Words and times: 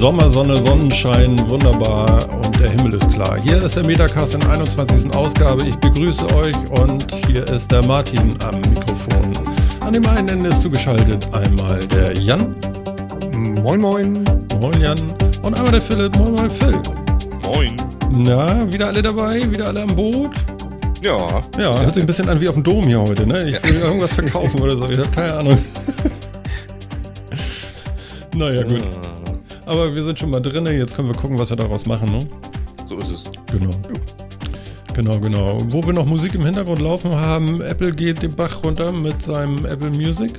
Sommer, 0.00 0.30
Sonne, 0.30 0.56
Sonnenschein, 0.56 1.38
wunderbar 1.46 2.26
und 2.34 2.58
der 2.58 2.70
Himmel 2.70 2.94
ist 2.94 3.06
klar. 3.10 3.38
Hier 3.42 3.62
ist 3.62 3.76
der 3.76 3.84
Metacast 3.84 4.34
in 4.34 4.42
21. 4.42 5.14
Ausgabe. 5.14 5.66
Ich 5.66 5.76
begrüße 5.76 6.24
euch 6.36 6.56
und 6.70 7.06
hier 7.26 7.46
ist 7.48 7.70
der 7.70 7.84
Martin 7.84 8.34
am 8.42 8.62
Mikrofon. 8.62 9.30
An 9.80 9.92
dem 9.92 10.06
einen 10.08 10.26
Ende 10.30 10.48
ist 10.48 10.62
zugeschaltet 10.62 11.28
einmal 11.34 11.80
der 11.80 12.16
Jan. 12.16 12.56
Moin, 13.30 13.78
moin. 13.78 14.24
Moin, 14.58 14.80
Jan. 14.80 14.98
Und 15.42 15.54
einmal 15.54 15.72
der 15.72 15.82
Philipp. 15.82 16.16
Moin, 16.16 16.32
moin, 16.32 16.50
Phil. 16.50 16.80
Moin. 17.44 17.76
Na, 18.10 18.72
wieder 18.72 18.86
alle 18.86 19.02
dabei? 19.02 19.50
Wieder 19.50 19.66
alle 19.66 19.82
am 19.82 19.94
Boot? 19.94 20.30
Ja. 21.02 21.42
Ja, 21.58 21.78
hört 21.78 21.94
sich 21.94 22.04
ein 22.04 22.06
bisschen 22.06 22.30
an 22.30 22.40
wie 22.40 22.48
auf 22.48 22.54
dem 22.54 22.64
Dom 22.64 22.84
hier 22.84 23.02
heute, 23.02 23.26
ne? 23.26 23.50
Ich 23.50 23.62
will 23.62 23.82
irgendwas 23.82 24.14
verkaufen 24.14 24.62
oder 24.62 24.78
so. 24.78 24.88
Ich 24.88 24.96
habe 24.96 25.10
keine 25.10 25.34
Ahnung. 25.34 25.58
naja, 28.34 28.62
gut. 28.62 28.82
Aber 29.70 29.94
wir 29.94 30.02
sind 30.02 30.18
schon 30.18 30.30
mal 30.30 30.40
drin. 30.40 30.66
Jetzt 30.66 30.96
können 30.96 31.06
wir 31.06 31.14
gucken, 31.14 31.38
was 31.38 31.50
wir 31.50 31.56
daraus 31.56 31.86
machen, 31.86 32.10
ne? 32.10 32.28
So 32.84 32.98
ist 32.98 33.10
es. 33.12 33.30
Genau. 33.52 33.70
Genau, 34.94 35.20
genau. 35.20 35.58
Wo 35.66 35.80
wir 35.86 35.92
noch 35.92 36.06
Musik 36.06 36.34
im 36.34 36.44
Hintergrund 36.44 36.80
laufen 36.80 37.12
haben, 37.12 37.60
Apple 37.60 37.92
geht 37.92 38.20
den 38.20 38.34
Bach 38.34 38.64
runter 38.64 38.90
mit 38.90 39.22
seinem 39.22 39.64
Apple 39.64 39.90
Music. 39.90 40.32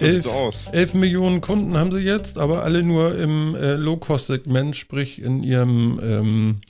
So 0.00 0.06
Elf, 0.06 0.26
aus. 0.28 0.66
11 0.72 0.94
Millionen 0.94 1.42
Kunden 1.42 1.76
haben 1.76 1.92
sie 1.92 2.00
jetzt, 2.00 2.38
aber 2.38 2.64
alle 2.64 2.82
nur 2.82 3.18
im 3.18 3.54
äh, 3.54 3.74
Low-Cost-Segment, 3.74 4.76
sprich 4.76 5.20
in 5.20 5.42
ihrem, 5.42 6.00
ähm, 6.02 6.60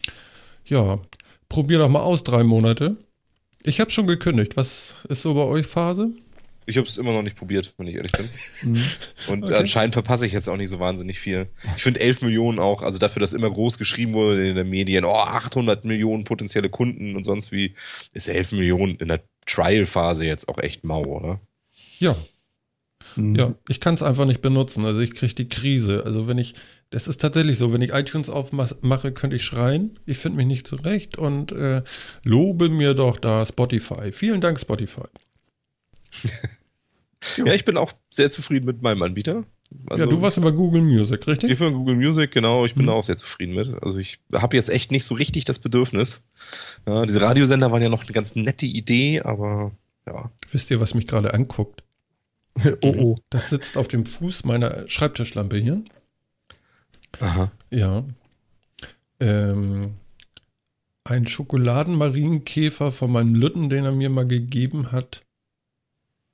ja, 0.64 0.98
probier 1.48 1.78
doch 1.78 1.88
mal 1.88 2.02
aus, 2.02 2.24
drei 2.24 2.42
Monate. 2.42 2.96
Ich 3.62 3.78
habe 3.80 3.92
schon 3.92 4.08
gekündigt. 4.08 4.56
Was 4.56 4.96
ist 5.08 5.22
so 5.22 5.34
bei 5.34 5.44
euch 5.44 5.68
Phase? 5.68 6.10
Ich 6.66 6.76
habe 6.76 6.86
es 6.86 6.96
immer 6.96 7.12
noch 7.12 7.22
nicht 7.22 7.36
probiert, 7.36 7.74
wenn 7.78 7.86
ich 7.88 7.96
ehrlich 7.96 8.12
bin. 8.12 8.28
Mhm. 8.62 8.84
Und 9.28 9.44
Okay. 9.44 9.54
anscheinend 9.54 9.94
verpasse 9.94 10.26
ich 10.26 10.32
jetzt 10.32 10.48
auch 10.48 10.56
nicht 10.56 10.68
so 10.68 10.78
wahnsinnig 10.78 11.18
viel. 11.18 11.48
Ich 11.76 11.82
finde 11.82 12.00
11 12.00 12.22
Millionen 12.22 12.58
auch, 12.58 12.82
also 12.82 12.98
dafür, 12.98 13.20
dass 13.20 13.32
immer 13.32 13.50
groß 13.50 13.78
geschrieben 13.78 14.14
wurde 14.14 14.48
in 14.48 14.56
den 14.56 14.68
Medien, 14.70 15.04
oh, 15.04 15.12
800 15.14 15.84
Millionen 15.84 16.24
potenzielle 16.24 16.70
Kunden 16.70 17.16
und 17.16 17.24
sonst 17.24 17.52
wie, 17.52 17.74
ist 18.12 18.28
11 18.28 18.52
Millionen 18.52 18.96
in 18.96 19.08
der 19.08 19.22
Trial-Phase 19.46 20.24
jetzt 20.24 20.48
auch 20.48 20.58
echt 20.58 20.84
mau, 20.84 21.04
oder? 21.04 21.40
Ja, 21.98 22.16
Mhm. 23.16 23.34
ja. 23.34 23.54
Ich 23.68 23.80
kann 23.80 23.94
es 23.94 24.02
einfach 24.02 24.24
nicht 24.24 24.40
benutzen. 24.40 24.84
Also 24.86 25.00
ich 25.00 25.12
kriege 25.14 25.34
die 25.34 25.48
Krise. 25.48 26.04
Also 26.06 26.28
wenn 26.28 26.38
ich, 26.38 26.54
das 26.90 27.08
ist 27.08 27.20
tatsächlich 27.20 27.58
so, 27.58 27.72
wenn 27.72 27.82
ich 27.82 27.92
iTunes 27.92 28.30
aufmache, 28.30 29.12
könnte 29.12 29.36
ich 29.36 29.44
schreien. 29.44 29.98
Ich 30.06 30.16
finde 30.18 30.38
mich 30.38 30.46
nicht 30.46 30.66
zurecht 30.66 31.18
und 31.18 31.52
äh, 31.52 31.82
lobe 32.24 32.68
mir 32.70 32.94
doch 32.94 33.18
da 33.18 33.44
Spotify. 33.44 34.12
Vielen 34.12 34.40
Dank, 34.40 34.58
Spotify. 34.58 35.02
Ja, 37.36 37.52
ich 37.54 37.64
bin 37.64 37.76
auch 37.76 37.92
sehr 38.10 38.30
zufrieden 38.30 38.66
mit 38.66 38.82
meinem 38.82 39.02
Anbieter. 39.02 39.44
Also, 39.86 40.04
ja, 40.04 40.10
du 40.10 40.20
warst 40.20 40.36
über 40.36 40.52
Google 40.52 40.82
Music, 40.82 41.26
richtig? 41.26 41.50
Ich 41.52 41.58
bin 41.58 41.72
Google 41.72 41.94
Music, 41.94 42.30
genau, 42.32 42.64
ich 42.64 42.74
bin 42.74 42.82
Mhm. 42.82 42.88
da 42.88 42.92
auch 42.94 43.04
sehr 43.04 43.16
zufrieden 43.16 43.54
mit. 43.54 43.72
Also 43.82 43.96
ich 43.98 44.18
habe 44.34 44.56
jetzt 44.56 44.68
echt 44.70 44.90
nicht 44.90 45.04
so 45.04 45.14
richtig 45.14 45.44
das 45.44 45.58
Bedürfnis. 45.60 46.22
Ja, 46.86 47.06
diese 47.06 47.22
Radiosender 47.22 47.70
waren 47.72 47.80
ja 47.80 47.88
noch 47.88 48.02
eine 48.02 48.12
ganz 48.12 48.34
nette 48.34 48.66
Idee, 48.66 49.20
aber 49.22 49.72
ja. 50.06 50.30
Wisst 50.50 50.70
ihr, 50.70 50.80
was 50.80 50.94
mich 50.94 51.06
gerade 51.06 51.32
anguckt? 51.32 51.82
Oh, 52.82 52.94
oh. 52.98 53.18
Das 53.30 53.48
sitzt 53.48 53.78
auf 53.78 53.88
dem 53.88 54.04
Fuß 54.04 54.44
meiner 54.44 54.86
Schreibtischlampe 54.86 55.56
hier. 55.56 55.82
Aha. 57.20 57.50
Ja. 57.70 58.04
Ähm, 59.20 59.94
ein 61.04 61.26
Schokoladenmarienkäfer 61.26 62.92
von 62.92 63.10
meinem 63.10 63.34
Lütten, 63.34 63.70
den 63.70 63.84
er 63.86 63.92
mir 63.92 64.10
mal 64.10 64.26
gegeben 64.26 64.92
hat, 64.92 65.22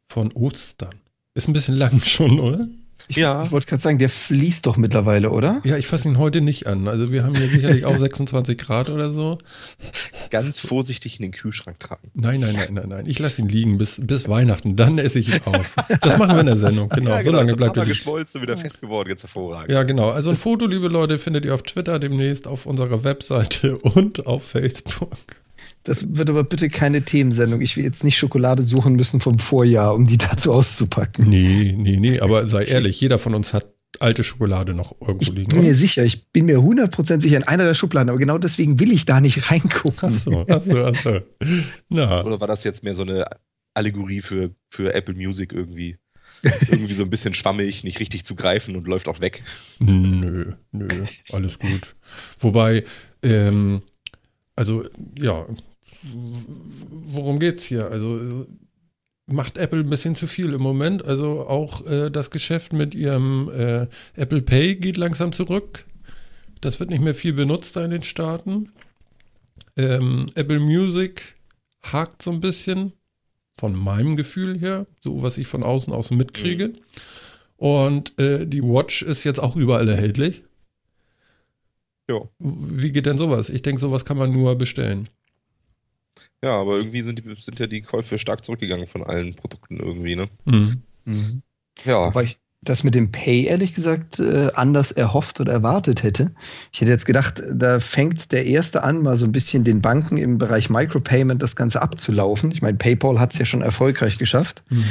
von 0.09 0.33
Ostern. 0.33 0.95
Ist 1.35 1.49
ein 1.49 1.53
bisschen 1.53 1.77
lang 1.77 2.01
schon, 2.05 2.41
oder? 2.41 2.67
Ich, 3.07 3.17
Ja. 3.17 3.45
ich 3.45 3.53
wollte 3.53 3.69
gerade 3.69 3.81
sagen, 3.81 3.99
der 3.99 4.09
fließt 4.11 4.67
doch 4.67 4.77
mittlerweile, 4.77 5.31
oder? 5.31 5.61
Ja, 5.65 5.77
ich 5.77 5.87
fasse 5.87 6.09
ihn 6.09 6.19
heute 6.19 6.41
nicht 6.41 6.67
an. 6.67 6.89
Also 6.89 7.13
wir 7.13 7.23
haben 7.23 7.35
hier 7.37 7.49
sicherlich 7.49 7.85
auch 7.85 7.97
26 7.99 8.59
Grad 8.59 8.89
oder 8.91 9.11
so. 9.13 9.39
Ganz 10.31 10.59
vorsichtig 10.59 11.19
in 11.21 11.23
den 11.23 11.31
Kühlschrank 11.33 11.79
tragen. 11.79 12.11
Nein, 12.15 12.41
nein, 12.41 12.57
nein, 12.57 12.75
nein, 12.75 12.89
nein. 12.89 13.07
Ich 13.07 13.19
lasse 13.21 13.41
ihn 13.41 13.49
liegen 13.49 13.79
bis, 13.79 14.01
bis 14.05 14.29
Weihnachten. 14.29 14.75
Dann 14.75 14.99
esse 14.99 15.21
ich 15.21 15.29
ihn 15.33 15.41
auf. 15.45 15.77
Das 16.01 16.19
machen 16.19 16.33
wir 16.35 16.41
in 16.41 16.47
der 16.47 16.57
Sendung. 16.57 16.89
Genau, 16.99 17.23
so 17.23 17.31
lange 17.31 17.55
bleibt 17.55 17.77
er 17.77 17.87
geschmolzen 17.87 18.43
wieder 18.43 18.57
fest 18.57 18.81
geworden, 18.81 19.09
jetzt 19.11 19.23
hervorragend. 19.23 19.71
Ja, 19.71 19.85
genau. 19.85 20.11
Also 20.11 20.31
ein 20.31 20.37
Foto, 20.37 20.67
liebe 20.67 20.89
Leute, 20.89 21.19
findet 21.19 21.45
ihr 21.45 21.55
auf 21.55 21.63
Twitter 21.63 21.99
demnächst, 22.01 22.49
auf 22.49 22.67
unserer 22.67 23.05
Webseite 23.05 23.79
und 23.79 24.27
auf 24.27 24.43
Facebook. 24.45 25.11
Das 25.85 26.05
wird 26.15 26.29
aber 26.29 26.45
bitte 26.45 26.69
keine 26.69 27.03
Themensendung. 27.05 27.61
Ich 27.61 27.77
will 27.77 27.85
jetzt 27.85 28.05
nicht 28.05 28.19
Schokolade 28.19 28.63
suchen 28.63 28.95
müssen 28.97 29.21
vom 29.21 29.39
Vorjahr, 29.39 29.95
um 29.95 30.07
die 30.07 30.19
dazu 30.19 30.53
auszupacken. 30.53 31.29
Nee, 31.29 31.75
nee, 31.77 31.97
nee, 31.99 32.21
aber 32.21 32.47
sei 32.49 32.65
ehrlich, 32.65 33.01
jeder 33.01 33.19
von 33.19 33.35
uns 33.35 33.55
hat 33.55 33.67
alte 34.01 34.23
Schokolade 34.23 34.75
noch 34.75 34.95
irgendwo 35.01 35.23
Ich 35.23 35.31
liegen. 35.33 35.49
bin 35.49 35.61
mir 35.61 35.69
oder? 35.69 35.75
sicher, 35.75 36.05
ich 36.05 36.31
bin 36.31 36.45
mir 36.47 36.59
100% 36.59 37.21
sicher 37.23 37.37
in 37.39 37.45
einer 37.45 37.65
der 37.65 37.75
Schubladen, 37.75 38.11
aber 38.11 38.19
genau 38.19 38.37
deswegen 38.39 38.79
will 38.81 38.93
ich 38.93 39.07
da 39.07 39.21
nicht 39.21 39.51
reingucken. 39.51 40.11
Achso, 40.11 40.43
achso, 40.47 40.85
achso. 40.85 41.21
Na, 41.89 42.23
Oder 42.25 42.41
war 42.41 42.47
das 42.49 42.65
jetzt 42.65 42.85
mehr 42.85 42.95
so 42.95 43.03
eine 43.03 43.25
Allegorie 43.75 44.21
für, 44.21 44.51
für 44.71 44.93
Apple 44.95 45.15
Music 45.15 45.53
irgendwie? 45.53 45.97
Ist 46.43 46.69
irgendwie 46.69 46.95
so 46.95 47.03
ein 47.03 47.11
bisschen 47.11 47.35
schwammig, 47.35 47.83
nicht 47.83 47.99
richtig 47.99 48.25
zu 48.25 48.37
greifen 48.37 48.77
und 48.77 48.87
läuft 48.87 49.09
auch 49.09 49.21
weg. 49.21 49.43
nö, 49.81 50.53
nö, 50.71 50.89
alles 51.33 51.59
gut. 51.59 51.97
Wobei, 52.39 52.85
ähm, 53.23 53.83
also, 54.59 54.85
ja, 55.17 55.47
worum 56.91 57.39
geht's 57.39 57.65
hier? 57.65 57.89
Also, 57.89 58.47
macht 59.27 59.57
Apple 59.57 59.81
ein 59.81 59.91
bisschen 59.91 60.17
zu 60.17 60.27
viel 60.27 60.53
im 60.53 60.61
Moment. 60.63 61.05
Also 61.05 61.47
auch 61.47 61.87
äh, 61.87 62.11
das 62.11 62.31
Geschäft 62.31 62.73
mit 62.73 62.95
ihrem 62.95 63.51
äh, 63.51 63.87
Apple 64.17 64.43
Pay 64.43 64.77
geht 64.77 64.97
langsam 64.97 65.33
zurück. 65.33 65.85
Das 66.61 66.81
wird 66.81 66.91
nicht 66.91 67.03
mehr 67.03 67.15
viel 67.15 67.35
benutzt 67.35 67.77
da 67.77 67.85
in 67.85 67.91
den 67.91 68.03
Staaten. 68.03 68.71
Ähm, 69.77 70.31
Apple 70.35 70.59
Music 70.59 71.37
hakt 71.83 72.23
so 72.23 72.33
ein 72.33 72.41
bisschen 72.41 72.95
von 73.53 73.75
meinem 73.75 74.17
Gefühl 74.17 74.59
her, 74.59 74.87
so 75.03 75.23
was 75.23 75.39
ich 75.39 75.47
von 75.47 75.63
außen 75.63 75.93
außen 75.93 76.17
mitkriege. 76.17 76.73
Und 77.57 78.19
äh, 78.19 78.47
die 78.47 78.63
Watch 78.63 79.03
ist 79.03 79.25
jetzt 79.25 79.41
auch 79.41 79.57
überall 79.57 79.89
erhältlich. 79.89 80.43
Ja. 82.09 82.29
Wie 82.39 82.93
geht 82.93 83.07
denn 83.07 83.19
sowas? 83.19 83.51
Ich 83.51 83.63
denke, 83.63 83.81
sowas 83.81 84.05
kann 84.05 84.17
man 84.17 84.33
nur 84.33 84.57
bestellen. 84.57 85.09
Ja, 86.43 86.61
aber 86.61 86.77
irgendwie 86.77 87.03
sind, 87.03 87.19
die, 87.19 87.35
sind 87.35 87.59
ja 87.59 87.67
die 87.67 87.83
Käufe 87.83 88.19
stark 88.19 88.45
zurückgegangen 88.45 88.87
von 88.87 89.03
allen 89.03 89.35
Produkten 89.35 89.79
irgendwie, 89.81 90.17
ne? 90.17 90.27
Mhm. 90.45 90.83
Mhm. 91.05 91.43
Ja. 91.85 92.07
Wobei 92.07 92.25
ich 92.25 92.39
das 92.61 92.83
mit 92.83 92.95
dem 92.95 93.13
Pay 93.13 93.45
ehrlich 93.45 93.75
gesagt 93.75 94.19
äh, 94.19 94.51
anders 94.55 94.91
erhofft 94.91 95.41
oder 95.41 95.53
erwartet 95.53 96.03
hätte. 96.03 96.33
Ich 96.73 96.81
hätte 96.81 96.91
jetzt 96.91 97.07
gedacht, 97.07 97.41
da 97.55 97.79
fängt 97.79 98.33
der 98.33 98.47
erste 98.47 98.83
an, 98.83 99.03
mal 99.03 99.17
so 99.17 99.27
ein 99.27 99.33
bisschen 99.33 99.63
den 99.63 99.81
Banken 99.81 100.17
im 100.17 100.39
Bereich 100.39 100.69
Micropayment 100.69 101.43
das 101.43 101.55
Ganze 101.55 101.81
abzulaufen. 101.81 102.51
Ich 102.51 102.61
meine, 102.61 102.77
PayPal 102.77 103.21
hat 103.21 103.33
es 103.33 103.39
ja 103.39 103.45
schon 103.45 103.63
erfolgreich 103.63 104.19
geschafft. 104.19 104.65
Mhm. 104.71 104.85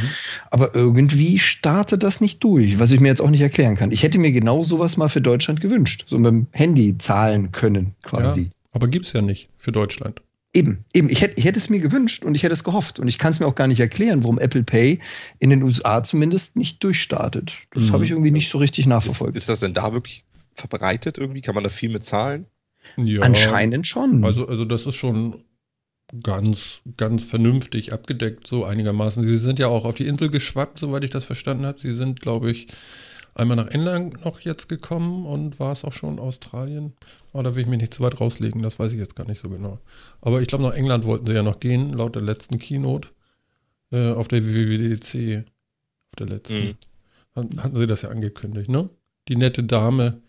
Aber 0.49 0.75
irgendwie 0.75 1.39
startet 1.39 2.03
das 2.03 2.21
nicht 2.21 2.41
durch, 2.43 2.79
was 2.79 2.91
ich 2.91 3.01
mir 3.01 3.09
jetzt 3.09 3.21
auch 3.21 3.29
nicht 3.29 3.41
erklären 3.41 3.75
kann. 3.75 3.91
Ich 3.91 4.03
hätte 4.03 4.17
mir 4.17 4.31
genau 4.31 4.63
sowas 4.63 4.95
mal 4.95 5.09
für 5.09 5.21
Deutschland 5.21 5.59
gewünscht. 5.59 6.05
So 6.07 6.17
mit 6.17 6.31
dem 6.31 6.47
Handy 6.51 6.97
zahlen 6.97 7.51
können, 7.51 7.95
quasi. 8.01 8.41
Ja, 8.43 8.49
aber 8.71 8.87
gibt 8.87 9.07
es 9.07 9.13
ja 9.13 9.21
nicht 9.21 9.49
für 9.57 9.73
Deutschland. 9.73 10.21
Eben, 10.57 10.85
eben. 10.93 11.09
Ich 11.09 11.21
hätte, 11.21 11.35
ich 11.37 11.45
hätte 11.45 11.59
es 11.59 11.69
mir 11.69 11.79
gewünscht 11.79 12.25
und 12.25 12.33
ich 12.35 12.41
hätte 12.43 12.53
es 12.53 12.63
gehofft. 12.63 12.99
Und 12.99 13.07
ich 13.07 13.17
kann 13.19 13.31
es 13.31 13.39
mir 13.39 13.45
auch 13.45 13.53
gar 13.55 13.67
nicht 13.67 13.79
erklären, 13.79 14.23
warum 14.23 14.39
Apple 14.39 14.63
Pay 14.63 14.99
in 15.39 15.49
den 15.51 15.61
USA 15.61 16.03
zumindest 16.03 16.55
nicht 16.55 16.83
durchstartet. 16.83 17.53
Das 17.73 17.85
Mhm. 17.85 17.91
habe 17.91 18.05
ich 18.05 18.11
irgendwie 18.11 18.31
nicht 18.31 18.49
so 18.49 18.57
richtig 18.57 18.85
Ist, 18.85 18.89
nachverfolgt. 18.89 19.35
ist 19.37 19.49
das 19.49 19.59
denn 19.59 19.73
da 19.73 19.93
wirklich 19.93 20.23
verbreitet 20.55 21.17
irgendwie? 21.19 21.41
Kann 21.41 21.53
man 21.53 21.63
da 21.63 21.69
viel 21.69 21.89
mit 21.89 22.03
zahlen? 22.03 22.47
Ja, 22.97 23.21
Anscheinend 23.21 23.85
schon. 23.87 24.23
Also, 24.25 24.47
also 24.47 24.65
das 24.65 24.87
ist 24.87 24.95
schon 24.95 25.43
ganz, 26.23 26.81
ganz 26.95 27.25
vernünftig 27.25 27.93
abgedeckt, 27.93 28.47
so 28.47 28.63
einigermaßen. 28.65 29.23
Sie 29.25 29.37
sind 29.37 29.59
ja 29.59 29.67
auch 29.67 29.85
auf 29.85 29.93
die 29.95 30.07
Insel 30.07 30.29
geschwappt, 30.31 30.79
soweit 30.79 31.03
ich 31.03 31.09
das 31.11 31.25
verstanden 31.25 31.65
habe. 31.65 31.79
Sie 31.79 31.93
sind, 31.93 32.19
glaube 32.21 32.49
ich, 32.49 32.67
einmal 33.37 33.57
nach 33.57 33.67
England 33.69 34.23
noch 34.25 34.39
jetzt 34.41 34.67
gekommen 34.69 35.25
und 35.25 35.59
war 35.59 35.71
es 35.71 35.83
auch 35.85 35.93
schon 35.93 36.19
Australien. 36.19 36.93
Aber 37.33 37.43
da 37.43 37.55
will 37.55 37.61
ich 37.63 37.67
mich 37.67 37.79
nicht 37.79 37.93
zu 37.93 38.03
weit 38.03 38.19
rauslegen, 38.19 38.61
das 38.61 38.79
weiß 38.79 38.91
ich 38.93 38.99
jetzt 38.99 39.15
gar 39.15 39.27
nicht 39.27 39.39
so 39.41 39.49
genau. 39.49 39.79
Aber 40.21 40.41
ich 40.41 40.47
glaube, 40.47 40.63
nach 40.63 40.73
England 40.73 41.05
wollten 41.05 41.25
sie 41.27 41.33
ja 41.33 41.43
noch 41.43 41.59
gehen, 41.59 41.93
laut 41.93 42.15
der 42.15 42.23
letzten 42.23 42.57
Keynote 42.59 43.09
äh, 43.91 44.11
auf 44.11 44.27
der 44.27 44.43
WWDC. 44.45 45.45
Auf 46.11 46.15
der 46.19 46.27
letzten. 46.27 46.57
Mhm. 46.67 46.75
Hatten- 47.35 47.63
Hatten 47.63 47.75
sie 47.75 47.87
das 47.87 48.01
ja 48.01 48.09
angekündigt, 48.09 48.69
ne? 48.69 48.89
Die 49.27 49.35
nette 49.35 49.63
Dame 49.63 50.21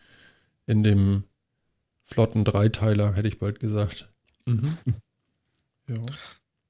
in 0.67 0.83
dem 0.83 1.25
flotten 2.05 2.45
Dreiteiler, 2.45 3.15
hätte 3.15 3.29
ich 3.29 3.39
bald 3.39 3.61
gesagt. 3.61 4.09
Mhm. 4.47 4.77
Ja. 5.89 5.97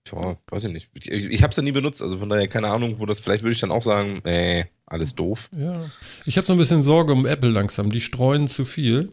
Tja, 0.04 0.36
weiß 0.50 0.64
ich 0.66 0.72
nicht. 0.72 0.90
Ich, 0.94 1.08
ich 1.10 1.42
habe 1.42 1.50
es 1.50 1.56
ja 1.56 1.62
nie 1.62 1.72
benutzt, 1.72 2.00
also 2.02 2.18
von 2.18 2.28
daher 2.28 2.48
keine 2.48 2.68
Ahnung, 2.68 2.98
wo 2.98 3.06
das, 3.06 3.18
vielleicht 3.20 3.42
würde 3.42 3.54
ich 3.54 3.60
dann 3.60 3.70
auch 3.72 3.82
sagen, 3.82 4.20
äh, 4.24 4.64
alles 4.90 5.14
doof. 5.14 5.48
Ja. 5.56 5.82
Ich 6.26 6.36
habe 6.36 6.46
so 6.46 6.52
ein 6.52 6.58
bisschen 6.58 6.82
Sorge 6.82 7.12
um 7.12 7.26
Apple 7.26 7.50
langsam. 7.50 7.90
Die 7.90 8.00
streuen 8.00 8.48
zu 8.48 8.64
viel. 8.64 9.12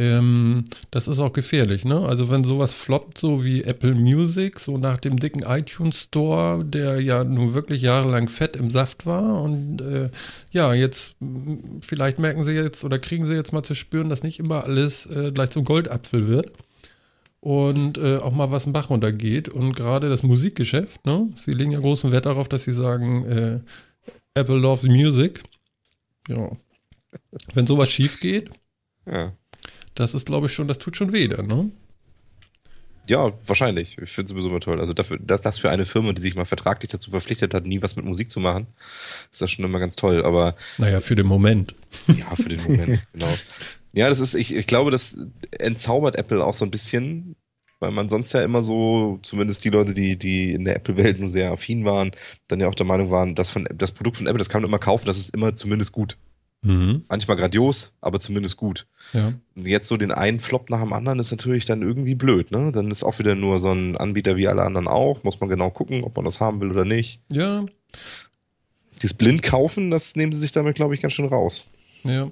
ähm, 0.00 0.64
das 0.92 1.08
ist 1.08 1.18
auch 1.18 1.32
gefährlich, 1.32 1.84
ne? 1.84 2.00
Also 2.06 2.30
wenn 2.30 2.44
sowas 2.44 2.72
floppt, 2.72 3.18
so 3.18 3.44
wie 3.44 3.64
Apple 3.64 3.94
Music, 3.94 4.60
so 4.60 4.78
nach 4.78 4.98
dem 4.98 5.18
dicken 5.18 5.42
iTunes 5.42 6.04
Store, 6.04 6.64
der 6.64 7.00
ja 7.00 7.24
nun 7.24 7.52
wirklich 7.52 7.82
jahrelang 7.82 8.28
fett 8.28 8.54
im 8.54 8.70
Saft 8.70 9.06
war 9.06 9.42
und 9.42 9.80
äh, 9.80 10.10
ja, 10.52 10.72
jetzt 10.72 11.16
vielleicht 11.80 12.20
merken 12.20 12.44
sie 12.44 12.52
jetzt 12.52 12.84
oder 12.84 13.00
kriegen 13.00 13.26
sie 13.26 13.34
jetzt 13.34 13.52
mal 13.52 13.64
zu 13.64 13.74
spüren, 13.74 14.08
dass 14.08 14.22
nicht 14.22 14.38
immer 14.38 14.64
alles 14.64 15.06
äh, 15.06 15.32
gleich 15.32 15.50
zum 15.50 15.64
Goldapfel 15.64 16.28
wird 16.28 16.52
und 17.40 17.98
äh, 17.98 18.18
auch 18.18 18.32
mal 18.32 18.52
was 18.52 18.66
im 18.66 18.72
Bach 18.72 18.90
runtergeht 18.90 19.48
und 19.48 19.74
gerade 19.74 20.08
das 20.08 20.22
Musikgeschäft, 20.22 21.06
ne? 21.06 21.28
Sie 21.36 21.52
legen 21.52 21.72
ja 21.72 21.80
großen 21.80 22.12
Wert 22.12 22.26
darauf, 22.26 22.48
dass 22.48 22.62
sie 22.64 22.72
sagen, 22.72 23.24
äh, 23.24 23.60
Apple 24.38 24.56
loves 24.56 24.84
music. 24.84 25.42
Ja. 26.28 26.50
Wenn 27.54 27.66
sowas 27.66 27.90
schief 27.90 28.20
geht, 28.20 28.50
Ja. 29.06 29.32
das 29.94 30.14
ist, 30.14 30.26
glaube 30.26 30.46
ich, 30.46 30.52
schon, 30.52 30.68
das 30.68 30.78
tut 30.78 30.96
schon 30.96 31.12
weh 31.12 31.28
dann, 31.28 31.46
ne? 31.46 31.70
Ja, 33.08 33.32
wahrscheinlich. 33.46 33.96
Ich 34.02 34.10
finde 34.10 34.24
es 34.26 34.30
sowieso 34.32 34.50
immer 34.50 34.60
toll. 34.60 34.80
Also 34.80 34.92
dafür, 34.92 35.18
dass 35.18 35.40
das 35.40 35.56
für 35.58 35.70
eine 35.70 35.86
Firma, 35.86 36.12
die 36.12 36.20
sich 36.20 36.34
mal 36.34 36.44
vertraglich 36.44 36.90
dazu 36.90 37.10
verpflichtet 37.10 37.54
hat, 37.54 37.64
nie 37.64 37.80
was 37.80 37.96
mit 37.96 38.04
Musik 38.04 38.30
zu 38.30 38.38
machen, 38.38 38.66
ist 39.32 39.40
das 39.40 39.50
schon 39.50 39.64
immer 39.64 39.78
ganz 39.78 39.96
toll. 39.96 40.22
Aber 40.26 40.56
Naja, 40.76 41.00
für 41.00 41.14
den 41.14 41.26
Moment. 41.26 41.74
ja, 42.08 42.36
für 42.36 42.50
den 42.50 42.62
Moment, 42.62 43.06
genau. 43.14 43.32
Ja, 43.94 44.10
das 44.10 44.20
ist, 44.20 44.34
ich, 44.34 44.54
ich 44.54 44.66
glaube, 44.66 44.90
das 44.90 45.26
entzaubert 45.58 46.16
Apple 46.16 46.44
auch 46.44 46.52
so 46.52 46.66
ein 46.66 46.70
bisschen, 46.70 47.34
weil 47.80 47.90
man 47.90 48.08
sonst 48.08 48.32
ja 48.32 48.42
immer 48.42 48.62
so, 48.62 49.18
zumindest 49.22 49.64
die 49.64 49.70
Leute, 49.70 49.94
die, 49.94 50.18
die 50.18 50.52
in 50.52 50.64
der 50.64 50.76
Apple-Welt 50.76 51.20
nur 51.20 51.28
sehr 51.28 51.52
affin 51.52 51.84
waren, 51.84 52.10
dann 52.48 52.60
ja 52.60 52.68
auch 52.68 52.74
der 52.74 52.86
Meinung 52.86 53.10
waren, 53.10 53.34
dass 53.34 53.50
von, 53.50 53.68
das 53.72 53.92
Produkt 53.92 54.16
von 54.16 54.26
Apple, 54.26 54.38
das 54.38 54.48
kann 54.48 54.62
man 54.62 54.68
immer 54.70 54.78
kaufen, 54.78 55.06
das 55.06 55.18
ist 55.18 55.34
immer 55.34 55.54
zumindest 55.54 55.92
gut. 55.92 56.16
Mhm. 56.62 57.04
Manchmal 57.08 57.36
grandios, 57.36 57.96
aber 58.00 58.18
zumindest 58.18 58.56
gut. 58.56 58.86
Ja. 59.12 59.32
Und 59.54 59.68
jetzt 59.68 59.86
so 59.86 59.96
den 59.96 60.10
einen 60.10 60.40
Flop 60.40 60.70
nach 60.70 60.80
dem 60.80 60.92
anderen 60.92 61.20
ist 61.20 61.30
natürlich 61.30 61.66
dann 61.66 61.82
irgendwie 61.82 62.16
blöd, 62.16 62.50
ne? 62.50 62.72
Dann 62.72 62.90
ist 62.90 63.04
auch 63.04 63.18
wieder 63.20 63.36
nur 63.36 63.60
so 63.60 63.70
ein 63.70 63.96
Anbieter 63.96 64.36
wie 64.36 64.48
alle 64.48 64.62
anderen 64.62 64.88
auch. 64.88 65.22
Muss 65.22 65.38
man 65.38 65.48
genau 65.48 65.70
gucken, 65.70 66.02
ob 66.02 66.16
man 66.16 66.24
das 66.24 66.40
haben 66.40 66.60
will 66.60 66.72
oder 66.72 66.84
nicht. 66.84 67.22
Ja, 67.30 67.64
Dieses 68.96 69.14
blind 69.14 69.42
kaufen, 69.42 69.92
das 69.92 70.16
nehmen 70.16 70.32
sie 70.32 70.40
sich 70.40 70.50
damit, 70.50 70.74
glaube 70.74 70.94
ich, 70.94 71.00
ganz 71.00 71.12
schön 71.12 71.26
raus. 71.26 71.68
Ja. 72.08 72.30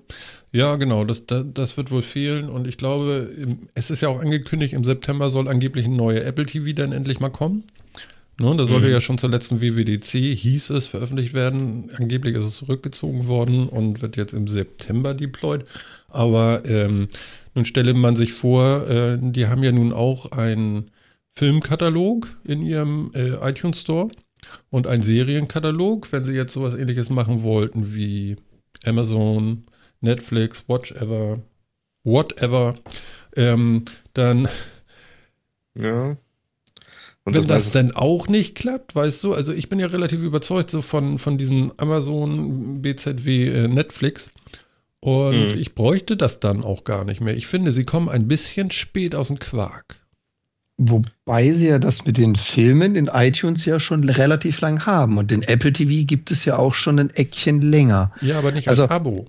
Ja, 0.52 0.76
genau, 0.76 1.05
das, 1.05 1.26
das, 1.26 1.44
das 1.52 1.76
wird 1.76 1.90
wohl 1.90 2.02
fehlen 2.02 2.49
und 2.49 2.67
ich 2.69 2.78
glaube, 2.78 3.31
es 3.75 3.90
ist 3.90 4.00
ja 4.00 4.08
auch 4.08 4.20
angekündigt, 4.20 4.73
im 4.75 4.84
September 4.84 5.28
soll 5.31 5.49
angeblich 5.49 5.84
ein 5.87 5.96
neuer 5.96 6.25
Apple 6.25 6.46
TV 6.46 6.73
dann 6.73 6.93
endlich 6.93 7.20
mal 7.20 7.31
kommen. 7.31 7.64
Ne, 8.38 8.55
da 8.56 8.67
sollte 8.67 8.87
Mhm. 8.87 8.93
ja 8.93 9.00
schon 9.00 9.17
zur 9.19 9.31
letzten 9.31 9.61
WWDC, 9.62 10.34
hieß 10.37 10.70
es, 10.70 10.87
veröffentlicht 10.88 11.32
werden. 11.34 11.90
Angeblich 11.96 12.34
ist 12.37 12.44
es 12.44 12.56
zurückgezogen 12.58 13.28
worden 13.28 13.67
und 13.69 14.02
wird 14.02 14.17
jetzt 14.19 14.34
im 14.34 14.46
September 14.46 15.14
deployed. 15.14 15.64
Aber 16.08 16.62
ähm, 16.67 17.08
nun 17.55 17.64
stelle 17.64 17.94
man 17.94 18.14
sich 18.17 18.32
vor, 18.34 18.88
äh, 18.88 19.19
die 19.20 19.46
haben 19.46 19.62
ja 19.62 19.73
nun 19.73 19.93
auch 19.93 20.32
einen 20.32 20.90
Filmkatalog 21.34 22.28
in 22.44 22.62
ihrem 22.62 23.11
äh, 23.14 23.34
iTunes 23.49 23.81
Store 23.81 24.08
und 24.70 24.87
einen 24.87 25.02
Serienkatalog. 25.02 26.12
Wenn 26.12 26.25
sie 26.25 26.32
jetzt 26.34 26.52
sowas 26.52 26.75
ähnliches 26.75 27.11
machen 27.11 27.43
wollten 27.43 27.94
wie 27.94 28.37
Amazon, 28.84 29.64
Netflix, 30.00 30.64
Watchever, 30.69 31.40
whatever, 32.05 32.75
ähm, 33.37 33.84
dann 34.14 34.49
Ja. 35.75 36.17
Und 37.25 37.34
wenn 37.34 37.43
das 37.43 37.46
meistens- 37.49 37.73
dann 37.73 37.93
auch 37.93 38.28
nicht 38.28 38.55
klappt, 38.55 38.94
weißt 38.94 39.25
du, 39.25 39.34
also 39.34 39.52
ich 39.52 39.69
bin 39.69 39.81
ja 39.81 39.88
relativ 39.88 40.20
überzeugt 40.23 40.70
so 40.70 40.81
von, 40.81 41.19
von 41.19 41.37
diesen 41.38 41.73
Amazon, 41.78 42.81
BZW, 42.82 43.49
äh, 43.49 43.69
Netflix. 43.69 44.31
Und 45.00 45.52
Mhm. 45.55 45.58
ich 45.58 45.75
bräuchte 45.75 46.17
das 46.17 46.38
dann 46.40 46.62
auch 46.64 46.84
gar 46.84 47.05
nicht 47.05 47.20
mehr. 47.20 47.37
Ich 47.37 47.46
finde, 47.49 47.73
sie 47.73 47.84
kommen 47.84 48.08
ein 48.08 48.28
bisschen 48.28 48.70
spät 48.70 49.14
aus 49.17 49.28
dem 49.28 49.38
Quark. 49.40 49.96
Wobei 50.78 51.52
sie 51.52 51.69
ja 51.69 51.78
das 51.78 52.05
mit 52.05 52.19
den 52.19 52.37
Filmen 52.37 52.96
in 52.96 53.06
iTunes 53.06 53.64
ja 53.64 53.81
schon 53.81 54.05
relativ 54.05 54.61
lang 54.61 54.84
haben. 54.84 55.17
Und 55.17 55.31
den 55.31 55.43
Apple 55.43 55.73
TV 55.73 56.05
gibt 56.06 56.31
es 56.31 56.44
ja 56.44 56.58
auch 56.58 56.75
schon 56.75 56.99
ein 56.99 57.11
Eckchen 57.11 57.62
länger. 57.62 58.12
Ja, 58.20 58.38
aber 58.38 58.52
nicht 58.52 58.69
als 58.69 58.81
Also- 58.81 58.93
Abo. 58.94 59.26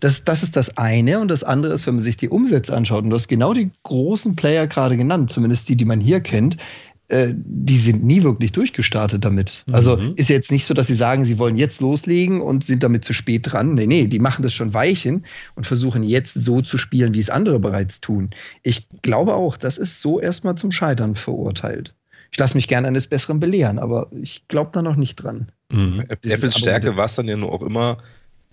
Das, 0.00 0.24
das 0.24 0.42
ist 0.42 0.56
das 0.56 0.76
eine. 0.76 1.20
Und 1.20 1.28
das 1.28 1.44
andere 1.44 1.72
ist, 1.72 1.86
wenn 1.86 1.94
man 1.94 2.02
sich 2.04 2.16
die 2.18 2.28
Umsätze 2.28 2.76
anschaut, 2.76 3.04
und 3.04 3.10
du 3.10 3.16
hast 3.16 3.28
genau 3.28 3.54
die 3.54 3.70
großen 3.84 4.36
Player 4.36 4.66
gerade 4.66 4.96
genannt, 4.98 5.30
zumindest 5.30 5.68
die, 5.68 5.76
die 5.76 5.86
man 5.86 6.00
hier 6.00 6.20
kennt, 6.20 6.58
die 7.08 7.76
sind 7.76 8.02
nie 8.04 8.22
wirklich 8.22 8.52
durchgestartet 8.52 9.24
damit. 9.24 9.62
Also 9.70 9.96
Mhm. 9.96 10.12
ist 10.16 10.28
jetzt 10.30 10.50
nicht 10.50 10.64
so, 10.64 10.72
dass 10.72 10.86
sie 10.86 10.94
sagen, 10.94 11.24
sie 11.26 11.38
wollen 11.38 11.56
jetzt 11.56 11.80
loslegen 11.82 12.40
und 12.40 12.64
sind 12.64 12.82
damit 12.82 13.04
zu 13.04 13.12
spät 13.12 13.52
dran. 13.52 13.74
Nee, 13.74 13.86
nee, 13.86 14.06
die 14.06 14.18
machen 14.18 14.42
das 14.42 14.54
schon 14.54 14.72
Weichen 14.72 15.26
und 15.54 15.66
versuchen 15.66 16.02
jetzt 16.02 16.32
so 16.34 16.62
zu 16.62 16.78
spielen, 16.78 17.12
wie 17.12 17.20
es 17.20 17.28
andere 17.28 17.60
bereits 17.60 18.00
tun. 18.00 18.30
Ich 18.62 18.88
glaube 19.02 19.34
auch, 19.34 19.56
das 19.58 19.76
ist 19.76 20.00
so 20.00 20.18
erstmal 20.18 20.54
zum 20.56 20.70
Scheitern 20.72 21.14
verurteilt. 21.14 21.94
Ich 22.32 22.38
lasse 22.38 22.54
mich 22.56 22.68
gerne 22.68 22.88
eines 22.88 23.06
Besseren 23.06 23.38
belehren, 23.38 23.78
aber 23.78 24.10
ich 24.20 24.48
glaube 24.48 24.70
da 24.72 24.80
noch 24.82 24.96
nicht 24.96 25.16
dran. 25.16 25.52
Mhm. 25.70 26.02
Dieses 26.24 26.38
Apples 26.38 26.58
Stärke 26.58 26.96
war 26.96 27.04
es 27.04 27.14
dann 27.16 27.28
ja 27.28 27.36
nur 27.36 27.52
auch 27.52 27.62
immer 27.62 27.98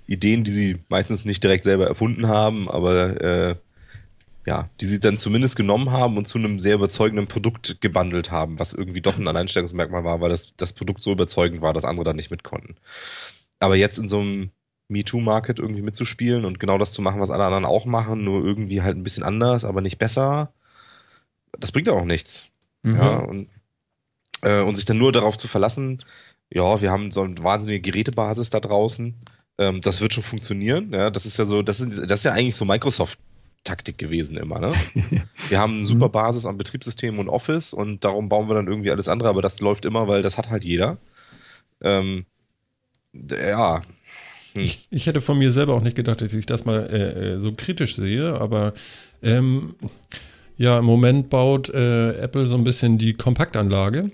Ideen, 0.08 0.44
die 0.44 0.52
sie 0.52 0.78
meistens 0.90 1.24
nicht 1.26 1.42
direkt 1.42 1.64
selber 1.64 1.88
erfunden 1.88 2.28
haben, 2.28 2.70
aber 2.70 3.22
äh, 3.22 3.56
ja, 4.48 4.70
die 4.80 4.86
sie 4.86 5.00
dann 5.00 5.18
zumindest 5.18 5.56
genommen 5.56 5.92
haben 5.92 6.18
und 6.18 6.28
zu 6.28 6.38
einem 6.38 6.60
sehr 6.60 6.76
überzeugenden 6.76 7.28
Produkt 7.28 7.80
gebundelt 7.82 8.32
haben, 8.32 8.60
was 8.60 8.74
irgendwie 8.74 9.02
doch 9.02 9.18
ein 9.18 9.28
Alleinstellungsmerkmal 9.28 10.04
war, 10.04 10.20
weil 10.22 10.30
das, 10.30 10.56
das 10.56 10.74
Produkt 10.74 11.04
so 11.04 11.12
überzeugend 11.12 11.62
war, 11.62 11.74
dass 11.74 11.86
andere 11.86 12.06
da 12.06 12.14
nicht 12.14 12.32
mit 12.32 12.44
konnten. 12.44 12.76
Aber 13.60 13.76
jetzt 13.76 14.00
in 14.00 14.08
so 14.08 14.20
einem 14.20 14.52
MeToo-Market 14.90 15.60
irgendwie 15.60 15.84
mitzuspielen 15.84 16.46
und 16.46 16.60
genau 16.60 16.78
das 16.78 16.94
zu 16.94 17.02
machen, 17.02 17.22
was 17.22 17.32
alle 17.32 17.46
anderen 17.46 17.66
auch 17.66 17.86
machen, 17.86 18.24
nur 18.24 18.44
irgendwie 18.44 18.82
halt 18.82 18.98
ein 18.98 19.04
bisschen 19.04 19.24
anders, 19.24 19.64
aber 19.64 19.82
nicht 19.82 20.00
besser, 20.00 20.52
das 21.60 21.72
bringt 21.72 21.90
auch 21.90 22.06
nichts. 22.06 22.50
Ja, 22.84 23.18
und, 23.20 23.50
äh, 24.42 24.62
und 24.62 24.76
sich 24.76 24.86
dann 24.86 24.98
nur 24.98 25.12
darauf 25.12 25.38
zu 25.38 25.48
verlassen, 25.48 26.04
ja, 26.50 26.82
wir 26.82 26.92
haben 26.92 27.12
so 27.12 27.22
eine 27.22 27.38
wahnsinnige 27.44 27.82
Gerätebasis 27.82 28.50
da 28.50 28.60
draußen, 28.60 29.16
ähm, 29.60 29.82
das 29.82 30.02
wird 30.02 30.14
schon 30.14 30.24
funktionieren. 30.24 30.92
Ja, 30.94 31.12
das 31.12 31.26
ist 31.26 31.38
ja 31.38 31.46
so, 31.46 31.62
das 31.62 31.80
ist, 31.80 32.10
das 32.10 32.20
ist 32.20 32.24
ja 32.26 32.34
eigentlich 32.34 32.56
so 32.56 32.66
Microsoft-Taktik 33.62 33.98
gewesen 33.98 34.38
immer, 34.38 34.60
ne? 34.60 34.74
Wir 35.50 35.60
haben 35.60 35.78
eine 35.78 35.86
super 35.86 36.10
Basis 36.10 36.46
an 36.46 36.58
Betriebssystemen 36.58 37.20
und 37.20 37.30
Office 37.30 37.74
und 37.74 38.04
darum 38.04 38.30
bauen 38.30 38.48
wir 38.48 38.56
dann 38.56 38.68
irgendwie 38.68 38.92
alles 38.92 39.08
andere, 39.08 39.30
aber 39.30 39.42
das 39.42 39.62
läuft 39.62 39.86
immer, 39.86 40.08
weil 40.08 40.22
das 40.22 40.38
hat 40.38 40.50
halt 40.50 40.64
jeder. 40.64 40.98
Ähm, 41.82 42.26
ja. 43.14 43.82
Hm. 44.54 44.64
Ich, 44.64 44.84
ich 44.90 45.08
hätte 45.08 45.22
von 45.22 45.38
mir 45.38 45.52
selber 45.52 45.74
auch 45.74 45.82
nicht 45.82 45.96
gedacht, 45.96 46.22
dass 46.22 46.34
ich 46.34 46.46
das 46.46 46.66
mal 46.66 46.88
äh, 46.92 47.34
äh, 47.34 47.40
so 47.40 47.54
kritisch 47.54 47.96
sehe, 47.96 48.40
aber 48.40 48.74
ähm, 49.24 49.76
ja, 50.58 50.80
im 50.80 50.86
Moment 50.86 51.30
baut 51.30 51.70
äh, 51.70 52.14
Apple 52.14 52.46
so 52.46 52.56
ein 52.56 52.64
bisschen 52.64 52.98
die 52.98 53.14
Kompaktanlage, 53.14 54.12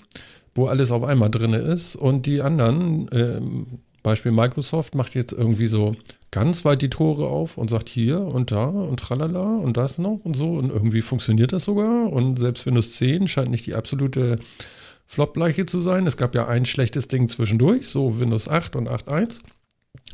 wo 0.56 0.68
alles 0.68 0.92
auf 0.92 1.04
einmal 1.04 1.30
drin 1.30 1.54
ist 1.54 1.96
und 1.96 2.26
die 2.26 2.42
anderen, 2.42 3.10
ähm, 3.12 3.80
Beispiel 4.08 4.32
Microsoft, 4.32 4.96
macht 4.96 5.16
jetzt 5.16 5.34
irgendwie 5.34 5.68
so 5.68 5.96
ganz 6.32 6.66
weit 6.66 6.82
die 6.82 6.90
Tore 6.90 7.28
auf 7.28 7.58
und 7.58 7.70
sagt 7.70 7.90
hier 7.90 8.22
und 8.22 8.52
da 8.52 8.66
und 8.66 9.00
tralala 9.00 9.58
und 9.58 9.78
das 9.78 9.98
noch 9.98 10.20
und 10.24 10.36
so 10.36 10.54
und 10.54 10.72
irgendwie 10.72 11.02
funktioniert 11.02 11.54
das 11.54 11.66
sogar 11.66 12.12
und 12.12 12.38
selbst 12.40 12.66
Windows 12.66 12.96
10 12.96 13.28
scheint 13.28 13.52
nicht 13.52 13.66
die 13.66 13.76
absolute 13.76 14.38
Flop-Leiche 15.06 15.66
zu 15.66 15.80
sein. 15.80 16.06
Es 16.06 16.18
gab 16.18 16.36
ja 16.36 16.48
ein 16.48 16.66
schlechtes 16.66 17.08
Ding 17.08 17.28
zwischendurch, 17.28 17.88
so 17.88 18.20
Windows 18.20 18.48
8 18.48 18.76
und 18.76 18.90
8.1. 18.90 19.40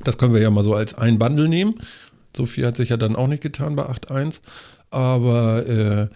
Das 0.03 0.17
können 0.17 0.33
wir 0.33 0.41
ja 0.41 0.49
mal 0.49 0.63
so 0.63 0.75
als 0.75 0.93
ein 0.95 1.17
Bundle 1.17 1.49
nehmen. 1.49 1.75
So 2.35 2.45
viel 2.45 2.65
hat 2.65 2.77
sich 2.77 2.89
ja 2.89 2.97
dann 2.97 3.15
auch 3.15 3.27
nicht 3.27 3.43
getan 3.43 3.75
bei 3.75 3.85
8.1. 3.85 4.41
Aber 4.91 5.65
äh, 5.67 6.07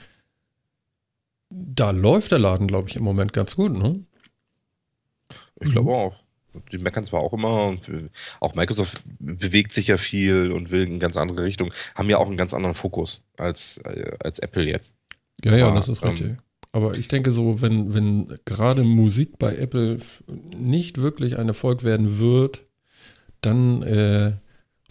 da 1.50 1.92
läuft 1.92 2.32
der 2.32 2.40
Laden, 2.40 2.68
glaube 2.68 2.90
ich, 2.90 2.96
im 2.96 3.04
Moment 3.04 3.34
ganz 3.34 3.56
gut, 3.56 3.74
ne? 3.74 4.04
Ich 5.60 5.72
glaube 5.72 5.92
auch. 5.92 6.27
Die 6.72 6.78
meckern 6.78 7.04
zwar 7.04 7.22
auch 7.22 7.34
immer 7.34 7.66
und 7.68 7.82
auch 8.40 8.56
Microsoft 8.56 9.02
bewegt 9.20 9.72
sich 9.72 9.88
ja 9.88 9.98
viel 9.98 10.52
und 10.52 10.72
will 10.72 10.84
in 10.88 11.00
ganz 11.00 11.18
andere 11.18 11.44
Richtung, 11.44 11.74
haben 11.96 12.10
ja 12.10 12.18
auch 12.18 12.28
einen 12.28 12.38
ganz 12.38 12.54
anderen 12.54 12.76
Fokus 12.76 13.24
als, 13.38 13.78
äh, 13.80 14.12
als 14.20 14.40
Apple 14.40 14.66
jetzt. 14.68 14.96
Ja, 15.44 15.56
ja, 15.56 15.68
Aber, 15.68 15.76
das 15.76 15.90
ist 15.90 16.04
ähm, 16.04 16.10
richtig. 16.10 16.38
Aber 16.72 16.96
ich 16.98 17.08
denke 17.08 17.32
so, 17.32 17.62
wenn, 17.62 17.94
wenn 17.94 18.38
gerade 18.46 18.84
Musik 18.84 19.40
bei 19.40 19.56
Apple 19.56 20.00
nicht 20.56 21.00
wirklich 21.02 21.38
ein 21.40 21.48
Erfolg 21.48 21.84
werden 21.84 22.20
wird, 22.20 22.66
dann, 23.42 23.84
äh, 23.84 24.34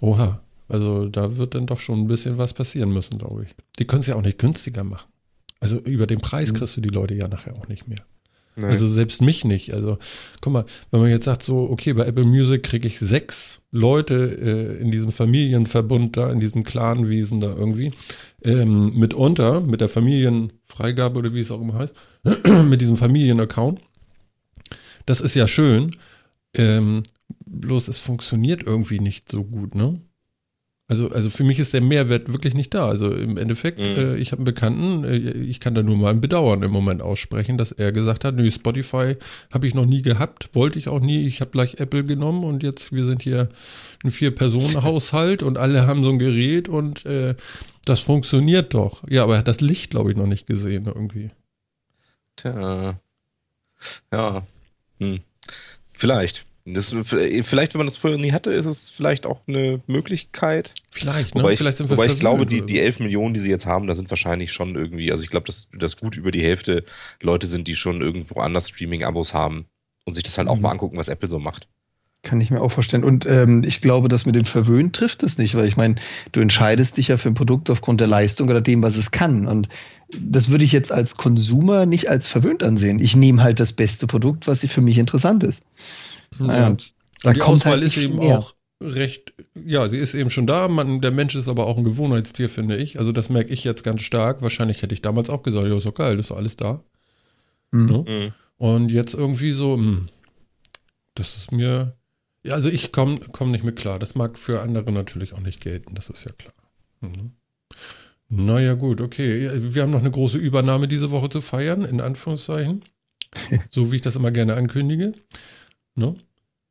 oha, 0.00 0.40
also 0.68 1.08
da 1.08 1.36
wird 1.36 1.54
dann 1.54 1.66
doch 1.66 1.80
schon 1.80 2.00
ein 2.00 2.06
bisschen 2.06 2.38
was 2.38 2.54
passieren 2.54 2.92
müssen, 2.92 3.18
glaube 3.18 3.44
ich. 3.44 3.54
Die 3.78 3.86
können 3.86 4.00
es 4.00 4.06
ja 4.06 4.16
auch 4.16 4.22
nicht 4.22 4.38
günstiger 4.38 4.84
machen. 4.84 5.08
Also 5.60 5.78
über 5.78 6.06
den 6.06 6.20
Preis 6.20 6.52
Mhm. 6.52 6.56
kriegst 6.56 6.76
du 6.76 6.80
die 6.80 6.88
Leute 6.88 7.14
ja 7.14 7.28
nachher 7.28 7.56
auch 7.56 7.68
nicht 7.68 7.86
mehr. 7.88 8.04
Nee. 8.56 8.66
Also 8.66 8.88
selbst 8.88 9.20
mich 9.20 9.44
nicht. 9.44 9.74
Also 9.74 9.98
guck 10.40 10.52
mal, 10.52 10.64
wenn 10.90 11.00
man 11.00 11.10
jetzt 11.10 11.26
sagt 11.26 11.42
so, 11.42 11.70
okay, 11.70 11.92
bei 11.92 12.06
Apple 12.06 12.24
Music 12.24 12.62
kriege 12.62 12.88
ich 12.88 12.98
sechs 12.98 13.60
Leute 13.70 14.14
äh, 14.14 14.80
in 14.80 14.90
diesem 14.90 15.12
Familienverbund 15.12 16.16
da, 16.16 16.32
in 16.32 16.40
diesem 16.40 16.64
Clanwesen 16.64 17.40
da 17.40 17.48
irgendwie, 17.48 17.92
ähm, 18.42 18.98
mitunter, 18.98 19.60
mit 19.60 19.82
der 19.82 19.90
Familienfreigabe 19.90 21.18
oder 21.18 21.34
wie 21.34 21.40
es 21.40 21.50
auch 21.50 21.60
immer 21.60 21.74
heißt, 21.78 21.94
mit 22.64 22.80
diesem 22.80 22.96
Familienaccount. 22.96 23.80
Das 25.04 25.20
ist 25.20 25.34
ja 25.34 25.46
schön. 25.46 25.94
Ähm, 26.54 27.02
bloß 27.44 27.88
es 27.88 27.98
funktioniert 27.98 28.62
irgendwie 28.62 29.00
nicht 29.00 29.30
so 29.30 29.44
gut, 29.44 29.74
ne? 29.74 30.00
Also, 30.88 31.10
also 31.10 31.30
für 31.30 31.42
mich 31.42 31.58
ist 31.58 31.74
der 31.74 31.80
Mehrwert 31.80 32.32
wirklich 32.32 32.54
nicht 32.54 32.72
da. 32.72 32.86
Also 32.86 33.10
im 33.12 33.36
Endeffekt, 33.38 33.80
Mhm. 33.80 33.84
äh, 33.84 34.16
ich 34.18 34.30
habe 34.30 34.38
einen 34.40 34.44
Bekannten, 34.44 35.02
äh, 35.04 35.16
ich 35.16 35.58
kann 35.58 35.74
da 35.74 35.82
nur 35.82 35.96
mal 35.96 36.10
ein 36.10 36.20
Bedauern 36.20 36.62
im 36.62 36.70
Moment 36.70 37.02
aussprechen, 37.02 37.58
dass 37.58 37.72
er 37.72 37.90
gesagt 37.90 38.24
hat, 38.24 38.36
nö, 38.36 38.48
Spotify 38.50 39.16
habe 39.52 39.66
ich 39.66 39.74
noch 39.74 39.84
nie 39.86 40.02
gehabt, 40.02 40.50
wollte 40.52 40.78
ich 40.78 40.86
auch 40.88 41.00
nie. 41.00 41.26
Ich 41.26 41.40
habe 41.40 41.50
gleich 41.50 41.80
Apple 41.80 42.04
genommen 42.04 42.44
und 42.44 42.62
jetzt, 42.62 42.92
wir 42.92 43.04
sind 43.04 43.22
hier 43.22 43.48
ein 44.04 44.12
Vier-Personen-Haushalt 44.12 45.42
und 45.42 45.58
alle 45.58 45.88
haben 45.88 46.04
so 46.04 46.10
ein 46.10 46.20
Gerät 46.20 46.68
und 46.68 47.04
äh, 47.04 47.34
das 47.84 47.98
funktioniert 47.98 48.72
doch. 48.72 49.02
Ja, 49.08 49.24
aber 49.24 49.34
er 49.34 49.38
hat 49.40 49.48
das 49.48 49.60
Licht, 49.60 49.90
glaube 49.90 50.12
ich, 50.12 50.16
noch 50.16 50.26
nicht 50.26 50.46
gesehen 50.46 50.86
irgendwie. 50.86 51.30
Tja. 52.36 53.00
Ja. 54.12 54.46
Hm. 55.00 55.18
Vielleicht. 55.92 56.46
Das, 56.68 56.94
vielleicht, 57.04 57.74
wenn 57.74 57.78
man 57.78 57.86
das 57.86 57.96
vorher 57.96 58.18
nie 58.18 58.32
hatte, 58.32 58.52
ist 58.52 58.66
es 58.66 58.90
vielleicht 58.90 59.24
auch 59.24 59.40
eine 59.46 59.80
Möglichkeit. 59.86 60.74
Vielleicht, 60.90 61.36
ne? 61.36 61.42
Wobei 61.42 61.52
ich, 61.52 61.60
Vielleicht 61.60 61.78
sind 61.78 61.90
wobei 61.90 62.06
ich 62.06 62.18
glaube, 62.18 62.44
die, 62.44 62.66
die 62.66 62.80
11 62.80 62.98
Millionen, 62.98 63.34
die 63.34 63.40
sie 63.40 63.50
jetzt 63.50 63.66
haben, 63.66 63.86
da 63.86 63.94
sind 63.94 64.10
wahrscheinlich 64.10 64.52
schon 64.52 64.74
irgendwie, 64.74 65.12
also 65.12 65.22
ich 65.22 65.30
glaube, 65.30 65.46
dass, 65.46 65.70
dass 65.78 65.96
gut 65.96 66.16
über 66.16 66.32
die 66.32 66.42
Hälfte 66.42 66.84
Leute 67.22 67.46
sind, 67.46 67.68
die 67.68 67.76
schon 67.76 68.00
irgendwo 68.02 68.40
anders 68.40 68.70
Streaming-Abos 68.70 69.32
haben 69.32 69.66
und 70.04 70.14
sich 70.14 70.24
das 70.24 70.38
halt 70.38 70.48
auch 70.48 70.56
Mhm. 70.56 70.62
mal 70.62 70.70
angucken, 70.72 70.98
was 70.98 71.08
Apple 71.08 71.28
so 71.28 71.38
macht. 71.38 71.68
Kann 72.22 72.40
ich 72.40 72.50
mir 72.50 72.60
auch 72.60 72.72
vorstellen. 72.72 73.04
Und 73.04 73.26
ähm, 73.26 73.62
ich 73.64 73.80
glaube, 73.80 74.08
das 74.08 74.26
mit 74.26 74.34
dem 74.34 74.46
Verwöhnen 74.46 74.90
trifft 74.90 75.22
es 75.22 75.38
nicht, 75.38 75.54
weil 75.54 75.68
ich 75.68 75.76
meine, 75.76 75.94
du 76.32 76.40
entscheidest 76.40 76.96
dich 76.96 77.08
ja 77.08 77.18
für 77.18 77.28
ein 77.28 77.34
Produkt 77.34 77.70
aufgrund 77.70 78.00
der 78.00 78.08
Leistung 78.08 78.48
oder 78.48 78.60
dem, 78.60 78.82
was 78.82 78.96
es 78.96 79.12
kann. 79.12 79.46
Und 79.46 79.68
das 80.08 80.50
würde 80.50 80.64
ich 80.64 80.72
jetzt 80.72 80.90
als 80.90 81.16
Konsumer 81.16 81.86
nicht 81.86 82.10
als 82.10 82.26
verwöhnt 82.26 82.64
ansehen. 82.64 82.98
Ich 82.98 83.14
nehme 83.14 83.44
halt 83.44 83.60
das 83.60 83.72
beste 83.72 84.08
Produkt, 84.08 84.48
was 84.48 84.64
für 84.66 84.80
mich 84.80 84.98
interessant 84.98 85.44
ist. 85.44 85.62
Ja. 86.38 86.46
Naja, 86.46 86.66
und 86.68 86.94
da 87.22 87.28
Und 87.30 87.36
die 87.36 87.40
kommt 87.40 87.56
Auswahl 87.56 87.72
halt 87.74 87.84
ist 87.84 87.96
eben 87.96 88.16
mehr. 88.16 88.38
auch 88.38 88.54
recht, 88.82 89.32
ja, 89.54 89.88
sie 89.88 89.98
ist 89.98 90.14
eben 90.14 90.30
schon 90.30 90.46
da. 90.46 90.68
Man, 90.68 91.00
der 91.00 91.10
Mensch 91.10 91.34
ist 91.34 91.48
aber 91.48 91.66
auch 91.66 91.78
ein 91.78 91.84
Gewohnheitstier, 91.84 92.50
finde 92.50 92.76
ich. 92.76 92.98
Also 92.98 93.12
das 93.12 93.30
merke 93.30 93.52
ich 93.52 93.64
jetzt 93.64 93.84
ganz 93.84 94.02
stark. 94.02 94.42
Wahrscheinlich 94.42 94.82
hätte 94.82 94.94
ich 94.94 95.02
damals 95.02 95.30
auch 95.30 95.42
gesagt, 95.42 95.66
ja, 95.66 95.76
ist 95.76 95.86
doch 95.86 95.94
geil, 95.94 96.16
das 96.16 96.30
ist 96.30 96.36
alles 96.36 96.56
da. 96.56 96.82
Mhm. 97.70 97.86
Ne? 97.86 98.04
Mhm. 98.06 98.32
Und 98.58 98.90
jetzt 98.90 99.14
irgendwie 99.14 99.52
so, 99.52 99.74
hm, 99.74 100.08
das 101.14 101.36
ist 101.36 101.52
mir, 101.52 101.96
ja, 102.42 102.54
also 102.54 102.68
ich 102.68 102.92
komme 102.92 103.16
komm 103.32 103.50
nicht 103.50 103.64
mit 103.64 103.76
klar. 103.76 103.98
Das 103.98 104.14
mag 104.14 104.38
für 104.38 104.60
andere 104.62 104.92
natürlich 104.92 105.32
auch 105.32 105.40
nicht 105.40 105.60
gelten, 105.60 105.94
das 105.94 106.08
ist 106.10 106.24
ja 106.24 106.32
klar. 106.32 106.54
Mhm. 107.00 107.32
Naja, 108.28 108.74
gut, 108.74 109.00
okay. 109.00 109.50
Wir 109.72 109.82
haben 109.82 109.90
noch 109.90 110.00
eine 110.00 110.10
große 110.10 110.38
Übernahme 110.38 110.88
diese 110.88 111.10
Woche 111.10 111.28
zu 111.28 111.40
feiern, 111.40 111.84
in 111.84 112.00
Anführungszeichen. 112.00 112.84
so 113.70 113.92
wie 113.92 113.96
ich 113.96 114.02
das 114.02 114.16
immer 114.16 114.30
gerne 114.30 114.54
ankündige. 114.54 115.14
Ne? 115.94 116.16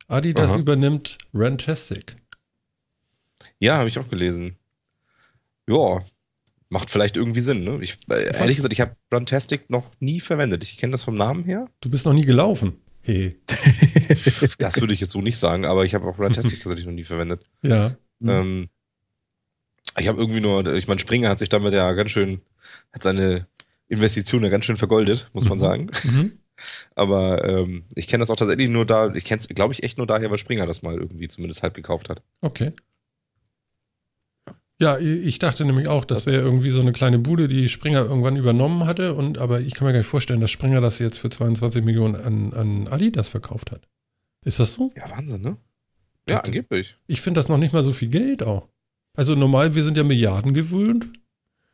Adidas 0.08 0.50
Aha. 0.50 0.58
übernimmt 0.58 1.18
Rantastic. 1.34 2.16
Ja, 3.58 3.76
habe 3.78 3.88
ich 3.88 3.98
auch 3.98 4.08
gelesen. 4.08 4.56
Ja, 5.68 6.04
macht 6.68 6.90
vielleicht 6.90 7.16
irgendwie 7.16 7.40
Sinn. 7.40 7.64
Ne? 7.64 7.78
Ich, 7.80 7.98
äh, 8.10 8.34
ehrlich 8.36 8.56
gesagt, 8.56 8.72
ich 8.72 8.80
habe 8.80 8.96
Runtastic 9.12 9.68
noch 9.70 9.90
nie 10.00 10.20
verwendet. 10.20 10.62
Ich 10.62 10.76
kenne 10.78 10.92
das 10.92 11.04
vom 11.04 11.16
Namen 11.16 11.44
her. 11.44 11.66
Du 11.80 11.90
bist 11.90 12.06
noch 12.06 12.12
nie 12.12 12.22
gelaufen. 12.24 12.74
Hey. 13.02 13.38
Das 14.58 14.80
würde 14.80 14.94
ich 14.94 15.00
jetzt 15.00 15.10
so 15.12 15.20
nicht 15.20 15.36
sagen, 15.38 15.64
aber 15.64 15.84
ich 15.84 15.94
habe 15.94 16.06
auch 16.06 16.18
Runtastic 16.18 16.60
tatsächlich 16.60 16.86
noch 16.86 16.92
nie 16.92 17.02
verwendet. 17.04 17.42
Ja. 17.62 17.96
Ähm, 18.22 18.68
ich 19.98 20.06
habe 20.06 20.18
irgendwie 20.20 20.40
nur, 20.40 20.66
ich 20.74 20.86
meine, 20.86 21.00
Springer 21.00 21.28
hat 21.30 21.38
sich 21.40 21.48
damit 21.48 21.74
ja 21.74 21.90
ganz 21.92 22.10
schön, 22.10 22.40
hat 22.92 23.02
seine 23.02 23.46
Investition 23.88 24.44
ja 24.44 24.48
ganz 24.48 24.64
schön 24.64 24.76
vergoldet, 24.76 25.28
muss 25.32 25.44
man 25.44 25.54
Mhm. 25.58 25.60
sagen. 25.60 25.90
Mhm. 26.04 26.32
Aber 26.94 27.44
ähm, 27.44 27.84
ich 27.94 28.06
kenne 28.08 28.22
das 28.22 28.30
auch 28.30 28.36
tatsächlich 28.36 28.68
nur 28.68 28.86
da, 28.86 29.12
ich 29.14 29.24
kenne 29.24 29.40
es, 29.40 29.48
glaube 29.48 29.74
ich, 29.74 29.82
echt 29.82 29.98
nur 29.98 30.06
daher, 30.06 30.30
weil 30.30 30.38
Springer 30.38 30.66
das 30.66 30.82
mal 30.82 30.94
irgendwie 30.96 31.28
zumindest 31.28 31.62
halb 31.62 31.74
gekauft 31.74 32.08
hat. 32.10 32.22
Okay. 32.40 32.72
Ja, 34.78 34.98
ich 34.98 35.38
dachte 35.38 35.64
nämlich 35.64 35.88
auch, 35.88 36.04
das 36.04 36.26
wäre 36.26 36.42
irgendwie 36.42 36.70
so 36.70 36.82
eine 36.82 36.92
kleine 36.92 37.18
Bude, 37.18 37.48
die 37.48 37.68
Springer 37.70 38.04
irgendwann 38.04 38.36
übernommen 38.36 38.84
hatte. 38.84 39.14
Und 39.14 39.38
aber 39.38 39.60
ich 39.60 39.72
kann 39.74 39.86
mir 39.86 39.92
gar 39.92 40.00
nicht 40.00 40.08
vorstellen, 40.08 40.40
dass 40.40 40.50
Springer 40.50 40.82
das 40.82 40.98
jetzt 40.98 41.18
für 41.18 41.30
22 41.30 41.82
Millionen 41.82 42.14
an, 42.16 42.52
an 42.52 42.88
Adidas 42.88 43.28
verkauft 43.28 43.70
hat. 43.70 43.88
Ist 44.44 44.60
das 44.60 44.74
so? 44.74 44.92
Ja, 44.96 45.08
Wahnsinn, 45.10 45.40
ne? 45.42 45.56
Ja, 46.28 46.36
Dachte- 46.36 46.48
angeblich. 46.48 46.96
Ich 47.06 47.22
finde 47.22 47.38
das 47.38 47.48
noch 47.48 47.56
nicht 47.56 47.72
mal 47.72 47.82
so 47.84 47.94
viel 47.94 48.08
Geld 48.08 48.42
auch. 48.42 48.68
Also 49.16 49.34
normal, 49.34 49.74
wir 49.74 49.82
sind 49.82 49.96
ja 49.96 50.04
Milliarden 50.04 50.52
gewöhnt. 50.52 51.08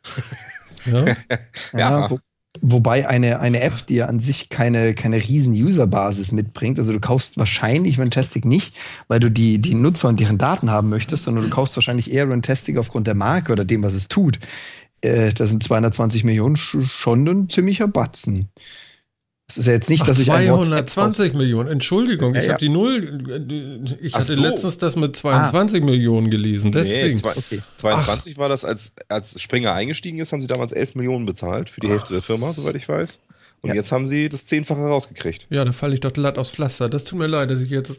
ja. 0.86 1.04
Ja, 1.06 1.14
Ja. 1.78 2.10
wo, 2.10 2.18
wobei 2.62 3.08
eine, 3.08 3.40
eine 3.40 3.60
App, 3.60 3.86
die 3.88 3.96
ja 3.96 4.06
an 4.06 4.20
sich 4.20 4.48
keine, 4.48 4.94
keine 4.94 5.16
riesen 5.16 5.52
Userbasis 5.52 6.32
mitbringt, 6.32 6.78
also 6.78 6.92
du 6.92 7.00
kaufst 7.00 7.36
wahrscheinlich 7.36 7.98
Rantastic 7.98 8.44
nicht, 8.44 8.74
weil 9.08 9.20
du 9.20 9.30
die, 9.30 9.58
die 9.58 9.74
Nutzer 9.74 10.08
und 10.08 10.20
deren 10.20 10.38
Daten 10.38 10.70
haben 10.70 10.88
möchtest, 10.88 11.24
sondern 11.24 11.44
du 11.44 11.50
kaufst 11.50 11.76
wahrscheinlich 11.76 12.12
eher 12.12 12.30
Rantastic 12.30 12.78
aufgrund 12.78 13.08
der 13.08 13.14
Marke 13.14 13.52
oder 13.52 13.64
dem, 13.64 13.82
was 13.82 13.94
es 13.94 14.08
tut. 14.08 14.38
Äh, 15.02 15.32
das 15.32 15.50
sind 15.50 15.62
220 15.62 16.24
Millionen 16.24 16.56
sch 16.56 16.76
schon 16.86 17.26
ein 17.26 17.50
ziemlicher 17.50 17.88
Batzen. 17.88 18.48
Es 19.52 19.58
ist 19.58 19.66
ja 19.66 19.72
jetzt 19.74 19.90
nicht, 19.90 20.02
Ach, 20.02 20.06
dass 20.06 20.18
ich 20.18 20.30
ein 20.30 20.48
WhatsApp 20.50 20.88
220 20.88 21.34
Millionen. 21.34 21.68
Entschuldigung, 21.68 22.34
Ja, 22.34 22.40
ich 22.40 22.46
ja. 22.46 22.52
habe 22.54 22.60
die 22.60 22.68
Null. 22.70 23.18
Ich 24.00 24.14
Ach 24.14 24.18
hatte 24.20 24.32
so. 24.32 24.40
letztens 24.40 24.78
das 24.78 24.96
mit 24.96 25.14
22 25.16 25.82
Millionen 25.82 26.30
gelesen. 26.30 26.72
Deswegen. 26.72 27.08
Nee, 27.08 27.14
zwei, 27.16 27.36
Okay. 27.36 27.60
22 27.76 28.38
war 28.38 28.48
das, 28.48 28.64
als, 28.64 28.92
als 29.08 29.40
Springer 29.40 29.72
eingestiegen 29.74 30.18
ist, 30.20 30.32
haben 30.32 30.40
sie 30.42 30.48
damals 30.48 30.72
11 30.72 30.94
Millionen 30.94 31.26
bezahlt 31.26 31.68
für 31.68 31.80
die 31.80 31.88
Hälfte 31.88 32.14
der 32.14 32.22
Firma, 32.22 32.52
soweit 32.52 32.74
ich 32.76 32.88
weiß. 32.88 33.20
Und 33.60 33.68
Ja. 33.68 33.76
jetzt 33.76 33.92
haben 33.92 34.08
sie 34.08 34.28
das 34.28 34.44
Zehnfache 34.46 34.80
rausgekriegt. 34.80 35.46
Ja, 35.50 35.64
da 35.64 35.70
falle 35.70 35.94
ich 35.94 36.00
doch 36.00 36.12
glatt 36.12 36.36
aufs 36.36 36.50
Pflaster. 36.50 36.88
Das 36.88 37.04
tut 37.04 37.16
mir 37.20 37.28
leid, 37.28 37.48
dass 37.48 37.60
ich 37.60 37.70
jetzt. 37.70 37.92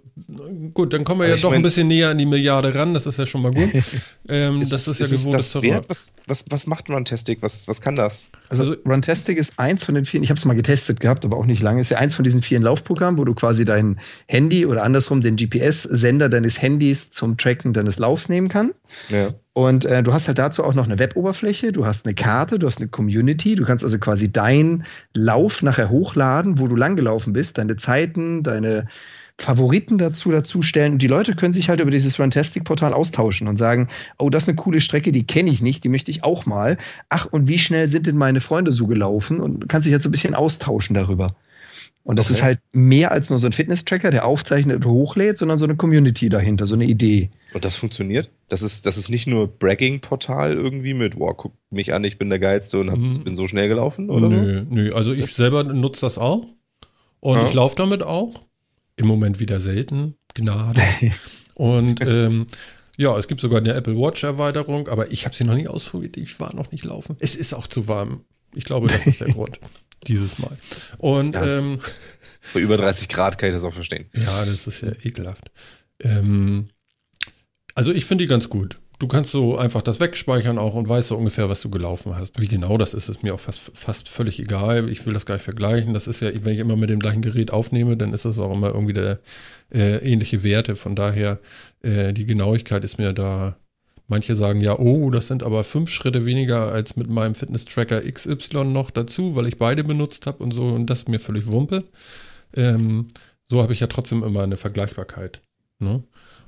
Gut, 0.74 0.92
dann 0.92 1.06
kommen 1.06 1.22
wir 1.22 1.26
Also 1.26 1.32
ja 1.32 1.36
ich 1.38 1.42
doch 1.44 1.50
ein 1.52 1.56
mein- 1.56 1.62
bisschen 1.62 1.88
näher 1.88 2.10
an 2.10 2.18
die 2.18 2.26
Milliarde 2.26 2.76
ran. 2.76 2.94
Das 2.94 3.06
ist 3.06 3.18
ja 3.18 3.26
schon 3.26 3.42
mal 3.44 3.52
gut. 3.54 3.70
ähm, 4.28 4.60
das 4.60 4.88
ist 4.90 5.00
ja 5.00 5.06
es 5.06 5.12
gewohntes 5.12 5.32
das 5.32 5.52
Terrain. 5.54 5.70
wert? 5.76 5.86
Was, 5.90 6.16
was, 6.28 6.44
was 6.50 6.68
macht 6.68 6.90
Runtastic? 6.90 7.38
Was, 7.42 7.66
was 7.70 7.80
kann 7.80 7.96
das? 7.96 8.30
Also, 8.60 8.74
Also- 8.74 8.84
Runtastic 8.86 9.38
ist 9.38 9.58
eins 9.58 9.84
von 9.84 9.96
den 9.96 10.06
vielen, 10.06 10.24
ich 10.24 10.30
habe 10.30 10.38
es 10.38 10.46
mal 10.46 10.56
getestet 10.56 11.00
gehabt, 11.00 11.26
aber 11.26 11.38
auch 11.38 11.46
nicht 11.46 11.62
lange, 11.62 11.82
ist 11.82 11.90
ja 11.90 11.98
eins 11.98 12.16
von 12.16 12.24
diesen 12.24 12.42
vielen 12.42 12.64
Laufprogrammen, 12.64 13.18
wo 13.20 13.26
du 13.26 13.34
quasi 13.34 13.66
dein 13.66 14.00
Handy 14.28 14.66
oder 14.66 14.84
andersrum 14.84 15.22
den 15.22 15.36
GPS-Sender 15.36 16.30
deines 16.30 16.62
Handys 16.62 17.12
zum 17.12 17.38
Tracken 17.38 17.74
deines 17.74 18.00
Laufs 18.00 18.30
nehmen 18.30 18.50
kann. 18.50 18.72
Ja. 19.10 19.34
Und 19.54 19.86
äh, 19.86 20.02
du 20.02 20.14
hast 20.14 20.28
halt 20.28 20.40
dazu 20.40 20.64
auch 20.64 20.74
noch 20.74 20.86
eine 20.86 20.98
Weboberfläche, 20.98 21.72
du 21.72 21.86
hast 21.86 22.06
eine 22.06 22.16
Karte, 22.16 22.58
du 22.58 22.66
hast 22.66 22.80
eine 22.80 22.88
Community, 22.88 23.54
du 23.56 23.66
kannst 23.66 23.84
also 23.84 24.00
quasi 24.00 24.32
deinen 24.32 24.84
Lauf 25.16 25.62
nachher 25.62 25.90
hochladen, 25.90 26.58
wo 26.58 26.68
du 26.68 26.76
langgelaufen 26.76 27.34
bist, 27.34 27.60
deine 27.60 27.76
Zeiten, 27.76 28.42
deine 28.42 28.88
Favoriten 29.40 29.98
dazu 29.98 30.32
dazustellen. 30.32 30.94
Und 30.94 31.02
die 31.02 31.08
Leute 31.08 31.36
können 31.36 31.54
sich 31.54 31.68
halt 31.70 31.80
über 31.80 31.92
dieses 31.92 32.20
Runtastic-Portal 32.20 32.94
austauschen 32.94 33.48
und 33.48 33.58
sagen, 33.58 33.90
oh, 34.20 34.30
das 34.30 34.44
ist 34.44 34.50
eine 34.50 34.56
coole 34.56 34.80
Strecke, 34.82 35.12
die 35.12 35.26
kenne 35.26 35.50
ich 35.50 35.62
nicht, 35.62 35.84
die 35.84 35.90
möchte 35.90 36.12
ich 36.12 36.24
auch 36.24 36.46
mal. 36.46 36.78
Ach, 37.10 37.26
und 37.26 37.48
wie 37.48 37.58
schnell 37.58 37.90
sind 37.90 38.06
denn 38.08 38.18
meine 38.18 38.42
Freunde 38.42 38.72
so 38.72 38.86
gelaufen? 38.88 39.40
Und 39.40 39.62
du 39.62 39.68
kannst 39.68 39.86
dich 39.86 39.92
jetzt 39.92 40.04
so 40.04 40.10
ein 40.10 40.12
bisschen 40.12 40.36
austauschen 40.36 40.94
darüber. 40.94 41.36
Und 42.04 42.20
das 42.20 42.26
Okay. 42.28 42.34
ist 42.36 42.44
halt 42.44 42.60
mehr 42.74 43.12
als 43.14 43.30
nur 43.30 43.40
so 43.40 43.48
ein 43.48 43.54
Fitness-Tracker, 43.54 44.12
der 44.12 44.26
aufzeichnet 44.26 44.76
und 44.86 44.92
hochlädt, 44.92 45.38
sondern 45.38 45.58
so 45.58 45.64
eine 45.66 45.78
Community 45.78 46.28
dahinter, 46.30 46.68
so 46.68 46.76
eine 46.76 46.84
Idee. 46.86 47.30
Und 47.54 47.64
das 47.64 47.78
funktioniert? 47.78 48.30
Das 48.50 48.62
ist, 48.62 48.86
das 48.86 48.98
ist 48.98 49.10
nicht 49.10 49.26
nur 49.26 49.48
Bragging-Portal 49.48 50.54
irgendwie 50.54 50.94
mit, 50.94 51.18
wow, 51.18 51.34
guck 51.36 51.54
mich 51.72 51.94
an, 51.94 52.04
ich 52.04 52.18
bin 52.18 52.30
der 52.30 52.40
Geilste 52.40 52.78
und 52.80 52.92
hab, 52.92 53.00
Mhm. 53.00 53.24
bin 53.24 53.36
so 53.36 53.48
schnell 53.48 53.70
gelaufen 53.70 54.10
oder 54.10 54.30
so? 54.30 54.36
Nö, 54.36 54.66
nö. 54.70 54.92
Also 54.94 55.14
ich 55.14 55.34
selber 55.34 55.64
nutze 55.64 56.02
das 56.02 56.18
auch. 56.18 56.46
Und 57.22 57.38
Ja. 57.38 57.46
ich 57.46 57.54
laufe 57.54 57.76
damit 57.78 58.04
auch. 58.04 58.42
Im 58.96 59.08
Moment 59.08 59.40
wieder 59.40 59.60
selten. 59.60 60.16
Gnade. 60.34 60.82
Und 61.56 62.02
ähm, 62.06 62.48
ja, 62.98 63.18
es 63.18 63.28
gibt 63.28 63.42
sogar 63.42 63.60
eine 63.60 63.74
Apple 63.74 63.96
Watch-Erweiterung, 63.98 64.88
aber 64.88 65.12
ich 65.12 65.26
habe 65.26 65.36
sie 65.36 65.44
noch 65.44 65.56
nie 65.56 65.68
ausprobiert. 65.68 66.18
Ich 66.18 66.40
war 66.40 66.56
noch 66.56 66.72
nicht 66.72 66.84
laufen. 66.84 67.16
Es 67.20 67.36
ist 67.36 67.54
auch 67.54 67.68
zu 67.68 67.88
warm. 67.88 68.24
Ich 68.54 68.66
glaube, 68.66 68.88
das 68.88 69.08
ist 69.08 69.22
der 69.22 69.28
Grund. 69.34 69.60
Dieses 70.08 70.38
Mal. 70.38 70.58
Und 70.98 71.34
Ja. 71.34 71.60
ähm, 71.60 71.80
Bei 72.54 72.60
über 72.60 72.78
30 72.78 73.10
Grad 73.10 73.38
kann 73.38 73.50
ich 73.50 73.56
das 73.56 73.64
auch 73.64 73.74
verstehen. 73.74 74.06
Ja, 74.14 74.46
das 74.46 74.68
ist 74.68 74.82
ja 74.82 74.92
ekelhaft. 75.04 75.50
Ähm, 76.00 76.70
also 77.74 77.92
ich 77.92 78.06
finde 78.06 78.26
die 78.26 78.28
ganz 78.30 78.50
gut. 78.50 78.78
Du 79.04 79.10
kannst 79.10 79.32
so 79.32 79.58
einfach 79.58 79.82
das 79.82 80.00
wegspeichern 80.00 80.58
auch 80.58 80.76
und 80.76 80.88
weißt 80.88 81.10
so 81.10 81.18
ungefähr, 81.18 81.50
was 81.50 81.62
du 81.62 81.70
gelaufen 81.70 82.16
hast. 82.16 82.40
Wie 82.40 82.48
genau 82.48 82.78
das 82.78 82.94
ist, 82.94 83.10
ist 83.10 83.22
mir 83.22 83.34
auch 83.34 83.40
fast, 83.42 83.60
fast 83.74 84.08
völlig 84.08 84.40
egal. 84.40 84.88
Ich 84.88 85.06
will 85.06 85.14
das 85.14 85.26
gar 85.26 85.36
nicht 85.36 85.44
vergleichen. 85.44 85.94
Das 85.94 86.08
ist 86.08 86.22
ja, 86.22 86.32
wenn 86.44 86.54
ich 86.54 86.60
immer 86.60 86.78
mit 86.78 86.90
dem 86.90 87.00
gleichen 87.00 87.22
Gerät 87.22 87.52
aufnehme, 87.52 87.98
dann 87.98 88.14
ist 88.14 88.24
das 88.24 88.40
auch 88.40 88.54
immer 88.54 88.70
irgendwie 88.70 88.94
der 88.94 89.20
äh, 89.74 89.98
ähnliche 90.10 90.42
Werte. 90.42 90.78
Von 90.78 90.96
daher, 90.96 91.40
äh, 91.82 92.14
die 92.14 92.26
Genauigkeit 92.26 92.86
ist 92.86 92.98
mir 92.98 93.12
da. 93.12 93.58
Manche 94.08 94.38
sagen 94.38 94.62
ja, 94.62 94.80
oh, 94.80 95.10
das 95.10 95.28
sind 95.28 95.44
aber 95.44 95.66
fünf 95.66 95.90
Schritte 95.90 96.26
weniger 96.26 96.72
als 96.72 96.96
mit 96.96 97.10
meinem 97.10 97.36
Fitness-Tracker 97.36 98.10
XY 98.10 98.64
noch 98.64 98.90
dazu, 98.90 99.36
weil 99.36 99.48
ich 99.48 99.58
beide 99.58 99.84
benutzt 99.84 100.28
habe 100.28 100.42
und 100.42 100.54
so. 100.54 100.62
Und 100.62 100.86
das 100.86 101.00
ist 101.00 101.10
mir 101.10 101.20
völlig 101.20 101.48
Wumpe. 101.48 101.84
Ähm, 102.56 103.08
so 103.48 103.62
habe 103.62 103.74
ich 103.74 103.82
ja 103.82 103.88
trotzdem 103.88 104.24
immer 104.24 104.44
eine 104.44 104.56
Vergleichbarkeit. 104.56 105.42
Ne? 105.80 106.04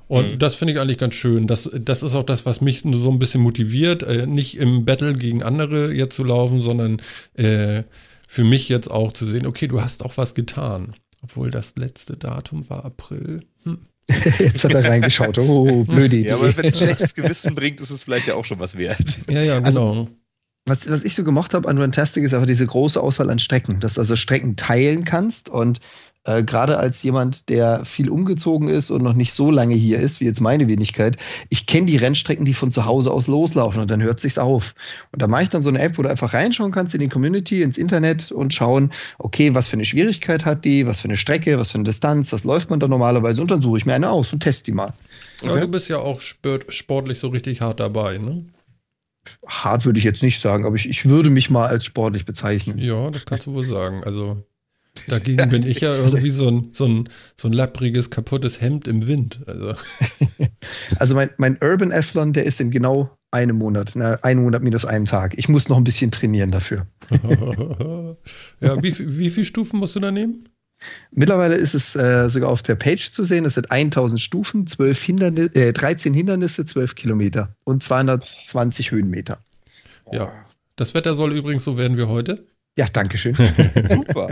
Und 0.08 0.34
Mhm. 0.34 0.38
das 0.38 0.54
finde 0.54 0.72
ich 0.74 0.80
eigentlich 0.80 0.98
ganz 0.98 1.14
schön. 1.14 1.46
Das, 1.46 1.68
das 1.72 2.02
ist 2.02 2.14
auch 2.14 2.22
das, 2.24 2.46
was 2.46 2.60
mich 2.60 2.84
so 2.92 3.10
ein 3.10 3.18
bisschen 3.18 3.40
motiviert, 3.42 4.02
äh, 4.04 4.26
nicht 4.26 4.56
im 4.58 4.84
Battle 4.84 5.14
gegen 5.14 5.42
andere 5.42 5.92
jetzt 5.92 6.14
zu 6.14 6.22
laufen, 6.24 6.60
sondern 6.60 7.00
äh, 7.34 7.82
für 8.28 8.44
mich 8.44 8.68
jetzt 8.68 8.90
auch 8.90 9.12
zu 9.12 9.24
sehen, 9.26 9.46
okay, 9.46 9.66
du 9.68 9.80
hast 9.82 10.04
auch 10.04 10.16
was 10.16 10.34
getan. 10.34 10.94
Obwohl 11.22 11.50
das 11.50 11.74
letzte 11.76 12.16
Datum 12.16 12.68
war 12.70 12.84
April. 12.84 13.42
Hm. 13.64 13.78
Jetzt 14.38 14.62
hat 14.62 14.72
er 14.74 14.88
reingeschaut. 14.88 15.36
Oh, 15.38 15.82
blöde 15.82 16.14
Idee. 16.16 16.28
Ja, 16.28 16.36
aber 16.36 16.56
wenn 16.56 16.66
es 16.66 16.78
schlechtes 16.78 17.12
Gewissen 17.14 17.56
bringt, 17.56 17.80
ist 17.80 17.90
es 17.90 18.04
vielleicht 18.04 18.28
ja 18.28 18.36
auch 18.36 18.44
schon 18.44 18.60
was 18.60 18.76
wert. 18.78 19.18
Ja, 19.28 19.42
ja, 19.42 19.58
Also, 19.60 19.80
genau. 19.80 20.08
Was, 20.68 20.88
was 20.88 21.02
ich 21.04 21.16
so 21.16 21.24
gemocht 21.24 21.54
habe 21.54 21.68
an 21.68 21.78
Runtastic 21.78 22.22
ist 22.22 22.32
einfach 22.34 22.46
diese 22.46 22.66
große 22.66 23.00
Auswahl 23.00 23.30
an 23.30 23.40
Strecken, 23.40 23.80
dass 23.80 23.94
du 23.94 24.00
also 24.00 24.14
Strecken 24.14 24.54
teilen 24.56 25.04
kannst 25.04 25.48
und 25.48 25.80
äh, 26.26 26.42
gerade 26.42 26.78
als 26.78 27.02
jemand, 27.02 27.48
der 27.48 27.84
viel 27.84 28.10
umgezogen 28.10 28.68
ist 28.68 28.90
und 28.90 29.02
noch 29.02 29.14
nicht 29.14 29.32
so 29.32 29.50
lange 29.50 29.74
hier 29.74 30.00
ist, 30.00 30.20
wie 30.20 30.24
jetzt 30.24 30.40
meine 30.40 30.66
Wenigkeit, 30.68 31.16
ich 31.48 31.66
kenne 31.66 31.86
die 31.86 31.96
Rennstrecken, 31.96 32.44
die 32.44 32.52
von 32.54 32.72
zu 32.72 32.84
Hause 32.84 33.12
aus 33.12 33.26
loslaufen 33.28 33.80
und 33.80 33.90
dann 33.90 34.02
hört 34.02 34.20
sich's 34.20 34.36
auf. 34.38 34.74
Und 35.12 35.22
da 35.22 35.28
mache 35.28 35.44
ich 35.44 35.48
dann 35.48 35.62
so 35.62 35.68
eine 35.68 35.78
App, 35.78 35.96
wo 35.98 36.02
du 36.02 36.10
einfach 36.10 36.34
reinschauen 36.34 36.72
kannst 36.72 36.94
in 36.94 37.00
die 37.00 37.08
Community, 37.08 37.62
ins 37.62 37.78
Internet 37.78 38.32
und 38.32 38.52
schauen, 38.52 38.92
okay, 39.18 39.54
was 39.54 39.68
für 39.68 39.74
eine 39.74 39.84
Schwierigkeit 39.84 40.44
hat 40.44 40.64
die, 40.64 40.86
was 40.86 41.00
für 41.00 41.08
eine 41.08 41.16
Strecke, 41.16 41.58
was 41.58 41.70
für 41.70 41.76
eine 41.76 41.84
Distanz, 41.84 42.32
was 42.32 42.44
läuft 42.44 42.70
man 42.70 42.80
da 42.80 42.88
normalerweise 42.88 43.40
und 43.40 43.50
dann 43.50 43.62
suche 43.62 43.78
ich 43.78 43.86
mir 43.86 43.94
eine 43.94 44.10
aus 44.10 44.32
und 44.32 44.40
teste 44.40 44.64
die 44.64 44.72
mal. 44.72 44.92
Ja, 45.42 45.50
Okay. 45.52 45.60
du 45.60 45.68
bist 45.68 45.88
ja 45.88 45.98
auch 45.98 46.20
sport, 46.20 46.66
sportlich 46.74 47.18
so 47.18 47.28
richtig 47.28 47.60
hart 47.60 47.78
dabei, 47.80 48.18
ne? 48.18 48.44
Hart 49.46 49.84
würde 49.84 49.98
ich 49.98 50.04
jetzt 50.04 50.22
nicht 50.22 50.40
sagen, 50.40 50.64
aber 50.64 50.76
ich, 50.76 50.88
ich 50.88 51.06
würde 51.06 51.30
mich 51.30 51.50
mal 51.50 51.66
als 51.66 51.84
sportlich 51.84 52.24
bezeichnen. 52.24 52.78
Ja, 52.78 53.10
das 53.10 53.26
kannst 53.26 53.46
du 53.46 53.54
wohl 53.54 53.64
sagen. 53.64 54.04
Also 54.04 54.44
dagegen 55.08 55.48
bin 55.50 55.66
ich 55.66 55.80
ja 55.80 55.94
irgendwie 55.94 56.30
so 56.30 56.48
ein, 56.48 56.70
so 56.72 56.86
ein, 56.86 57.08
so 57.36 57.48
ein 57.48 57.52
lappriges, 57.52 58.10
kaputtes 58.10 58.60
Hemd 58.60 58.88
im 58.88 59.06
Wind. 59.06 59.40
Also, 59.48 59.74
Also 60.98 61.14
mein, 61.14 61.30
mein 61.36 61.58
Urban 61.62 61.92
Athlon, 61.92 62.32
der 62.32 62.44
ist 62.44 62.60
in 62.60 62.70
genau 62.70 63.16
einem 63.30 63.56
Monat, 63.56 63.92
na, 63.94 64.14
einen 64.22 64.42
Monat 64.42 64.62
minus 64.62 64.84
einem 64.84 65.04
Tag. 65.04 65.34
Ich 65.36 65.48
muss 65.48 65.68
noch 65.68 65.76
ein 65.76 65.84
bisschen 65.84 66.10
trainieren 66.10 66.50
dafür. 66.50 66.86
ja, 68.60 68.82
wie, 68.82 68.94
wie 68.98 69.30
viele 69.30 69.46
Stufen 69.46 69.78
musst 69.78 69.96
du 69.96 70.00
da 70.00 70.10
nehmen? 70.10 70.48
Mittlerweile 71.10 71.56
ist 71.56 71.74
es 71.74 71.96
äh, 71.96 72.28
sogar 72.28 72.50
auf 72.50 72.62
der 72.62 72.74
Page 72.74 73.10
zu 73.10 73.24
sehen. 73.24 73.44
Es 73.46 73.54
sind 73.54 73.70
1000 73.70 74.20
Stufen, 74.20 74.66
12 74.66 75.02
Hinderni 75.02 75.40
äh, 75.54 75.72
13 75.72 76.12
Hindernisse, 76.12 76.64
12 76.64 76.94
Kilometer 76.94 77.54
und 77.64 77.82
220 77.82 78.90
Höhenmeter. 78.90 79.38
Ja. 80.12 80.32
Das 80.76 80.92
Wetter 80.92 81.14
soll 81.14 81.32
übrigens 81.32 81.64
so 81.64 81.78
werden 81.78 81.96
wie 81.96 82.02
heute. 82.02 82.46
Ja, 82.78 82.86
danke 82.92 83.16
schön. 83.16 83.34
Super. 83.82 84.28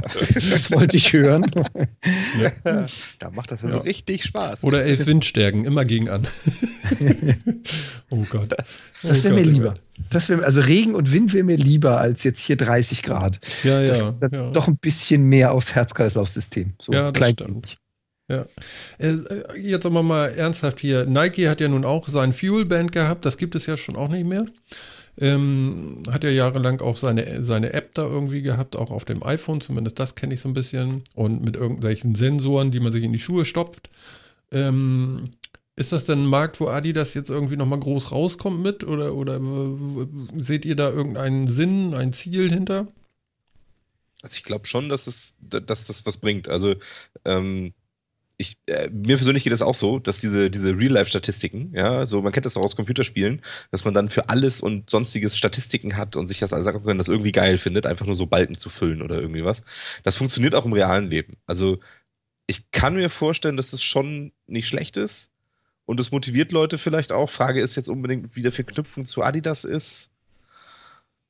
Das 0.51 0.71
wollte 0.71 0.97
ich 0.99 1.13
hören. 1.15 1.43
da 3.19 3.31
macht 3.31 3.51
das 3.51 3.63
ja, 3.63 3.71
so 3.71 3.77
Ja. 3.79 3.83
richtig 3.83 4.25
Spaß. 4.25 4.65
Oder 4.65 4.85
elf 4.85 5.07
Windstärken, 5.07 5.65
immer 5.65 5.85
gegen 5.87 6.11
an. 6.11 6.27
oh 8.11 8.23
Gott. 8.29 8.53
Das 9.03 9.21
Oh 9.21 9.25
wäre 9.25 9.35
mir 9.35 9.43
Gott, 9.43 9.47
oh 9.51 9.55
lieber. 9.55 9.75
Das 10.11 10.29
wär, 10.29 10.43
also 10.43 10.61
Regen 10.61 10.95
und 10.95 11.13
Wind 11.13 11.33
wäre 11.33 11.45
mir 11.45 11.57
lieber 11.57 11.99
als 11.99 12.23
jetzt 12.23 12.41
hier 12.41 12.57
30 12.57 13.03
Grad. 13.03 13.41
Ja, 13.63 13.83
Das, 13.87 14.01
ja. 14.01 14.15
das 14.21 14.31
ja. 14.33 14.51
Doch 14.51 14.69
ein 14.69 14.77
bisschen 14.77 15.25
mehr 15.25 15.53
aufs 15.53 15.75
Herz-Kreislauf-System. 15.75 16.75
So 16.81 16.93
Ja, 16.93 17.13
das 17.13 17.19
klein- 17.19 17.35
stimmt. 17.35 17.77
Ja. 18.31 18.47
Äh, 18.99 19.17
jetzt 19.61 19.85
aber 19.85 20.03
mal 20.03 20.29
ernsthaft 20.31 20.81
hier. 20.81 21.05
Nike 21.05 21.49
hat 21.49 21.61
ja 21.61 21.69
nun 21.69 21.85
auch 21.85 22.09
sein 22.09 22.33
Fuel-Band 22.33 22.91
gehabt. 22.93 23.27
Das 23.27 23.37
gibt 23.37 23.55
es 23.55 23.67
ja 23.67 23.77
schon 23.77 23.97
auch 23.97 24.09
nicht 24.09 24.25
mehr. 24.27 24.47
Ähm, 25.19 26.03
hat 26.11 26.25
ja 26.25 26.31
jahrelang 26.31 26.81
auch 26.81 26.97
seine, 26.97 27.45
seine 27.45 27.73
App 27.73 27.95
da 27.95 28.03
irgendwie 28.03 28.43
gehabt, 28.43 28.77
auch 28.77 28.91
auf 28.91 29.05
dem 29.05 29.23
iPhone. 29.23 29.61
Zumindest 29.61 29.99
das 29.99 30.15
kenne 30.15 30.35
ich 30.35 30.41
so 30.41 30.49
ein 30.49 30.55
bisschen. 30.55 31.03
Und 31.15 31.45
mit 31.45 31.57
irgendwelchen 31.57 32.15
Sensoren, 32.15 32.71
die 32.71 32.81
man 32.81 32.93
sich 32.93 33.05
in 33.05 33.13
die 33.13 33.19
Schuhe 33.19 33.45
stopft. 33.45 33.91
Ähm, 34.51 35.31
ist 35.77 35.93
das 35.93 36.05
denn 36.05 36.23
ein 36.23 36.27
Markt, 36.27 36.61
wo 36.61 36.69
Adidas 36.69 37.15
jetzt 37.15 37.31
irgendwie 37.31 37.57
nochmal 37.57 37.81
groß 37.81 38.13
rauskommt 38.13 38.63
mit? 38.63 38.85
Oder, 38.85 39.15
oder 39.15 39.41
seht 40.37 40.65
ihr 40.65 40.77
da 40.77 40.91
irgendeinen 40.91 41.47
Sinn, 41.49 41.95
ein 41.95 42.13
Ziel 42.13 42.51
hinter? 42.51 42.89
Also 44.23 44.37
ich 44.37 44.45
glaube 44.45 44.67
schon, 44.67 44.89
dass, 44.89 45.07
es, 45.07 45.39
dass 45.41 45.87
das 45.87 46.07
was 46.07 46.17
bringt. 46.19 46.49
Also 46.49 46.77
ähm, 47.25 47.75
ich, 48.37 48.59
äh, 48.67 48.91
mir 48.91 49.17
persönlich 49.17 49.45
geht 49.45 49.53
es 49.53 49.63
auch 49.63 49.75
so, 49.75 49.99
dass 49.99 50.21
diese, 50.21 50.51
diese 50.51 50.77
Real-Life-Statistiken, 50.77 51.73
ja, 51.75 52.05
so 52.05 52.21
man 52.21 52.33
kennt 52.33 52.47
das 52.47 52.57
auch 52.57 52.63
aus 52.63 52.75
Computerspielen, 52.75 53.41
dass 53.71 53.85
man 53.85 53.95
dann 53.95 54.11
für 54.11 54.29
alles 54.29 54.61
und 54.61 54.91
sonstiges 54.91 55.39
Statistiken 55.39 55.97
hat 55.97 56.17
und 56.17 56.27
sich 56.27 56.41
das 56.41 56.53
alles 56.53 56.65
sagen 56.65 56.85
kann, 56.85 56.99
das 56.99 57.09
irgendwie 57.09 57.33
geil 57.33 57.59
findet, 57.59 57.87
einfach 57.87 58.07
nur 58.07 58.17
so 58.17 58.27
Balken 58.27 58.57
zu 58.57 58.71
füllen 58.71 59.03
oder 59.03 59.21
irgendwie 59.21 59.45
was. 59.45 59.63
Das 60.03 60.17
funktioniert 60.17 60.55
auch 60.55 60.65
im 60.65 60.73
realen 60.73 61.09
Leben. 61.11 61.37
Also 61.47 61.79
ich 62.47 62.71
kann 62.73 62.95
mir 62.95 63.09
vorstellen, 63.09 63.57
dass 63.57 63.73
es 63.73 63.83
schon 63.83 64.33
nicht 64.47 64.67
schlecht 64.67 64.97
ist 64.97 65.31
und 65.85 66.01
es 66.01 66.11
motiviert 66.11 66.51
Leute 66.51 66.79
vielleicht 66.79 67.13
auch. 67.13 67.31
Frage 67.31 67.61
ist 67.61 67.77
jetzt 67.77 67.89
unbedingt, 67.89 68.35
wie 68.35 68.43
der 68.43 68.53
Verknüpfung 68.53 69.05
zu 69.05 69.23
Adidas 69.23 69.65
ist. 69.65 70.11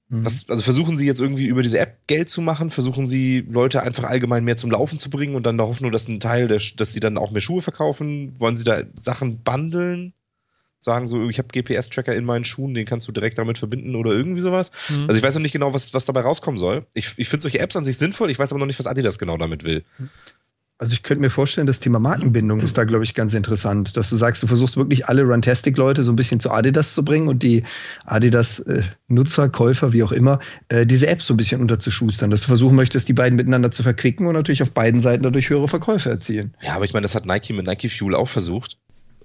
Mhm. 0.09 0.25
Was, 0.25 0.49
also 0.51 0.63
versuchen 0.63 0.97
Sie 0.97 1.07
jetzt 1.07 1.21
irgendwie 1.21 1.47
über 1.47 1.63
diese 1.63 1.79
App 1.79 2.07
Geld 2.07 2.29
zu 2.29 2.43
machen? 2.43 2.71
Versuchen 2.71 3.09
Sie 3.09 3.41
Leute 3.49 3.83
einfach 3.83 4.05
allgemein 4.05 4.45
mehr 4.45 4.57
zum 4.57 4.71
Laufen 4.71 4.99
zu 4.99 5.11
bringen 5.11 5.35
und 5.35 5.45
dann 5.45 5.59
darauf 5.59 5.81
nur, 5.81 5.91
dass 5.91 6.09
ein 6.09 6.21
Teil, 6.21 6.49
der, 6.49 6.61
dass 6.77 6.93
sie 6.93 7.01
dann 7.01 7.19
auch 7.19 7.31
mehr 7.31 7.41
Schuhe 7.41 7.63
verkaufen? 7.63 8.35
Wollen 8.39 8.57
Sie 8.57 8.65
da 8.65 8.83
Sachen 8.95 9.39
bundeln? 9.43 10.13
Sagen 10.79 11.09
so, 11.09 11.31
ich 11.31 11.39
habe 11.39 11.49
GPS-Tracker 11.49 12.15
in 12.15 12.27
meinen 12.27 12.45
Schuhen, 12.45 12.75
den 12.75 12.85
kannst 12.85 13.09
du 13.09 13.13
direkt 13.13 13.39
damit 13.39 13.57
verbinden 13.57 13.95
oder 13.97 14.13
irgendwie 14.13 14.43
sowas. 14.43 14.71
Hm. 14.89 15.05
Also 15.05 15.17
ich 15.17 15.23
weiß 15.23 15.35
noch 15.35 15.43
nicht 15.43 15.53
genau, 15.53 15.73
was, 15.73 15.95
was 15.95 16.05
dabei 16.05 16.21
rauskommen 16.21 16.59
soll. 16.59 16.87
Ich, 16.93 17.15
ich 17.17 17.29
finde 17.29 17.43
solche 17.43 17.61
Apps 17.61 17.75
an 17.77 17.87
sich 17.87 17.97
sinnvoll, 17.97 18.31
ich 18.31 18.39
weiß 18.39 18.53
aber 18.53 18.59
noch 18.59 18.67
nicht, 18.67 18.79
was 18.79 18.87
Adidas 18.87 19.19
genau 19.19 19.39
damit 19.39 19.65
will. 19.65 19.85
Also 20.79 20.93
ich 20.95 21.05
könnte 21.05 21.21
mir 21.21 21.31
vorstellen, 21.31 21.69
das 21.69 21.79
Thema 21.79 22.01
Markenbindung 22.01 22.61
ist 22.61 22.77
da, 22.77 22.83
glaube 22.83 23.05
ich, 23.05 23.15
ganz 23.15 23.33
interessant, 23.33 23.97
dass 23.97 24.11
du 24.11 24.17
sagst, 24.17 24.43
du 24.43 24.49
versuchst 24.49 24.77
wirklich 24.77 25.07
alle 25.07 25.23
Runtastic-Leute 25.23 26.03
so 26.03 26.11
ein 26.11 26.17
bisschen 26.17 26.41
zu 26.41 26.51
Adidas 26.51 26.95
zu 26.95 27.05
bringen 27.05 27.29
und 27.29 27.45
die 27.45 27.63
Adidas-Nutzer, 28.07 29.51
Käufer, 29.51 29.93
wie 29.93 30.03
auch 30.03 30.11
immer, 30.11 30.41
äh, 30.69 30.85
diese 30.85 31.07
App 31.07 31.23
so 31.23 31.35
ein 31.35 31.37
bisschen 31.37 31.61
unterzuschustern, 31.61 32.31
dass 32.31 32.41
du 32.41 32.49
versuchen 32.49 32.75
möchtest, 32.75 33.09
die 33.09 33.13
beiden 33.13 33.37
miteinander 33.37 33.71
zu 33.71 33.85
verquicken 33.85 34.27
und 34.27 34.35
natürlich 34.35 34.63
auf 34.63 34.73
beiden 34.73 35.01
Seiten 35.01 35.23
dadurch 35.23 35.49
höhere 35.49 35.69
Verkäufe 35.69 36.11
erzielen. 36.11 36.57
Ja, 36.61 36.75
aber 36.75 36.85
ich 36.85 36.93
meine, 36.93 37.05
das 37.05 37.15
hat 37.15 37.25
Nike 37.25 37.53
mit 37.53 37.67
Nike 37.67 37.89
Fuel 37.89 38.17
auch 38.17 38.29
versucht 38.29 38.77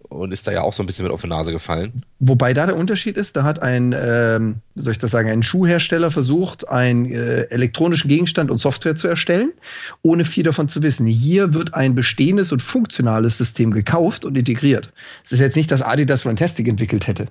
und 0.09 0.31
ist 0.31 0.47
da 0.47 0.51
ja 0.51 0.61
auch 0.61 0.73
so 0.73 0.83
ein 0.83 0.85
bisschen 0.85 1.03
mit 1.03 1.13
auf 1.13 1.21
die 1.21 1.27
Nase 1.27 1.51
gefallen. 1.51 2.03
Wobei 2.19 2.53
da 2.53 2.65
der 2.65 2.75
Unterschied 2.75 3.15
ist, 3.15 3.35
da 3.35 3.43
hat 3.43 3.61
ein, 3.61 3.95
ähm, 3.97 4.55
soll 4.75 4.93
ich 4.93 4.97
das 4.97 5.11
sagen, 5.11 5.29
ein 5.29 5.43
Schuhhersteller 5.43 6.11
versucht, 6.11 6.67
einen 6.67 7.11
äh, 7.11 7.43
elektronischen 7.43 8.07
Gegenstand 8.07 8.49
und 8.49 8.57
Software 8.57 8.95
zu 8.95 9.07
erstellen, 9.07 9.53
ohne 10.01 10.25
viel 10.25 10.43
davon 10.43 10.67
zu 10.67 10.81
wissen. 10.81 11.05
Hier 11.05 11.53
wird 11.53 11.75
ein 11.75 11.95
bestehendes 11.95 12.51
und 12.51 12.61
funktionales 12.61 13.37
System 13.37 13.71
gekauft 13.71 14.25
und 14.25 14.37
integriert. 14.37 14.91
Es 15.23 15.31
ist 15.31 15.39
jetzt 15.39 15.55
nicht, 15.55 15.71
dass 15.71 15.81
Adidas 15.81 16.25
Runtastic 16.25 16.67
entwickelt 16.67 17.07
hätte. 17.07 17.27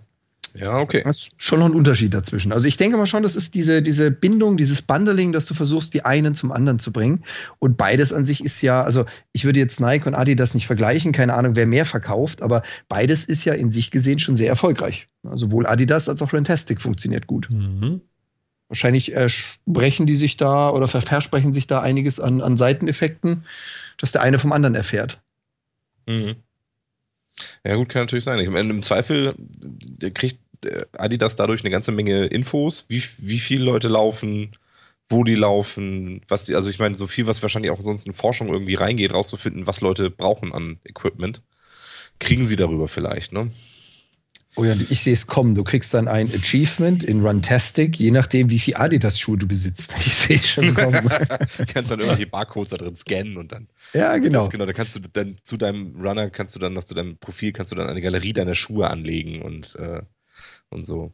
Ja, 0.60 0.78
okay. 0.78 1.02
Das 1.04 1.18
ist 1.18 1.30
schon 1.36 1.60
noch 1.60 1.66
ein 1.66 1.74
Unterschied 1.74 2.12
dazwischen. 2.12 2.50
Also 2.50 2.66
ich 2.66 2.76
denke 2.76 2.96
mal 2.96 3.06
schon, 3.06 3.22
das 3.22 3.36
ist 3.36 3.54
diese, 3.54 3.80
diese 3.80 4.10
Bindung, 4.10 4.56
dieses 4.56 4.82
Bundling, 4.82 5.32
dass 5.32 5.46
du 5.46 5.54
versuchst, 5.54 5.94
die 5.94 6.04
einen 6.04 6.34
zum 6.34 6.50
anderen 6.50 6.80
zu 6.80 6.92
bringen. 6.92 7.24
Und 7.60 7.76
beides 7.76 8.12
an 8.12 8.26
sich 8.26 8.44
ist 8.44 8.60
ja, 8.60 8.82
also 8.82 9.06
ich 9.32 9.44
würde 9.44 9.60
jetzt 9.60 9.80
Nike 9.80 10.06
und 10.06 10.16
Adidas 10.16 10.54
nicht 10.54 10.66
vergleichen, 10.66 11.12
keine 11.12 11.34
Ahnung, 11.34 11.54
wer 11.54 11.66
mehr 11.66 11.84
verkauft, 11.84 12.42
aber 12.42 12.64
beides 12.88 13.24
ist 13.24 13.44
ja 13.44 13.54
in 13.54 13.70
sich 13.70 13.92
gesehen 13.92 14.18
schon 14.18 14.34
sehr 14.34 14.48
erfolgreich. 14.48 15.06
Also 15.22 15.46
sowohl 15.46 15.66
Adidas 15.66 16.08
als 16.08 16.22
auch 16.22 16.32
Rantastic 16.32 16.82
funktioniert 16.82 17.28
gut. 17.28 17.48
Mhm. 17.50 18.00
Wahrscheinlich 18.66 19.14
äh, 19.14 19.28
sprechen 19.28 20.06
die 20.06 20.16
sich 20.16 20.36
da 20.36 20.70
oder 20.70 20.88
ver- 20.88 21.02
versprechen 21.02 21.52
sich 21.52 21.68
da 21.68 21.82
einiges 21.82 22.18
an, 22.18 22.40
an 22.40 22.56
Seiteneffekten, 22.56 23.44
dass 23.96 24.10
der 24.10 24.22
eine 24.22 24.40
vom 24.40 24.52
anderen 24.52 24.74
erfährt. 24.74 25.20
Mhm. 26.08 26.34
Ja, 27.64 27.76
gut, 27.76 27.88
kann 27.88 28.02
natürlich 28.02 28.24
sein. 28.24 28.40
Ich 28.40 28.50
meine, 28.50 28.70
im 28.70 28.82
Zweifel 28.82 29.36
äh, 30.02 30.10
kriegt 30.10 30.40
Adidas 30.92 31.36
dadurch 31.36 31.62
eine 31.62 31.70
ganze 31.70 31.92
Menge 31.92 32.26
Infos, 32.26 32.86
wie, 32.88 33.02
wie 33.18 33.38
viele 33.38 33.64
Leute 33.64 33.88
laufen, 33.88 34.50
wo 35.08 35.24
die 35.24 35.34
laufen, 35.34 36.20
was 36.28 36.44
die, 36.44 36.54
also 36.54 36.68
ich 36.68 36.78
meine, 36.78 36.96
so 36.96 37.06
viel, 37.06 37.26
was 37.26 37.42
wahrscheinlich 37.42 37.70
auch 37.70 37.82
sonst 37.82 38.06
in 38.06 38.14
Forschung 38.14 38.48
irgendwie 38.48 38.74
reingeht, 38.74 39.14
rauszufinden, 39.14 39.66
was 39.66 39.80
Leute 39.80 40.10
brauchen 40.10 40.52
an 40.52 40.78
Equipment, 40.84 41.42
kriegen 42.18 42.44
sie 42.44 42.56
darüber 42.56 42.88
vielleicht, 42.88 43.32
ne? 43.32 43.50
Oh 44.56 44.64
ja, 44.64 44.74
ich 44.90 45.02
sehe 45.02 45.12
es 45.12 45.26
kommen. 45.26 45.54
Du 45.54 45.62
kriegst 45.62 45.94
dann 45.94 46.08
ein 46.08 46.26
Achievement 46.34 47.04
in 47.04 47.24
Runtastic, 47.24 48.00
je 48.00 48.10
nachdem, 48.10 48.50
wie 48.50 48.58
viel 48.58 48.74
Adidas-Schuhe 48.76 49.38
du 49.38 49.46
besitzt. 49.46 49.94
Ich 50.04 50.14
sehe 50.14 50.36
es 50.36 50.48
schon 50.48 50.74
kommen. 50.74 51.08
Du 51.58 51.64
kannst 51.72 51.92
dann 51.92 52.00
irgendwelche 52.00 52.26
Barcodes 52.26 52.70
da 52.70 52.76
drin 52.76 52.96
scannen 52.96 53.36
und 53.36 53.52
dann. 53.52 53.68
ja, 53.92 54.16
genau. 54.18 54.40
Das, 54.40 54.50
genau, 54.50 54.66
da 54.66 54.72
kannst 54.72 54.96
du 54.96 55.00
dann 55.12 55.36
zu 55.44 55.56
deinem 55.58 55.94
Runner, 55.94 56.30
kannst 56.30 56.56
du 56.56 56.58
dann 56.58 56.72
noch 56.72 56.82
zu 56.82 56.94
deinem 56.94 57.18
Profil, 57.18 57.52
kannst 57.52 57.70
du 57.72 57.76
dann 57.76 57.88
eine 57.88 58.00
Galerie 58.00 58.32
deiner 58.32 58.54
Schuhe 58.54 58.88
anlegen 58.90 59.42
und, 59.42 59.76
äh, 59.76 60.02
und 60.70 60.84
so. 60.84 61.10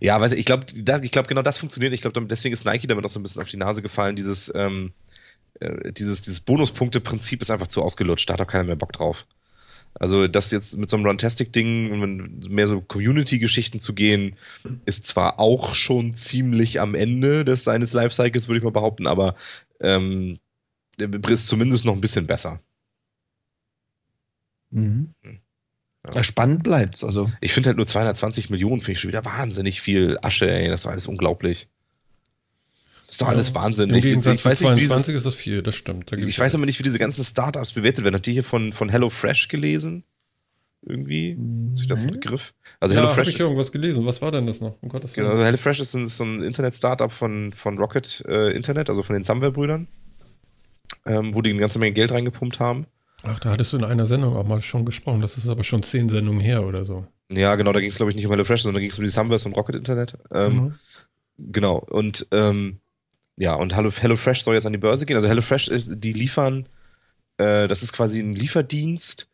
Ja, 0.00 0.20
weiß 0.20 0.32
ich, 0.32 0.40
ich 0.40 0.44
glaube, 0.46 0.66
ich 1.02 1.12
genau 1.12 1.42
das 1.42 1.58
funktioniert. 1.58 1.92
Ich 1.92 2.00
glaube, 2.00 2.24
deswegen 2.26 2.52
ist 2.52 2.64
Nike 2.64 2.86
damit 2.86 3.04
auch 3.04 3.10
so 3.10 3.20
ein 3.20 3.22
bisschen 3.22 3.42
auf 3.42 3.48
die 3.48 3.56
Nase 3.56 3.82
gefallen. 3.82 4.16
Dieses, 4.16 4.52
ähm, 4.54 4.92
äh, 5.60 5.92
dieses, 5.92 6.22
dieses 6.22 6.40
Bonuspunkte-Prinzip 6.40 7.42
ist 7.42 7.50
einfach 7.50 7.68
zu 7.68 7.82
ausgelutscht. 7.82 8.28
Da 8.28 8.34
hat 8.34 8.40
auch 8.40 8.46
keiner 8.46 8.64
mehr 8.64 8.76
Bock 8.76 8.92
drauf. 8.92 9.26
Also, 9.94 10.26
das 10.26 10.50
jetzt 10.50 10.76
mit 10.76 10.90
so 10.90 10.96
einem 10.96 11.06
Runtastic-Ding, 11.06 12.40
mehr 12.48 12.66
so 12.66 12.80
Community-Geschichten 12.80 13.78
zu 13.78 13.94
gehen, 13.94 14.36
ist 14.86 15.06
zwar 15.06 15.38
auch 15.38 15.74
schon 15.74 16.14
ziemlich 16.14 16.80
am 16.80 16.96
Ende 16.96 17.44
des 17.44 17.62
seines 17.62 17.92
Lifecycles, 17.92 18.48
würde 18.48 18.58
ich 18.58 18.64
mal 18.64 18.70
behaupten, 18.70 19.06
aber 19.06 19.36
ähm, 19.80 20.40
ist 20.98 21.46
zumindest 21.46 21.84
noch 21.84 21.94
ein 21.94 22.00
bisschen 22.00 22.26
besser. 22.26 22.60
Mhm. 24.70 25.14
Ja. 26.06 26.16
Ja, 26.16 26.22
spannend 26.22 26.62
bleibt's. 26.62 27.02
Also, 27.02 27.30
Ich 27.40 27.52
finde 27.52 27.68
halt 27.68 27.76
nur 27.76 27.86
220 27.86 28.50
Millionen, 28.50 28.80
finde 28.80 28.92
ich 28.92 29.00
schon 29.00 29.08
wieder 29.08 29.24
wahnsinnig 29.24 29.80
viel 29.80 30.18
Asche, 30.22 30.50
ey. 30.50 30.68
Das 30.68 30.84
war 30.84 30.92
alles 30.92 31.06
unglaublich. 31.06 31.68
ist 33.08 33.22
doch 33.22 33.28
alles 33.28 33.54
Wahnsinn. 33.54 33.90
Im 33.90 33.96
Ich, 33.96 34.04
Gegensatz 34.04 34.40
ich 34.40 34.44
weiß 34.44 34.58
zu 34.58 34.64
nicht, 34.64 34.82
wie 34.82 34.86
22 34.86 35.06
dieses, 35.06 35.16
ist 35.16 35.26
das 35.26 35.34
viel, 35.34 35.62
das 35.62 35.74
stimmt. 35.74 36.12
Da 36.12 36.16
ich 36.16 36.38
weiß 36.38 36.54
aber 36.54 36.66
nicht, 36.66 36.78
wie 36.78 36.82
diese 36.82 36.98
ganzen 36.98 37.24
Startups 37.24 37.72
bewertet 37.72 38.04
werden. 38.04 38.14
Habt 38.16 38.26
ihr 38.26 38.34
hier 38.34 38.44
von, 38.44 38.72
von 38.72 38.88
HelloFresh 38.90 39.48
gelesen? 39.48 40.04
Irgendwie? 40.86 41.38
Ist 41.72 41.80
euch 41.80 41.86
das 41.86 42.02
ein. 42.02 42.10
Begriff? 42.10 42.52
Also 42.80 42.94
ja, 42.94 43.00
habe 43.00 43.08
HelloFresh 43.08 43.28
ich 43.28 43.34
ist, 43.36 43.40
irgendwas 43.40 43.72
gelesen. 43.72 44.04
Was 44.04 44.20
war 44.20 44.30
denn 44.30 44.46
das 44.46 44.60
noch? 44.60 44.76
Um 44.82 44.90
Gottes 44.90 45.14
genau. 45.14 45.38
HelloFresh 45.38 45.80
ist 45.80 45.94
ein, 45.94 46.04
ist 46.04 46.18
so 46.18 46.24
ein 46.24 46.42
Internet-Startup 46.42 47.10
von, 47.10 47.52
von 47.54 47.78
Rocket 47.78 48.22
äh, 48.28 48.50
Internet, 48.50 48.90
also 48.90 49.02
von 49.02 49.14
den 49.14 49.22
Somewhere-Brüdern, 49.22 49.88
ähm, 51.06 51.34
wo 51.34 51.40
die 51.40 51.50
eine 51.50 51.60
ganze 51.60 51.78
Menge 51.78 51.94
Geld 51.94 52.12
reingepumpt 52.12 52.60
haben. 52.60 52.86
Ach, 53.24 53.38
da 53.40 53.50
hattest 53.50 53.72
du 53.72 53.78
in 53.78 53.84
einer 53.84 54.06
Sendung 54.06 54.36
auch 54.36 54.46
mal 54.46 54.60
schon 54.60 54.84
gesprochen. 54.84 55.20
Das 55.20 55.36
ist 55.36 55.48
aber 55.48 55.64
schon 55.64 55.82
zehn 55.82 56.08
Sendungen 56.08 56.40
her 56.40 56.64
oder 56.64 56.84
so. 56.84 57.06
Ja, 57.30 57.54
genau, 57.56 57.72
da 57.72 57.80
ging 57.80 57.88
es, 57.88 57.96
glaube 57.96 58.10
ich, 58.10 58.16
nicht 58.16 58.26
um 58.26 58.32
HelloFresh, 58.32 58.62
sondern 58.62 58.74
da 58.74 58.80
ging 58.80 58.90
es 58.90 58.98
um 58.98 59.04
die 59.04 59.10
Somewheres 59.10 59.46
und 59.46 59.56
Rocket 59.56 59.76
Internet. 59.76 60.16
Ähm, 60.32 60.54
Mhm. 60.56 60.74
Genau. 61.38 61.78
Und 61.78 62.28
ähm, 62.30 62.80
ja, 63.36 63.54
und 63.54 63.74
Hello, 63.74 63.90
HelloFresh 63.90 64.42
soll 64.42 64.54
jetzt 64.54 64.66
an 64.66 64.72
die 64.72 64.78
Börse 64.78 65.06
gehen. 65.06 65.16
Also 65.16 65.26
HelloFresh, 65.28 65.68
ist- 65.68 65.88
die 65.90 66.12
liefern, 66.12 66.68
äh, 67.38 67.66
das 67.66 67.82
ist 67.82 67.92
quasi 67.92 68.20
ein 68.20 68.34
Lieferdienst. 68.34 69.28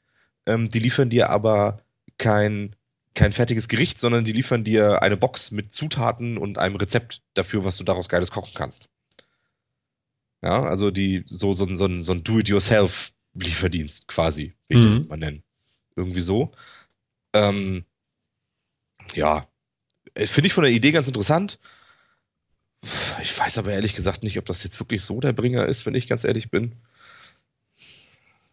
Ähm, 0.47 0.71
die 0.71 0.79
liefern 0.79 1.11
dir 1.11 1.29
aber 1.31 1.83
kein, 2.17 2.75
kein 3.15 3.33
fertiges 3.33 3.69
Gericht, 3.69 3.99
sondern 4.01 4.25
die 4.25 4.33
liefern 4.33 4.65
dir 4.65 5.03
eine 5.03 5.17
Box 5.19 5.51
mit 5.51 5.73
Zutaten 5.73 6.39
und 6.39 6.57
einem 6.59 6.77
Rezept 6.77 7.23
dafür, 7.35 7.65
was 7.65 7.77
du 7.77 7.85
daraus 7.85 8.09
Geiles 8.09 8.31
kochen 8.31 8.53
kannst. 8.55 8.89
Ja, 10.43 10.63
also 10.63 10.91
die, 10.91 11.25
so, 11.27 11.53
so, 11.53 11.67
ein- 11.67 11.77
so 11.77 11.85
ein, 11.87 12.03
so 12.03 12.15
Do-it-yourself-Lieferdienst 13.35 14.09
quasi, 14.09 14.55
will 14.69 14.79
ich 14.79 14.85
das 14.85 14.93
Mhm. 14.93 14.97
jetzt 14.99 15.11
mal 15.11 15.17
nennen. 15.17 15.43
Irgendwie 15.97 16.21
so. 16.21 16.53
Ähm, 17.33 17.85
ja, 19.15 19.47
äh, 20.15 20.27
finde 20.27 20.49
ich 20.49 20.53
von 20.53 20.65
der 20.65 20.73
Idee 20.73 20.93
ganz 20.93 21.07
interessant. 21.09 21.59
Ich 23.21 23.39
weiß 23.39 23.59
aber 23.59 23.73
ehrlich 23.73 23.95
gesagt 23.95 24.23
nicht, 24.23 24.39
ob 24.39 24.47
das 24.47 24.65
jetzt 24.65 24.81
wirklich 24.81 25.03
so 25.03 25.21
der 25.21 25.33
Bringer 25.33 25.67
ist, 25.67 25.85
wenn 25.87 25.95
ich 25.95 26.09
ganz 26.09 26.25
ehrlich 26.25 26.51
bin. 26.51 26.77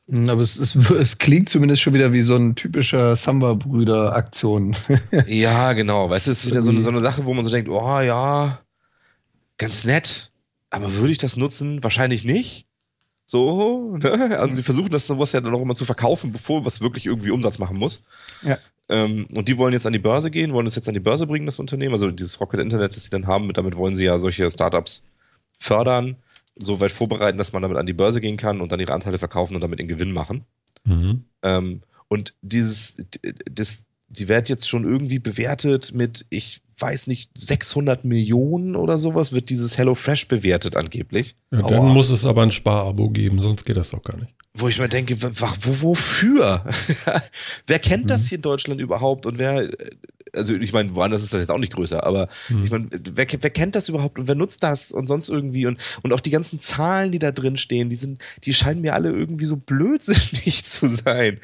Aber 0.10 0.42
es, 0.42 0.58
es, 0.58 0.76
es 0.92 1.18
klingt 1.18 1.50
zumindest 1.50 1.82
schon 1.82 1.94
wieder 1.94 2.14
wie 2.14 2.22
so 2.22 2.36
ein 2.36 2.56
typischer 2.56 3.16
Samba-Brüder-Aktion. 3.16 4.76
Ja, 5.28 5.74
genau. 5.74 6.10
Weißt 6.10 6.28
du, 6.28 6.32
es 6.32 6.44
ist 6.46 6.52
wieder 6.52 6.62
so 6.62 6.70
eine, 6.72 6.82
so 6.82 6.90
eine 6.90 7.02
Sache, 7.02 7.26
wo 7.26 7.34
man 7.34 7.44
so 7.44 7.50
denkt, 7.50 7.70
oh 7.70 8.00
ja, 8.00 8.60
ganz 9.58 9.86
nett, 9.86 10.32
aber 10.70 10.94
würde 10.96 11.12
ich 11.12 11.18
das 11.18 11.36
nutzen? 11.38 11.84
Wahrscheinlich 11.84 12.24
nicht. 12.24 12.67
So, 13.30 13.98
ne? 13.98 14.40
Also 14.40 14.56
sie 14.56 14.64
versuchen 14.64 14.90
das 14.90 15.06
sowas 15.06 15.34
ja 15.34 15.42
dann 15.42 15.54
auch 15.54 15.62
immer 15.62 15.76
zu 15.76 15.84
verkaufen, 15.84 16.32
bevor 16.32 16.66
was 16.66 16.80
wirklich 16.80 17.06
irgendwie 17.06 17.30
Umsatz 17.30 17.60
machen 17.60 17.78
muss. 17.78 18.06
Ja. 18.42 18.58
Ähm, 18.88 19.28
und 19.34 19.50
die 19.50 19.58
wollen 19.58 19.74
jetzt 19.74 19.86
an 19.86 19.92
die 19.92 20.00
Börse 20.00 20.32
gehen, 20.32 20.54
wollen 20.54 20.66
das 20.66 20.76
jetzt 20.76 20.88
an 20.88 20.94
die 20.94 21.02
Börse 21.02 21.28
bringen, 21.28 21.46
das 21.46 21.60
Unternehmen. 21.60 21.94
Also 21.94 22.10
dieses 22.10 22.40
Rocket 22.40 22.62
Internet, 22.62 22.96
das 22.96 23.04
sie 23.04 23.10
dann 23.10 23.28
haben, 23.28 23.52
damit 23.52 23.76
wollen 23.76 23.96
sie 23.96 24.06
ja 24.06 24.18
solche 24.18 24.50
Startups 24.50 25.04
fördern, 25.60 26.16
so 26.56 26.80
weit 26.80 26.94
vorbereiten, 26.94 27.38
dass 27.38 27.52
man 27.52 27.62
damit 27.62 27.78
an 27.78 27.86
die 27.86 27.92
Börse 27.92 28.22
gehen 28.22 28.38
kann 28.38 28.62
und 28.62 28.72
dann 28.72 28.80
ihre 28.80 28.94
Anteile 28.94 29.20
verkaufen 29.20 29.56
und 29.56 29.62
damit 29.62 29.80
den 29.80 29.90
Gewinn 29.90 30.14
machen. 30.14 30.46
Mhm. 30.86 31.26
Ähm, 31.44 31.82
und 32.08 32.34
dieses, 32.42 32.96
das, 33.52 33.88
die 34.08 34.30
wird 34.30 34.48
jetzt 34.48 34.70
schon 34.70 34.86
irgendwie 34.86 35.20
bewertet 35.20 35.94
mit, 35.94 36.26
ich 36.30 36.62
weiß 36.80 37.08
nicht, 37.08 37.32
600 37.36 38.06
Millionen 38.06 38.76
oder 38.76 38.98
sowas, 39.00 39.32
wird 39.32 39.50
dieses 39.50 39.78
HelloFresh 39.78 40.28
bewertet 40.28 40.76
angeblich. 40.76 41.36
Ja, 41.52 41.62
dann 41.64 41.80
Aua. 41.80 41.94
muss 41.94 42.10
es 42.10 42.26
aber 42.26 42.44
ein 42.44 42.52
Sparabo 42.52 43.10
geben, 43.10 43.42
sonst 43.42 43.66
geht 43.66 43.78
das 43.78 43.90
doch 43.90 44.02
gar 44.04 44.18
nicht. 44.18 44.34
Wo 44.54 44.68
ich 44.68 44.80
mir 44.80 44.90
denke, 44.90 45.22
wo, 45.22 45.82
wofür? 45.82 46.66
wer 47.68 47.80
kennt 47.80 48.10
das 48.10 48.24
Mhm. 48.24 48.26
hier 48.28 48.36
in 48.38 48.42
Deutschland 48.42 48.82
überhaupt? 48.82 49.26
Und 49.26 49.38
wer, 49.38 49.70
also 50.36 50.56
ich 50.56 50.74
meine, 50.74 50.96
woanders 50.96 51.24
ist 51.24 51.32
das 51.34 51.42
jetzt 51.42 51.52
auch 51.52 51.60
nicht 51.60 51.74
größer, 51.74 52.04
aber 52.06 52.28
Mhm. 52.50 52.64
ich 52.64 52.72
meine, 52.72 52.88
wer, 52.92 53.28
wer 53.40 53.50
kennt 53.52 53.76
das 53.76 53.88
überhaupt 53.90 54.18
und 54.20 54.28
wer 54.28 54.36
nutzt 54.36 54.64
das 54.64 54.92
und 54.92 55.08
sonst 55.08 55.30
irgendwie? 55.30 55.68
Und, 55.68 55.80
und 56.04 56.12
auch 56.14 56.20
die 56.20 56.32
ganzen 56.32 56.60
Zahlen, 56.60 57.12
die 57.12 57.20
da 57.20 57.32
drin 57.32 57.58
stehen, 57.58 57.90
die 57.90 57.96
sind, 57.96 58.22
die 58.46 58.54
scheinen 58.54 58.82
mir 58.82 58.94
alle 58.96 59.10
irgendwie 59.12 59.46
so 59.46 59.58
blödsinnig 59.58 60.64
zu 60.66 60.88
sein. 60.88 61.40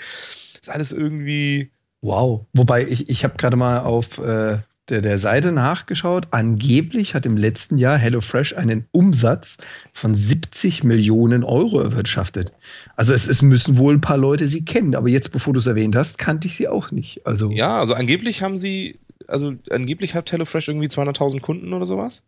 ist 0.60 0.70
alles 0.70 0.92
irgendwie. 0.92 1.70
Wow. 2.02 2.46
Wobei, 2.54 2.86
ich, 2.88 3.10
ich 3.10 3.24
habe 3.24 3.38
gerade 3.38 3.56
mal 3.58 3.80
auf 3.80 4.18
äh, 4.18 4.58
der, 4.90 5.02
der 5.02 5.18
Seite 5.18 5.52
nachgeschaut. 5.52 6.28
Angeblich 6.32 7.16
hat 7.16 7.26
im 7.26 7.38
letzten 7.38 7.78
Jahr 7.78 7.98
HelloFresh 7.98 8.54
einen 8.54 8.88
Umsatz 8.92 9.58
von 9.94 10.16
70 10.18 10.84
Millionen 10.84 11.44
Euro 11.44 11.80
erwirtschaftet. 11.80 12.52
Also 12.96 13.14
es, 13.14 13.28
es 13.28 13.42
müssen 13.42 13.78
wohl 13.78 13.94
ein 13.94 14.02
paar 14.02 14.18
Leute 14.18 14.48
sie 14.48 14.66
kennen. 14.66 14.96
Aber 14.96 15.08
jetzt, 15.08 15.32
bevor 15.32 15.54
du 15.54 15.60
es 15.60 15.68
erwähnt 15.68 15.96
hast, 15.96 16.18
kannte 16.18 16.48
ich 16.48 16.58
sie 16.58 16.68
auch 16.68 16.92
nicht. 16.92 17.26
Also 17.26 17.50
Ja, 17.52 17.80
also 17.80 17.94
angeblich 17.94 18.44
haben 18.44 18.58
sie, 18.58 19.00
also 19.28 19.54
angeblich 19.70 20.16
hat 20.16 20.32
HelloFresh 20.32 20.68
irgendwie 20.68 20.88
200.000 20.88 21.40
Kunden 21.40 21.74
oder 21.74 21.88
sowas. 21.88 22.24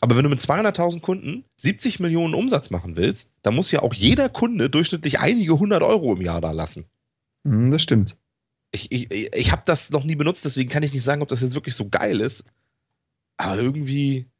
Aber 0.00 0.16
wenn 0.16 0.24
du 0.24 0.30
mit 0.30 0.40
200.000 0.40 1.00
Kunden 1.00 1.44
70 1.56 2.00
Millionen 2.00 2.34
Umsatz 2.34 2.70
machen 2.70 2.96
willst, 2.96 3.34
dann 3.42 3.54
muss 3.54 3.70
ja 3.70 3.82
auch 3.82 3.94
jeder 3.94 4.28
Kunde 4.28 4.68
durchschnittlich 4.68 5.20
einige 5.20 5.58
hundert 5.58 5.82
Euro 5.82 6.14
im 6.14 6.22
Jahr 6.22 6.40
da 6.40 6.52
lassen. 6.52 6.84
hm, 7.46 7.70
das 7.70 7.82
stimmt. 7.82 8.16
Ich, 8.72 8.90
ich, 8.92 9.10
ich 9.10 9.52
habe 9.52 9.62
das 9.64 9.90
noch 9.90 10.04
nie 10.04 10.16
benutzt, 10.16 10.44
deswegen 10.44 10.68
kann 10.68 10.82
ich 10.82 10.92
nicht 10.92 11.02
sagen, 11.02 11.22
ob 11.22 11.28
das 11.28 11.40
jetzt 11.40 11.54
wirklich 11.54 11.74
so 11.74 11.88
geil 11.88 12.20
ist. 12.20 12.44
Aber 13.36 13.58
irgendwie 13.58 14.30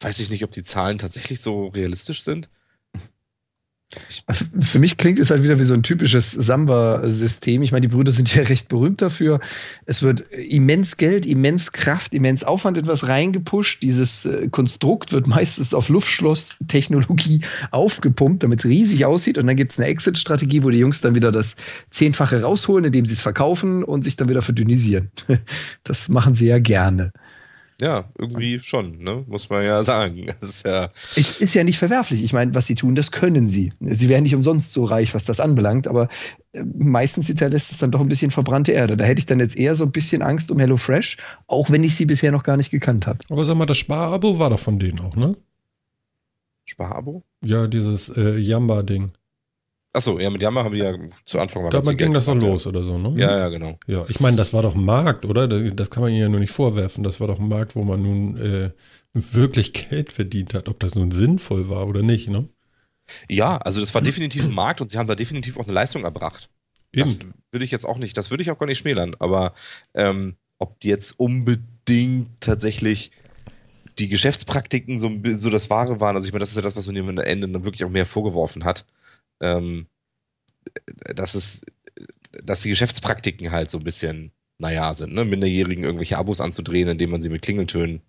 weiß 0.00 0.20
ich 0.20 0.30
nicht, 0.30 0.44
ob 0.44 0.52
die 0.52 0.62
Zahlen 0.62 0.98
tatsächlich 0.98 1.40
so 1.40 1.68
realistisch 1.68 2.22
sind. 2.22 2.50
Für 4.60 4.78
mich 4.78 4.98
klingt 4.98 5.18
es 5.18 5.30
halt 5.30 5.42
wieder 5.42 5.58
wie 5.58 5.64
so 5.64 5.72
ein 5.72 5.82
typisches 5.82 6.30
Samba-System. 6.32 7.62
Ich 7.62 7.72
meine, 7.72 7.88
die 7.88 7.94
Brüder 7.94 8.12
sind 8.12 8.34
ja 8.34 8.42
recht 8.42 8.68
berühmt 8.68 9.00
dafür. 9.00 9.40
Es 9.86 10.02
wird 10.02 10.30
immens 10.30 10.98
Geld, 10.98 11.24
immens 11.24 11.72
Kraft, 11.72 12.12
immens 12.12 12.44
Aufwand 12.44 12.76
in 12.76 12.86
was 12.86 13.08
reingepusht. 13.08 13.82
Dieses 13.82 14.26
äh, 14.26 14.48
Konstrukt 14.48 15.12
wird 15.12 15.26
meistens 15.26 15.72
auf 15.72 15.88
Luftschloss-Technologie 15.88 17.40
aufgepumpt, 17.70 18.42
damit 18.42 18.58
es 18.58 18.66
riesig 18.66 19.06
aussieht. 19.06 19.38
Und 19.38 19.46
dann 19.46 19.56
gibt 19.56 19.72
es 19.72 19.78
eine 19.78 19.88
Exit-Strategie, 19.88 20.62
wo 20.62 20.68
die 20.68 20.78
Jungs 20.78 21.00
dann 21.00 21.14
wieder 21.14 21.32
das 21.32 21.56
Zehnfache 21.90 22.42
rausholen, 22.42 22.84
indem 22.84 23.06
sie 23.06 23.14
es 23.14 23.22
verkaufen 23.22 23.82
und 23.84 24.04
sich 24.04 24.16
dann 24.16 24.28
wieder 24.28 24.42
verdünnisieren. 24.42 25.10
Das 25.84 26.08
machen 26.08 26.34
sie 26.34 26.46
ja 26.46 26.58
gerne. 26.58 27.12
Ja, 27.80 28.10
irgendwie 28.18 28.58
schon, 28.58 28.98
ne? 28.98 29.24
muss 29.28 29.50
man 29.50 29.64
ja 29.64 29.82
sagen. 29.82 30.26
Das 30.40 30.50
ist 30.50 30.66
ja. 30.66 30.88
Es 31.16 31.40
ist 31.40 31.54
ja 31.54 31.62
nicht 31.62 31.78
verwerflich. 31.78 32.22
Ich 32.22 32.32
meine, 32.32 32.54
was 32.54 32.66
sie 32.66 32.74
tun, 32.74 32.94
das 32.94 33.12
können 33.12 33.48
sie. 33.48 33.72
Sie 33.80 34.08
wären 34.08 34.24
nicht 34.24 34.34
umsonst 34.34 34.72
so 34.72 34.84
reich, 34.84 35.14
was 35.14 35.24
das 35.24 35.38
anbelangt, 35.38 35.86
aber 35.86 36.08
äh, 36.52 36.64
meistens 36.76 37.28
hinterlässt 37.28 37.70
es 37.70 37.78
dann 37.78 37.92
doch 37.92 38.00
ein 38.00 38.08
bisschen 38.08 38.30
verbrannte 38.30 38.72
Erde. 38.72 38.96
Da 38.96 39.04
hätte 39.04 39.20
ich 39.20 39.26
dann 39.26 39.38
jetzt 39.38 39.56
eher 39.56 39.74
so 39.74 39.84
ein 39.84 39.92
bisschen 39.92 40.22
Angst 40.22 40.50
um 40.50 40.58
HelloFresh, 40.58 41.18
auch 41.46 41.70
wenn 41.70 41.84
ich 41.84 41.94
sie 41.94 42.06
bisher 42.06 42.32
noch 42.32 42.42
gar 42.42 42.56
nicht 42.56 42.70
gekannt 42.70 43.06
habe. 43.06 43.20
Aber 43.30 43.44
sag 43.44 43.56
mal, 43.56 43.66
das 43.66 43.78
Sparabo 43.78 44.38
war 44.38 44.50
doch 44.50 44.58
von 44.60 44.78
denen 44.78 45.00
auch, 45.00 45.14
ne? 45.14 45.36
Sparabo? 46.64 47.22
Ja, 47.42 47.66
dieses 47.66 48.08
äh, 48.10 48.38
Yamba-Ding. 48.38 49.12
Achso, 49.92 50.18
ja, 50.18 50.28
mit 50.28 50.42
Yammer 50.42 50.64
haben 50.64 50.74
die 50.74 50.80
ja 50.80 50.92
zu 51.24 51.40
Anfang 51.40 51.62
mal 51.62 51.70
Da 51.70 51.78
ganz 51.78 51.88
viel 51.88 51.96
ging 51.96 52.12
Geld 52.12 52.16
das 52.16 52.26
doch 52.26 52.34
los 52.34 52.66
oder 52.66 52.82
so, 52.82 52.98
ne? 52.98 53.18
Ja, 53.20 53.36
ja, 53.38 53.48
genau. 53.48 53.78
Ja, 53.86 54.04
ich 54.08 54.20
meine, 54.20 54.36
das 54.36 54.52
war 54.52 54.62
doch 54.62 54.74
ein 54.74 54.84
Markt, 54.84 55.24
oder? 55.24 55.48
Das 55.48 55.90
kann 55.90 56.02
man 56.02 56.12
ihnen 56.12 56.20
ja 56.20 56.28
nur 56.28 56.40
nicht 56.40 56.52
vorwerfen. 56.52 57.02
Das 57.04 57.20
war 57.20 57.26
doch 57.26 57.38
ein 57.38 57.48
Markt, 57.48 57.74
wo 57.74 57.84
man 57.84 58.02
nun 58.02 58.36
äh, 58.36 58.70
wirklich 59.14 59.72
Geld 59.72 60.12
verdient 60.12 60.54
hat. 60.54 60.68
Ob 60.68 60.78
das 60.80 60.94
nun 60.94 61.10
sinnvoll 61.10 61.68
war 61.68 61.86
oder 61.86 62.02
nicht, 62.02 62.28
ne? 62.28 62.48
Ja, 63.28 63.56
also 63.56 63.80
das 63.80 63.94
war 63.94 64.02
definitiv 64.02 64.44
ein 64.44 64.54
Markt 64.54 64.80
und 64.80 64.90
sie 64.90 64.98
haben 64.98 65.06
da 65.06 65.14
definitiv 65.14 65.56
auch 65.56 65.64
eine 65.64 65.72
Leistung 65.72 66.04
erbracht. 66.04 66.50
Das 66.92 67.14
Eben. 67.14 67.34
würde 67.50 67.64
ich 67.64 67.70
jetzt 67.70 67.84
auch 67.84 67.98
nicht, 67.98 68.16
das 68.16 68.30
würde 68.30 68.42
ich 68.42 68.50
auch 68.50 68.58
gar 68.58 68.66
nicht 68.66 68.78
schmälern, 68.78 69.12
aber 69.18 69.54
ähm, 69.94 70.36
ob 70.58 70.80
die 70.80 70.88
jetzt 70.88 71.18
unbedingt 71.18 72.28
tatsächlich 72.40 73.10
die 73.98 74.08
Geschäftspraktiken 74.08 75.00
so, 75.00 75.10
so 75.34 75.50
das 75.50 75.70
Wahre 75.70 76.00
waren, 76.00 76.16
also 76.16 76.26
ich 76.26 76.32
meine, 76.32 76.40
das 76.40 76.50
ist 76.50 76.56
ja 76.56 76.62
das, 76.62 76.76
was 76.76 76.86
man 76.86 76.96
ihm 76.96 77.08
am 77.08 77.18
Ende 77.18 77.48
dann 77.48 77.64
wirklich 77.64 77.84
auch 77.84 77.90
mehr 77.90 78.06
vorgeworfen 78.06 78.64
hat, 78.64 78.84
ähm, 79.40 79.86
dass 81.14 81.34
es, 81.34 81.62
dass 82.44 82.62
die 82.62 82.70
Geschäftspraktiken 82.70 83.50
halt 83.50 83.70
so 83.70 83.78
ein 83.78 83.84
bisschen, 83.84 84.32
naja, 84.58 84.92
sind, 84.94 85.14
ne? 85.14 85.24
Minderjährigen 85.24 85.84
irgendwelche 85.84 86.18
Abos 86.18 86.40
anzudrehen, 86.40 86.88
indem 86.88 87.10
man 87.10 87.22
sie 87.22 87.30
mit 87.30 87.42
Klingeltönen 87.42 88.02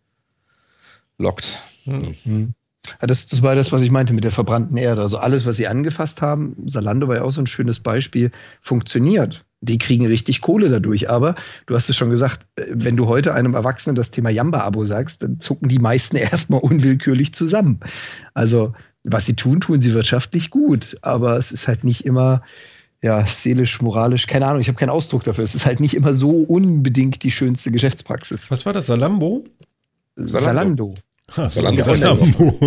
lockt. 1.17 1.61
Hm. 1.83 2.53
Ja, 3.01 3.07
das, 3.07 3.27
das 3.27 3.41
war 3.41 3.55
das, 3.55 3.71
was 3.71 3.81
ich 3.81 3.91
meinte 3.91 4.13
mit 4.13 4.23
der 4.23 4.31
verbrannten 4.31 4.77
Erde. 4.77 5.01
Also 5.01 5.17
alles, 5.17 5.45
was 5.45 5.57
sie 5.57 5.67
angefasst 5.67 6.21
haben, 6.21 6.55
Salando 6.65 7.07
war 7.07 7.17
ja 7.17 7.21
auch 7.23 7.31
so 7.31 7.41
ein 7.41 7.47
schönes 7.47 7.79
Beispiel, 7.79 8.31
funktioniert. 8.61 9.45
Die 9.61 9.77
kriegen 9.77 10.05
richtig 10.05 10.39
Kohle 10.39 10.69
dadurch. 10.69 11.09
Aber 11.09 11.35
du 11.65 11.75
hast 11.75 11.89
es 11.89 11.97
schon 11.97 12.09
gesagt, 12.09 12.45
äh, 12.55 12.65
wenn 12.73 12.95
du 12.95 13.07
heute 13.07 13.33
einem 13.33 13.53
Erwachsenen 13.53 13.95
das 13.95 14.11
Thema 14.11 14.29
Jamba-Abo 14.29 14.85
sagst, 14.85 15.21
dann 15.21 15.39
zucken 15.39 15.67
die 15.67 15.79
meisten 15.79 16.15
erstmal 16.15 16.61
unwillkürlich 16.61 17.33
zusammen. 17.33 17.81
Also, 18.33 18.73
was 19.11 19.25
sie 19.25 19.35
tun, 19.35 19.61
tun 19.61 19.81
sie 19.81 19.93
wirtschaftlich 19.93 20.49
gut. 20.49 20.97
Aber 21.01 21.37
es 21.37 21.51
ist 21.51 21.67
halt 21.67 21.83
nicht 21.83 22.05
immer, 22.05 22.43
ja, 23.01 23.25
seelisch, 23.27 23.81
moralisch, 23.81 24.27
keine 24.27 24.47
Ahnung, 24.47 24.61
ich 24.61 24.67
habe 24.67 24.77
keinen 24.77 24.89
Ausdruck 24.89 25.23
dafür. 25.23 25.43
Es 25.43 25.55
ist 25.55 25.65
halt 25.65 25.79
nicht 25.79 25.93
immer 25.93 26.13
so 26.13 26.31
unbedingt 26.31 27.23
die 27.23 27.31
schönste 27.31 27.71
Geschäftspraxis. 27.71 28.49
Was 28.51 28.65
war 28.65 28.73
das? 28.73 28.87
Salambo? 28.87 29.45
Salando. 30.15 30.95
Ha, 31.37 31.47
Zalando. 31.47 31.83
Salando. 31.83 32.59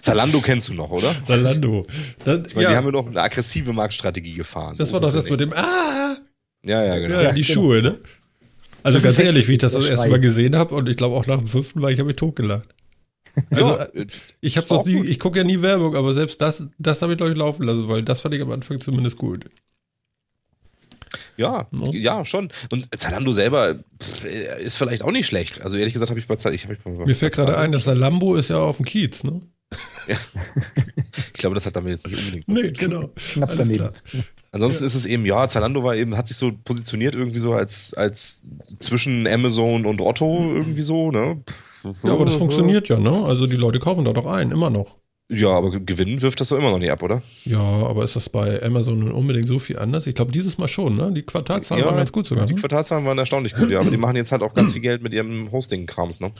Zalando 0.00 0.40
kennst 0.42 0.68
du 0.68 0.74
noch, 0.74 0.90
oder? 0.90 1.14
Salando. 1.26 1.86
Das, 2.24 2.40
Ich 2.48 2.54
meine, 2.54 2.68
die 2.68 2.72
ja, 2.72 2.78
haben 2.78 2.86
ja 2.86 2.92
noch 2.92 3.06
eine 3.06 3.20
aggressive 3.20 3.72
Marktstrategie 3.72 4.34
gefahren. 4.34 4.74
das 4.78 4.88
So 4.88 4.94
war 4.94 5.00
doch 5.02 5.12
das 5.12 5.26
ja 5.26 5.32
mit 5.32 5.40
dem 5.40 5.52
Ah! 5.52 6.16
Ja, 6.64 6.82
ja, 6.84 6.98
genau. 6.98 7.20
Ja, 7.20 7.32
die 7.32 7.42
genau. 7.42 7.54
Schuhe, 7.54 7.82
ne? 7.82 7.98
Also 8.82 8.98
Das 8.98 9.04
ganz 9.04 9.18
ehrlich, 9.18 9.48
wie 9.48 9.52
ich 9.52 9.58
das 9.58 9.72
der 9.72 9.82
das 9.82 9.90
erste. 9.90 10.08
Mal 10.08 10.20
gesehen 10.20 10.56
habe 10.56 10.74
und 10.74 10.88
ich 10.88 10.96
glaube 10.96 11.14
auch 11.16 11.26
nach 11.26 11.38
dem 11.38 11.46
fünften 11.46 11.80
Mal, 11.80 11.92
ich 11.92 11.98
habe 11.98 12.06
mich 12.06 12.16
totgelacht. 12.16 12.74
Also, 13.50 13.66
Ja, 13.66 13.84
äh, 13.84 14.06
ich 14.40 14.56
habe 14.56 14.66
doch 14.66 14.84
nie, 14.86 15.04
ich 15.06 15.18
gucke 15.18 15.38
ja 15.38 15.44
nie 15.44 15.60
Werbung, 15.62 15.94
aber 15.96 16.14
selbst 16.14 16.40
das, 16.42 16.66
das 16.78 17.02
habe 17.02 17.12
ich 17.12 17.18
glaube 17.18 17.32
ich 17.32 17.38
laufen 17.38 17.64
lassen, 17.64 17.88
weil 17.88 18.02
das 18.04 18.20
fand 18.20 18.34
ich 18.34 18.42
am 18.42 18.50
Anfang 18.50 18.78
zumindest 18.80 19.18
gut. 19.18 19.46
Ja, 21.36 21.66
No? 21.70 21.90
ja, 21.92 22.24
schon. 22.24 22.50
Und 22.70 22.88
Zalando 22.98 23.32
selber 23.32 23.76
pff, 24.02 24.24
äh, 24.24 24.62
ist 24.62 24.76
vielleicht 24.76 25.02
auch 25.04 25.12
nicht 25.12 25.26
schlecht. 25.26 25.62
Also 25.62 25.76
ehrlich 25.76 25.92
gesagt 25.94 26.10
habe 26.10 26.20
ich 26.20 26.26
bei 26.26 26.36
Zalando. 26.36 26.56
Ich, 26.56 26.64
hab 26.64 26.72
ich 26.72 26.78
bei, 26.80 26.90
Mir 26.90 27.14
fällt 27.14 27.34
gerade 27.34 27.56
ein, 27.56 27.70
das 27.72 27.84
Salambo 27.84 28.34
ist 28.36 28.50
ja 28.50 28.58
auf 28.58 28.76
dem 28.76 28.84
Kiez, 28.86 29.24
ne? 29.24 29.40
ich 30.08 31.32
glaube, 31.34 31.54
das 31.54 31.66
hat 31.66 31.76
damit 31.76 31.90
jetzt 31.92 32.06
nicht 32.06 32.18
unbedingt 32.18 32.44
was 32.48 32.62
zu 32.62 32.72
tun. 32.72 32.90
genau. 32.90 33.10
Knapp 33.32 33.50
Alles 33.50 33.58
daneben. 33.68 33.78
klar. 33.78 33.92
Ansonsten 34.50 34.84
ist 34.84 34.94
es 34.94 35.04
eben, 35.06 35.26
ja, 35.26 35.46
Zalando 35.46 35.84
war 35.84 35.94
eben, 35.94 36.16
hat 36.16 36.26
sich 36.26 36.38
so 36.38 36.52
positioniert 36.64 37.14
irgendwie 37.14 37.38
so 37.38 37.52
als, 37.52 37.92
als 37.94 38.46
zwischen 38.78 39.26
Amazon 39.28 39.84
und 39.84 40.00
Otto 40.00 40.54
irgendwie 40.54 40.80
so, 40.80 41.10
ne? 41.10 41.42
Ja, 42.02 42.12
aber 42.12 42.24
das 42.24 42.34
funktioniert 42.34 42.88
ja, 42.88 42.98
ne? 42.98 43.10
Also 43.10 43.46
die 43.46 43.56
Leute 43.56 43.78
kaufen 43.78 44.04
da 44.04 44.12
doch 44.12 44.26
ein, 44.26 44.50
immer 44.50 44.70
noch. 44.70 44.96
Ja, 45.30 45.50
aber 45.50 45.78
gewinnen 45.78 46.22
wirft 46.22 46.40
das 46.40 46.48
doch 46.48 46.56
immer 46.56 46.70
noch 46.70 46.78
nicht 46.78 46.90
ab, 46.90 47.02
oder? 47.02 47.20
Ja, 47.44 47.60
aber 47.60 48.02
ist 48.02 48.16
das 48.16 48.30
bei 48.30 48.62
Amazon 48.62 48.98
nun 49.00 49.12
unbedingt 49.12 49.46
so 49.46 49.58
viel 49.58 49.78
anders? 49.78 50.06
Ich 50.06 50.14
glaube, 50.14 50.32
dieses 50.32 50.56
Mal 50.56 50.68
schon, 50.68 50.96
ne? 50.96 51.12
Die 51.12 51.20
Quartalzahlen 51.20 51.82
Ja, 51.82 51.90
waren 51.90 51.98
ganz 51.98 52.12
gut 52.12 52.26
sogar. 52.26 52.46
Die 52.46 52.54
Ne? 52.54 52.60
Quartalszahlen 52.60 53.04
waren 53.04 53.18
erstaunlich 53.18 53.54
gut, 53.54 53.68
ja, 53.68 53.80
aber 53.80 53.90
die 53.90 53.98
machen 53.98 54.16
jetzt 54.16 54.32
halt 54.32 54.42
auch 54.42 54.54
ganz 54.54 54.72
viel 54.72 54.80
Geld 54.80 55.02
mit 55.02 55.12
ihrem 55.12 55.52
Hosting-Krams, 55.52 56.20
ne? 56.20 56.32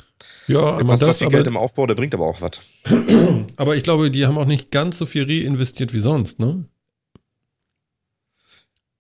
Ja, 0.46 0.60
Der 0.60 0.80
aber, 0.80 0.96
das, 0.96 1.18
viel 1.18 1.28
Geld 1.28 1.42
aber, 1.42 1.48
im 1.50 1.56
Aufbau, 1.58 1.86
der 1.86 1.96
bringt 1.96 2.14
aber 2.14 2.26
auch 2.26 2.40
was. 2.40 2.62
aber 3.56 3.76
ich 3.76 3.82
glaube, 3.82 4.10
die 4.10 4.24
haben 4.24 4.38
auch 4.38 4.46
nicht 4.46 4.70
ganz 4.70 4.96
so 4.96 5.04
viel 5.04 5.24
reinvestiert 5.24 5.92
wie 5.92 6.00
sonst, 6.00 6.38
ne? 6.38 6.64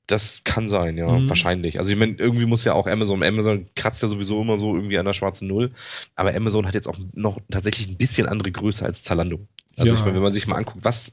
Das 0.08 0.42
kann 0.42 0.66
sein, 0.68 0.96
ja, 0.98 1.06
Mhm. 1.06 1.28
wahrscheinlich. 1.28 1.78
Also 1.78 1.92
ich 1.92 1.98
meine, 1.98 2.14
irgendwie 2.14 2.46
muss 2.46 2.64
ja 2.64 2.72
auch 2.72 2.86
Amazon, 2.86 3.22
Amazon 3.22 3.66
kratzt 3.76 4.02
ja 4.02 4.08
sowieso 4.08 4.40
immer 4.42 4.56
so 4.56 4.74
irgendwie 4.74 4.98
an 4.98 5.04
der 5.04 5.12
schwarzen 5.12 5.46
Null, 5.48 5.70
aber 6.16 6.34
Amazon 6.34 6.66
hat 6.66 6.74
jetzt 6.74 6.88
auch 6.88 6.98
noch 7.14 7.38
tatsächlich 7.50 7.88
ein 7.88 7.96
bisschen 7.98 8.26
andere 8.26 8.50
Größe 8.50 8.84
als 8.84 9.02
Zalando. 9.02 9.46
Also 9.76 9.92
Ja. 9.92 9.98
ich 9.98 10.04
meine, 10.04 10.16
wenn 10.16 10.22
man 10.22 10.32
sich 10.32 10.46
mal 10.46 10.56
anguckt, 10.56 10.82
was 10.84 11.12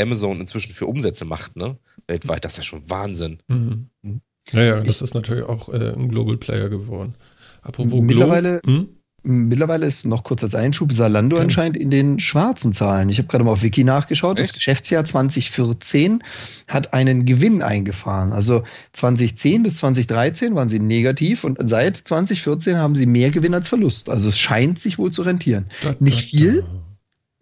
Amazon 0.00 0.38
inzwischen 0.40 0.72
für 0.72 0.86
Umsätze 0.86 1.24
macht, 1.24 1.56
ne, 1.56 1.76
weltweit, 2.06 2.44
das 2.44 2.52
ist 2.52 2.58
ja 2.58 2.62
schon 2.62 2.88
Wahnsinn. 2.88 3.38
Mhm. 3.48 3.90
Mhm. 4.02 4.20
Ja, 4.52 4.62
ja, 4.62 4.80
das 4.80 5.02
ist 5.02 5.14
natürlich 5.14 5.44
auch 5.44 5.68
äh, 5.68 5.92
ein 5.92 6.08
Global 6.08 6.36
Player 6.38 6.68
geworden. 6.68 7.14
Apropos 7.62 8.00
Mittlerweile- 8.00 8.60
Glo 8.62 8.72
hm? 8.72 8.88
Mittlerweile 9.30 9.84
ist 9.86 10.06
noch 10.06 10.24
kurz 10.24 10.42
als 10.42 10.54
Einschub 10.54 10.92
Salando 10.92 11.36
Gerne. 11.36 11.44
anscheinend 11.44 11.76
in 11.76 11.90
den 11.90 12.18
schwarzen 12.18 12.72
Zahlen. 12.72 13.10
Ich 13.10 13.18
habe 13.18 13.28
gerade 13.28 13.44
mal 13.44 13.50
auf 13.52 13.62
Wiki 13.62 13.84
nachgeschaut. 13.84 14.38
Das 14.38 14.46
Echt? 14.48 14.54
Geschäftsjahr 14.56 15.04
2014 15.04 16.22
hat 16.66 16.94
einen 16.94 17.26
Gewinn 17.26 17.62
eingefahren. 17.62 18.32
Also 18.32 18.64
2010 18.94 19.62
bis 19.62 19.76
2013 19.76 20.54
waren 20.54 20.70
sie 20.70 20.78
negativ 20.80 21.44
und 21.44 21.58
seit 21.68 21.96
2014 21.98 22.78
haben 22.78 22.96
sie 22.96 23.04
mehr 23.06 23.30
Gewinn 23.30 23.52
als 23.54 23.68
Verlust. 23.68 24.08
Also 24.08 24.30
es 24.30 24.38
scheint 24.38 24.78
sich 24.78 24.98
wohl 24.98 25.10
zu 25.12 25.22
rentieren. 25.22 25.66
Da, 25.82 25.94
Nicht 26.00 26.30
viel? 26.30 26.64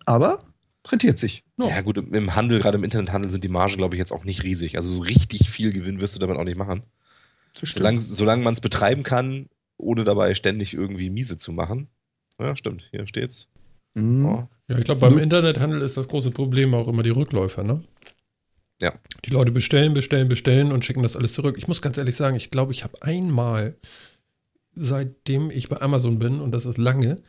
Aber 0.04 0.40
rentiert 0.88 1.18
sich. 1.18 1.44
Ja. 1.58 1.68
Ja 1.68 1.80
gut, 1.82 1.98
im- 1.98 2.12
im 2.14 2.34
Handel, 2.34 2.58
gerade 2.60 2.78
im 2.78 2.84
Internethandel 2.84 3.30
sind 3.30 3.44
die 3.44 3.48
Margen, 3.48 3.76
glaube 3.76 3.94
ich, 3.94 3.98
jetzt 3.98 4.12
auch 4.12 4.24
nicht 4.24 4.42
riesig. 4.44 4.76
Also 4.76 4.90
so 4.92 5.00
richtig 5.02 5.48
viel 5.50 5.72
Gewinn 5.72 6.00
wirst 6.00 6.16
du 6.16 6.18
damit 6.18 6.36
auch 6.36 6.44
nicht 6.44 6.58
machen. 6.58 6.82
Solange, 7.62 8.00
solange 8.00 8.42
man 8.44 8.52
es 8.54 8.60
betreiben 8.60 9.02
kann, 9.02 9.46
ohne 9.78 10.04
dabei 10.04 10.34
ständig 10.34 10.74
irgendwie 10.74 11.10
miese 11.10 11.36
zu 11.36 11.52
machen. 11.52 11.88
Ja, 12.38 12.54
stimmt, 12.56 12.88
hier 12.90 13.06
steht's. 13.06 13.48
Mhm. 13.94 14.26
Oh. 14.26 14.48
Ja, 14.68 14.78
ich 14.78 14.84
glaube, 14.84 15.00
beim 15.00 15.18
Internethandel 15.18 15.80
ist 15.82 15.96
das 15.96 16.08
große 16.08 16.30
Problem 16.30 16.74
auch 16.74 16.88
immer 16.88 17.02
die 17.02 17.10
Rückläufer, 17.10 17.62
ne? 17.62 17.82
Ja. 18.82 18.92
Die 19.24 19.30
Leute 19.30 19.52
bestellen, 19.52 19.94
bestellen, 19.94 20.28
bestellen 20.28 20.70
und 20.72 20.84
schicken 20.84 21.02
das 21.02 21.16
alles 21.16 21.32
zurück. 21.32 21.54
Ich 21.56 21.66
muss 21.68 21.80
ganz 21.80 21.96
ehrlich 21.96 22.14
sagen, 22.16 22.36
ich 22.36 22.50
glaube, 22.50 22.72
ich 22.72 22.84
habe 22.84 23.00
einmal, 23.02 23.76
seitdem 24.72 25.50
ich 25.50 25.68
bei 25.68 25.80
Amazon 25.80 26.18
bin, 26.18 26.40
und 26.40 26.50
das 26.52 26.66
ist 26.66 26.76
lange, 26.78 27.22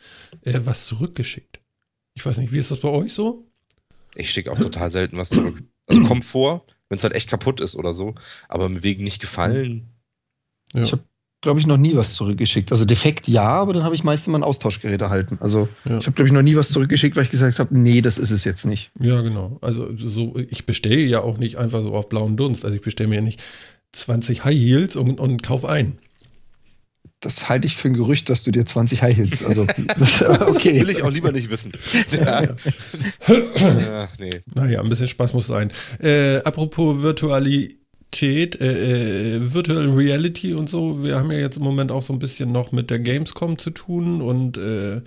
äh, 0.44 0.60
was 0.66 0.88
zurückgeschickt. 0.88 1.62
Ich 2.16 2.26
weiß 2.26 2.40
nicht, 2.40 2.52
wie 2.52 2.58
ist 2.58 2.72
das 2.72 2.80
bei 2.82 2.90
euch 2.90 3.14
so? 3.14 3.46
Ich 4.16 4.32
schicke 4.32 4.52
auch 4.52 4.60
total 4.60 4.90
selten 4.92 5.18
was 5.18 5.30
zurück. 5.30 5.64
Also 5.90 6.04
kommt 6.04 6.26
vor, 6.26 6.66
wenn 6.90 6.98
es 6.98 7.04
halt 7.04 7.14
echt 7.14 7.30
kaputt 7.30 7.62
ist 7.62 7.78
oder 7.78 7.94
so, 7.94 8.16
aber 8.50 8.68
mir 8.68 8.84
wegen 8.84 9.06
nicht 9.06 9.22
gefallen. 9.22 9.88
Ja. 10.74 10.84
Ich 10.84 10.92
hab- 10.92 11.06
Glaube 11.41 11.60
ich, 11.60 11.67
noch 11.67 11.78
nie 11.78 11.95
was 11.95 12.15
zurückgeschickt. 12.15 12.71
Also 12.71 12.84
defekt 12.84 13.28
ja, 13.28 13.43
aber 13.47 13.71
dann 13.73 13.84
habe 13.84 13.93
ich 13.93 14.04
meist 14.04 14.26
immer 14.28 14.39
ein 14.39 14.43
Austauschgerät 14.43 15.00
erhalten. 15.02 15.38
Also 15.39 15.69
Ja. 15.86 16.00
ich 16.00 16.08
habe, 16.08 16.13
glaube 16.13 16.28
ich, 16.28 16.34
noch 16.34 16.41
nie 16.41 16.56
was 16.56 16.69
zurückgeschickt, 16.69 17.15
weil 17.15 17.26
ich 17.26 17.30
gesagt 17.30 17.60
habe, 17.60 17.78
nee, 17.78 18.02
das 18.02 18.17
ist 18.17 18.32
es 18.32 18.43
jetzt 18.43 18.65
nicht. 18.65 18.89
Ja, 19.00 19.21
genau. 19.21 19.60
Also 19.62 19.95
so, 19.95 20.36
ich 20.50 20.65
bestelle 20.65 21.04
ja 21.04 21.21
auch 21.21 21.38
nicht 21.38 21.58
einfach 21.58 21.84
so 21.84 21.93
auf 21.93 22.10
blauen 22.10 22.38
Dunst. 22.38 22.65
Also 22.65 22.76
ich 22.76 22.82
bestelle 22.82 23.10
mir 23.10 23.15
ja 23.17 23.21
nicht 23.21 23.41
20 23.91 24.45
High 24.45 24.56
Heels 24.58 24.95
und, 24.95 25.19
und 25.19 25.43
kauf 25.43 25.63
ein. 25.63 26.00
Das 27.19 27.50
halte 27.50 27.65
ich 27.65 27.76
für 27.78 27.88
ein 27.88 27.93
Gerücht, 27.95 28.30
dass 28.30 28.43
du 28.43 28.52
dir 28.52 28.63
20 28.65 29.02
High 29.02 29.17
Heels. 29.17 29.43
Also, 29.45 29.65
das, 29.97 30.19
Das 30.19 30.21
okay. 30.41 30.82
will 30.82 30.89
ich 30.89 31.02
auch 31.04 31.12
lieber 31.12 31.32
nicht 31.32 31.50
wissen. 31.52 31.71
Ja. 32.12 32.43
ja, 33.28 34.08
nee. 34.19 34.41
Naja, 34.56 34.82
ein 34.82 34.89
bisschen 34.89 35.08
Spaß 35.08 35.34
muss 35.34 35.47
sein. 35.47 35.71
Äh, 36.00 36.38
apropos 36.38 37.02
Virtualität, 37.02 37.77
äh, 38.15 39.36
äh, 39.36 39.54
Virtual 39.54 39.89
Reality 39.89 40.54
und 40.54 40.70
so, 40.70 41.04
wir 41.04 41.17
haben 41.17 41.32
ja 41.32 41.39
jetzt 41.39 41.58
im 41.58 41.63
Moment 41.63 41.91
auch 41.91 42.02
so 42.02 42.13
ein 42.13 42.20
bisschen 42.20 42.52
noch 42.52 42.72
mit 42.72 42.89
der 42.89 43.00
Gamescom 43.00 43.58
zu 43.58 43.70
tun 43.70 44.22
und 44.22 44.58
äh, 44.58 45.02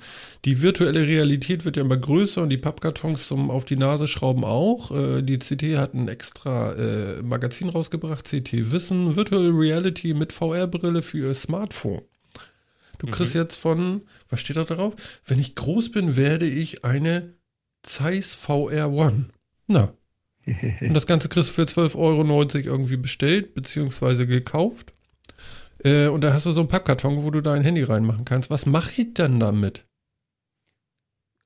die 0.45 0.63
virtuelle 0.63 1.07
Realität 1.07 1.65
wird 1.65 1.77
ja 1.77 1.83
immer 1.83 1.97
größer 1.97 2.43
und 2.43 2.51
die 2.51 2.59
Pappkartons 2.59 3.27
zum 3.27 3.51
auf 3.51 3.65
die 3.65 3.77
Nase 3.77 4.07
schrauben 4.07 4.45
auch. 4.45 4.91
Äh, 4.91 5.23
die 5.23 5.39
CT 5.39 5.79
hat 5.79 5.95
ein 5.95 6.09
extra 6.09 6.73
äh, 6.75 7.23
Magazin 7.23 7.71
rausgebracht, 7.71 8.27
CT 8.27 8.71
Wissen, 8.71 9.17
Virtual 9.17 9.51
Reality 9.51 10.15
mit 10.15 10.33
VR-Brille 10.33 11.03
für 11.03 11.19
ihr 11.19 11.35
Smartphone. 11.35 12.03
Du 12.99 13.07
kriegst 13.07 13.35
jetzt 13.35 13.57
von, 13.57 14.03
was 14.29 14.41
steht 14.41 14.57
da 14.57 14.65
drauf? 14.65 14.95
Wenn 15.25 15.39
ich 15.39 15.55
groß 15.55 15.91
bin, 15.91 16.17
werde 16.17 16.47
ich 16.47 16.85
eine 16.85 17.35
Zeiss 17.83 18.35
VR 18.35 18.91
One. 18.91 19.31
Na, 19.67 19.95
und 20.81 20.95
das 20.95 21.07
Ganze 21.07 21.29
kriegst 21.29 21.51
du 21.51 21.55
für 21.55 21.63
12,90 21.63 21.97
Euro 21.97 22.23
irgendwie 22.57 22.97
bestellt, 22.97 23.55
beziehungsweise 23.55 24.27
gekauft. 24.27 24.93
Äh, 25.85 26.09
und 26.09 26.23
da 26.23 26.33
hast 26.33 26.47
du 26.47 26.53
so 26.53 26.61
einen 26.61 26.69
Pappkarton, 26.69 27.23
wo 27.23 27.31
du 27.31 27.41
dein 27.41 27.63
Handy 27.63 27.83
reinmachen 27.83 28.25
kannst. 28.25 28.51
Was 28.51 28.67
mache 28.67 28.91
ich 29.01 29.15
denn 29.15 29.41
damit? 29.41 29.87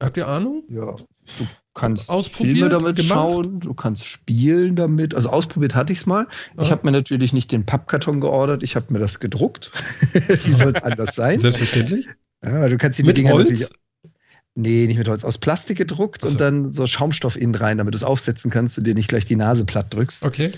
Habt 0.03 0.17
ihr 0.17 0.27
Ahnung? 0.27 0.65
Ja, 0.69 0.95
du 0.97 1.47
kannst 1.73 2.11
Filme 2.33 2.69
damit 2.69 2.97
gemacht? 2.97 3.11
schauen, 3.15 3.61
du 3.61 3.75
kannst 3.75 4.05
spielen 4.05 4.75
damit. 4.77 5.15
Also 5.15 5.31
ausprobiert 5.31 5.75
hatte 5.75 5.93
ich 5.93 6.01
es 6.01 6.07
mal. 6.07 6.27
Ich 6.61 6.67
Ah. 6.67 6.71
habe 6.73 6.83
mir 6.85 6.91
natürlich 6.91 7.33
nicht 7.33 7.53
den 7.53 7.65
Pappkarton 7.65 8.21
geordert, 8.21 8.63
ich 8.65 8.75
habe 8.77 8.93
mir 8.93 8.99
das 8.99 9.21
gedruckt. 9.21 9.71
Wie 10.13 10.51
soll 10.51 10.73
es 10.75 10.83
anders 10.83 11.15
sein? 11.15 11.39
Selbstverständlich. 11.39 12.09
Ja, 12.45 12.69
du 12.69 12.77
kannst 12.77 12.99
die 12.99 13.05
Mit 13.05 13.17
Dinger 13.17 13.33
Holz? 13.33 13.71
Nee, 14.57 14.87
nicht 14.87 14.99
mit 14.99 15.09
Holz. 15.09 15.25
Aus 15.25 15.39
Plastik 15.39 15.79
gedruckt 15.79 16.23
so. 16.23 16.29
und 16.29 16.41
dann 16.41 16.71
so 16.71 16.87
Schaumstoff 16.87 17.37
innen 17.37 17.55
rein, 17.55 17.79
damit 17.79 17.95
du 17.95 17.97
es 17.97 18.05
aufsetzen 18.05 18.51
kannst 18.51 18.79
und 18.79 18.85
dir 18.87 18.95
nicht 18.95 19.09
gleich 19.09 19.25
die 19.25 19.37
Nase 19.37 19.65
platt 19.65 19.93
drückst. 19.93 20.25
Okay. 20.25 20.53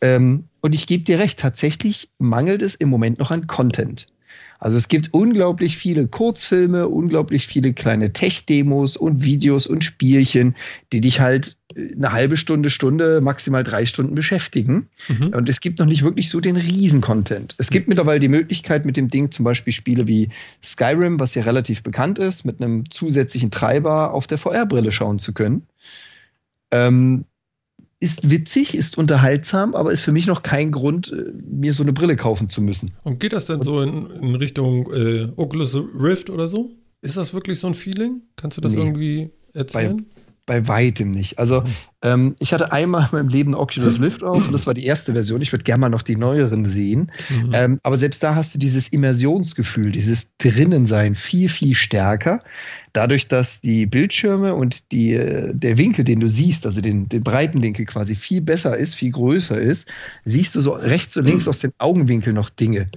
Ähm, 0.00 0.44
und 0.62 0.74
ich 0.74 0.86
gebe 0.86 1.04
dir 1.04 1.18
recht, 1.18 1.38
tatsächlich 1.38 2.10
mangelt 2.18 2.62
es 2.62 2.74
im 2.74 2.88
Moment 2.88 3.18
noch 3.18 3.30
an 3.30 3.46
Content. 3.46 4.06
Also 4.60 4.76
es 4.76 4.88
gibt 4.88 5.12
unglaublich 5.12 5.78
viele 5.78 6.06
Kurzfilme, 6.06 6.86
unglaublich 6.88 7.46
viele 7.46 7.72
kleine 7.72 8.12
Tech-Demos 8.12 8.96
und 8.98 9.24
Videos 9.24 9.66
und 9.66 9.82
Spielchen, 9.82 10.54
die 10.92 11.00
dich 11.00 11.20
halt 11.20 11.56
äh, 11.74 11.94
eine 11.94 12.12
halbe 12.12 12.36
Stunde, 12.36 12.68
Stunde, 12.68 13.22
maximal 13.22 13.64
drei 13.64 13.86
Stunden 13.86 14.14
beschäftigen. 14.14 14.88
Mhm. 15.08 15.28
Und 15.28 15.48
es 15.48 15.60
gibt 15.60 15.78
noch 15.78 15.86
nicht 15.86 16.04
wirklich 16.04 16.28
so 16.28 16.40
den 16.40 16.56
Riesen-Content. 16.56 17.54
Es 17.56 17.70
gibt 17.70 17.88
mittlerweile 17.88 18.20
die 18.20 18.28
Möglichkeit, 18.28 18.84
mit 18.84 18.98
dem 18.98 19.08
Ding 19.08 19.30
zum 19.30 19.44
Beispiel 19.44 19.72
Spiele 19.72 20.06
wie 20.06 20.28
Skyrim, 20.62 21.18
was 21.18 21.34
ja 21.34 21.42
relativ 21.42 21.82
bekannt 21.82 22.18
ist, 22.18 22.44
mit 22.44 22.60
einem 22.60 22.90
zusätzlichen 22.90 23.50
Treiber 23.50 24.12
auf 24.12 24.26
der 24.26 24.36
VR-Brille 24.36 24.92
schauen 24.92 25.18
zu 25.18 25.32
können. 25.32 25.66
Ähm, 26.70 27.24
ist 28.00 28.28
witzig, 28.30 28.74
ist 28.74 28.96
unterhaltsam, 28.96 29.74
aber 29.74 29.92
ist 29.92 30.00
für 30.00 30.12
mich 30.12 30.26
noch 30.26 30.42
kein 30.42 30.72
Grund, 30.72 31.12
äh, 31.12 31.32
mir 31.48 31.74
so 31.74 31.82
eine 31.82 31.92
Brille 31.92 32.16
kaufen 32.16 32.48
zu 32.48 32.62
müssen. 32.62 32.92
Und 33.04 33.20
geht 33.20 33.32
das 33.34 33.46
denn 33.46 33.60
so 33.62 33.82
in, 33.82 34.06
in 34.22 34.34
Richtung 34.34 34.90
äh, 34.92 35.28
Oculus 35.36 35.76
Rift 35.76 36.30
oder 36.30 36.48
so? 36.48 36.70
Ist 37.02 37.16
das 37.16 37.34
wirklich 37.34 37.60
so 37.60 37.66
ein 37.66 37.74
Feeling? 37.74 38.22
Kannst 38.36 38.56
du 38.56 38.60
das 38.62 38.74
Nee. 38.74 38.80
irgendwie 38.80 39.30
erzählen? 39.52 40.06
Bei 40.50 40.66
weitem 40.66 41.12
nicht. 41.12 41.38
Also, 41.38 41.60
Mhm. 41.60 41.66
ähm, 42.02 42.36
ich 42.40 42.52
hatte 42.52 42.72
einmal 42.72 43.02
in 43.04 43.08
meinem 43.12 43.28
Leben 43.28 43.54
Oculus 43.54 44.00
Rift 44.00 44.24
auf 44.24 44.48
und 44.48 44.52
das 44.52 44.66
war 44.66 44.74
die 44.74 44.84
erste 44.84 45.12
Version. 45.12 45.40
Ich 45.42 45.52
würde 45.52 45.62
gerne 45.62 45.82
mal 45.82 45.90
noch 45.90 46.02
die 46.02 46.16
neueren 46.16 46.64
sehen. 46.64 47.12
Mhm. 47.28 47.50
Ähm, 47.52 47.80
aber 47.84 47.96
selbst 47.96 48.20
da 48.24 48.34
hast 48.34 48.52
du 48.52 48.58
dieses 48.58 48.88
Immersionsgefühl, 48.88 49.92
dieses 49.92 50.36
Drinnensein 50.38 51.14
viel, 51.14 51.48
viel 51.48 51.76
stärker. 51.76 52.40
Dadurch, 52.92 53.28
dass 53.28 53.60
die 53.60 53.86
Bildschirme 53.86 54.56
und 54.56 54.90
die, 54.90 55.12
äh, 55.12 55.52
der 55.54 55.78
Winkel, 55.78 56.04
den 56.04 56.18
du 56.18 56.28
siehst, 56.28 56.66
also 56.66 56.80
den, 56.80 57.08
den 57.08 57.20
Breitenwinkel 57.22 57.86
quasi 57.86 58.16
viel 58.16 58.40
besser 58.40 58.76
ist, 58.76 58.96
viel 58.96 59.12
größer 59.12 59.60
ist, 59.60 59.86
siehst 60.24 60.56
du 60.56 60.60
so 60.62 60.72
rechts 60.72 61.16
und 61.16 61.26
links 61.26 61.46
aus 61.46 61.60
den 61.60 61.70
Augenwinkeln 61.78 62.34
noch 62.34 62.50
Dinge. 62.50 62.88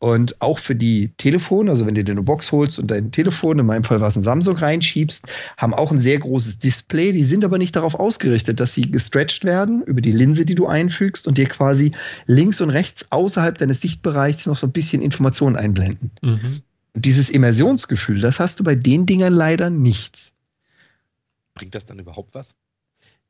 Und 0.00 0.40
auch 0.40 0.58
für 0.58 0.74
die 0.74 1.10
Telefone, 1.18 1.70
also 1.70 1.84
wenn 1.84 1.94
du 1.94 2.02
dir 2.02 2.12
eine 2.12 2.22
Box 2.22 2.52
holst 2.52 2.78
und 2.78 2.90
dein 2.90 3.12
Telefon, 3.12 3.58
in 3.58 3.66
meinem 3.66 3.84
Fall 3.84 4.00
war 4.00 4.08
es 4.08 4.16
ein 4.16 4.22
Samsung, 4.22 4.56
reinschiebst, 4.56 5.26
haben 5.58 5.74
auch 5.74 5.92
ein 5.92 5.98
sehr 5.98 6.18
großes 6.18 6.58
Display. 6.58 7.12
Die 7.12 7.22
sind 7.22 7.44
aber 7.44 7.58
nicht 7.58 7.76
darauf 7.76 7.94
ausgerichtet, 7.94 8.60
dass 8.60 8.72
sie 8.72 8.90
gestretched 8.90 9.44
werden 9.44 9.82
über 9.82 10.00
die 10.00 10.12
Linse, 10.12 10.46
die 10.46 10.54
du 10.54 10.66
einfügst 10.66 11.28
und 11.28 11.36
dir 11.36 11.44
quasi 11.44 11.92
links 12.24 12.62
und 12.62 12.70
rechts 12.70 13.12
außerhalb 13.12 13.58
deines 13.58 13.82
Sichtbereichs 13.82 14.46
noch 14.46 14.56
so 14.56 14.66
ein 14.66 14.72
bisschen 14.72 15.02
Informationen 15.02 15.56
einblenden. 15.56 16.10
Mhm. 16.22 16.62
Und 16.94 17.04
dieses 17.04 17.28
Immersionsgefühl, 17.28 18.20
das 18.20 18.40
hast 18.40 18.58
du 18.58 18.64
bei 18.64 18.76
den 18.76 19.04
Dingern 19.04 19.34
leider 19.34 19.68
nicht. 19.68 20.32
Bringt 21.52 21.74
das 21.74 21.84
dann 21.84 21.98
überhaupt 21.98 22.34
was? 22.34 22.56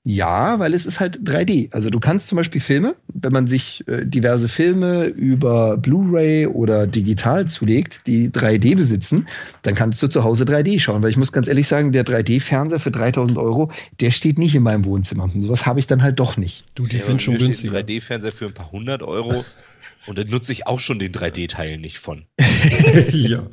Ja, 0.03 0.59
weil 0.59 0.73
es 0.73 0.87
ist 0.87 0.99
halt 0.99 1.19
3D. 1.19 1.73
Also 1.75 1.91
du 1.91 2.01
kannst 2.01 2.29
zum 2.29 2.37
Beispiel 2.37 2.63
Filme, 2.63 2.97
wenn 3.13 3.33
man 3.33 3.47
sich 3.47 3.87
äh, 3.87 4.07
diverse 4.07 4.49
Filme 4.49 5.05
über 5.05 5.77
Blu-ray 5.77 6.47
oder 6.47 6.87
digital 6.87 7.47
zulegt, 7.49 8.07
die 8.07 8.31
3D 8.31 8.77
besitzen, 8.77 9.29
dann 9.61 9.75
kannst 9.75 10.03
du 10.03 10.09
zu 10.09 10.25
Hause 10.25 10.45
3D 10.45 10.81
schauen. 10.81 11.03
Weil 11.03 11.11
ich 11.11 11.19
muss 11.19 11.33
ganz 11.33 11.49
ehrlich 11.49 11.69
sagen, 11.69 11.93
der 11.93 12.07
3D-Fernseher 12.07 12.81
für 12.81 12.91
3000 12.91 13.37
Euro, 13.37 13.71
der 14.01 14.11
steht 14.11 14.39
nicht 14.39 14.55
in 14.55 14.63
meinem 14.63 14.87
Wohnzimmer. 14.87 15.25
Und 15.25 15.39
sowas 15.39 15.67
habe 15.67 15.81
ich 15.81 15.87
dann 15.87 16.03
halt 16.03 16.19
doch 16.19 16.39
nicht. 16.39 16.65
Du, 16.75 16.87
die 16.87 16.97
Ja, 16.97 17.05
sind 17.05 17.21
schon. 17.21 17.35
Ein 17.35 17.43
3D-Fernseher 17.43 18.33
für 18.33 18.47
ein 18.47 18.55
paar 18.55 18.73
hundert 18.73 19.03
Euro. 19.03 19.45
Und 20.07 20.19
da 20.19 20.25
nutze 20.25 20.53
ich 20.53 20.67
auch 20.67 20.81
schon 20.81 20.99
den 20.99 21.13
3D-Teil 21.13 21.77
nicht 21.77 21.99
von. 21.99 22.25
ja. 23.13 23.47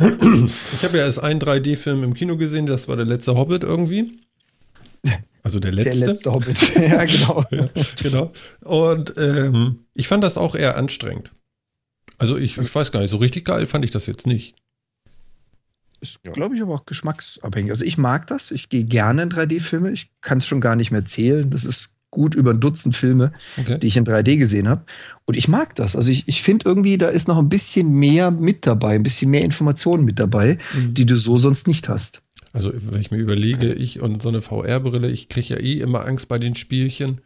Ich 0.00 0.84
habe 0.84 0.98
ja 0.98 1.04
erst 1.04 1.20
einen 1.20 1.40
3D-Film 1.40 2.04
im 2.04 2.14
Kino 2.14 2.36
gesehen, 2.36 2.66
das 2.66 2.86
war 2.86 2.94
der 2.94 3.04
letzte 3.04 3.34
Hobbit 3.34 3.64
irgendwie. 3.64 4.12
Also 5.42 5.60
der 5.60 5.72
letzte. 5.72 5.98
Der 5.98 6.08
letzte 6.08 6.32
Hobbit. 6.32 6.74
ja, 6.76 7.04
genau. 7.04 7.44
Ja, 7.50 7.68
genau. 8.02 8.32
Und 8.62 9.14
ähm, 9.16 9.80
ich 9.94 10.08
fand 10.08 10.22
das 10.24 10.36
auch 10.36 10.54
eher 10.54 10.76
anstrengend. 10.76 11.30
Also 12.18 12.36
ich, 12.36 12.58
ich 12.58 12.74
weiß 12.74 12.92
gar 12.92 13.00
nicht, 13.00 13.10
so 13.10 13.16
richtig 13.18 13.44
geil 13.44 13.66
fand 13.66 13.84
ich 13.84 13.90
das 13.90 14.06
jetzt 14.06 14.26
nicht. 14.26 14.56
Ist, 16.00 16.22
glaube 16.22 16.54
ich, 16.56 16.62
aber 16.62 16.74
auch 16.74 16.86
geschmacksabhängig. 16.86 17.70
Also 17.72 17.84
ich 17.84 17.98
mag 17.98 18.26
das. 18.28 18.50
Ich 18.50 18.68
gehe 18.68 18.84
gerne 18.84 19.22
in 19.22 19.30
3D-Filme. 19.30 19.90
Ich 19.90 20.10
kann 20.20 20.38
es 20.38 20.46
schon 20.46 20.60
gar 20.60 20.76
nicht 20.76 20.90
mehr 20.92 21.04
zählen. 21.04 21.50
Das 21.50 21.64
ist 21.64 21.96
gut 22.10 22.34
über 22.34 22.52
ein 22.52 22.60
Dutzend 22.60 22.94
Filme, 22.96 23.32
Okay. 23.58 23.78
die 23.78 23.86
ich 23.88 23.96
in 23.96 24.04
3D 24.06 24.36
gesehen 24.38 24.68
habe. 24.68 24.84
Und 25.26 25.36
ich 25.36 25.48
mag 25.48 25.74
das. 25.76 25.96
Also 25.96 26.10
ich, 26.12 26.26
ich 26.28 26.42
finde 26.42 26.66
irgendwie, 26.68 26.98
da 26.98 27.08
ist 27.08 27.26
noch 27.28 27.36
ein 27.38 27.48
bisschen 27.48 27.90
mehr 27.90 28.30
mit 28.30 28.66
dabei, 28.66 28.94
ein 28.94 29.02
bisschen 29.02 29.30
mehr 29.30 29.42
Informationen 29.44 30.04
mit 30.04 30.18
dabei, 30.18 30.58
Mhm. 30.74 30.94
die 30.94 31.04
du 31.06 31.18
so 31.18 31.36
sonst 31.38 31.66
nicht 31.66 31.88
hast. 31.88 32.22
Also 32.52 32.72
wenn 32.74 33.00
ich 33.00 33.10
mir 33.10 33.18
überlege, 33.18 33.72
ich 33.72 34.00
und 34.00 34.22
so 34.22 34.28
eine 34.30 34.42
VR-Brille, 34.42 35.10
ich 35.10 35.28
kriege 35.28 35.54
ja 35.54 35.60
eh 35.60 35.80
immer 35.80 36.04
Angst 36.06 36.28
bei 36.28 36.38
den 36.38 36.54
Spielchen. 36.54 37.20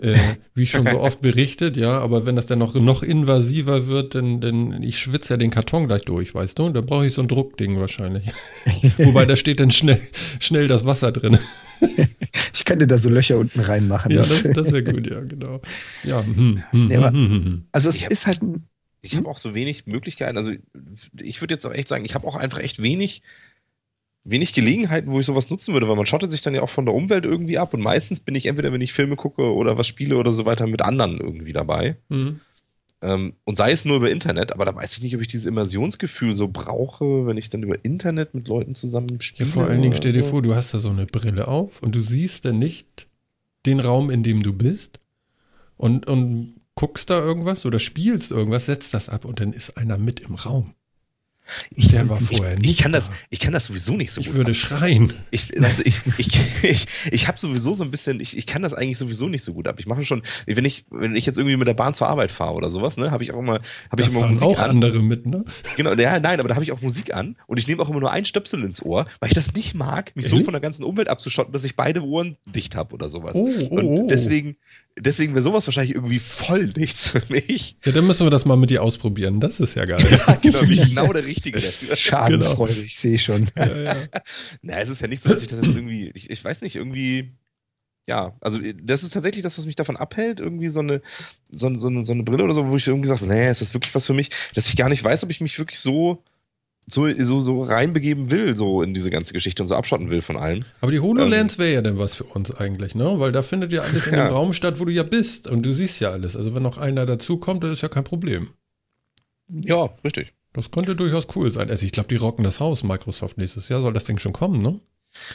Äh, 0.00 0.16
wie 0.54 0.64
schon 0.66 0.86
so 0.86 1.00
oft 1.00 1.20
berichtet, 1.20 1.76
ja, 1.76 1.98
aber 1.98 2.24
wenn 2.24 2.36
das 2.36 2.46
dann 2.46 2.60
noch, 2.60 2.74
noch 2.76 3.02
invasiver 3.02 3.88
wird, 3.88 4.14
dann, 4.14 4.40
dann 4.40 4.80
ich 4.84 4.96
schwitze 5.00 5.34
ja 5.34 5.36
den 5.38 5.50
Karton 5.50 5.88
gleich 5.88 6.02
durch, 6.04 6.32
weißt 6.36 6.56
du? 6.56 6.68
Da 6.68 6.82
brauche 6.82 7.06
ich 7.06 7.14
so 7.14 7.22
ein 7.22 7.26
Druckding 7.26 7.80
wahrscheinlich. 7.80 8.26
Wobei 8.98 9.26
da 9.26 9.34
steht 9.34 9.58
dann 9.58 9.72
schnell, 9.72 10.00
schnell 10.38 10.68
das 10.68 10.84
Wasser 10.84 11.10
drin. 11.12 11.38
Ich 12.54 12.64
könnte 12.64 12.86
da 12.88 12.98
so 12.98 13.08
Löcher 13.08 13.38
unten 13.38 13.60
reinmachen. 13.60 14.10
Ja, 14.10 14.18
Das- 14.18 14.42
das, 14.42 14.52
das 14.52 14.72
wäre 14.72 14.82
gut, 14.82 15.06
ja, 15.08 15.20
genau. 15.20 15.60
Ja, 16.02 16.24
hm, 16.24 16.62
hm, 16.70 16.88
Nee, 16.88 16.96
aber- 16.96 17.10
hm, 17.10 17.28
hm, 17.28 17.44
hm. 17.44 17.64
also 17.72 17.88
es 17.88 18.02
ist 18.02 18.26
halt 18.26 18.42
ein, 18.42 18.66
Ich 19.00 19.16
habe 19.16 19.28
auch 19.28 19.38
so 19.38 19.54
wenig 19.54 19.86
Möglichkeiten. 19.86 20.36
Also 20.36 20.52
ich 21.20 21.40
würde 21.40 21.54
jetzt 21.54 21.64
auch 21.66 21.72
echt 21.72 21.86
sagen, 21.88 22.04
ich 22.04 22.14
habe 22.14 22.26
auch 22.26 22.34
einfach 22.36 22.58
echt 22.58 22.82
wenig, 22.82 23.22
wenig 24.30 24.52
Gelegenheiten, 24.52 25.10
wo 25.12 25.20
ich 25.20 25.26
sowas 25.26 25.50
nutzen 25.50 25.72
würde, 25.72 25.88
weil 25.88 25.96
man 25.96 26.06
schottet 26.06 26.30
sich 26.30 26.42
dann 26.42 26.54
ja 26.54 26.62
auch 26.62 26.68
von 26.68 26.84
der 26.84 26.94
Umwelt 26.94 27.24
irgendwie 27.24 27.58
ab. 27.58 27.74
Und 27.74 27.82
meistens 27.82 28.20
bin 28.20 28.34
ich 28.34 28.46
entweder, 28.46 28.72
wenn 28.72 28.80
ich 28.80 28.92
Filme 28.92 29.16
gucke 29.16 29.52
oder 29.54 29.78
was 29.78 29.86
spiele 29.86 30.16
oder 30.16 30.32
so 30.32 30.44
weiter, 30.46 30.66
mit 30.66 30.82
anderen 30.82 31.18
irgendwie 31.18 31.52
dabei. 31.52 31.96
Hm. 32.10 32.40
Ähm, 33.00 33.34
und 33.44 33.56
sei 33.56 33.70
es 33.70 33.84
nur 33.84 33.96
über 33.96 34.10
Internet, 34.10 34.52
aber 34.52 34.64
da 34.64 34.74
weiß 34.74 34.96
ich 34.96 35.02
nicht, 35.02 35.14
ob 35.14 35.20
ich 35.20 35.28
dieses 35.28 35.46
Immersionsgefühl 35.46 36.34
so 36.34 36.48
brauche, 36.48 37.26
wenn 37.26 37.36
ich 37.36 37.48
dann 37.48 37.62
über 37.62 37.84
Internet 37.84 38.34
mit 38.34 38.48
Leuten 38.48 38.74
zusammen 38.74 39.08
Ja, 39.12 39.20
spiele. 39.20 39.48
vor 39.50 39.66
allen 39.66 39.82
Dingen 39.82 39.94
stell 39.94 40.12
dir 40.12 40.24
vor, 40.24 40.42
du 40.42 40.54
hast 40.54 40.74
da 40.74 40.78
so 40.80 40.90
eine 40.90 41.06
Brille 41.06 41.46
auf 41.46 41.80
und 41.82 41.94
du 41.94 42.00
siehst 42.00 42.44
dann 42.44 42.58
nicht 42.58 43.06
den 43.66 43.78
Raum, 43.80 44.10
in 44.10 44.22
dem 44.24 44.42
du 44.42 44.52
bist 44.52 44.98
und, 45.76 46.06
und 46.08 46.56
guckst 46.74 47.08
da 47.10 47.20
irgendwas 47.20 47.64
oder 47.66 47.78
spielst 47.78 48.32
irgendwas, 48.32 48.66
setzt 48.66 48.94
das 48.94 49.08
ab 49.08 49.24
und 49.24 49.40
dann 49.40 49.52
ist 49.52 49.76
einer 49.76 49.96
mit 49.96 50.20
im 50.20 50.34
Raum. 50.34 50.74
Ich, 51.74 51.88
Der 51.88 52.08
war 52.08 52.20
vorher 52.20 52.54
ich, 52.54 52.60
ich 52.60 52.66
nicht 52.66 52.80
kann 52.80 52.92
das, 52.92 53.10
da. 53.10 53.16
ich 53.30 53.40
kann 53.40 53.52
das 53.52 53.66
sowieso 53.66 53.94
nicht 53.94 54.12
so 54.12 54.20
Ich 54.20 54.28
gut. 54.28 54.36
würde 54.36 54.54
schreien. 54.54 55.12
Ich, 55.30 55.60
also 55.62 55.82
ich, 55.84 56.00
ich, 56.18 56.28
ich, 56.62 56.86
ich 57.10 57.28
habe 57.28 57.38
sowieso 57.38 57.74
so 57.74 57.84
ein 57.84 57.90
bisschen, 57.90 58.20
ich, 58.20 58.36
ich 58.36 58.46
kann 58.46 58.62
das 58.62 58.74
eigentlich 58.74 58.98
sowieso 58.98 59.28
nicht 59.28 59.42
so 59.42 59.54
gut 59.54 59.68
ab. 59.68 59.76
Ich 59.78 59.86
mache 59.86 60.04
schon, 60.04 60.22
wenn 60.46 60.64
ich, 60.64 60.86
wenn 60.90 61.16
ich 61.16 61.26
jetzt 61.26 61.38
irgendwie 61.38 61.56
mit 61.56 61.68
der 61.68 61.74
Bahn 61.74 61.94
zur 61.94 62.08
Arbeit 62.08 62.30
fahre 62.30 62.54
oder 62.54 62.70
sowas, 62.70 62.96
ne, 62.96 63.10
habe 63.10 63.22
ich 63.22 63.32
auch 63.32 63.38
immer, 63.38 63.60
habe 63.90 64.02
ich 64.02 64.08
immer 64.08 64.26
Musik 64.26 64.46
auch 64.46 64.60
an. 64.60 64.70
andere 64.70 65.00
mit, 65.02 65.26
ne? 65.26 65.44
Genau, 65.76 65.92
ja, 65.94 66.18
nein, 66.20 66.40
aber 66.40 66.48
da 66.48 66.54
habe 66.54 66.64
ich 66.64 66.72
auch 66.72 66.80
Musik 66.80 67.14
an 67.14 67.36
und 67.46 67.58
ich 67.58 67.66
nehme 67.66 67.82
auch 67.82 67.88
immer 67.90 68.00
nur 68.00 68.12
einen 68.12 68.24
Stöpsel 68.24 68.62
ins 68.64 68.82
Ohr, 68.82 69.06
weil 69.20 69.28
ich 69.28 69.34
das 69.34 69.54
nicht 69.54 69.74
mag, 69.74 70.14
mich 70.16 70.26
so 70.26 70.32
Ehrlich? 70.32 70.44
von 70.44 70.52
der 70.52 70.60
ganzen 70.60 70.84
Umwelt 70.84 71.08
abzuschotten, 71.08 71.52
dass 71.52 71.64
ich 71.64 71.76
beide 71.76 72.02
Ohren 72.02 72.36
dicht 72.46 72.76
habe 72.76 72.94
oder 72.94 73.08
sowas. 73.08 73.36
Oh, 73.36 73.48
oh, 73.70 73.74
und 73.76 73.84
oh. 73.84 74.06
deswegen, 74.10 74.56
deswegen 75.00 75.34
wäre 75.34 75.42
sowas 75.42 75.66
wahrscheinlich 75.66 75.94
irgendwie 75.94 76.18
voll 76.18 76.66
nichts 76.76 77.10
für 77.10 77.22
mich. 77.28 77.76
Ja, 77.84 77.92
dann 77.92 78.06
müssen 78.06 78.26
wir 78.26 78.30
das 78.30 78.44
mal 78.44 78.56
mit 78.56 78.70
dir 78.70 78.82
ausprobieren. 78.82 79.40
Das 79.40 79.60
ist 79.60 79.74
ja 79.74 79.84
geil. 79.84 79.98
Ja, 80.26 80.34
genau, 80.36 80.60
bin 80.60 80.72
ich 80.72 80.82
genau 80.82 81.12
der 81.12 81.24
Richtige 81.24 81.60
dafür. 81.60 81.96
Schadenfreude, 81.96 82.80
ich 82.80 82.96
sehe 82.96 83.18
schon. 83.18 83.50
ja, 83.56 83.82
ja. 83.82 83.96
Na, 84.62 84.78
es 84.80 84.88
ist 84.88 85.00
ja 85.00 85.08
nicht 85.08 85.22
so, 85.22 85.28
dass 85.30 85.42
ich 85.42 85.48
das 85.48 85.60
jetzt 85.60 85.74
irgendwie, 85.74 86.10
ich, 86.14 86.30
ich 86.30 86.42
weiß 86.44 86.62
nicht, 86.62 86.76
irgendwie, 86.76 87.32
ja, 88.08 88.36
also 88.40 88.58
das 88.82 89.02
ist 89.02 89.12
tatsächlich 89.12 89.42
das, 89.42 89.58
was 89.58 89.66
mich 89.66 89.76
davon 89.76 89.96
abhält, 89.96 90.40
irgendwie 90.40 90.68
so 90.68 90.80
eine, 90.80 91.02
so, 91.50 91.66
eine- 91.66 91.78
so, 91.78 91.88
eine, 91.88 92.04
so 92.04 92.12
eine 92.12 92.22
Brille 92.22 92.44
oder 92.44 92.54
so, 92.54 92.68
wo 92.68 92.76
ich 92.76 92.86
irgendwie 92.86 93.08
sage, 93.08 93.26
nee, 93.26 93.50
ist 93.50 93.60
das 93.60 93.74
wirklich 93.74 93.94
was 93.94 94.06
für 94.06 94.14
mich, 94.14 94.30
dass 94.54 94.68
ich 94.68 94.76
gar 94.76 94.88
nicht 94.88 95.04
weiß, 95.04 95.24
ob 95.24 95.30
ich 95.30 95.40
mich 95.40 95.58
wirklich 95.58 95.78
so, 95.80 96.22
so, 96.90 97.10
so, 97.22 97.40
so 97.40 97.62
reinbegeben 97.62 98.30
will, 98.30 98.56
so 98.56 98.82
in 98.82 98.94
diese 98.94 99.10
ganze 99.10 99.32
Geschichte 99.34 99.62
und 99.62 99.66
so 99.66 99.74
abschotten 99.74 100.10
will 100.10 100.22
von 100.22 100.36
allem. 100.36 100.64
Aber 100.80 100.90
die 100.90 101.00
HoloLens 101.00 101.58
wäre 101.58 101.74
ja 101.74 101.82
dann 101.82 101.98
was 101.98 102.14
für 102.16 102.24
uns 102.24 102.50
eigentlich, 102.50 102.94
ne? 102.94 103.20
Weil 103.20 103.30
da 103.32 103.42
findet 103.42 103.72
ja 103.72 103.82
alles 103.82 104.06
in 104.06 104.14
Ja. 104.14 104.26
dem 104.28 104.32
Raum 104.32 104.52
statt, 104.52 104.80
wo 104.80 104.84
du 104.86 104.92
ja 104.92 105.02
bist. 105.02 105.46
Und 105.46 105.64
du 105.66 105.72
siehst 105.72 106.00
ja 106.00 106.10
alles. 106.10 106.36
Also 106.36 106.54
wenn 106.54 106.62
noch 106.62 106.78
einer 106.78 107.04
dazukommt, 107.06 107.62
das 107.62 107.70
ist 107.72 107.82
ja 107.82 107.88
kein 107.88 108.04
Problem. 108.04 108.48
Ja, 109.48 109.90
richtig. 110.04 110.32
Das 110.54 110.70
könnte 110.70 110.96
durchaus 110.96 111.26
cool 111.36 111.50
sein. 111.50 111.68
Also 111.70 111.84
ich 111.86 111.92
glaube, 111.92 112.08
die 112.08 112.16
rocken 112.16 112.42
das 112.44 112.58
Haus, 112.60 112.82
Microsoft 112.82 113.38
nächstes 113.38 113.68
Jahr. 113.68 113.80
Soll 113.82 113.92
das 113.92 114.04
Ding 114.04 114.18
schon 114.18 114.32
kommen, 114.32 114.60
ne? 114.60 114.80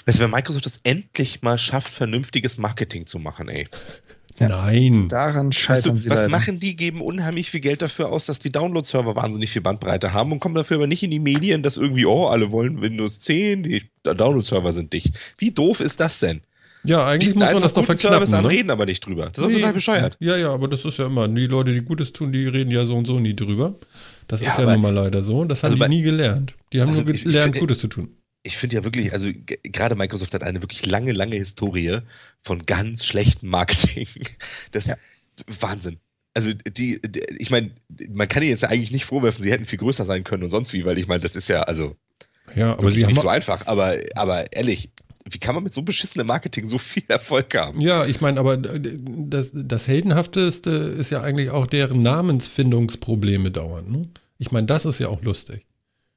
Weißt 0.05 0.19
du, 0.19 0.23
wenn 0.23 0.31
Microsoft 0.31 0.65
das 0.65 0.79
endlich 0.83 1.41
mal 1.41 1.57
schafft, 1.57 1.91
vernünftiges 1.93 2.57
Marketing 2.57 3.05
zu 3.05 3.19
machen, 3.19 3.47
ey. 3.49 3.67
Ja. 4.39 4.49
Nein. 4.49 5.07
Daran 5.09 5.47
Weißt 5.49 5.59
scheitern 5.59 5.95
du, 5.97 6.01
sie 6.01 6.09
was 6.09 6.21
leider. 6.21 6.29
machen 6.29 6.59
die? 6.59 6.75
Geben 6.75 7.01
unheimlich 7.01 7.51
viel 7.51 7.59
Geld 7.59 7.81
dafür 7.81 8.09
aus, 8.11 8.25
dass 8.25 8.39
die 8.39 8.51
Download-Server 8.51 9.15
wahnsinnig 9.15 9.51
viel 9.51 9.61
Bandbreite 9.61 10.13
haben 10.13 10.31
und 10.31 10.39
kommen 10.39 10.55
dafür 10.55 10.77
aber 10.77 10.87
nicht 10.87 11.03
in 11.03 11.11
die 11.11 11.19
Medien, 11.19 11.61
dass 11.63 11.77
irgendwie, 11.77 12.05
oh, 12.05 12.25
alle 12.25 12.51
wollen 12.51 12.81
Windows 12.81 13.19
10, 13.19 13.63
die 13.63 13.83
Download-Server 14.03 14.71
sind 14.71 14.91
dicht. 14.93 15.13
Wie 15.37 15.51
doof 15.51 15.79
ist 15.79 15.99
das 15.99 16.19
denn? 16.19 16.41
Ja, 16.85 17.05
eigentlich 17.05 17.33
muss 17.33 17.45
man 17.53 17.61
das 17.61 17.73
doch 17.73 17.85
verknappen, 17.85 18.17
Service 18.27 18.33
an, 18.33 18.43
ne? 18.43 18.49
reden 18.49 18.69
aber 18.69 18.85
nicht 18.85 19.05
drüber. 19.05 19.27
Das 19.29 19.37
ist 19.37 19.43
doch 19.43 19.49
Nee. 19.49 19.55
total 19.59 19.71
bescheuert. 19.73 20.17
Ja, 20.19 20.35
ja, 20.35 20.51
aber 20.51 20.67
das 20.67 20.83
ist 20.83 20.97
ja 20.99 21.05
immer, 21.05 21.29
die 21.29 21.45
Leute, 21.47 21.71
die 21.73 21.81
Gutes 21.81 22.11
tun, 22.11 22.33
die 22.33 22.45
reden 22.45 22.71
ja 22.71 22.85
so 22.85 22.97
und 22.97 23.05
so 23.05 23.19
nie 23.21 23.33
drüber. 23.35 23.75
Das 24.27 24.41
Ja, 24.41 24.49
ist 24.49 24.57
ja 24.57 24.63
aber- 24.63 24.73
nun 24.73 24.81
mal 24.81 24.93
leider 24.93 25.21
so. 25.21 25.45
Das 25.45 25.59
haben 25.63 25.67
Also 25.67 25.75
die 25.75 25.79
bei- 25.79 25.87
nie 25.87 26.01
gelernt. 26.01 26.55
Die 26.73 26.81
haben 26.81 26.89
Also 26.89 27.01
nur 27.03 27.11
ich- 27.11 27.19
ich 27.19 27.23
gelernt, 27.25 27.43
finde- 27.55 27.59
Gutes 27.59 27.79
zu 27.79 27.87
tun. 27.87 28.09
Ich 28.43 28.57
finde 28.57 28.75
ja 28.75 28.83
wirklich, 28.83 29.13
also 29.13 29.29
gerade 29.63 29.95
Microsoft 29.95 30.33
hat 30.33 30.43
eine 30.43 30.61
wirklich 30.61 30.85
lange, 30.85 31.13
lange 31.13 31.37
Historie 31.37 31.99
von 32.41 32.59
ganz 32.59 33.05
schlechtem 33.05 33.49
Marketing. 33.49 34.07
Das 34.71 34.87
Ja. 34.87 34.97
Wahnsinn. 35.59 35.97
Also 36.35 36.51
die, 36.53 36.99
die 37.01 37.21
ich 37.37 37.51
meine, 37.51 37.71
man 38.09 38.27
kann 38.27 38.43
ihnen 38.43 38.51
jetzt 38.51 38.63
ja 38.63 38.69
eigentlich 38.69 38.91
nicht 38.91 39.05
vorwerfen, 39.05 39.41
sie 39.41 39.51
hätten 39.51 39.65
viel 39.65 39.79
größer 39.79 40.05
sein 40.05 40.23
können 40.23 40.43
und 40.43 40.49
sonst 40.49 40.73
wie, 40.73 40.85
weil 40.85 40.97
ich 40.97 41.07
meine, 41.07 41.21
das 41.21 41.35
ist 41.35 41.47
ja 41.47 41.61
also 41.61 41.95
Ja, 42.55 42.73
aber 42.73 42.91
sie 42.91 43.05
nicht 43.05 43.21
so 43.21 43.29
einfach. 43.29 43.65
Aber, 43.67 43.95
aber 44.15 44.51
ehrlich, 44.53 44.89
wie 45.29 45.37
kann 45.37 45.55
man 45.55 45.63
mit 45.63 45.73
so 45.73 45.81
beschissenem 45.81 46.27
Marketing 46.27 46.65
so 46.65 46.77
viel 46.77 47.03
Erfolg 47.07 47.55
haben? 47.55 47.79
Ja, 47.79 48.05
ich 48.05 48.19
meine, 48.19 48.39
aber 48.39 48.57
das, 48.57 49.51
das 49.53 49.87
Heldenhafteste 49.87 50.69
ist 50.71 51.09
ja 51.11 51.21
eigentlich 51.21 51.49
auch 51.49 51.67
deren 51.67 52.01
Namensfindungsprobleme 52.01 53.51
dauern. 53.51 53.91
Ne? 53.91 54.09
Ich 54.37 54.51
meine, 54.51 54.67
das 54.67 54.85
ist 54.85 54.99
ja 54.99 55.07
auch 55.07 55.21
lustig. 55.21 55.65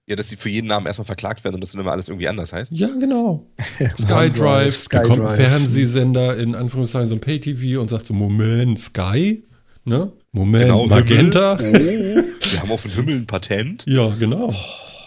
Ja, 0.09 0.15
dass 0.15 0.29
sie 0.29 0.37
für 0.37 0.49
jeden 0.49 0.69
Namen 0.69 0.87
erstmal 0.87 1.05
verklagt 1.07 1.43
werden 1.43 1.57
und 1.57 1.61
das 1.63 1.73
dann 1.73 1.81
immer 1.81 1.91
alles 1.91 2.09
irgendwie 2.09 2.29
anders 2.29 2.53
heißt. 2.53 2.73
Ja, 2.73 2.87
genau. 2.99 3.45
SkyDrive, 3.99 4.77
SkyDrive. 4.77 4.89
da 4.91 5.03
kommt 5.03 5.27
ein 5.27 5.35
Fernsehsender 5.37 6.37
in 6.37 6.55
Anführungszeichen 6.55 7.09
so 7.09 7.17
ein 7.17 7.21
Pay-TV 7.21 7.81
und 7.81 7.89
sagt 7.91 8.07
so, 8.07 8.15
Moment, 8.15 8.79
Sky? 8.79 9.43
Ne? 9.85 10.13
Moment, 10.33 10.65
Genau, 10.65 10.87
Magenta? 10.87 11.59
Wir 11.61 12.61
haben 12.61 12.71
auf 12.71 12.83
den 12.83 12.93
Himmel 12.93 13.17
ein 13.17 13.27
Patent. 13.27 13.85
Ja, 13.89 14.09
genau. 14.19 14.55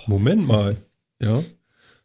Moment 0.08 0.46
mal. 0.46 0.76
Ja, 1.22 1.44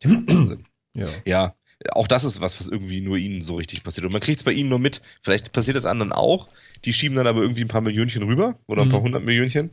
Ja, 0.03 0.11
Wahnsinn. 0.26 0.64
ja. 0.95 1.07
Ja, 1.26 1.55
auch 1.92 2.07
das 2.07 2.22
ist 2.24 2.40
was, 2.40 2.59
was 2.61 2.68
irgendwie 2.68 3.01
nur 3.01 3.16
ihnen 3.16 3.40
so 3.40 3.57
richtig 3.57 3.82
passiert. 3.82 4.07
Und 4.07 4.12
man 4.12 4.20
kriegt 4.20 4.38
es 4.38 4.45
bei 4.45 4.53
ihnen 4.53 4.68
nur 4.68 4.78
mit. 4.78 5.03
Vielleicht 5.22 5.53
passiert 5.53 5.76
es 5.76 5.84
anderen 5.84 6.12
auch. 6.12 6.49
Die 6.84 6.92
schieben 6.92 7.16
dann 7.16 7.26
aber 7.26 7.42
irgendwie 7.42 7.62
ein 7.62 7.68
paar 7.68 7.80
Millionchen 7.80 8.22
rüber 8.22 8.59
oder 8.68 8.82
ein 8.82 8.88
Mhm. 8.88 8.92
paar 8.92 9.03
hundert 9.03 9.24
Millionchen. 9.24 9.70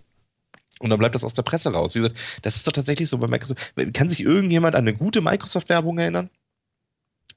Und 0.82 0.89
dann 0.89 0.99
bleibt 0.99 1.15
das 1.15 1.23
aus 1.23 1.34
der 1.34 1.43
Presse 1.43 1.71
raus. 1.71 1.95
Wie 1.95 1.99
gesagt, 1.99 2.17
das 2.41 2.55
ist 2.55 2.67
doch 2.67 2.71
tatsächlich 2.71 3.07
so 3.09 3.17
bei 3.17 3.27
Microsoft. 3.27 3.73
Kann 3.93 4.09
sich 4.09 4.21
irgendjemand 4.23 4.75
an 4.75 4.82
eine 4.82 4.93
gute 4.93 5.21
Microsoft-Werbung 5.21 5.99
erinnern? 5.99 6.29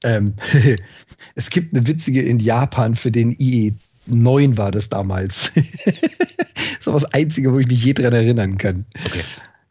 Ähm, 0.03 0.33
es 1.35 1.49
gibt 1.49 1.73
eine 1.73 1.87
witzige 1.87 2.21
in 2.21 2.39
Japan 2.39 2.95
für 2.95 3.11
den 3.11 3.35
IE9 3.37 4.57
war 4.57 4.71
das 4.71 4.89
damals. 4.89 5.51
das 5.55 6.85
war 6.87 6.93
das 6.93 7.05
Einzige, 7.05 7.53
wo 7.53 7.59
ich 7.59 7.67
mich 7.67 7.83
je 7.83 7.93
dran 7.93 8.13
erinnern 8.13 8.57
kann. 8.57 8.85
Okay. 9.05 9.21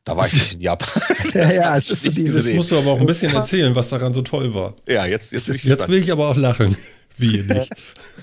Da 0.04 0.16
war 0.16 0.26
ich 0.26 0.34
nicht 0.34 0.54
in 0.54 0.60
Japan. 0.60 1.02
Ja, 1.32 1.48
Das 1.48 1.56
ja, 1.56 1.76
es 1.76 1.84
ich 1.86 1.92
ist 1.92 2.02
so 2.02 2.08
dieses- 2.10 2.24
Jetzt 2.26 2.34
gesehen. 2.36 2.56
musst 2.56 2.70
du 2.70 2.78
aber 2.78 2.92
auch 2.92 3.00
ein 3.00 3.06
bisschen 3.06 3.34
erzählen, 3.34 3.74
was 3.74 3.88
daran 3.88 4.12
so 4.12 4.22
toll 4.22 4.54
war. 4.54 4.74
Ja, 4.88 5.06
jetzt, 5.06 5.32
jetzt 5.32 5.46
Jetzt 5.48 5.62
gespannt. 5.62 5.88
will 5.90 5.98
ich 6.02 6.12
aber 6.12 6.28
auch 6.28 6.36
lachen. 6.36 6.76
Wie 7.16 7.42
nicht. 7.48 7.70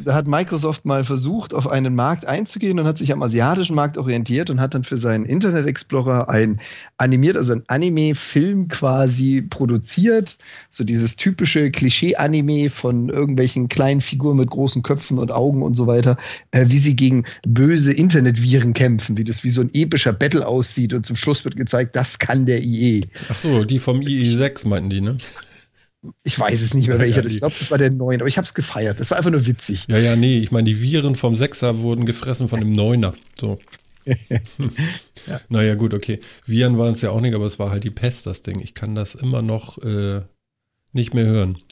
Da 0.03 0.13
hat 0.13 0.27
Microsoft 0.27 0.85
mal 0.85 1.03
versucht, 1.03 1.53
auf 1.53 1.67
einen 1.67 1.95
Markt 1.95 2.25
einzugehen 2.25 2.79
und 2.79 2.87
hat 2.87 2.97
sich 2.97 3.11
am 3.13 3.23
asiatischen 3.23 3.75
Markt 3.75 3.97
orientiert 3.97 4.49
und 4.49 4.59
hat 4.59 4.73
dann 4.73 4.83
für 4.83 4.97
seinen 4.97 5.25
Internet 5.25 5.65
Explorer 5.65 6.29
ein 6.29 6.59
animiert, 6.97 7.37
also 7.37 7.53
ein 7.53 7.63
Anime-Film 7.67 8.67
quasi 8.67 9.41
produziert. 9.41 10.37
So 10.69 10.83
dieses 10.83 11.15
typische 11.15 11.71
Klischee-Anime 11.71 12.69
von 12.69 13.09
irgendwelchen 13.09 13.69
kleinen 13.69 14.01
Figuren 14.01 14.37
mit 14.37 14.49
großen 14.49 14.83
Köpfen 14.83 15.17
und 15.17 15.31
Augen 15.31 15.61
und 15.61 15.75
so 15.75 15.87
weiter, 15.87 16.17
äh, 16.51 16.65
wie 16.67 16.79
sie 16.79 16.95
gegen 16.95 17.25
böse 17.45 17.93
Internetviren 17.93 18.73
kämpfen, 18.73 19.17
wie 19.17 19.23
das 19.23 19.43
wie 19.43 19.49
so 19.49 19.61
ein 19.61 19.69
epischer 19.73 20.13
Battle 20.13 20.47
aussieht 20.47 20.93
und 20.93 21.05
zum 21.05 21.15
Schluss 21.15 21.43
wird 21.45 21.55
gezeigt, 21.55 21.95
das 21.95 22.19
kann 22.19 22.45
der 22.45 22.63
IE. 22.63 23.07
Ach 23.29 23.37
so, 23.37 23.63
die 23.63 23.79
vom 23.79 23.99
IE6 23.99 24.67
meinten 24.67 24.89
die, 24.89 25.01
ne? 25.01 25.17
Ich 26.23 26.37
weiß 26.39 26.61
es 26.61 26.73
nicht 26.73 26.87
mehr, 26.87 26.99
welcher. 26.99 27.21
Ja, 27.21 27.27
ich 27.29 27.37
glaube, 27.37 27.55
das 27.57 27.69
war 27.69 27.77
der 27.77 27.91
9, 27.91 28.21
aber 28.21 28.27
ich 28.27 28.37
habe 28.37 28.45
es 28.47 28.53
gefeiert. 28.53 28.99
Das 28.99 29.11
war 29.11 29.17
einfach 29.17 29.29
nur 29.31 29.45
witzig. 29.45 29.85
Ja, 29.87 29.97
ja, 29.97 30.15
nee, 30.15 30.39
ich 30.39 30.51
meine, 30.51 30.65
die 30.65 30.81
Viren 30.81 31.15
vom 31.15 31.35
Sechser 31.35 31.77
wurden 31.79 32.05
gefressen 32.05 32.47
von 32.47 32.59
dem 32.59 32.71
Neuner. 32.71 33.13
So. 33.39 33.59
ja. 34.05 35.39
Naja, 35.49 35.75
gut, 35.75 35.93
okay. 35.93 36.19
Viren 36.45 36.77
waren 36.77 36.93
es 36.93 37.01
ja 37.01 37.11
auch 37.11 37.21
nicht, 37.21 37.35
aber 37.35 37.45
es 37.45 37.59
war 37.59 37.69
halt 37.69 37.83
die 37.83 37.91
Pest, 37.91 38.25
das 38.25 38.41
Ding. 38.41 38.59
Ich 38.59 38.73
kann 38.73 38.95
das 38.95 39.13
immer 39.15 39.41
noch 39.43 39.77
äh, 39.83 40.21
nicht 40.93 41.13
mehr 41.13 41.25
hören. 41.25 41.57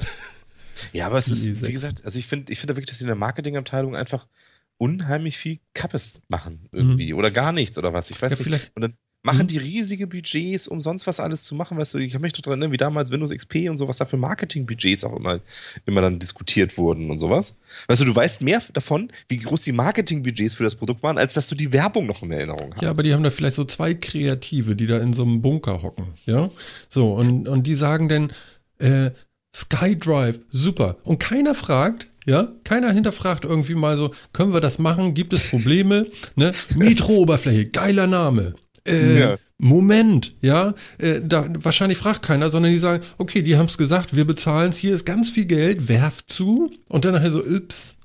Ja, 0.94 1.08
aber 1.08 1.18
es 1.18 1.26
Die 1.26 1.34
ist, 1.34 1.46
E6. 1.46 1.68
wie 1.68 1.74
gesagt, 1.74 2.06
also 2.06 2.18
ich 2.18 2.26
finde 2.28 2.54
ich 2.54 2.60
finde 2.60 2.74
wirklich, 2.78 2.86
dass 2.88 3.00
die 3.00 3.04
in 3.04 3.08
der 3.10 3.18
Marketingabteilung 3.18 3.98
einfach 3.98 4.28
unheimlich 4.78 5.38
viel 5.38 5.60
Kappes 5.74 6.22
machen 6.30 6.70
irgendwie 6.72 7.14
oder 7.14 7.32
gar 7.32 7.52
nichts 7.52 7.78
oder 7.78 7.92
was. 7.92 8.10
Ich 8.12 8.22
weiß 8.22 8.32
Mhm. 8.32 8.32
Ja, 8.32 8.38
nicht. 8.38 8.44
vielleicht- 8.62 8.76
Und 8.78 8.82
dann 8.84 8.94
machen 9.22 9.44
Mhm. 9.44 9.48
die 9.48 9.58
riesige 9.58 10.08
Budgets, 10.08 10.68
um 10.68 10.80
sonst 10.80 11.06
was 11.06 11.20
alles 11.20 11.44
zu 11.44 11.54
machen. 11.56 11.78
Weißt 11.78 11.94
du, 11.94 11.98
ich 11.98 12.14
habe 12.14 12.22
mich 12.22 12.34
doch 12.34 12.42
dran, 12.42 12.60
ne, 12.60 12.72
wie 12.72 12.78
damals 12.78 13.12
Windows 13.12 13.32
XP 13.32 13.70
und 13.70 13.78
so, 13.78 13.88
was 13.88 13.98
da 13.98 14.06
für 14.06 14.16
Marketingbudgets 14.18 15.04
auch 15.04 15.16
immer, 15.18 15.42
immer 15.86 16.02
dann 16.02 16.20
diskutiert 16.20 16.78
wurden 16.78 17.10
und 17.12 17.18
sowas. 17.18 17.56
Weißt 17.88 18.00
du, 18.02 18.06
du 18.06 18.16
weißt 18.16 18.42
mehr 18.42 18.62
davon, 18.74 19.12
wie 19.28 19.38
groß 19.38 19.64
die 19.64 19.74
Marketingbudgets 19.74 20.54
für 20.56 20.64
das 20.64 20.76
Produkt 20.76 21.04
waren, 21.04 21.18
als 21.18 21.34
dass 21.34 21.48
du 21.48 21.56
die 21.56 21.74
Werbung 21.74 22.06
noch 22.06 22.24
in 22.24 22.32
Erinnerung 22.32 22.74
hast. 22.76 22.82
Ja, 22.84 22.92
aber 22.92 23.04
die 23.04 23.14
haben 23.14 23.24
da 23.24 23.30
vielleicht 23.30 23.56
so 23.58 23.66
zwei 23.66 23.94
Kreative, 23.94 24.76
die 24.76 24.88
da 24.88 24.98
in 25.00 25.14
so 25.14 25.24
einem 25.24 25.42
Bunker 25.42 25.82
hocken. 25.82 26.06
Ja, 26.26 26.50
so, 26.88 27.14
und, 27.14 27.48
und 27.48 27.68
die 27.68 27.76
sagen 27.76 28.08
dann, 28.08 28.32
äh, 28.80 29.12
SkyDrive, 29.54 30.40
super. 30.50 30.98
Und 31.04 31.20
keiner 31.20 31.56
fragt, 31.56 32.08
ja, 32.26 32.54
keiner 32.64 32.92
hinterfragt 32.92 33.44
irgendwie 33.46 33.74
mal 33.76 33.98
so, 33.98 34.12
können 34.32 34.54
wir 34.54 34.62
das 34.62 34.78
machen? 34.80 35.14
Gibt 35.14 35.34
es 35.34 35.50
Probleme? 35.50 36.08
ne? 36.36 36.52
Metro-Oberfläche, 36.76 37.66
geiler 37.66 38.08
Name. 38.08 38.54
Äh, 38.88 39.20
Ja. 39.20 39.38
Moment, 39.62 40.36
ja, 40.42 40.74
äh, 41.00 41.20
da, 41.22 41.46
wahrscheinlich 41.50 41.98
fragt 41.98 42.22
keiner, 42.22 42.50
sondern 42.50 42.72
die 42.72 42.80
sagen, 42.80 43.04
okay, 43.18 43.42
die 43.42 43.58
haben 43.58 43.66
es 43.66 43.78
gesagt, 43.78 44.16
wir 44.16 44.26
bezahlen 44.26 44.70
es, 44.70 44.78
hier 44.78 44.96
ist 44.96 45.06
ganz 45.06 45.30
viel 45.30 45.46
Geld, 45.46 45.90
werft 45.90 46.30
zu 46.32 46.72
und 46.88 47.04
dann 47.04 47.14
nachher 47.14 47.32
so, 47.32 47.44
ups. 47.44 47.98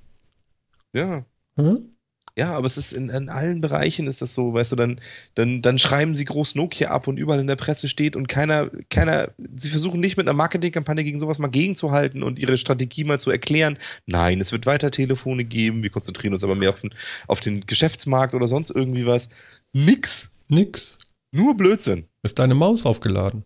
ja. 0.95 1.25
Hm? 1.57 1.91
Ja, 2.37 2.51
aber 2.51 2.67
es 2.67 2.77
ist 2.77 2.93
in, 2.93 3.11
in 3.11 3.29
allen 3.29 3.61
Bereichen 3.61 4.09
ist 4.09 4.21
das 4.21 4.35
so, 4.35 4.53
weißt 4.55 4.73
du, 4.73 4.77
dann, 4.77 5.01
dann, 5.37 5.63
dann 5.63 5.79
schreiben 5.79 6.17
sie 6.17 6.25
groß 6.25 6.57
Nokia 6.57 6.91
ab 6.91 7.07
und 7.07 7.17
überall 7.17 7.39
in 7.39 7.47
der 7.47 7.55
Presse 7.55 7.89
steht 7.89 8.17
und 8.17 8.27
keiner, 8.27 8.71
keiner, 8.91 9.29
sie 9.55 9.71
versuchen 9.71 10.01
nicht 10.01 10.17
mit 10.17 10.27
einer 10.27 10.37
Marketingkampagne 10.37 11.05
gegen 11.05 11.21
sowas 11.21 11.39
mal 11.39 11.47
gegenzuhalten 11.47 12.25
und 12.25 12.41
ihre 12.41 12.59
Strategie 12.59 13.05
mal 13.05 13.21
zu 13.21 13.31
erklären. 13.31 13.79
Nein, 14.07 14.41
es 14.41 14.51
wird 14.51 14.67
weiter 14.67 14.91
Telefone 14.91 15.45
geben, 15.45 15.85
wir 15.85 15.91
konzentrieren 15.91 16.33
uns 16.33 16.43
aber 16.43 16.57
mehr 16.57 16.71
auf 16.71 16.81
den, 16.81 16.91
auf 17.29 17.39
den 17.39 17.61
Geschäftsmarkt 17.67 18.35
oder 18.35 18.49
sonst 18.49 18.71
irgendwie 18.71 19.07
was. 19.07 19.29
Nix. 19.73 20.34
Nix. 20.49 20.99
Nur 21.33 21.57
Blödsinn. 21.57 22.09
Ist 22.23 22.39
deine 22.39 22.55
Maus 22.55 22.87
aufgeladen? 22.87 23.45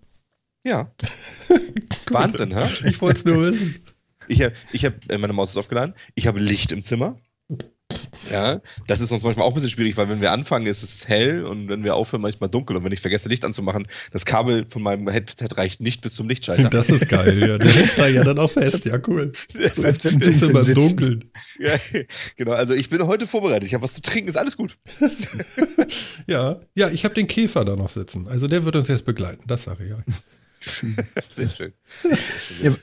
Ja. 0.64 0.92
Wahnsinn, 2.10 2.54
hä? 2.54 2.66
Ich 2.88 3.00
wollte 3.00 3.18
es 3.18 3.24
nur 3.24 3.42
wissen. 3.42 3.82
Ich 4.28 4.42
habe, 4.42 4.54
ich 4.72 4.84
hab, 4.84 5.10
äh, 5.10 5.18
meine 5.18 5.32
Maus 5.32 5.50
ist 5.50 5.56
aufgeladen. 5.56 5.94
Ich 6.14 6.26
habe 6.26 6.38
Licht 6.38 6.72
im 6.72 6.82
Zimmer. 6.82 7.18
Ja, 8.30 8.60
das 8.86 9.00
ist 9.00 9.10
uns 9.12 9.22
manchmal 9.22 9.46
auch 9.46 9.52
ein 9.52 9.54
bisschen 9.54 9.70
schwierig, 9.70 9.96
weil 9.96 10.08
wenn 10.08 10.20
wir 10.20 10.32
anfangen, 10.32 10.66
ist 10.66 10.82
es 10.82 11.08
hell 11.08 11.44
und 11.44 11.68
wenn 11.68 11.84
wir 11.84 11.94
aufhören, 11.94 12.20
manchmal 12.20 12.50
dunkel. 12.50 12.76
Und 12.76 12.84
wenn 12.84 12.92
ich 12.92 13.00
vergesse, 13.00 13.28
Licht 13.28 13.44
anzumachen, 13.44 13.86
das 14.12 14.26
Kabel 14.26 14.66
von 14.68 14.82
meinem 14.82 15.08
Headset 15.08 15.48
reicht 15.56 15.80
nicht 15.80 16.02
bis 16.02 16.14
zum 16.14 16.28
Lichtschalter. 16.28 16.68
Das 16.78 16.90
ist 16.90 17.08
geil, 17.08 17.40
ja. 17.40 17.58
Der 17.58 17.72
hält 17.72 18.14
ja 18.14 18.24
dann 18.24 18.38
auch 18.38 18.50
fest, 18.50 18.84
ja, 18.84 18.98
cool. 19.08 19.32
Das 19.54 19.78
Ist 19.78 20.42
immer 20.42 20.60
im 20.60 20.64
sitzen. 20.66 20.74
Dunkeln. 20.74 21.30
ja, 21.58 21.74
genau, 22.36 22.52
also 22.52 22.74
ich 22.74 22.88
bin 22.90 23.04
heute 23.06 23.26
vorbereitet. 23.26 23.64
Ich 23.64 23.74
habe 23.74 23.82
was 23.84 23.94
zu 23.94 24.02
trinken, 24.02 24.28
ist 24.28 24.36
alles 24.36 24.56
gut. 24.56 24.76
Ja, 26.26 26.60
ja, 26.74 26.90
ich 26.90 27.04
habe 27.04 27.14
den 27.14 27.26
Käfer 27.26 27.64
da 27.64 27.74
noch 27.74 27.88
sitzen. 27.88 28.28
Also 28.28 28.48
der 28.48 28.64
wird 28.64 28.76
uns 28.76 28.88
jetzt 28.88 29.06
begleiten, 29.06 29.44
das 29.46 29.64
sage 29.64 29.84
ich 29.84 29.90
ja. 29.90 29.98
Sehr 31.34 31.48
schön. 31.48 31.72
Ja, 32.62 32.74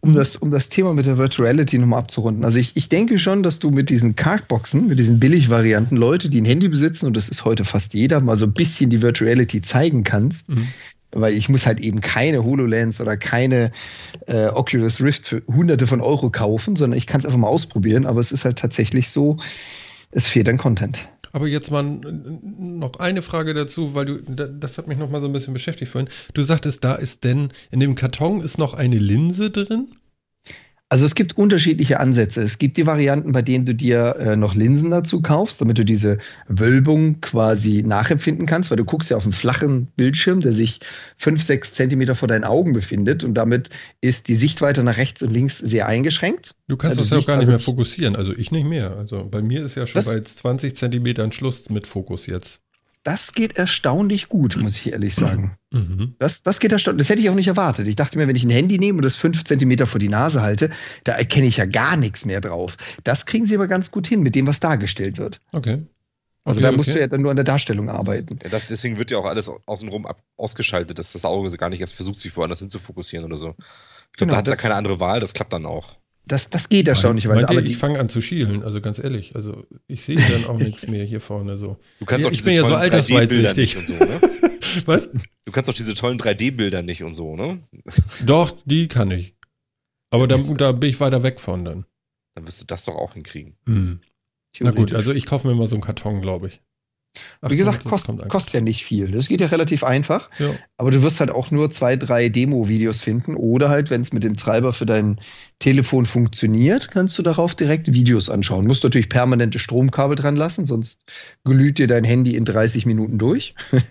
um 0.00 0.14
das, 0.14 0.36
um 0.36 0.50
das 0.50 0.68
Thema 0.68 0.94
mit 0.94 1.06
der 1.06 1.18
Virtual 1.18 1.46
Reality 1.46 1.78
nochmal 1.78 2.00
abzurunden. 2.00 2.44
Also 2.44 2.58
ich, 2.58 2.72
ich 2.74 2.88
denke 2.88 3.18
schon, 3.18 3.42
dass 3.42 3.58
du 3.58 3.70
mit 3.70 3.90
diesen 3.90 4.16
Cardboxen, 4.16 4.86
mit 4.86 4.98
diesen 4.98 5.20
Billigvarianten 5.20 5.96
Leute, 5.96 6.28
die 6.28 6.40
ein 6.40 6.44
Handy 6.44 6.68
besitzen, 6.68 7.06
und 7.06 7.16
das 7.16 7.28
ist 7.28 7.44
heute 7.44 7.64
fast 7.64 7.94
jeder, 7.94 8.20
mal 8.20 8.36
so 8.36 8.46
ein 8.46 8.52
bisschen 8.52 8.90
die 8.90 9.02
Virtual 9.02 9.28
Reality 9.28 9.62
zeigen 9.62 10.04
kannst. 10.04 10.48
Mhm. 10.48 10.68
Weil 11.14 11.34
ich 11.34 11.50
muss 11.50 11.66
halt 11.66 11.78
eben 11.78 12.00
keine 12.00 12.42
HoloLens 12.42 12.98
oder 13.00 13.18
keine 13.18 13.70
äh, 14.26 14.46
Oculus 14.46 15.02
Rift 15.02 15.28
für 15.28 15.42
hunderte 15.46 15.86
von 15.86 16.00
Euro 16.00 16.30
kaufen, 16.30 16.74
sondern 16.74 16.96
ich 16.96 17.06
kann 17.06 17.20
es 17.20 17.26
einfach 17.26 17.38
mal 17.38 17.48
ausprobieren. 17.48 18.06
Aber 18.06 18.20
es 18.20 18.32
ist 18.32 18.46
halt 18.46 18.58
tatsächlich 18.58 19.10
so, 19.10 19.36
es 20.10 20.26
fehlt 20.26 20.48
an 20.48 20.56
Content. 20.56 21.00
Aber 21.32 21.48
jetzt 21.48 21.70
mal 21.70 21.82
noch 21.82 22.98
eine 22.98 23.22
Frage 23.22 23.54
dazu, 23.54 23.94
weil 23.94 24.04
du, 24.04 24.22
da- 24.22 24.46
das 24.48 24.76
hat 24.78 24.86
mich 24.86 24.98
noch 24.98 25.10
mal 25.10 25.20
so 25.20 25.26
ein 25.28 25.32
bisschen 25.32 25.54
beschäftigt 25.54 25.90
vorhin. 25.90 26.10
Du 26.34 26.42
sagtest, 26.42 26.84
da 26.84 26.94
ist 26.94 27.24
denn, 27.24 27.52
in 27.70 27.80
dem 27.80 27.94
Karton 27.94 28.42
ist 28.42 28.58
noch 28.58 28.74
eine 28.74 28.98
Linse 28.98 29.50
drin? 29.50 29.88
Also 30.92 31.06
es 31.06 31.14
gibt 31.14 31.38
unterschiedliche 31.38 32.00
Ansätze. 32.00 32.42
Es 32.42 32.58
gibt 32.58 32.76
die 32.76 32.86
Varianten, 32.86 33.32
bei 33.32 33.40
denen 33.40 33.64
du 33.64 33.74
dir 33.74 34.14
äh, 34.18 34.36
noch 34.36 34.54
Linsen 34.54 34.90
dazu 34.90 35.22
kaufst, 35.22 35.58
damit 35.62 35.78
du 35.78 35.86
diese 35.86 36.18
Wölbung 36.48 37.22
quasi 37.22 37.82
nachempfinden 37.82 38.44
kannst, 38.44 38.70
weil 38.70 38.76
du 38.76 38.84
guckst 38.84 39.08
ja 39.08 39.16
auf 39.16 39.22
einen 39.22 39.32
flachen 39.32 39.86
Bildschirm, 39.96 40.42
der 40.42 40.52
sich 40.52 40.80
fünf, 41.16 41.42
sechs 41.42 41.72
Zentimeter 41.72 42.14
vor 42.14 42.28
deinen 42.28 42.44
Augen 42.44 42.74
befindet 42.74 43.24
und 43.24 43.32
damit 43.32 43.70
ist 44.02 44.28
die 44.28 44.34
Sichtweite 44.34 44.82
nach 44.82 44.98
rechts 44.98 45.22
und 45.22 45.32
links 45.32 45.56
sehr 45.56 45.86
eingeschränkt. 45.86 46.56
Du 46.68 46.76
kannst 46.76 46.98
du 46.98 47.04
das 47.04 47.10
ja 47.10 47.16
auch 47.20 47.26
gar 47.26 47.36
nicht 47.36 47.48
also 47.48 47.52
mehr 47.52 47.58
fokussieren. 47.58 48.14
Also 48.14 48.34
ich 48.36 48.50
nicht 48.52 48.66
mehr. 48.66 48.94
Also 48.94 49.26
bei 49.30 49.40
mir 49.40 49.64
ist 49.64 49.76
ja 49.76 49.86
schon 49.86 49.98
Das- 50.00 50.12
bei 50.12 50.20
20 50.20 50.76
Zentimetern 50.76 51.32
Schluss 51.32 51.70
mit 51.70 51.86
Fokus 51.86 52.26
jetzt. 52.26 52.60
Das 53.04 53.32
geht 53.32 53.56
erstaunlich 53.56 54.28
gut, 54.28 54.56
muss 54.56 54.76
ich 54.76 54.92
ehrlich 54.92 55.14
sagen. 55.14 55.56
Mhm. 55.72 56.14
Das, 56.18 56.42
das 56.42 56.60
geht 56.60 56.70
erstaunlich. 56.70 57.06
Das 57.06 57.10
hätte 57.10 57.20
ich 57.20 57.30
auch 57.30 57.34
nicht 57.34 57.48
erwartet. 57.48 57.88
Ich 57.88 57.96
dachte 57.96 58.16
mir, 58.16 58.28
wenn 58.28 58.36
ich 58.36 58.44
ein 58.44 58.50
Handy 58.50 58.78
nehme 58.78 58.98
und 58.98 59.04
das 59.04 59.16
fünf 59.16 59.44
Zentimeter 59.44 59.86
vor 59.86 59.98
die 59.98 60.08
Nase 60.08 60.42
halte, 60.42 60.70
da 61.04 61.12
erkenne 61.12 61.46
ich 61.46 61.56
ja 61.56 61.64
gar 61.64 61.96
nichts 61.96 62.24
mehr 62.24 62.40
drauf. 62.40 62.76
Das 63.02 63.26
kriegen 63.26 63.44
sie 63.44 63.56
aber 63.56 63.66
ganz 63.66 63.90
gut 63.90 64.06
hin 64.06 64.22
mit 64.22 64.34
dem, 64.34 64.46
was 64.46 64.60
dargestellt 64.60 65.18
wird. 65.18 65.40
Okay. 65.52 65.82
Also 66.44 66.58
Okay, 66.58 66.70
da 66.70 66.76
musst 66.76 66.88
okay. 66.88 66.98
du 66.98 67.00
ja 67.00 67.08
dann 67.08 67.22
nur 67.22 67.30
an 67.30 67.36
der 67.36 67.44
Darstellung 67.44 67.88
arbeiten. 67.88 68.38
Ja, 68.42 68.58
deswegen 68.68 68.98
wird 68.98 69.10
ja 69.10 69.18
auch 69.18 69.26
alles 69.26 69.50
außenrum 69.66 70.06
ab, 70.06 70.22
ausgeschaltet, 70.36 70.98
dass 70.98 71.12
das 71.12 71.24
Auge 71.24 71.56
gar 71.56 71.70
nicht 71.70 71.80
erst 71.80 71.94
versucht, 71.94 72.18
sich 72.18 72.36
woanders 72.36 72.58
hin 72.58 72.70
zu 72.70 72.78
fokussieren 72.78 73.24
oder 73.24 73.36
so. 73.36 73.50
Ich 73.50 73.54
glaube, 73.54 73.70
Genau, 74.18 74.30
da 74.32 74.36
hat 74.38 74.46
es 74.46 74.50
ja 74.50 74.56
keine 74.56 74.74
andere 74.74 75.00
Wahl, 75.00 75.20
das 75.20 75.34
klappt 75.34 75.52
dann 75.52 75.66
auch. 75.66 75.96
Das, 76.24 76.50
das 76.50 76.68
geht 76.68 76.86
erstaunlicherweise. 76.86 77.48
Aber 77.48 77.62
ich 77.62 77.76
fange 77.76 77.98
an 77.98 78.08
zu 78.08 78.20
schielen, 78.20 78.62
also 78.62 78.80
ganz 78.80 78.98
ehrlich. 78.98 79.34
Also 79.34 79.66
ich 79.88 80.02
sehe 80.02 80.16
dann 80.16 80.44
auch 80.44 80.58
nichts 80.58 80.86
mehr 80.86 81.04
hier 81.04 81.20
vorne 81.20 81.58
so. 81.58 81.78
Du 81.98 82.04
kannst 82.06 82.24
Ja, 82.24 82.28
auch 82.28 82.32
ich 82.32 82.38
diese 82.38 82.50
bin 82.50 82.56
ja 82.56 82.64
so 82.64 82.70
tollen 82.70 82.90
3D-Bilder 82.90 83.48
altersweitsichtig. 83.48 83.76
und 83.76 83.88
so, 83.88 83.94
ne? 83.94 84.20
Was? 84.86 85.10
Du 85.44 85.52
kannst 85.52 85.68
auch 85.68 85.74
diese 85.74 85.94
tollen 85.94 86.18
3D-Bilder 86.18 86.82
nicht 86.82 87.02
und 87.02 87.14
so, 87.14 87.34
ne? 87.36 87.62
Doch, 88.24 88.56
die 88.64 88.88
kann 88.88 89.10
ich. 89.10 89.34
Aber 90.10 90.26
da, 90.26 90.38
da 90.38 90.72
bin 90.72 90.90
ich 90.90 91.00
weiter 91.00 91.22
weg 91.22 91.40
von 91.40 91.64
dann. 91.64 91.86
Dann 92.34 92.46
wirst 92.46 92.60
du 92.62 92.66
das 92.66 92.84
doch 92.84 92.94
auch 92.94 93.14
hinkriegen. 93.14 93.56
Hm. 93.66 94.00
Na 94.60 94.70
gut, 94.70 94.94
also 94.94 95.12
ich 95.12 95.26
kaufe 95.26 95.48
mir 95.48 95.54
mal 95.54 95.66
so 95.66 95.74
einen 95.76 95.82
Karton, 95.82 96.20
glaube 96.20 96.48
ich. 96.48 96.60
Wie 97.46 97.56
gesagt, 97.56 97.84
kost, 97.84 98.10
kostet 98.28 98.54
ja 98.54 98.60
nicht 98.60 98.84
viel. 98.84 99.10
Das 99.10 99.28
geht 99.28 99.40
ja 99.40 99.48
relativ 99.48 99.84
einfach. 99.84 100.30
Ja. 100.38 100.54
Aber 100.78 100.90
du 100.90 101.02
wirst 101.02 101.20
halt 101.20 101.30
auch 101.30 101.50
nur 101.50 101.70
zwei, 101.70 101.96
drei 101.96 102.28
Demo-Videos 102.28 103.02
finden. 103.02 103.34
Oder 103.36 103.68
halt, 103.68 103.90
wenn 103.90 104.00
es 104.00 104.12
mit 104.12 104.24
dem 104.24 104.36
Treiber 104.36 104.72
für 104.72 104.86
dein 104.86 105.20
Telefon 105.58 106.06
funktioniert, 106.06 106.90
kannst 106.90 107.18
du 107.18 107.22
darauf 107.22 107.54
direkt 107.54 107.92
Videos 107.92 108.30
anschauen. 108.30 108.66
Musst 108.66 108.82
natürlich 108.84 109.08
permanente 109.08 109.58
Stromkabel 109.58 110.16
dran 110.16 110.36
lassen, 110.36 110.64
sonst 110.66 111.00
glüht 111.44 111.78
dir 111.78 111.86
dein 111.86 112.04
Handy 112.04 112.34
in 112.34 112.44
30 112.44 112.86
Minuten 112.86 113.18
durch. 113.18 113.54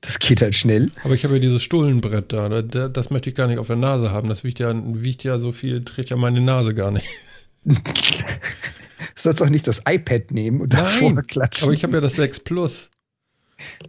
das 0.00 0.18
geht 0.18 0.42
halt 0.42 0.54
schnell. 0.54 0.90
Aber 1.04 1.14
ich 1.14 1.24
habe 1.24 1.34
ja 1.34 1.40
dieses 1.40 1.62
Stullenbrett 1.62 2.32
da, 2.32 2.48
da- 2.48 2.62
da. 2.62 2.88
Das 2.88 3.10
möchte 3.10 3.30
ich 3.30 3.36
gar 3.36 3.46
nicht 3.46 3.58
auf 3.58 3.68
der 3.68 3.76
Nase 3.76 4.10
haben. 4.10 4.28
Das 4.28 4.42
wiegt 4.42 4.58
ja, 4.58 4.74
wiegt 4.74 5.22
ja 5.22 5.38
so 5.38 5.52
viel, 5.52 5.84
trägt 5.84 6.10
ja 6.10 6.16
meine 6.16 6.40
Nase 6.40 6.74
gar 6.74 6.90
nicht. 6.90 7.06
Du 7.64 9.22
sollst 9.22 9.42
auch 9.42 9.50
nicht 9.50 9.66
das 9.66 9.82
iPad 9.86 10.30
nehmen 10.30 10.60
und 10.60 10.72
davor 10.72 11.12
Nein, 11.12 11.26
klatschen. 11.26 11.64
Aber 11.64 11.74
ich 11.74 11.82
habe 11.82 11.94
ja 11.94 12.00
das 12.00 12.14
6 12.14 12.40
Plus. 12.40 12.90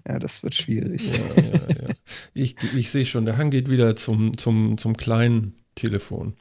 ja, 0.08 0.20
das 0.20 0.44
wird 0.44 0.56
schwierig. 0.56 1.04
Ja, 1.06 1.42
ja, 1.42 1.88
ja. 1.88 1.96
Ich, 2.34 2.56
ich 2.76 2.92
sehe 2.92 3.06
schon, 3.06 3.26
der 3.26 3.38
Hang 3.38 3.50
geht 3.50 3.70
wieder 3.70 3.96
zum, 3.96 4.38
zum, 4.38 4.78
zum 4.78 4.98
kleinen 4.98 5.56
Telefon. 5.76 6.36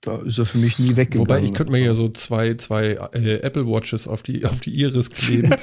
Da 0.00 0.22
ist 0.22 0.38
er 0.38 0.46
für 0.46 0.58
mich 0.58 0.78
nie 0.78 0.94
weggegangen. 0.94 1.28
Wobei 1.28 1.42
ich 1.42 1.52
könnte 1.52 1.72
mir 1.72 1.80
ja 1.80 1.94
so 1.94 2.08
zwei, 2.08 2.54
zwei 2.54 2.92
äh, 3.12 3.40
Apple 3.40 3.66
Watches 3.66 4.06
auf 4.06 4.22
die, 4.22 4.44
auf 4.44 4.60
die 4.60 4.70
Iris 4.70 5.10
kleben. 5.10 5.50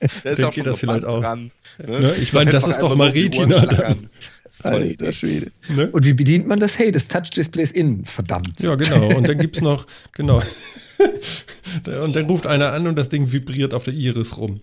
Da 0.24 0.30
ist 0.30 0.44
auch 0.44 0.52
schon 0.52 0.64
das 0.64 0.80
so 0.80 0.86
vielleicht 0.86 1.04
auch. 1.04 1.20
dran. 1.20 1.50
Ne? 1.86 2.14
Ich 2.20 2.30
So 2.30 2.38
meine, 2.38 2.50
das 2.50 2.66
ist 2.66 2.78
doch 2.78 2.92
einmal 2.92 3.12
so 3.12 3.40
Ohren 3.40 3.50
dann. 3.50 4.10
Das 4.44 4.54
ist 4.54 4.62
tolle 4.62 4.86
Alter. 4.86 5.12
Schwede. 5.12 5.52
Ne? 5.68 5.90
Und 5.90 6.04
wie 6.04 6.14
bedient 6.14 6.46
man 6.46 6.58
das? 6.58 6.78
Hey, 6.78 6.90
das 6.90 7.06
Touch-Display 7.08 7.62
ist 7.62 7.76
innen. 7.76 8.04
Verdammt. 8.06 8.60
Ja, 8.60 8.74
genau. 8.76 9.14
Und 9.14 9.28
dann 9.28 9.38
gibt 9.38 9.56
es 9.56 9.62
noch, 9.62 9.86
genau. 10.12 10.42
Und 12.02 12.16
dann 12.16 12.26
ruft 12.26 12.46
einer 12.46 12.72
an 12.72 12.86
und 12.86 12.96
das 12.98 13.08
Ding 13.08 13.30
vibriert 13.32 13.72
auf 13.72 13.84
der 13.84 13.94
Iris 13.94 14.36
rum. 14.36 14.60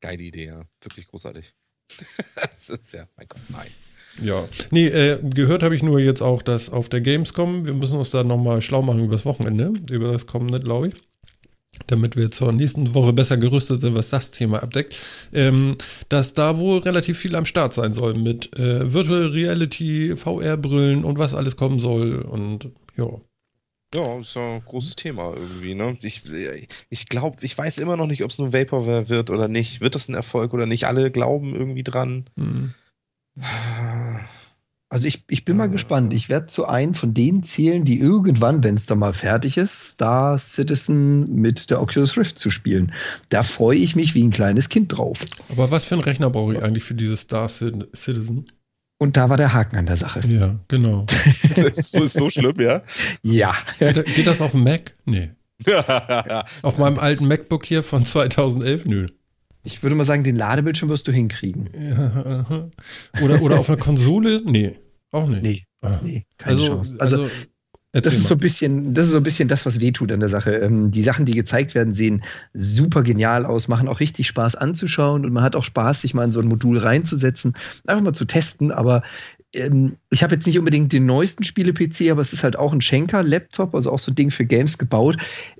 Geile 0.00 0.22
Idee, 0.22 0.46
ja. 0.46 0.62
Wirklich 0.80 1.06
großartig. 1.08 1.52
das 2.36 2.70
ist 2.70 2.94
ja, 2.94 3.06
mein 3.16 3.26
Gott, 3.28 3.42
nein. 3.48 3.66
Ja. 4.22 4.48
Nee, 4.70 4.86
äh, 4.86 5.18
gehört 5.22 5.62
habe 5.62 5.74
ich 5.74 5.82
nur 5.82 5.98
jetzt 6.00 6.22
auch, 6.22 6.42
dass 6.42 6.70
auf 6.70 6.88
der 6.88 7.00
Gamescom, 7.00 7.66
wir 7.66 7.74
müssen 7.74 7.98
uns 7.98 8.10
da 8.10 8.24
nochmal 8.24 8.60
schlau 8.60 8.80
machen 8.82 9.04
übers 9.04 9.24
Wochenende, 9.24 9.72
über 9.90 10.12
das 10.12 10.26
kommende, 10.26 10.60
glaube 10.60 10.88
ich. 10.88 10.94
Damit 11.86 12.16
wir 12.16 12.30
zur 12.30 12.52
nächsten 12.52 12.94
Woche 12.94 13.12
besser 13.12 13.36
gerüstet 13.36 13.80
sind, 13.80 13.96
was 13.96 14.10
das 14.10 14.30
Thema 14.30 14.62
abdeckt, 14.62 14.98
ähm, 15.32 15.76
dass 16.08 16.34
da 16.34 16.58
wohl 16.58 16.78
relativ 16.80 17.18
viel 17.18 17.34
am 17.36 17.46
Start 17.46 17.72
sein 17.74 17.94
soll 17.94 18.14
mit 18.14 18.56
äh, 18.58 18.92
Virtual 18.92 19.28
Reality, 19.28 20.16
VR-Brillen 20.16 21.04
und 21.04 21.18
was 21.18 21.34
alles 21.34 21.56
kommen 21.56 21.78
soll. 21.78 22.20
Und 22.22 22.70
ja, 22.96 23.08
Ja, 23.94 24.18
ist 24.18 24.34
ja 24.34 24.54
ein 24.54 24.64
großes 24.64 24.96
Thema 24.96 25.34
irgendwie, 25.34 25.74
ne? 25.74 25.96
Ich, 26.02 26.22
ich 26.90 27.06
glaube, 27.06 27.38
ich 27.42 27.56
weiß 27.56 27.78
immer 27.78 27.96
noch 27.96 28.06
nicht, 28.06 28.22
ob 28.24 28.30
es 28.30 28.38
nur 28.38 28.52
Vaporware 28.52 29.08
wird 29.08 29.30
oder 29.30 29.48
nicht. 29.48 29.80
Wird 29.80 29.94
das 29.94 30.08
ein 30.08 30.14
Erfolg 30.14 30.52
oder 30.52 30.66
nicht? 30.66 30.84
Alle 30.84 31.10
glauben 31.10 31.54
irgendwie 31.54 31.84
dran. 31.84 32.24
hm. 32.36 32.74
Also 34.92 35.06
ich, 35.06 35.22
ich 35.28 35.44
bin 35.44 35.56
mal 35.56 35.70
gespannt. 35.70 36.12
Ich 36.12 36.28
werde 36.28 36.48
zu 36.48 36.66
einem 36.66 36.94
von 36.94 37.14
den 37.14 37.44
zählen, 37.44 37.84
die 37.84 38.00
irgendwann, 38.00 38.64
wenn 38.64 38.74
es 38.74 38.86
dann 38.86 38.98
mal 38.98 39.14
fertig 39.14 39.56
ist, 39.56 39.90
Star 39.90 40.36
Citizen 40.36 41.32
mit 41.36 41.70
der 41.70 41.80
Oculus 41.80 42.16
Rift 42.16 42.38
zu 42.40 42.50
spielen. 42.50 42.92
Da 43.28 43.44
freue 43.44 43.78
ich 43.78 43.94
mich 43.94 44.14
wie 44.16 44.24
ein 44.24 44.32
kleines 44.32 44.68
Kind 44.68 44.96
drauf. 44.96 45.24
aber 45.48 45.70
was 45.70 45.84
für 45.84 45.94
einen 45.94 46.02
Rechner 46.02 46.28
brauche 46.28 46.54
ich 46.56 46.62
eigentlich 46.64 46.82
für 46.82 46.94
dieses 46.94 47.20
Star 47.20 47.46
Cit- 47.48 47.86
Citizen? 47.96 48.46
Und 48.98 49.16
da 49.16 49.30
war 49.30 49.36
der 49.36 49.52
Haken 49.54 49.76
an 49.76 49.86
der 49.86 49.96
Sache. 49.96 50.26
Ja, 50.26 50.58
genau. 50.68 51.06
das 51.42 51.56
ist 51.58 51.92
so, 51.92 52.02
ist 52.02 52.14
so 52.14 52.28
schlimm, 52.28 52.58
ja? 52.58 52.82
Ja. 53.22 53.54
Geht 53.78 54.26
das 54.26 54.42
auf 54.42 54.50
dem 54.52 54.64
Mac? 54.64 54.92
Nee. 55.06 55.30
Auf 56.62 56.78
meinem 56.78 56.98
alten 56.98 57.26
MacBook 57.28 57.66
hier 57.66 57.82
von 57.82 58.04
2011? 58.04 58.86
Nö. 58.86 59.06
Ich 59.62 59.82
würde 59.82 59.94
mal 59.96 60.04
sagen, 60.04 60.24
den 60.24 60.36
Ladebildschirm 60.36 60.88
wirst 60.88 61.06
du 61.08 61.12
hinkriegen. 61.12 61.68
Ja, 61.78 62.68
oder, 63.22 63.42
oder 63.42 63.58
auf 63.60 63.68
einer 63.68 63.78
Konsole? 63.78 64.40
Nee, 64.44 64.78
auch 65.10 65.26
nicht. 65.28 65.42
Nee, 65.42 65.64
Ah. 65.82 65.98
nee, 66.02 66.26
keine 66.36 66.50
Also, 66.50 66.66
Chance. 66.66 66.96
also, 66.98 67.22
Also, 67.22 67.34
das 67.92 68.14
ist 68.14 68.22
mal. 68.24 68.28
so 68.28 68.34
ein 68.34 68.38
bisschen, 68.40 68.94
das 68.94 69.06
ist 69.06 69.12
so 69.12 69.16
ein 69.16 69.22
bisschen 69.22 69.48
das, 69.48 69.64
was 69.64 69.80
wehtut 69.80 70.12
an 70.12 70.20
der 70.20 70.28
Sache. 70.28 70.52
Ähm, 70.52 70.90
die 70.90 71.02
Sachen, 71.02 71.24
die 71.24 71.32
gezeigt 71.32 71.74
werden, 71.74 71.92
sehen 71.94 72.22
super 72.52 73.02
genial 73.02 73.46
aus, 73.46 73.66
machen 73.66 73.88
auch 73.88 73.98
richtig 74.00 74.26
Spaß 74.28 74.56
anzuschauen 74.56 75.24
und 75.24 75.32
man 75.32 75.42
hat 75.42 75.56
auch 75.56 75.64
Spaß, 75.64 76.02
sich 76.02 76.12
mal 76.14 76.24
in 76.24 76.32
so 76.32 76.40
ein 76.40 76.46
Modul 76.48 76.76
reinzusetzen, 76.78 77.54
einfach 77.86 78.04
mal 78.04 78.12
zu 78.12 78.26
testen. 78.26 78.70
Aber 78.72 79.02
ähm, 79.52 79.96
ich 80.10 80.22
habe 80.22 80.34
jetzt 80.34 80.46
nicht 80.46 80.58
unbedingt 80.58 80.92
den 80.92 81.06
neuesten 81.06 81.44
Spiele-PC, 81.44 82.10
aber 82.10 82.20
es 82.22 82.32
ist 82.32 82.44
halt 82.44 82.56
auch 82.56 82.72
ein 82.72 82.80
Schenker-Laptop, 82.80 83.74
also 83.74 83.90
auch 83.90 83.98
so 83.98 84.12
ein 84.12 84.14
Ding 84.14 84.30
für 84.30 84.44
Games 84.44 84.78
gebaut. 84.78 85.16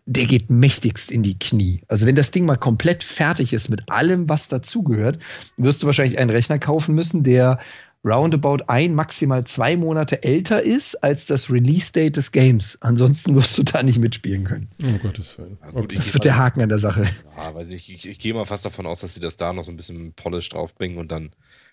Der 0.06 0.26
geht 0.26 0.50
mächtigst 0.50 1.10
in 1.10 1.22
die 1.22 1.38
Knie. 1.38 1.82
Also 1.88 2.06
wenn 2.06 2.16
das 2.16 2.30
Ding 2.30 2.44
mal 2.46 2.56
komplett 2.56 3.02
fertig 3.04 3.52
ist 3.52 3.68
mit 3.68 3.88
allem, 3.90 4.28
was 4.28 4.48
dazugehört, 4.48 5.18
wirst 5.56 5.82
du 5.82 5.86
wahrscheinlich 5.86 6.18
einen 6.18 6.30
Rechner 6.30 6.58
kaufen 6.58 6.94
müssen, 6.94 7.22
der 7.24 7.58
roundabout 8.02 8.64
ein, 8.68 8.94
maximal 8.94 9.44
zwei 9.44 9.76
Monate 9.76 10.22
älter 10.22 10.62
ist 10.62 10.94
als 11.04 11.26
das 11.26 11.50
Release-Date 11.50 12.16
des 12.16 12.32
Games. 12.32 12.78
Ansonsten 12.80 13.34
wirst 13.34 13.58
du 13.58 13.62
da 13.62 13.82
nicht 13.82 13.98
mitspielen 13.98 14.44
können. 14.44 14.68
Um 14.82 14.98
Gottes 15.00 15.36
Willen. 15.36 15.58
Okay. 15.74 15.86
ich- 15.90 15.96
Das 15.98 16.14
wird 16.14 16.24
der 16.24 16.38
Haken 16.38 16.62
an 16.62 16.70
der 16.70 16.78
Sache. 16.78 17.04
Ja, 17.38 17.54
weiß 17.54 17.68
nicht. 17.68 17.90
Ich, 17.90 18.08
ich 18.08 18.18
gehe 18.18 18.32
mal 18.32 18.46
fast 18.46 18.64
davon 18.64 18.86
aus, 18.86 19.00
dass 19.00 19.14
sie 19.14 19.20
das 19.20 19.36
da 19.36 19.52
noch 19.52 19.64
so 19.64 19.70
ein 19.72 19.76
bisschen 19.76 20.14
Polish 20.14 20.48
draufbringen 20.48 20.96
und 20.96 21.12
dann 21.12 21.30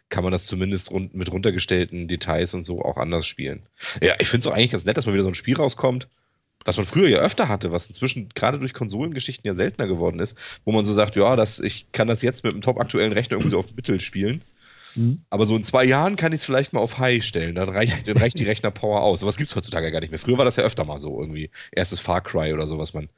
kann 0.10 0.24
man 0.24 0.32
das 0.32 0.46
zumindest 0.46 0.92
rund, 0.92 1.14
mit 1.14 1.32
runtergestellten 1.32 2.08
Details 2.08 2.54
und 2.54 2.64
so 2.64 2.82
auch 2.82 2.98
anders 2.98 3.28
spielen. 3.28 3.62
Ja, 4.02 4.16
ich 4.20 4.28
finde 4.28 4.48
es 4.48 4.48
auch 4.48 4.56
eigentlich 4.56 4.72
ganz 4.72 4.86
nett, 4.86 4.98
dass 4.98 5.06
mal 5.06 5.14
wieder 5.14 5.24
so 5.24 5.30
ein 5.30 5.36
Spiel 5.36 5.58
rauskommt, 5.58 6.08
was 6.64 6.78
man 6.78 6.86
früher 6.86 7.10
ja 7.10 7.20
öfter 7.20 7.48
hatte, 7.48 7.72
was 7.72 7.88
inzwischen 7.88 8.30
gerade 8.36 8.60
durch 8.60 8.74
Konsolengeschichten 8.74 9.48
ja 9.48 9.54
seltener 9.54 9.88
geworden 9.88 10.20
ist, 10.20 10.38
wo 10.66 10.72
man 10.72 10.86
so 10.86 10.94
sagt, 10.94 11.16
ja, 11.16 11.36
das, 11.36 11.60
ich 11.60 11.92
kann 11.92 12.08
das 12.08 12.22
jetzt 12.22 12.44
mit 12.44 12.54
einem 12.54 12.62
top 12.62 12.80
aktuellen 12.80 13.14
Rechner 13.14 13.34
irgendwie 13.34 13.52
so 13.52 13.60
auf 13.60 13.76
Mittel 13.76 14.00
spielen. 14.00 14.42
Mhm. 14.96 15.18
Aber 15.30 15.46
so 15.46 15.56
in 15.56 15.64
zwei 15.64 15.86
Jahren 15.86 16.16
kann 16.16 16.32
ich 16.32 16.42
es 16.42 16.46
vielleicht 16.46 16.74
mal 16.74 16.80
auf 16.80 16.98
High 16.98 17.24
stellen. 17.24 17.56
Dann 17.56 17.70
reicht, 17.70 17.96
dann 18.08 18.18
reicht 18.18 18.40
die 18.40 18.46
Rechnerpower 18.46 19.02
aus. 19.02 19.22
Sowas 19.22 19.38
gibt 19.38 19.50
es 19.50 19.56
heutzutage 19.56 19.92
gar 19.92 20.00
nicht 20.00 20.12
mehr. 20.12 20.20
Früher 20.20 20.38
war 20.38 20.46
das 20.46 20.56
ja 20.56 20.64
öfter 20.64 20.86
mal 20.86 21.00
so 21.00 21.20
irgendwie. 21.20 21.50
Erstes 21.72 22.00
Far 22.00 22.22
Cry 22.22 22.54
oder 22.54 22.68
so, 22.68 22.78
was 22.78 22.94
man, 22.94 23.10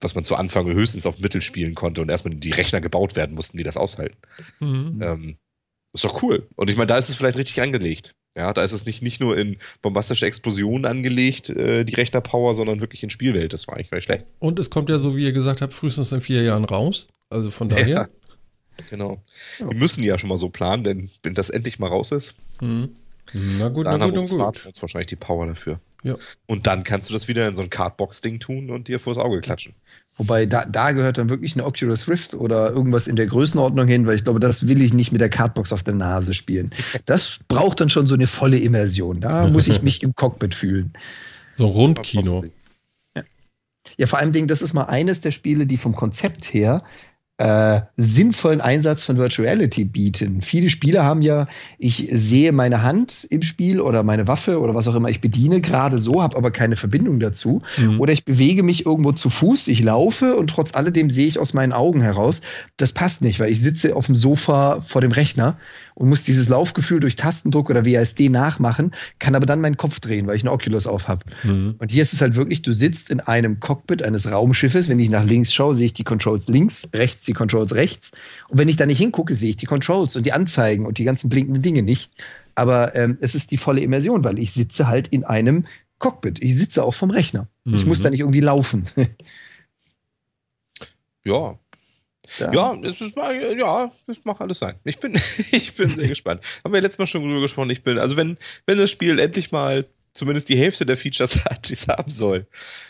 was 0.00 0.14
man 0.14 0.24
zu 0.24 0.36
Anfang 0.36 0.66
höchstens 0.66 1.06
auf 1.06 1.18
Mittel 1.18 1.42
spielen 1.42 1.74
konnte 1.74 2.02
und 2.02 2.10
erstmal 2.10 2.34
die 2.34 2.50
Rechner 2.50 2.80
gebaut 2.80 3.16
werden 3.16 3.34
mussten, 3.34 3.58
die 3.58 3.64
das 3.64 3.76
aushalten. 3.76 4.16
Mhm. 4.60 5.02
Ähm, 5.02 5.36
ist 5.96 6.04
doch 6.04 6.22
cool. 6.22 6.46
Und 6.56 6.70
ich 6.70 6.76
meine, 6.76 6.86
da 6.86 6.98
ist 6.98 7.08
es 7.08 7.16
vielleicht 7.16 7.38
richtig 7.38 7.60
angelegt. 7.60 8.14
Ja, 8.36 8.52
da 8.52 8.62
ist 8.62 8.72
es 8.72 8.84
nicht, 8.84 9.02
nicht 9.02 9.20
nur 9.20 9.36
in 9.38 9.56
bombastische 9.80 10.26
Explosionen 10.26 10.84
angelegt, 10.84 11.48
äh, 11.48 11.84
die 11.84 11.94
Rechnerpower, 11.94 12.52
sondern 12.52 12.80
wirklich 12.80 13.02
in 13.02 13.08
Spielwelt. 13.08 13.52
Das 13.54 13.66
war 13.66 13.76
eigentlich 13.76 13.90
nicht 13.90 14.04
schlecht. 14.04 14.26
Und 14.38 14.58
es 14.58 14.68
kommt 14.68 14.90
ja, 14.90 14.98
so 14.98 15.16
wie 15.16 15.24
ihr 15.24 15.32
gesagt 15.32 15.62
habt, 15.62 15.72
frühestens 15.72 16.12
in 16.12 16.20
vier 16.20 16.42
Jahren 16.42 16.64
raus. 16.64 17.08
Also 17.30 17.50
von 17.50 17.68
daher. 17.68 17.88
Ja. 17.88 18.06
Genau. 18.90 19.22
Ja. 19.58 19.70
Wir 19.70 19.76
müssen 19.76 20.04
ja 20.04 20.18
schon 20.18 20.28
mal 20.28 20.36
so 20.36 20.50
planen, 20.50 20.84
denn 20.84 21.10
wenn 21.22 21.34
das 21.34 21.48
endlich 21.48 21.78
mal 21.78 21.88
raus 21.88 22.12
ist, 22.12 22.34
Mhm. 22.60 22.96
Na 23.58 23.68
gut, 23.68 23.84
dahin 23.84 23.98
na 24.00 24.06
haben 24.06 24.12
gut, 24.12 24.20
gut. 24.20 24.28
Smartphones 24.28 24.80
wahrscheinlich 24.82 25.08
die 25.08 25.16
Power 25.16 25.46
dafür. 25.46 25.80
Ja. 26.02 26.16
Und 26.46 26.66
dann 26.66 26.84
kannst 26.84 27.08
du 27.08 27.12
das 27.12 27.28
wieder 27.28 27.46
in 27.48 27.54
so 27.54 27.62
ein 27.62 27.70
Cardbox-Ding 27.70 28.38
tun 28.38 28.70
und 28.70 28.88
dir 28.88 29.00
vors 29.00 29.18
Auge 29.18 29.40
klatschen. 29.40 29.74
Wobei 30.18 30.46
da, 30.46 30.64
da 30.64 30.92
gehört 30.92 31.18
dann 31.18 31.28
wirklich 31.28 31.54
eine 31.54 31.64
Oculus 31.64 32.08
Rift 32.08 32.32
oder 32.34 32.70
irgendwas 32.70 33.06
in 33.06 33.16
der 33.16 33.26
Größenordnung 33.26 33.86
hin, 33.86 34.06
weil 34.06 34.14
ich 34.14 34.24
glaube, 34.24 34.40
das 34.40 34.66
will 34.66 34.80
ich 34.80 34.94
nicht 34.94 35.12
mit 35.12 35.20
der 35.20 35.28
Cardbox 35.28 35.72
auf 35.72 35.82
der 35.82 35.94
Nase 35.94 36.32
spielen. 36.32 36.70
Das 37.04 37.38
braucht 37.48 37.80
dann 37.80 37.90
schon 37.90 38.06
so 38.06 38.14
eine 38.14 38.26
volle 38.26 38.58
Immersion. 38.58 39.20
Da 39.20 39.46
muss 39.46 39.68
ich 39.68 39.82
mich 39.82 40.02
im 40.02 40.14
Cockpit 40.14 40.54
fühlen. 40.54 40.94
So 41.56 41.66
ein 41.66 41.72
Rundkino. 41.72 42.44
Ja, 43.98 44.06
vor 44.06 44.18
allem, 44.18 44.32
Ding, 44.32 44.46
das 44.46 44.62
ist 44.62 44.72
mal 44.72 44.84
eines 44.84 45.20
der 45.20 45.30
Spiele, 45.30 45.66
die 45.66 45.76
vom 45.76 45.94
Konzept 45.94 46.52
her 46.52 46.82
äh, 47.38 47.82
sinnvollen 47.96 48.62
Einsatz 48.62 49.04
von 49.04 49.18
Virtual 49.18 49.46
Reality 49.46 49.84
bieten. 49.84 50.40
Viele 50.40 50.70
Spieler 50.70 51.04
haben 51.04 51.20
ja, 51.20 51.48
ich 51.78 52.08
sehe 52.10 52.50
meine 52.52 52.82
Hand 52.82 53.26
im 53.28 53.42
Spiel 53.42 53.80
oder 53.80 54.02
meine 54.02 54.26
Waffe 54.26 54.58
oder 54.58 54.74
was 54.74 54.88
auch 54.88 54.94
immer 54.94 55.10
ich 55.10 55.20
bediene, 55.20 55.60
gerade 55.60 55.98
so, 55.98 56.22
habe 56.22 56.36
aber 56.36 56.50
keine 56.50 56.76
Verbindung 56.76 57.20
dazu. 57.20 57.60
Mhm. 57.76 58.00
Oder 58.00 58.14
ich 58.14 58.24
bewege 58.24 58.62
mich 58.62 58.86
irgendwo 58.86 59.12
zu 59.12 59.28
Fuß, 59.28 59.68
ich 59.68 59.82
laufe 59.82 60.36
und 60.36 60.48
trotz 60.48 60.74
alledem 60.74 61.10
sehe 61.10 61.26
ich 61.26 61.38
aus 61.38 61.52
meinen 61.52 61.72
Augen 61.72 62.00
heraus. 62.00 62.40
Das 62.78 62.92
passt 62.92 63.20
nicht, 63.20 63.38
weil 63.38 63.52
ich 63.52 63.60
sitze 63.60 63.94
auf 63.94 64.06
dem 64.06 64.16
Sofa 64.16 64.80
vor 64.86 65.02
dem 65.02 65.12
Rechner 65.12 65.58
und 65.98 66.10
muss 66.10 66.24
dieses 66.24 66.48
Laufgefühl 66.50 67.00
durch 67.00 67.16
Tastendruck 67.16 67.70
oder 67.70 67.86
WASD 67.86 68.28
nachmachen, 68.28 68.92
kann 69.18 69.34
aber 69.34 69.46
dann 69.46 69.62
meinen 69.62 69.78
Kopf 69.78 69.98
drehen, 69.98 70.26
weil 70.26 70.36
ich 70.36 70.42
eine 70.42 70.52
Oculus 70.52 70.86
auf 70.86 71.08
habe. 71.08 71.24
Mhm. 71.42 71.76
Und 71.78 71.90
hier 71.90 72.02
ist 72.02 72.12
es 72.12 72.20
halt 72.20 72.36
wirklich, 72.36 72.60
du 72.60 72.74
sitzt 72.74 73.10
in 73.10 73.20
einem 73.20 73.60
Cockpit 73.60 74.02
eines 74.02 74.30
Raumschiffes. 74.30 74.90
Wenn 74.90 75.00
ich 75.00 75.08
nach 75.08 75.24
links 75.24 75.54
schaue, 75.54 75.74
sehe 75.74 75.86
ich 75.86 75.94
die 75.94 76.04
Controls 76.04 76.48
links, 76.48 76.86
rechts 76.92 77.24
die 77.24 77.32
Controls 77.32 77.74
rechts. 77.74 78.10
Und 78.48 78.58
wenn 78.58 78.68
ich 78.68 78.76
da 78.76 78.84
nicht 78.84 78.98
hingucke, 78.98 79.32
sehe 79.34 79.48
ich 79.50 79.56
die 79.56 79.64
Controls 79.64 80.16
und 80.16 80.26
die 80.26 80.32
Anzeigen 80.34 80.84
und 80.84 80.98
die 80.98 81.04
ganzen 81.04 81.30
blinkenden 81.30 81.62
Dinge 81.62 81.82
nicht. 81.82 82.10
Aber 82.54 82.94
ähm, 82.94 83.16
es 83.22 83.34
ist 83.34 83.50
die 83.50 83.56
volle 83.56 83.80
Immersion, 83.80 84.22
weil 84.22 84.38
ich 84.38 84.52
sitze 84.52 84.86
halt 84.88 85.08
in 85.08 85.24
einem 85.24 85.66
Cockpit. 85.98 86.42
Ich 86.42 86.56
sitze 86.58 86.84
auch 86.84 86.92
vom 86.94 87.08
Rechner. 87.10 87.48
Ich 87.64 87.82
Mhm. 87.84 87.88
muss 87.88 88.02
da 88.02 88.10
nicht 88.10 88.20
irgendwie 88.20 88.40
laufen. 88.40 88.84
Ja, 91.24 91.58
Ja, 92.52 92.78
es 92.82 93.00
ist, 93.00 93.16
ja, 93.16 93.92
das 94.06 94.24
mag 94.24 94.40
alles 94.40 94.58
sein. 94.58 94.76
Ich 94.84 94.98
bin, 94.98 95.14
ich 95.52 95.74
bin 95.74 95.90
sehr 95.90 96.08
gespannt. 96.08 96.42
Haben 96.64 96.74
wir 96.74 96.80
letztes 96.80 96.98
Mal 96.98 97.06
schon 97.06 97.22
drüber 97.22 97.40
gesprochen. 97.40 97.70
Ich 97.70 97.82
bin, 97.82 97.98
also 97.98 98.16
wenn, 98.16 98.36
wenn 98.66 98.78
das 98.78 98.90
Spiel 98.90 99.18
endlich 99.18 99.52
mal 99.52 99.86
zumindest 100.12 100.48
die 100.48 100.56
Hälfte 100.56 100.86
der 100.86 100.96
Features 100.96 101.44
hat, 101.44 101.68
die 101.68 101.74
es 101.74 101.88
haben 101.88 102.10
soll, 102.10 102.46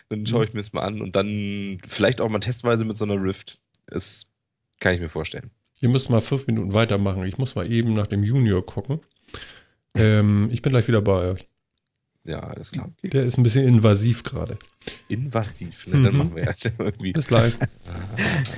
dann 0.09 0.26
schaue 0.26 0.45
ich 0.45 0.53
mir 0.53 0.61
das 0.61 0.72
mal 0.72 0.82
an 0.82 1.01
und 1.01 1.16
dann 1.16 1.78
vielleicht 1.87 2.20
auch 2.20 2.28
mal 2.28 2.39
testweise 2.39 2.84
mit 2.84 2.97
so 2.97 3.05
einer 3.05 3.20
Rift. 3.20 3.59
Das 3.87 4.26
kann 4.80 4.95
ich 4.95 5.01
mir 5.01 5.09
vorstellen. 5.09 5.51
Ihr 5.80 5.89
müsst 5.89 6.09
mal 6.09 6.20
fünf 6.20 6.47
Minuten 6.47 6.72
weitermachen. 6.72 7.24
Ich 7.24 7.39
muss 7.39 7.55
mal 7.55 7.70
eben 7.70 7.93
nach 7.93 8.07
dem 8.07 8.22
Junior 8.22 8.64
gucken. 8.64 9.01
Ähm, 9.95 10.49
ich 10.51 10.62
bin 10.62 10.72
gleich 10.72 10.89
wieder 10.89 11.03
bei 11.03 11.32
euch. 11.32 11.49
Ja, 12.27 12.41
alles 12.41 12.72
klar. 12.72 12.91
Der 13.03 13.22
ist 13.24 13.39
ein 13.39 13.43
bisschen 13.45 13.66
invasiv 13.68 14.24
gerade. 14.24 14.59
Invasiv, 15.09 15.87
ne? 15.87 16.03
Dann 16.03 16.12
Mhm. 16.12 16.18
machen 16.18 16.37
wir 16.37 16.45
ja 16.45 16.53
irgendwie. 16.79 17.12
Bis 17.12 17.29
gleich. 17.29 17.53
Ah, 17.61 17.66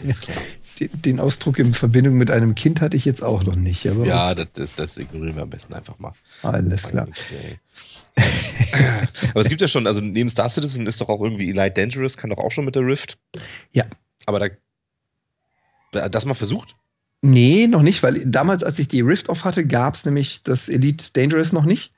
alles 0.03 0.21
klar. 0.23 0.37
Den, 0.81 0.91
den 1.03 1.21
Ausdruck 1.21 1.59
in 1.59 1.75
Verbindung 1.75 2.17
mit 2.17 2.31
einem 2.31 2.55
Kind 2.55 2.81
hatte 2.81 2.97
ich 2.97 3.05
jetzt 3.05 3.23
auch 3.23 3.43
noch 3.45 3.57
nicht. 3.57 3.87
Aber 3.89 4.07
Ja, 4.07 4.35
das, 4.35 4.49
ist, 4.57 4.79
das 4.79 4.97
ignorieren 4.97 5.37
wir 5.37 5.43
am 5.43 5.51
besten 5.51 5.75
einfach 5.75 5.99
mal. 5.99 6.13
alles 6.43 6.85
klar. 6.85 7.09
Aber 9.31 9.41
es 9.41 9.49
gibt 9.49 9.61
ja 9.61 9.69
schon, 9.69 9.87
also 9.87 10.01
neben 10.01 10.29
Star 10.29 10.49
Citizen 10.49 10.87
ist 10.87 11.01
doch 11.01 11.09
auch 11.09 11.21
irgendwie 11.21 11.51
Elite 11.51 11.73
Dangerous, 11.73 12.17
kann 12.17 12.31
doch 12.31 12.39
auch 12.39 12.51
schon 12.53 12.65
mit 12.65 12.75
der 12.75 12.83
Rift. 12.87 13.19
Ja. 13.73 13.85
Aber 14.27 14.39
da. 14.41 14.49
da- 15.93 16.09
Das 16.09 16.25
mal 16.25 16.35
versucht? 16.35 16.75
Nee, 17.21 17.67
noch 17.67 17.83
nicht, 17.83 18.03
weil 18.05 18.25
damals, 18.27 18.63
als 18.63 18.79
ich 18.79 18.87
die 18.87 19.01
Rift 19.01 19.29
auf 19.29 19.45
hatte, 19.45 19.67
gab 19.67 19.97
es 19.97 20.05
nämlich 20.05 20.43
das 20.45 20.69
Elite 20.69 21.07
Dangerous 21.13 21.53
noch 21.53 21.65
nicht. 21.65 21.93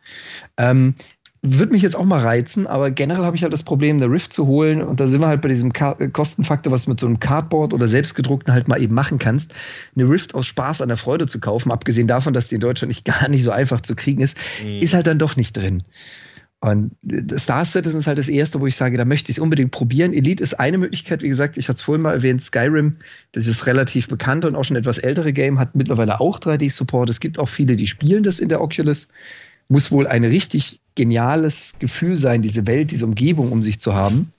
Ähm, 0.57 0.95
würde 1.43 1.73
mich 1.73 1.83
jetzt 1.83 1.97
auch 1.97 2.05
mal 2.05 2.21
reizen, 2.21 2.67
aber 2.67 2.91
generell 2.91 3.25
habe 3.25 3.35
ich 3.35 3.43
halt 3.43 3.53
das 3.53 3.63
Problem, 3.63 3.97
eine 3.97 4.11
Rift 4.11 4.33
zu 4.33 4.47
holen. 4.47 4.83
Und 4.83 5.01
da 5.01 5.07
sind 5.07 5.21
wir 5.21 5.29
halt 5.29 5.41
bei 5.41 5.49
diesem 5.49 5.73
Ka 5.73 5.95
Kostenfaktor, 6.13 6.71
was 6.71 6.85
du 6.85 6.91
mit 6.91 7.01
so 7.01 7.07
einem 7.07 7.19
Cardboard 7.19 7.73
oder 7.73 7.89
selbstgedruckten 7.89 8.53
halt 8.53 8.69
mal 8.69 8.81
eben 8.81 8.95
machen 8.95 9.19
kannst. 9.19 9.55
Eine 9.97 10.09
Rift 10.09 10.35
aus 10.35 10.47
Spaß 10.47 10.83
an 10.83 10.89
der 10.89 10.99
Freude 10.99 11.27
zu 11.27 11.41
kaufen, 11.41 11.73
abgesehen 11.73 12.07
davon, 12.07 12.35
dass 12.35 12.49
die 12.49 12.57
in 12.57 12.61
Deutschland 12.61 12.91
nicht 12.91 13.05
gar 13.21 13.29
nicht 13.29 13.43
so 13.43 13.51
einfach 13.51 13.81
zu 13.81 13.97
kriegen 13.97 14.21
ist, 14.21 14.37
mhm. 14.63 14.81
ist 14.81 14.93
halt 14.93 15.07
dann 15.07 15.19
doch 15.19 15.37
nicht 15.37 15.57
drin. 15.57 15.83
Und 16.63 16.93
Star 17.39 17.65
Citizen 17.65 18.01
ist 18.01 18.07
halt 18.07 18.19
das 18.19 18.29
erste, 18.29 18.61
wo 18.61 18.67
ich 18.67 18.77
sage, 18.77 18.99
da 18.99 19.07
möchte 19.07 19.33
ich 19.33 19.39
es 19.39 19.43
unbedingt 19.43 19.71
probieren. 19.71 20.13
Elite 20.13 20.43
ist 20.43 20.61
eine 20.61 20.77
Möglichkeit, 20.77 21.23
wie 21.23 21.29
gesagt, 21.29 21.57
ich 21.57 21.71
hatte 21.71 21.79
es 21.79 21.83
vorhin 21.83 22.03
mal 22.03 22.13
erwähnt, 22.13 22.43
Skyrim, 22.43 22.97
das 23.33 23.47
ist 23.47 23.65
relativ 23.67 24.09
bekannt 24.09 24.45
und 24.45 24.57
auch 24.57 24.65
schon 24.65 24.77
etwas 24.77 24.99
ältere 24.99 25.33
Game, 25.33 25.59
hat 25.59 25.75
mittlerweile 25.75 26.21
auch 26.21 26.39
3D-Support. 26.39 27.09
Es 27.09 27.21
gibt 27.21 27.39
auch 27.39 27.49
viele, 27.49 27.77
die 27.77 27.87
spielen 27.87 28.23
das 28.23 28.39
in 28.39 28.51
der 28.51 28.61
Oculus. 28.61 29.09
Muss 29.71 29.91
wohl 29.91 30.07
ein 30.07 30.25
richtig 30.25 30.81
geniales 30.95 31.75
Gefühl 31.79 32.17
sein, 32.17 32.43
diese 32.43 32.67
Welt, 32.67 32.91
diese 32.91 33.07
Umgebung 33.07 33.53
um 33.53 33.63
sich 33.63 33.81
zu 33.81 33.95
haben. 33.95 34.33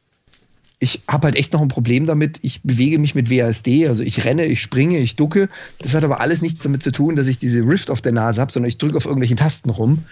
Ich 0.77 1.01
habe 1.07 1.25
halt 1.25 1.35
echt 1.35 1.53
noch 1.53 1.61
ein 1.61 1.69
Problem 1.69 2.05
damit. 2.05 2.39
Ich 2.41 2.61
bewege 2.61 2.99
mich 2.99 3.15
mit 3.15 3.31
WASD, 3.31 3.87
also 3.87 4.03
ich 4.03 4.25
renne, 4.25 4.45
ich 4.45 4.61
springe, 4.61 4.99
ich 4.99 5.15
ducke. 5.15 5.49
Das 5.79 5.95
hat 5.95 6.03
aber 6.03 6.19
alles 6.19 6.41
nichts 6.41 6.61
damit 6.61 6.83
zu 6.83 6.91
tun, 6.91 7.15
dass 7.15 7.27
ich 7.27 7.39
diese 7.39 7.61
Rift 7.61 7.89
auf 7.89 8.01
der 8.01 8.11
Nase 8.11 8.41
habe, 8.41 8.51
sondern 8.51 8.69
ich 8.69 8.77
drücke 8.77 8.97
auf 8.97 9.05
irgendwelchen 9.05 9.37
Tasten 9.37 9.69
rum. 9.71 10.05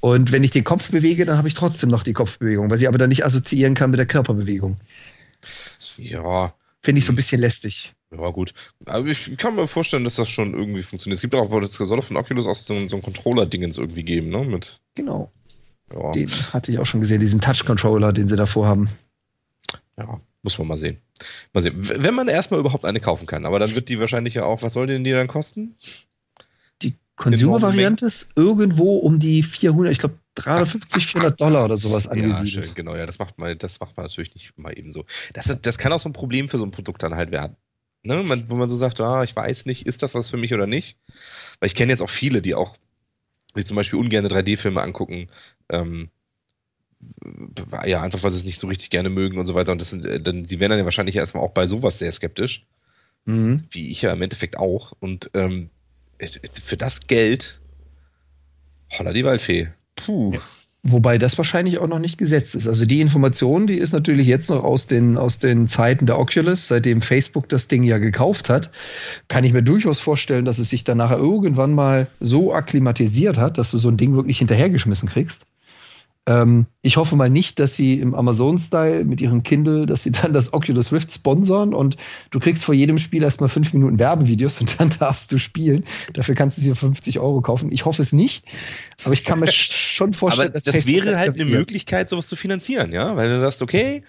Und 0.00 0.32
wenn 0.32 0.44
ich 0.44 0.50
den 0.50 0.64
Kopf 0.64 0.90
bewege, 0.90 1.24
dann 1.24 1.36
habe 1.36 1.48
ich 1.48 1.54
trotzdem 1.54 1.90
noch 1.90 2.02
die 2.02 2.12
Kopfbewegung, 2.12 2.70
was 2.70 2.80
ich 2.80 2.88
aber 2.88 2.98
dann 2.98 3.08
nicht 3.08 3.24
assoziieren 3.24 3.74
kann 3.74 3.90
mit 3.90 3.98
der 3.98 4.06
Körperbewegung. 4.06 4.76
Ja. 5.98 6.52
Finde 6.84 6.98
ich 6.98 7.06
so 7.06 7.12
ein 7.12 7.16
bisschen 7.16 7.40
lästig. 7.40 7.94
Ja, 8.10 8.28
gut. 8.28 8.52
Aber 8.84 9.06
ich 9.06 9.38
kann 9.38 9.56
mir 9.56 9.66
vorstellen, 9.66 10.04
dass 10.04 10.16
das 10.16 10.28
schon 10.28 10.52
irgendwie 10.52 10.82
funktioniert. 10.82 11.16
Es 11.16 11.22
gibt 11.22 11.34
auch, 11.34 11.48
das 11.58 11.72
soll 11.72 12.02
von 12.02 12.18
Oculus 12.18 12.46
auch 12.46 12.54
so, 12.54 12.88
so 12.88 12.96
ein 12.96 13.00
Controller-Dingens 13.00 13.78
irgendwie 13.78 14.02
geben, 14.02 14.28
ne? 14.28 14.44
Mit 14.44 14.82
genau. 14.94 15.32
Ja. 15.90 16.12
Den 16.12 16.28
hatte 16.28 16.70
ich 16.70 16.78
auch 16.78 16.84
schon 16.84 17.00
gesehen, 17.00 17.20
diesen 17.20 17.40
Touch-Controller, 17.40 18.12
den 18.12 18.28
sie 18.28 18.36
davor 18.36 18.66
haben. 18.66 18.90
Ja, 19.96 20.20
muss 20.42 20.58
man 20.58 20.68
mal 20.68 20.76
sehen. 20.76 20.98
Mal 21.54 21.62
sehen. 21.62 21.76
Wenn 21.78 22.14
man 22.14 22.28
erstmal 22.28 22.60
überhaupt 22.60 22.84
eine 22.84 23.00
kaufen 23.00 23.24
kann, 23.24 23.46
aber 23.46 23.58
dann 23.58 23.74
wird 23.74 23.88
die 23.88 23.98
wahrscheinlich 23.98 24.34
ja 24.34 24.44
auch, 24.44 24.60
was 24.60 24.74
soll 24.74 24.86
denn 24.86 25.04
die 25.04 25.12
dann 25.12 25.26
kosten? 25.26 25.76
Consumer-Variante 27.16 28.04
ist 28.04 28.28
irgendwo 28.36 28.98
um 28.98 29.20
die 29.20 29.42
400, 29.42 29.90
ich 29.90 30.00
glaube 30.00 30.18
350, 30.36 31.06
400 31.06 31.40
Dollar 31.40 31.64
oder 31.64 31.78
sowas 31.78 32.06
angesiedelt. 32.06 32.54
Ja, 32.54 32.64
schön, 32.64 32.74
genau, 32.74 32.96
ja, 32.96 33.06
das 33.06 33.18
macht 33.18 33.38
man, 33.38 33.56
das 33.56 33.80
macht 33.80 33.96
man 33.96 34.06
natürlich 34.06 34.34
nicht 34.34 34.58
mal 34.58 34.76
eben 34.76 34.92
so. 34.92 35.04
Das, 35.32 35.56
das 35.62 35.78
kann 35.78 35.92
auch 35.92 36.00
so 36.00 36.08
ein 36.08 36.12
Problem 36.12 36.48
für 36.48 36.58
so 36.58 36.64
ein 36.64 36.70
Produkt 36.70 37.02
dann 37.02 37.14
halt 37.14 37.30
werden. 37.30 37.56
Ne? 38.02 38.22
Man, 38.22 38.50
wo 38.50 38.56
man 38.56 38.68
so 38.68 38.76
sagt, 38.76 39.00
ah, 39.00 39.22
ich 39.22 39.34
weiß 39.34 39.66
nicht, 39.66 39.86
ist 39.86 40.02
das 40.02 40.14
was 40.14 40.30
für 40.30 40.36
mich 40.36 40.52
oder 40.52 40.66
nicht? 40.66 40.98
Weil 41.60 41.68
ich 41.68 41.74
kenne 41.74 41.92
jetzt 41.92 42.02
auch 42.02 42.10
viele, 42.10 42.42
die 42.42 42.54
auch 42.54 42.76
sich 43.54 43.66
zum 43.66 43.76
Beispiel 43.76 43.98
ungerne 43.98 44.28
3D-Filme 44.28 44.82
angucken, 44.82 45.28
ähm, 45.68 46.10
ja, 47.86 48.02
einfach 48.02 48.22
weil 48.22 48.30
sie 48.30 48.38
es 48.38 48.44
nicht 48.44 48.58
so 48.58 48.66
richtig 48.66 48.90
gerne 48.90 49.10
mögen 49.10 49.38
und 49.38 49.46
so 49.46 49.54
weiter. 49.54 49.72
Und 49.72 49.80
das 49.80 49.90
sind, 49.90 50.04
äh, 50.04 50.20
dann, 50.20 50.44
die 50.44 50.60
werden 50.60 50.70
dann 50.70 50.78
ja 50.78 50.84
wahrscheinlich 50.84 51.16
erstmal 51.16 51.44
auch 51.44 51.52
bei 51.52 51.66
sowas 51.66 51.98
sehr 51.98 52.12
skeptisch. 52.12 52.66
Mhm. 53.24 53.62
Wie 53.70 53.90
ich 53.90 54.02
ja 54.02 54.12
im 54.12 54.22
Endeffekt 54.22 54.58
auch. 54.58 54.92
Und 55.00 55.30
ähm, 55.34 55.70
für 56.62 56.76
das 56.76 57.06
Geld, 57.06 57.60
holla 58.90 59.12
die 59.12 59.24
Waldfee. 59.24 59.72
Puh. 60.04 60.32
Ja. 60.34 60.40
Wobei 60.86 61.16
das 61.16 61.38
wahrscheinlich 61.38 61.78
auch 61.78 61.86
noch 61.86 61.98
nicht 61.98 62.18
gesetzt 62.18 62.54
ist. 62.54 62.68
Also 62.68 62.84
die 62.84 63.00
Information, 63.00 63.66
die 63.66 63.78
ist 63.78 63.92
natürlich 63.92 64.26
jetzt 64.26 64.50
noch 64.50 64.62
aus 64.62 64.86
den, 64.86 65.16
aus 65.16 65.38
den 65.38 65.66
Zeiten 65.66 66.04
der 66.04 66.18
Oculus, 66.18 66.68
seitdem 66.68 67.00
Facebook 67.00 67.48
das 67.48 67.68
Ding 67.68 67.84
ja 67.84 67.96
gekauft 67.96 68.50
hat, 68.50 68.70
kann 69.28 69.44
ich 69.44 69.54
mir 69.54 69.62
durchaus 69.62 69.98
vorstellen, 69.98 70.44
dass 70.44 70.58
es 70.58 70.68
sich 70.68 70.84
dann 70.84 70.98
nachher 70.98 71.16
irgendwann 71.16 71.72
mal 71.72 72.08
so 72.20 72.52
akklimatisiert 72.52 73.38
hat, 73.38 73.56
dass 73.56 73.70
du 73.70 73.78
so 73.78 73.88
ein 73.88 73.96
Ding 73.96 74.14
wirklich 74.14 74.38
hinterhergeschmissen 74.38 75.08
kriegst. 75.08 75.46
Ähm, 76.26 76.66
ich 76.80 76.96
hoffe 76.96 77.16
mal 77.16 77.28
nicht, 77.28 77.58
dass 77.58 77.76
sie 77.76 78.00
im 78.00 78.14
Amazon-Style 78.14 79.04
mit 79.04 79.20
ihrem 79.20 79.42
Kindle, 79.42 79.84
dass 79.84 80.04
sie 80.04 80.12
dann 80.12 80.32
das 80.32 80.54
Oculus 80.54 80.90
Rift 80.90 81.12
sponsern 81.12 81.74
und 81.74 81.96
du 82.30 82.40
kriegst 82.40 82.64
vor 82.64 82.74
jedem 82.74 82.98
Spiel 82.98 83.22
erstmal 83.22 83.50
fünf 83.50 83.74
Minuten 83.74 83.98
Werbevideos 83.98 84.60
und 84.60 84.80
dann 84.80 84.90
darfst 84.98 85.30
du 85.32 85.38
spielen. 85.38 85.84
Dafür 86.14 86.34
kannst 86.34 86.56
du 86.56 86.62
sie 86.62 86.70
für 86.70 86.76
50 86.76 87.20
Euro 87.20 87.42
kaufen. 87.42 87.70
Ich 87.72 87.84
hoffe 87.84 88.00
es 88.00 88.12
nicht, 88.12 88.44
aber 89.04 89.12
ich 89.12 89.24
kann 89.24 89.38
mir 89.38 89.48
schon 89.52 90.14
vorstellen, 90.14 90.48
aber 90.48 90.54
dass 90.54 90.64
das 90.64 90.86
wäre 90.86 91.18
halt 91.18 91.34
eine 91.34 91.44
Möglichkeit, 91.44 92.08
sowas 92.08 92.26
zu 92.26 92.36
finanzieren, 92.36 92.92
ja, 92.92 93.16
weil 93.16 93.28
du 93.28 93.38
sagst, 93.38 93.60
okay, 93.60 94.02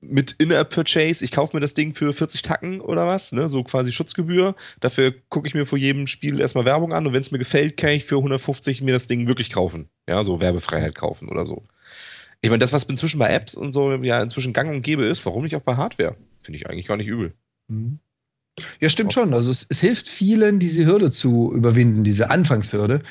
mit 0.00 0.32
In-App-Purchase, 0.32 1.24
ich 1.24 1.32
kaufe 1.32 1.56
mir 1.56 1.60
das 1.60 1.74
Ding 1.74 1.94
für 1.94 2.12
40 2.12 2.42
Tacken 2.42 2.80
oder 2.80 3.06
was, 3.06 3.32
ne? 3.32 3.48
so 3.48 3.62
quasi 3.62 3.92
Schutzgebühr. 3.92 4.54
Dafür 4.80 5.14
gucke 5.28 5.48
ich 5.48 5.54
mir 5.54 5.66
vor 5.66 5.78
jedem 5.78 6.06
Spiel 6.06 6.40
erstmal 6.40 6.64
Werbung 6.64 6.92
an 6.92 7.06
und 7.06 7.12
wenn 7.12 7.20
es 7.20 7.30
mir 7.30 7.38
gefällt, 7.38 7.76
kann 7.76 7.90
ich 7.90 8.04
für 8.04 8.16
150 8.16 8.82
mir 8.82 8.92
das 8.92 9.06
Ding 9.06 9.28
wirklich 9.28 9.50
kaufen. 9.52 9.88
Ja, 10.08 10.22
so 10.22 10.40
Werbefreiheit 10.40 10.94
kaufen 10.94 11.28
oder 11.28 11.44
so. 11.44 11.64
Ich 12.40 12.50
meine, 12.50 12.60
das, 12.60 12.72
was 12.72 12.84
inzwischen 12.84 13.18
bei 13.18 13.32
Apps 13.32 13.54
und 13.54 13.72
so 13.72 13.92
ja 13.94 14.22
inzwischen 14.22 14.52
gang 14.52 14.70
und 14.70 14.82
gäbe 14.82 15.04
ist, 15.04 15.24
warum 15.26 15.42
nicht 15.42 15.56
auch 15.56 15.60
bei 15.60 15.76
Hardware? 15.76 16.16
Finde 16.40 16.58
ich 16.58 16.68
eigentlich 16.68 16.86
gar 16.86 16.96
nicht 16.96 17.08
übel. 17.08 17.34
Mhm. 17.68 17.98
Ja, 18.80 18.88
stimmt 18.88 19.12
schon. 19.12 19.34
Also 19.34 19.50
es, 19.50 19.66
es, 19.68 19.80
hilft 19.80 20.08
vielen, 20.08 20.58
diese 20.58 20.86
Hürde 20.86 21.10
zu 21.10 21.52
überwinden, 21.52 22.04
diese 22.04 22.30
Anfangshürde 22.30 23.02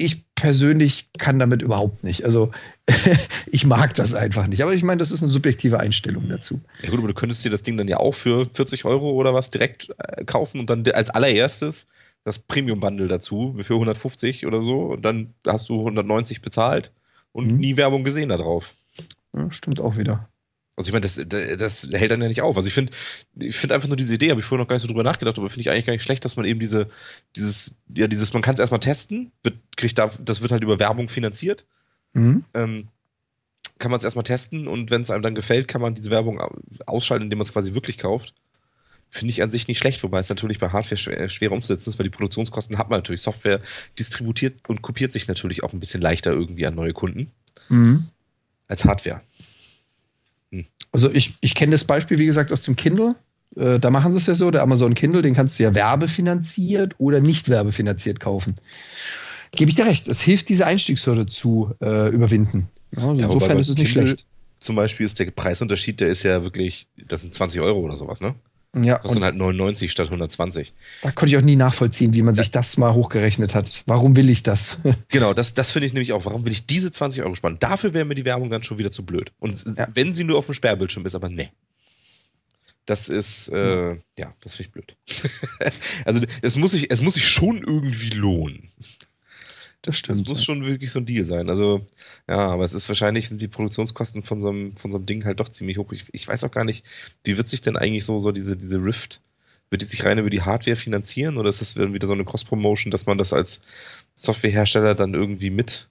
ich 0.00 0.24
persönlich 0.34 1.08
kann 1.18 1.38
damit 1.38 1.60
überhaupt 1.60 2.02
nicht. 2.02 2.24
Also 2.24 2.50
ich 3.46 3.66
mag 3.66 3.94
das 3.94 4.14
einfach 4.14 4.46
nicht. 4.46 4.62
Aber 4.62 4.72
ich 4.72 4.82
meine, 4.82 4.98
das 4.98 5.10
ist 5.10 5.22
eine 5.22 5.30
subjektive 5.30 5.78
Einstellung 5.78 6.28
dazu. 6.28 6.60
Ja 6.82 6.90
gut, 6.90 6.98
aber 6.98 7.08
du 7.08 7.14
könntest 7.14 7.44
dir 7.44 7.50
das 7.50 7.62
Ding 7.62 7.76
dann 7.76 7.88
ja 7.88 7.98
auch 7.98 8.14
für 8.14 8.46
40 8.46 8.86
Euro 8.86 9.10
oder 9.10 9.34
was 9.34 9.50
direkt 9.50 9.90
äh, 9.98 10.24
kaufen 10.24 10.58
und 10.60 10.70
dann 10.70 10.84
als 10.92 11.10
allererstes 11.10 11.86
das 12.24 12.38
Premium-Bundle 12.38 13.08
dazu 13.08 13.54
für 13.60 13.74
150 13.74 14.46
oder 14.46 14.62
so. 14.62 14.86
Und 14.86 15.04
dann 15.04 15.34
hast 15.46 15.68
du 15.68 15.78
190 15.80 16.40
bezahlt 16.40 16.90
und 17.32 17.52
mhm. 17.52 17.58
nie 17.58 17.76
Werbung 17.76 18.02
gesehen 18.02 18.30
darauf. 18.30 18.74
Ja, 19.36 19.50
stimmt 19.50 19.80
auch 19.80 19.96
wieder. 19.98 20.29
Also 20.80 20.88
ich 20.88 20.92
meine, 20.94 21.02
das, 21.02 21.20
das 21.58 21.88
hält 21.92 22.10
dann 22.10 22.22
ja 22.22 22.28
nicht 22.28 22.40
auf. 22.40 22.56
Also 22.56 22.66
ich 22.66 22.72
finde 22.72 22.90
ich 23.38 23.54
find 23.54 23.70
einfach 23.70 23.88
nur 23.88 23.98
diese 23.98 24.14
Idee, 24.14 24.30
habe 24.30 24.40
ich 24.40 24.46
vorher 24.46 24.62
noch 24.64 24.68
gar 24.68 24.76
nicht 24.76 24.80
so 24.80 24.88
drüber 24.88 25.02
nachgedacht, 25.02 25.36
aber 25.36 25.50
finde 25.50 25.60
ich 25.60 25.70
eigentlich 25.70 25.84
gar 25.84 25.92
nicht 25.92 26.02
schlecht, 26.02 26.24
dass 26.24 26.36
man 26.36 26.46
eben 26.46 26.58
diese, 26.58 26.88
dieses, 27.36 27.76
ja, 27.94 28.06
dieses, 28.06 28.32
man 28.32 28.40
kann 28.40 28.54
es 28.54 28.60
erstmal 28.60 28.80
testen, 28.80 29.30
wird, 29.42 29.56
kriegt 29.76 29.98
da, 29.98 30.10
das 30.24 30.40
wird 30.40 30.52
halt 30.52 30.62
über 30.62 30.78
Werbung 30.78 31.10
finanziert. 31.10 31.66
Mhm. 32.14 32.46
Ähm, 32.54 32.88
kann 33.78 33.90
man 33.90 33.98
es 33.98 34.04
erstmal 34.04 34.22
testen 34.22 34.68
und 34.68 34.90
wenn 34.90 35.02
es 35.02 35.10
einem 35.10 35.22
dann 35.22 35.34
gefällt, 35.34 35.68
kann 35.68 35.82
man 35.82 35.94
diese 35.94 36.10
Werbung 36.10 36.40
ausschalten, 36.86 37.24
indem 37.24 37.40
man 37.40 37.44
es 37.44 37.52
quasi 37.52 37.74
wirklich 37.74 37.98
kauft. 37.98 38.32
Finde 39.10 39.32
ich 39.32 39.42
an 39.42 39.50
sich 39.50 39.68
nicht 39.68 39.78
schlecht, 39.78 40.02
wobei 40.02 40.20
es 40.20 40.30
natürlich 40.30 40.58
bei 40.58 40.70
Hardware 40.70 40.96
schwer, 40.96 41.28
schwer 41.28 41.52
umzusetzen 41.52 41.90
ist, 41.90 41.98
weil 41.98 42.04
die 42.04 42.10
Produktionskosten 42.10 42.78
hat 42.78 42.88
man 42.88 43.00
natürlich. 43.00 43.20
Software 43.20 43.60
distributiert 43.98 44.66
und 44.66 44.80
kopiert 44.80 45.12
sich 45.12 45.28
natürlich 45.28 45.62
auch 45.62 45.74
ein 45.74 45.80
bisschen 45.80 46.00
leichter 46.00 46.32
irgendwie 46.32 46.64
an 46.64 46.74
neue 46.74 46.94
Kunden 46.94 47.32
mhm. 47.68 48.06
als 48.66 48.86
Hardware. 48.86 49.20
Also 50.92 51.10
ich, 51.12 51.34
ich 51.40 51.54
kenne 51.54 51.72
das 51.72 51.84
Beispiel, 51.84 52.18
wie 52.18 52.26
gesagt, 52.26 52.52
aus 52.52 52.62
dem 52.62 52.76
Kindle. 52.76 53.14
Äh, 53.56 53.78
da 53.78 53.90
machen 53.90 54.12
sie 54.12 54.18
es 54.18 54.26
ja 54.26 54.34
so, 54.34 54.50
der 54.50 54.62
Amazon 54.62 54.94
Kindle, 54.94 55.22
den 55.22 55.34
kannst 55.34 55.58
du 55.58 55.62
ja 55.62 55.74
werbefinanziert 55.74 56.94
oder 56.98 57.20
nicht 57.20 57.48
werbefinanziert 57.48 58.20
kaufen. 58.20 58.56
Gebe 59.52 59.70
ich 59.70 59.76
dir 59.76 59.86
recht, 59.86 60.08
es 60.08 60.20
hilft, 60.20 60.48
diese 60.48 60.66
Einstiegshürde 60.66 61.26
zu 61.26 61.74
äh, 61.80 62.08
überwinden. 62.10 62.68
Also 62.94 63.14
ja, 63.14 63.26
insofern 63.26 63.58
ist 63.58 63.68
es 63.68 63.76
nicht 63.76 63.92
Kindle 63.92 64.08
schlecht. 64.12 64.26
Zum 64.58 64.76
Beispiel 64.76 65.06
ist 65.06 65.18
der 65.18 65.30
Preisunterschied, 65.30 66.00
der 66.00 66.08
ist 66.08 66.22
ja 66.22 66.44
wirklich, 66.44 66.86
das 67.08 67.22
sind 67.22 67.32
20 67.32 67.60
Euro 67.60 67.80
oder 67.80 67.96
sowas, 67.96 68.20
ne? 68.20 68.34
Ja, 68.76 68.98
Kostet 68.98 69.22
halt 69.24 69.34
99 69.34 69.90
statt 69.90 70.06
120. 70.06 70.74
Da 71.02 71.10
konnte 71.10 71.34
ich 71.34 71.36
auch 71.36 71.44
nie 71.44 71.56
nachvollziehen, 71.56 72.12
wie 72.12 72.22
man 72.22 72.36
sich 72.36 72.52
das 72.52 72.76
mal 72.76 72.94
hochgerechnet 72.94 73.52
hat. 73.52 73.82
Warum 73.86 74.14
will 74.14 74.30
ich 74.30 74.44
das? 74.44 74.78
genau, 75.08 75.34
das, 75.34 75.54
das 75.54 75.72
finde 75.72 75.86
ich 75.86 75.92
nämlich 75.92 76.12
auch. 76.12 76.24
Warum 76.24 76.44
will 76.44 76.52
ich 76.52 76.66
diese 76.66 76.92
20 76.92 77.24
Euro 77.24 77.34
sparen? 77.34 77.58
Dafür 77.58 77.94
wäre 77.94 78.04
mir 78.04 78.14
die 78.14 78.24
Werbung 78.24 78.48
dann 78.48 78.62
schon 78.62 78.78
wieder 78.78 78.92
zu 78.92 79.04
blöd. 79.04 79.32
Und 79.40 79.76
ja. 79.76 79.88
wenn 79.94 80.14
sie 80.14 80.22
nur 80.22 80.38
auf 80.38 80.46
dem 80.46 80.54
Sperrbildschirm 80.54 81.04
ist, 81.04 81.16
aber 81.16 81.28
ne. 81.28 81.50
Das 82.86 83.08
ist, 83.08 83.48
äh, 83.48 83.96
ja, 84.16 84.34
das 84.40 84.54
finde 84.54 84.68
ich 84.68 84.72
blöd. 84.72 84.96
also 86.04 86.24
es 86.42 86.56
muss, 86.56 86.70
sich, 86.70 86.90
es 86.90 87.02
muss 87.02 87.14
sich 87.14 87.28
schon 87.28 87.58
irgendwie 87.58 88.10
lohnen. 88.10 88.68
Das 89.82 89.96
stimmt. 89.96 90.20
Das 90.20 90.28
muss 90.28 90.38
ja. 90.40 90.44
schon 90.44 90.66
wirklich 90.66 90.90
so 90.90 91.00
ein 91.00 91.06
Deal 91.06 91.24
sein. 91.24 91.48
Also, 91.48 91.86
ja, 92.28 92.36
aber 92.36 92.64
es 92.64 92.74
ist 92.74 92.88
wahrscheinlich, 92.88 93.28
sind 93.28 93.40
die 93.40 93.48
Produktionskosten 93.48 94.22
von 94.22 94.40
so 94.40 94.50
einem, 94.50 94.76
von 94.76 94.90
so 94.90 94.98
einem 94.98 95.06
Ding 95.06 95.24
halt 95.24 95.40
doch 95.40 95.48
ziemlich 95.48 95.78
hoch. 95.78 95.92
Ich, 95.92 96.04
ich 96.12 96.28
weiß 96.28 96.44
auch 96.44 96.50
gar 96.50 96.64
nicht, 96.64 96.84
wie 97.24 97.38
wird 97.38 97.48
sich 97.48 97.62
denn 97.62 97.76
eigentlich 97.76 98.04
so, 98.04 98.20
so 98.20 98.30
diese, 98.30 98.56
diese 98.56 98.82
Rift, 98.82 99.22
wird 99.70 99.82
die 99.82 99.86
sich 99.86 100.04
rein 100.04 100.18
über 100.18 100.30
die 100.30 100.42
Hardware 100.42 100.76
finanzieren 100.76 101.38
oder 101.38 101.48
ist 101.48 101.60
das 101.60 101.76
wieder 101.76 102.06
so 102.06 102.12
eine 102.12 102.24
Cross-Promotion, 102.24 102.90
dass 102.90 103.06
man 103.06 103.18
das 103.18 103.32
als 103.32 103.62
Softwarehersteller 104.14 104.94
dann 104.94 105.14
irgendwie 105.14 105.50
mit 105.50 105.88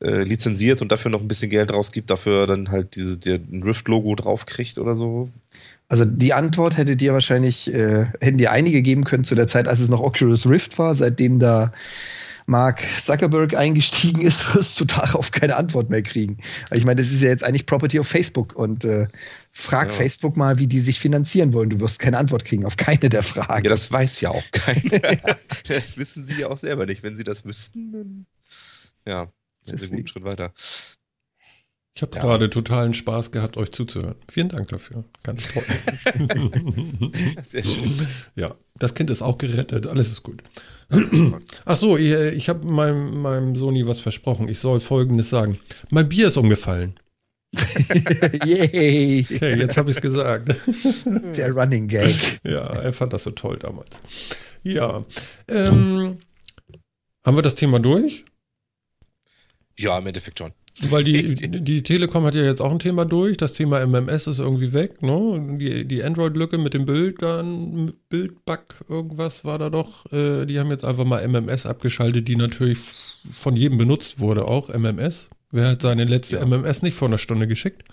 äh, 0.00 0.22
lizenziert 0.22 0.80
und 0.80 0.92
dafür 0.92 1.10
noch 1.10 1.20
ein 1.20 1.28
bisschen 1.28 1.50
Geld 1.50 1.72
rausgibt, 1.72 2.08
dafür 2.08 2.46
dann 2.46 2.70
halt 2.70 2.94
diese, 2.94 3.18
der, 3.18 3.36
ein 3.36 3.62
Rift-Logo 3.62 4.14
draufkriegt 4.14 4.78
oder 4.78 4.94
so? 4.94 5.28
Also 5.88 6.04
die 6.04 6.32
Antwort 6.32 6.76
hätte 6.76 6.96
dir 6.96 7.12
wahrscheinlich, 7.12 7.72
äh, 7.72 8.06
hätten 8.20 8.38
dir 8.38 8.52
einige 8.52 8.82
geben 8.82 9.04
können 9.04 9.24
zu 9.24 9.34
der 9.34 9.48
Zeit, 9.48 9.66
als 9.66 9.80
es 9.80 9.88
noch 9.88 10.00
Oculus 10.00 10.46
Rift 10.46 10.78
war, 10.78 10.94
seitdem 10.94 11.40
da 11.40 11.72
Mark 12.48 12.82
Zuckerberg 13.02 13.54
eingestiegen 13.54 14.22
ist, 14.22 14.54
wirst 14.54 14.80
du 14.80 14.84
darauf 14.84 15.30
keine 15.30 15.56
Antwort 15.56 15.90
mehr 15.90 16.02
kriegen. 16.02 16.38
Ich 16.72 16.84
meine, 16.84 17.02
das 17.02 17.12
ist 17.12 17.20
ja 17.20 17.28
jetzt 17.28 17.44
eigentlich 17.44 17.66
Property 17.66 17.98
of 18.00 18.08
Facebook 18.08 18.56
und 18.56 18.84
äh, 18.84 19.06
frag 19.52 19.88
ja. 19.88 19.94
Facebook 19.94 20.36
mal, 20.36 20.58
wie 20.58 20.66
die 20.66 20.80
sich 20.80 20.98
finanzieren 20.98 21.52
wollen. 21.52 21.70
Du 21.70 21.78
wirst 21.80 21.98
keine 21.98 22.18
Antwort 22.18 22.44
kriegen 22.44 22.64
auf 22.64 22.76
keine 22.76 23.08
der 23.08 23.22
Fragen. 23.22 23.64
Ja, 23.64 23.70
das 23.70 23.92
weiß 23.92 24.20
ja 24.22 24.30
auch 24.30 24.44
keiner. 24.50 25.36
das 25.68 25.98
wissen 25.98 26.24
sie 26.24 26.34
ja 26.34 26.48
auch 26.48 26.58
selber 26.58 26.86
nicht. 26.86 27.02
Wenn 27.02 27.16
sie 27.16 27.24
das 27.24 27.44
wüssten, 27.44 27.92
dann 27.92 28.26
ja. 29.06 29.32
einen 29.66 29.78
guten 29.78 30.06
Schritt 30.06 30.24
weiter. 30.24 30.52
Ich 31.98 32.02
habe 32.02 32.14
Ja. 32.14 32.22
gerade 32.22 32.48
totalen 32.48 32.94
Spaß 32.94 33.32
gehabt, 33.32 33.56
euch 33.56 33.72
zuzuhören. 33.72 34.14
Vielen 34.30 34.50
Dank 34.50 34.68
dafür. 34.68 35.02
Ganz 35.24 35.52
toll. 35.52 35.64
Sehr 37.42 37.64
schön. 37.64 38.06
ja, 38.36 38.54
das 38.76 38.94
Kind 38.94 39.10
ist 39.10 39.20
auch 39.20 39.36
gerettet. 39.36 39.88
Alles 39.88 40.12
ist 40.12 40.22
gut. 40.22 40.44
Ach 41.64 41.76
so, 41.76 41.96
ich, 41.98 42.12
ich 42.12 42.48
habe 42.48 42.64
meinem, 42.64 43.20
meinem 43.20 43.56
Sony 43.56 43.84
was 43.84 43.98
versprochen. 43.98 44.46
Ich 44.48 44.60
soll 44.60 44.78
Folgendes 44.78 45.28
sagen. 45.28 45.58
Mein 45.90 46.08
Bier 46.08 46.28
ist 46.28 46.36
umgefallen. 46.36 47.00
Yay! 48.44 49.26
Okay, 49.28 49.56
jetzt 49.58 49.76
habe 49.76 49.90
ich 49.90 49.96
es 49.96 50.00
gesagt. 50.00 50.54
Der 51.36 51.50
Running 51.50 51.88
Gag. 51.88 52.14
Ja, 52.44 52.74
er 52.74 52.92
fand 52.92 53.12
das 53.12 53.24
so 53.24 53.32
toll 53.32 53.58
damals. 53.58 54.00
Ja. 54.62 55.04
Ähm, 55.48 56.18
haben 57.26 57.36
wir 57.36 57.42
das 57.42 57.56
Thema 57.56 57.80
durch? 57.80 58.24
Ja, 59.76 59.98
im 59.98 60.06
Endeffekt 60.06 60.38
schon. 60.38 60.52
Weil 60.90 61.04
die, 61.04 61.34
die 61.34 61.82
Telekom 61.82 62.24
hat 62.24 62.34
ja 62.34 62.42
jetzt 62.42 62.60
auch 62.60 62.70
ein 62.70 62.78
Thema 62.78 63.04
durch. 63.04 63.36
Das 63.36 63.52
Thema 63.52 63.84
MMS 63.84 64.26
ist 64.26 64.38
irgendwie 64.38 64.72
weg. 64.72 65.02
Ne? 65.02 65.56
Die, 65.58 65.84
die 65.84 66.02
Android-Lücke 66.02 66.58
mit 66.58 66.74
dem 66.74 66.84
Bild, 66.84 67.18
Bildbug, 68.08 68.60
irgendwas 68.88 69.44
war 69.44 69.58
da 69.58 69.70
doch. 69.70 70.10
Äh, 70.12 70.46
die 70.46 70.58
haben 70.58 70.70
jetzt 70.70 70.84
einfach 70.84 71.04
mal 71.04 71.26
MMS 71.26 71.66
abgeschaltet, 71.66 72.28
die 72.28 72.36
natürlich 72.36 72.78
von 72.78 73.56
jedem 73.56 73.78
benutzt 73.78 74.20
wurde, 74.20 74.46
auch 74.46 74.68
MMS. 74.68 75.30
Wer 75.50 75.68
hat 75.68 75.82
seine 75.82 76.04
letzte 76.04 76.36
Ja. 76.36 76.46
MMS 76.46 76.82
nicht 76.82 76.94
vor 76.94 77.08
einer 77.08 77.18
Stunde 77.18 77.48
geschickt? 77.48 77.84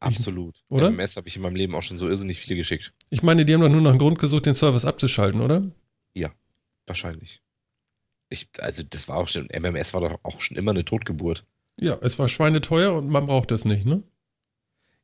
Absolut. 0.00 0.54
Oder? 0.68 0.90
MMS 0.90 1.16
habe 1.16 1.28
ich 1.28 1.36
in 1.36 1.42
meinem 1.42 1.56
Leben 1.56 1.74
auch 1.74 1.82
schon 1.82 1.98
so 1.98 2.08
irrsinnig 2.08 2.38
viele 2.38 2.56
geschickt. 2.56 2.92
Ich 3.10 3.22
meine, 3.22 3.44
die 3.44 3.54
haben 3.54 3.62
doch 3.62 3.70
nur 3.70 3.80
nach 3.80 3.90
einem 3.90 3.98
Grund 3.98 4.18
gesucht, 4.18 4.46
den 4.46 4.54
Service 4.54 4.84
abzuschalten, 4.84 5.40
oder? 5.40 5.62
Wahrscheinlich. 6.86 7.40
Ich, 8.28 8.48
also 8.58 8.82
das 8.82 9.08
war 9.08 9.16
auch 9.16 9.28
schon, 9.28 9.48
MMS 9.48 9.94
war 9.94 10.00
doch 10.00 10.18
auch 10.22 10.40
schon 10.40 10.56
immer 10.56 10.72
eine 10.72 10.84
Totgeburt. 10.84 11.44
Ja, 11.80 11.98
es 12.02 12.18
war 12.18 12.28
schweineteuer 12.28 12.92
und 12.94 13.08
man 13.08 13.26
braucht 13.26 13.50
das 13.50 13.64
nicht, 13.64 13.84
ne? 13.84 14.02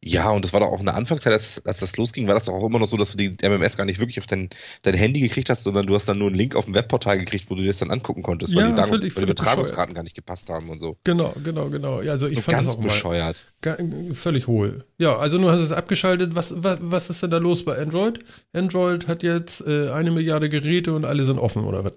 Ja, 0.02 0.30
und 0.30 0.42
das 0.46 0.54
war 0.54 0.60
doch 0.60 0.68
auch 0.68 0.78
in 0.80 0.86
der 0.86 0.94
Anfangszeit, 0.94 1.34
als, 1.34 1.60
als 1.66 1.80
das 1.80 1.98
losging, 1.98 2.26
war 2.26 2.32
das 2.32 2.46
doch 2.46 2.54
auch 2.54 2.64
immer 2.64 2.78
noch 2.78 2.86
so, 2.86 2.96
dass 2.96 3.14
du 3.14 3.18
die 3.18 3.34
MMS 3.46 3.76
gar 3.76 3.84
nicht 3.84 4.00
wirklich 4.00 4.18
auf 4.18 4.24
dein, 4.26 4.48
dein 4.80 4.94
Handy 4.94 5.20
gekriegt 5.20 5.50
hast, 5.50 5.64
sondern 5.64 5.84
du 5.86 5.94
hast 5.94 6.08
dann 6.08 6.16
nur 6.16 6.28
einen 6.28 6.36
Link 6.36 6.56
auf 6.56 6.64
dem 6.64 6.74
Webportal 6.74 7.18
gekriegt, 7.18 7.50
wo 7.50 7.54
du 7.54 7.60
dir 7.60 7.66
das 7.66 7.80
dann 7.80 7.90
angucken 7.90 8.22
konntest, 8.22 8.54
weil 8.56 8.62
Ja, 8.62 8.70
die, 8.70 8.76
Dar- 8.76 8.86
völlig- 8.86 9.14
weil 9.14 9.26
die 9.26 9.32
Übertragungsraten 9.32 9.94
gar 9.94 10.02
nicht 10.02 10.14
gepasst 10.16 10.48
haben 10.48 10.70
und 10.70 10.78
so. 10.78 10.96
Genau, 11.04 11.34
genau, 11.44 11.68
genau. 11.68 12.00
Ja, 12.00 12.12
also 12.12 12.28
ich 12.28 12.36
so 12.36 12.40
fand 12.40 12.56
ganz 12.56 12.68
das 12.68 12.76
auch 12.76 12.80
mal 12.80 12.84
bescheuert. 12.86 13.44
ga- 13.60 13.76
völlig 14.14 14.46
hohl. 14.46 14.86
Ja, 14.96 15.18
also 15.18 15.36
nur 15.36 15.52
hast 15.52 15.58
du 15.58 15.64
es 15.64 15.72
abgeschaltet. 15.72 16.34
Was, 16.34 16.54
was, 16.56 16.78
was 16.80 17.10
ist 17.10 17.22
denn 17.22 17.30
da 17.30 17.36
los 17.36 17.62
bei 17.66 17.76
Android? 17.76 18.20
Android 18.54 19.06
hat 19.06 19.22
jetzt 19.22 19.60
äh, 19.66 19.90
eine 19.90 20.12
Milliarde 20.12 20.48
Geräte 20.48 20.94
und 20.94 21.04
alle 21.04 21.24
sind 21.24 21.38
offen, 21.38 21.64
oder 21.64 21.84
was? 21.84 21.92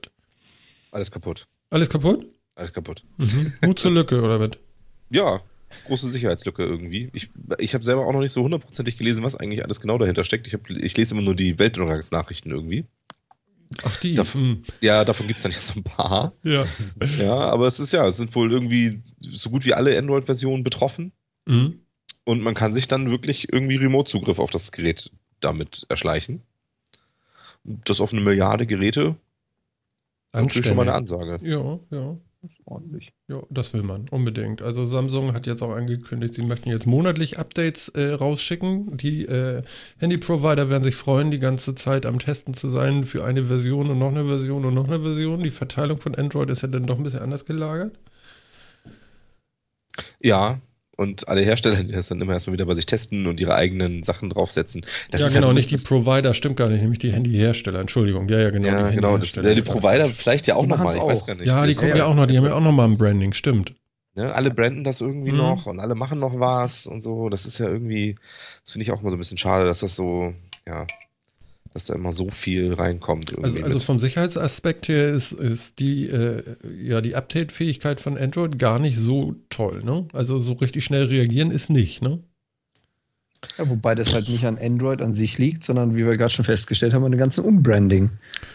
Alles 0.91 1.09
kaputt. 1.09 1.47
Alles 1.69 1.89
kaputt? 1.89 2.27
Alles 2.55 2.73
kaputt. 2.73 3.03
Mut 3.63 3.79
zur 3.79 3.91
Lücke, 3.91 4.21
oder 4.21 4.39
was? 4.39 4.51
Ja, 5.09 5.41
große 5.85 6.09
Sicherheitslücke 6.09 6.63
irgendwie. 6.63 7.09
Ich, 7.13 7.29
ich 7.57 7.73
habe 7.73 7.83
selber 7.83 8.05
auch 8.05 8.13
noch 8.13 8.19
nicht 8.19 8.31
so 8.31 8.43
hundertprozentig 8.43 8.97
gelesen, 8.97 9.23
was 9.23 9.35
eigentlich 9.35 9.63
alles 9.63 9.81
genau 9.81 9.97
dahinter 9.97 10.23
steckt. 10.23 10.45
Ich, 10.47 10.53
hab, 10.53 10.69
ich 10.69 10.95
lese 10.95 11.13
immer 11.15 11.23
nur 11.23 11.35
die 11.35 11.57
Weltuntergangsnachrichten 11.57 12.51
irgendwie. 12.51 12.85
Ach, 13.83 13.99
die. 14.01 14.13
Darf- 14.13 14.35
hm. 14.35 14.63
Ja, 14.81 15.03
davon 15.03 15.25
gibt 15.25 15.37
es 15.37 15.43
dann 15.43 15.51
ja 15.51 15.59
so 15.59 15.79
ein 15.79 15.83
paar. 15.83 16.33
Ja. 16.43 16.65
Ja, 17.17 17.35
aber 17.35 17.67
es 17.67 17.79
ist 17.79 17.91
ja, 17.91 18.05
es 18.07 18.17
sind 18.17 18.35
wohl 18.35 18.51
irgendwie 18.51 19.01
so 19.19 19.49
gut 19.49 19.65
wie 19.65 19.73
alle 19.73 19.97
Android-Versionen 19.97 20.63
betroffen. 20.63 21.11
Mhm. 21.45 21.79
Und 22.23 22.41
man 22.41 22.53
kann 22.53 22.71
sich 22.71 22.87
dann 22.87 23.09
wirklich 23.09 23.51
irgendwie 23.51 23.75
Remote-Zugriff 23.77 24.37
auf 24.39 24.51
das 24.51 24.71
Gerät 24.71 25.11
damit 25.39 25.85
erschleichen. 25.89 26.43
Das 27.63 27.99
auf 27.99 28.13
eine 28.13 28.21
Milliarde 28.21 28.65
Geräte 28.67 29.15
natürlich 30.33 30.67
schon 30.67 30.77
mal 30.77 30.83
eine 30.83 30.93
Ansage. 30.93 31.39
Ja, 31.41 31.79
ja. 31.89 32.17
Ordentlich. 32.65 33.13
Ja, 33.27 33.41
das 33.49 33.73
will 33.73 33.83
man 33.83 34.09
unbedingt. 34.09 34.61
Also 34.61 34.85
Samsung 34.85 35.33
hat 35.33 35.45
jetzt 35.45 35.61
auch 35.61 35.71
angekündigt, 35.71 36.33
sie 36.33 36.43
möchten 36.43 36.69
jetzt 36.69 36.85
monatlich 36.85 37.39
Updates 37.39 37.89
äh, 37.89 38.11
rausschicken. 38.11 38.97
Die 38.97 39.25
äh, 39.25 39.63
Handy-Provider 39.99 40.69
werden 40.69 40.83
sich 40.83 40.95
freuen, 40.95 41.31
die 41.31 41.39
ganze 41.39 41.75
Zeit 41.75 42.05
am 42.05 42.19
Testen 42.19 42.53
zu 42.53 42.69
sein 42.69 43.05
für 43.05 43.23
eine 43.23 43.45
Version 43.45 43.89
und 43.89 43.99
noch 43.99 44.11
eine 44.11 44.25
Version 44.25 44.65
und 44.65 44.73
noch 44.73 44.87
eine 44.87 45.01
Version. 45.01 45.43
Die 45.43 45.51
Verteilung 45.51 45.99
von 45.99 46.15
Android 46.15 46.49
ist 46.49 46.61
ja 46.61 46.67
dann 46.67 46.85
doch 46.85 46.97
ein 46.97 47.03
bisschen 47.03 47.21
anders 47.21 47.45
gelagert. 47.45 47.97
Ja, 50.21 50.59
und 50.97 51.27
alle 51.27 51.41
Hersteller, 51.41 51.83
die 51.83 51.91
das 51.91 52.07
dann 52.07 52.21
immer 52.21 52.33
erstmal 52.33 52.53
wieder 52.53 52.65
bei 52.65 52.75
sich 52.75 52.85
testen 52.85 53.25
und 53.27 53.41
ihre 53.41 53.55
eigenen 53.55 54.03
Sachen 54.03 54.29
draufsetzen. 54.29 54.81
Das 55.11 55.21
ja, 55.21 55.27
ist 55.27 55.33
genau, 55.33 55.39
halt 55.39 55.45
so 55.47 55.51
ein 55.51 55.55
nicht 55.55 55.71
die 55.71 55.77
Provider, 55.87 56.33
stimmt 56.33 56.57
gar 56.57 56.69
nicht, 56.69 56.81
nämlich 56.81 56.99
die 56.99 57.11
Handyhersteller. 57.11 57.79
Entschuldigung, 57.79 58.27
ja, 58.29 58.39
ja, 58.39 58.49
genau. 58.51 58.67
ja, 58.67 58.89
die 58.89 58.95
genau. 58.95 59.17
Das, 59.17 59.35
Handyhersteller. 59.35 59.55
die 59.55 59.61
Provider 59.61 60.09
vielleicht 60.09 60.47
ja 60.47 60.55
auch 60.55 60.67
nochmal, 60.67 60.95
ich 60.95 61.01
weiß 61.03 61.25
gar 61.25 61.35
nicht. 61.35 61.47
Ja, 61.47 61.65
die 61.65 61.73
kommen 61.73 61.95
ja 61.95 62.05
auch 62.05 62.15
noch, 62.15 62.27
die 62.27 62.37
haben 62.37 62.45
ja 62.45 62.53
auch 62.53 62.61
noch 62.61 62.71
mal 62.71 62.85
ein 62.85 62.97
Branding, 62.97 63.33
stimmt. 63.33 63.73
Ne, 64.15 64.31
alle 64.33 64.51
branden 64.51 64.83
das 64.83 65.01
irgendwie 65.01 65.31
Mhm. 65.31 65.37
noch 65.37 65.65
und 65.65 65.79
alle 65.79 65.95
machen 65.95 66.19
noch 66.19 66.39
was 66.39 66.85
und 66.85 67.01
so. 67.01 67.29
Das 67.29 67.47
ist 67.47 67.57
ja 67.57 67.67
irgendwie, 67.67 68.13
das 68.63 68.73
finde 68.73 68.83
ich 68.83 68.91
auch 68.91 69.01
immer 69.01 69.09
so 69.09 69.15
ein 69.15 69.19
bisschen 69.19 69.39
schade, 69.39 69.65
dass 69.65 69.79
das 69.79 69.95
so, 69.95 70.33
ja, 70.67 70.85
dass 71.73 71.85
da 71.85 71.95
immer 71.95 72.13
so 72.13 72.29
viel 72.29 72.73
reinkommt. 72.73 73.37
Also, 73.41 73.61
also 73.61 73.79
vom 73.79 73.99
Sicherheitsaspekt 73.99 74.87
her 74.87 75.09
ist, 75.09 75.31
ist 75.31 75.79
die, 75.79 76.07
äh, 76.07 76.43
ja, 76.81 77.01
die 77.01 77.15
Update-Fähigkeit 77.15 77.99
von 77.99 78.17
Android 78.17 78.59
gar 78.59 78.77
nicht 78.79 78.97
so 78.97 79.35
toll. 79.49 79.81
Ne? 79.83 80.07
Also 80.13 80.39
so 80.39 80.53
richtig 80.53 80.85
schnell 80.85 81.05
reagieren 81.05 81.49
ist 81.51 81.69
nicht. 81.69 82.01
Ne? 82.01 82.19
Ja, 83.57 83.69
wobei 83.69 83.93
das 83.95 84.13
halt 84.13 84.29
nicht 84.29 84.45
an 84.45 84.57
Android 84.57 85.01
an 85.01 85.13
sich 85.13 85.37
liegt, 85.37 85.63
sondern 85.63 85.95
wie 85.95 86.05
wir 86.05 86.15
gerade 86.15 86.29
schon 86.33 86.45
festgestellt 86.45 86.93
haben, 86.93 87.03
an 87.03 87.11
dem 87.11 87.19
ganzen 87.19 87.43
Umbranding. 87.43 88.11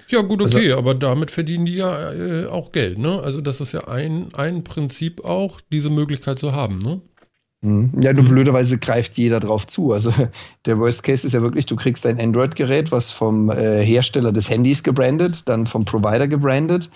Ja, 0.08 0.22
gut, 0.22 0.40
Also- 0.40 0.58
okay, 0.58 0.72
aber 0.72 0.94
damit 0.94 1.30
verdienen 1.30 1.66
die 1.66 1.74
ja 1.76 2.12
äh, 2.12 2.46
auch 2.46 2.72
Geld. 2.72 2.98
Ne? 2.98 3.20
Also 3.20 3.40
das 3.40 3.60
ist 3.60 3.72
ja 3.72 3.86
ein, 3.88 4.32
ein 4.34 4.64
Prinzip 4.64 5.24
auch, 5.24 5.60
diese 5.72 5.90
Möglichkeit 5.90 6.38
zu 6.38 6.52
haben. 6.52 6.78
Ne? 6.78 7.02
Mhm. 7.60 7.90
Ja, 8.00 8.12
nur 8.12 8.22
Mhm. 8.24 8.28
blöderweise 8.28 8.78
greift 8.78 9.16
jeder 9.16 9.40
drauf 9.40 9.66
zu. 9.66 9.92
Also 9.92 10.12
der 10.66 10.78
Worst 10.78 11.02
Case 11.02 11.26
ist 11.26 11.32
ja 11.32 11.42
wirklich, 11.42 11.66
du 11.66 11.76
kriegst 11.76 12.06
ein 12.06 12.20
Android-Gerät, 12.20 12.92
was 12.92 13.10
vom 13.10 13.50
äh, 13.50 13.84
Hersteller 13.84 14.32
des 14.32 14.48
Handys 14.48 14.82
gebrandet, 14.82 15.48
dann 15.48 15.66
vom 15.66 15.84
Provider 15.84 16.28
gebrandet 16.28 16.88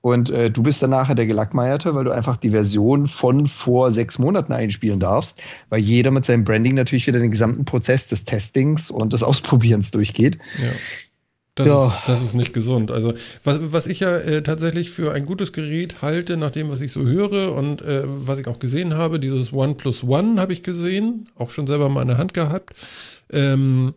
und 0.00 0.30
äh, 0.30 0.50
du 0.50 0.62
bist 0.62 0.82
dann 0.82 0.90
nachher 0.90 1.14
der 1.16 1.26
Gelackmeierte, 1.26 1.94
weil 1.94 2.04
du 2.04 2.12
einfach 2.12 2.36
die 2.36 2.50
Version 2.50 3.08
von 3.08 3.48
vor 3.48 3.92
sechs 3.92 4.18
Monaten 4.18 4.52
einspielen 4.52 5.00
darfst, 5.00 5.38
weil 5.68 5.80
jeder 5.80 6.10
mit 6.10 6.24
seinem 6.24 6.44
Branding 6.44 6.74
natürlich 6.76 7.06
wieder 7.06 7.18
den 7.18 7.30
gesamten 7.30 7.64
Prozess 7.64 8.06
des 8.08 8.24
Testings 8.24 8.90
und 8.90 9.12
des 9.12 9.22
Ausprobierens 9.22 9.90
durchgeht. 9.90 10.38
Ja. 10.62 10.70
Das, 11.56 11.66
Ja. 11.66 11.86
Ist, 11.88 12.08
das 12.08 12.22
ist 12.22 12.34
nicht 12.34 12.52
gesund. 12.52 12.90
Also, 12.90 13.14
was, 13.42 13.58
was 13.60 13.86
ich 13.86 14.00
ja 14.00 14.14
äh, 14.16 14.42
tatsächlich 14.42 14.90
für 14.90 15.12
ein 15.12 15.24
gutes 15.24 15.52
Gerät 15.52 16.02
halte, 16.02 16.36
nach 16.36 16.50
dem, 16.50 16.70
was 16.70 16.82
ich 16.82 16.92
so 16.92 17.00
höre 17.00 17.52
und 17.54 17.82
äh, 17.82 18.02
was 18.04 18.38
ich 18.38 18.46
auch 18.46 18.58
gesehen 18.58 18.94
habe, 18.94 19.18
dieses 19.18 19.52
OnePlus 19.52 20.04
One 20.04 20.40
habe 20.40 20.52
ich 20.52 20.62
gesehen, 20.62 21.28
auch 21.34 21.50
schon 21.50 21.66
selber 21.66 21.88
mal 21.88 22.02
in 22.02 22.08
der 22.08 22.18
Hand 22.18 22.34
gehabt. 22.34 22.74
Ähm, 23.32 23.94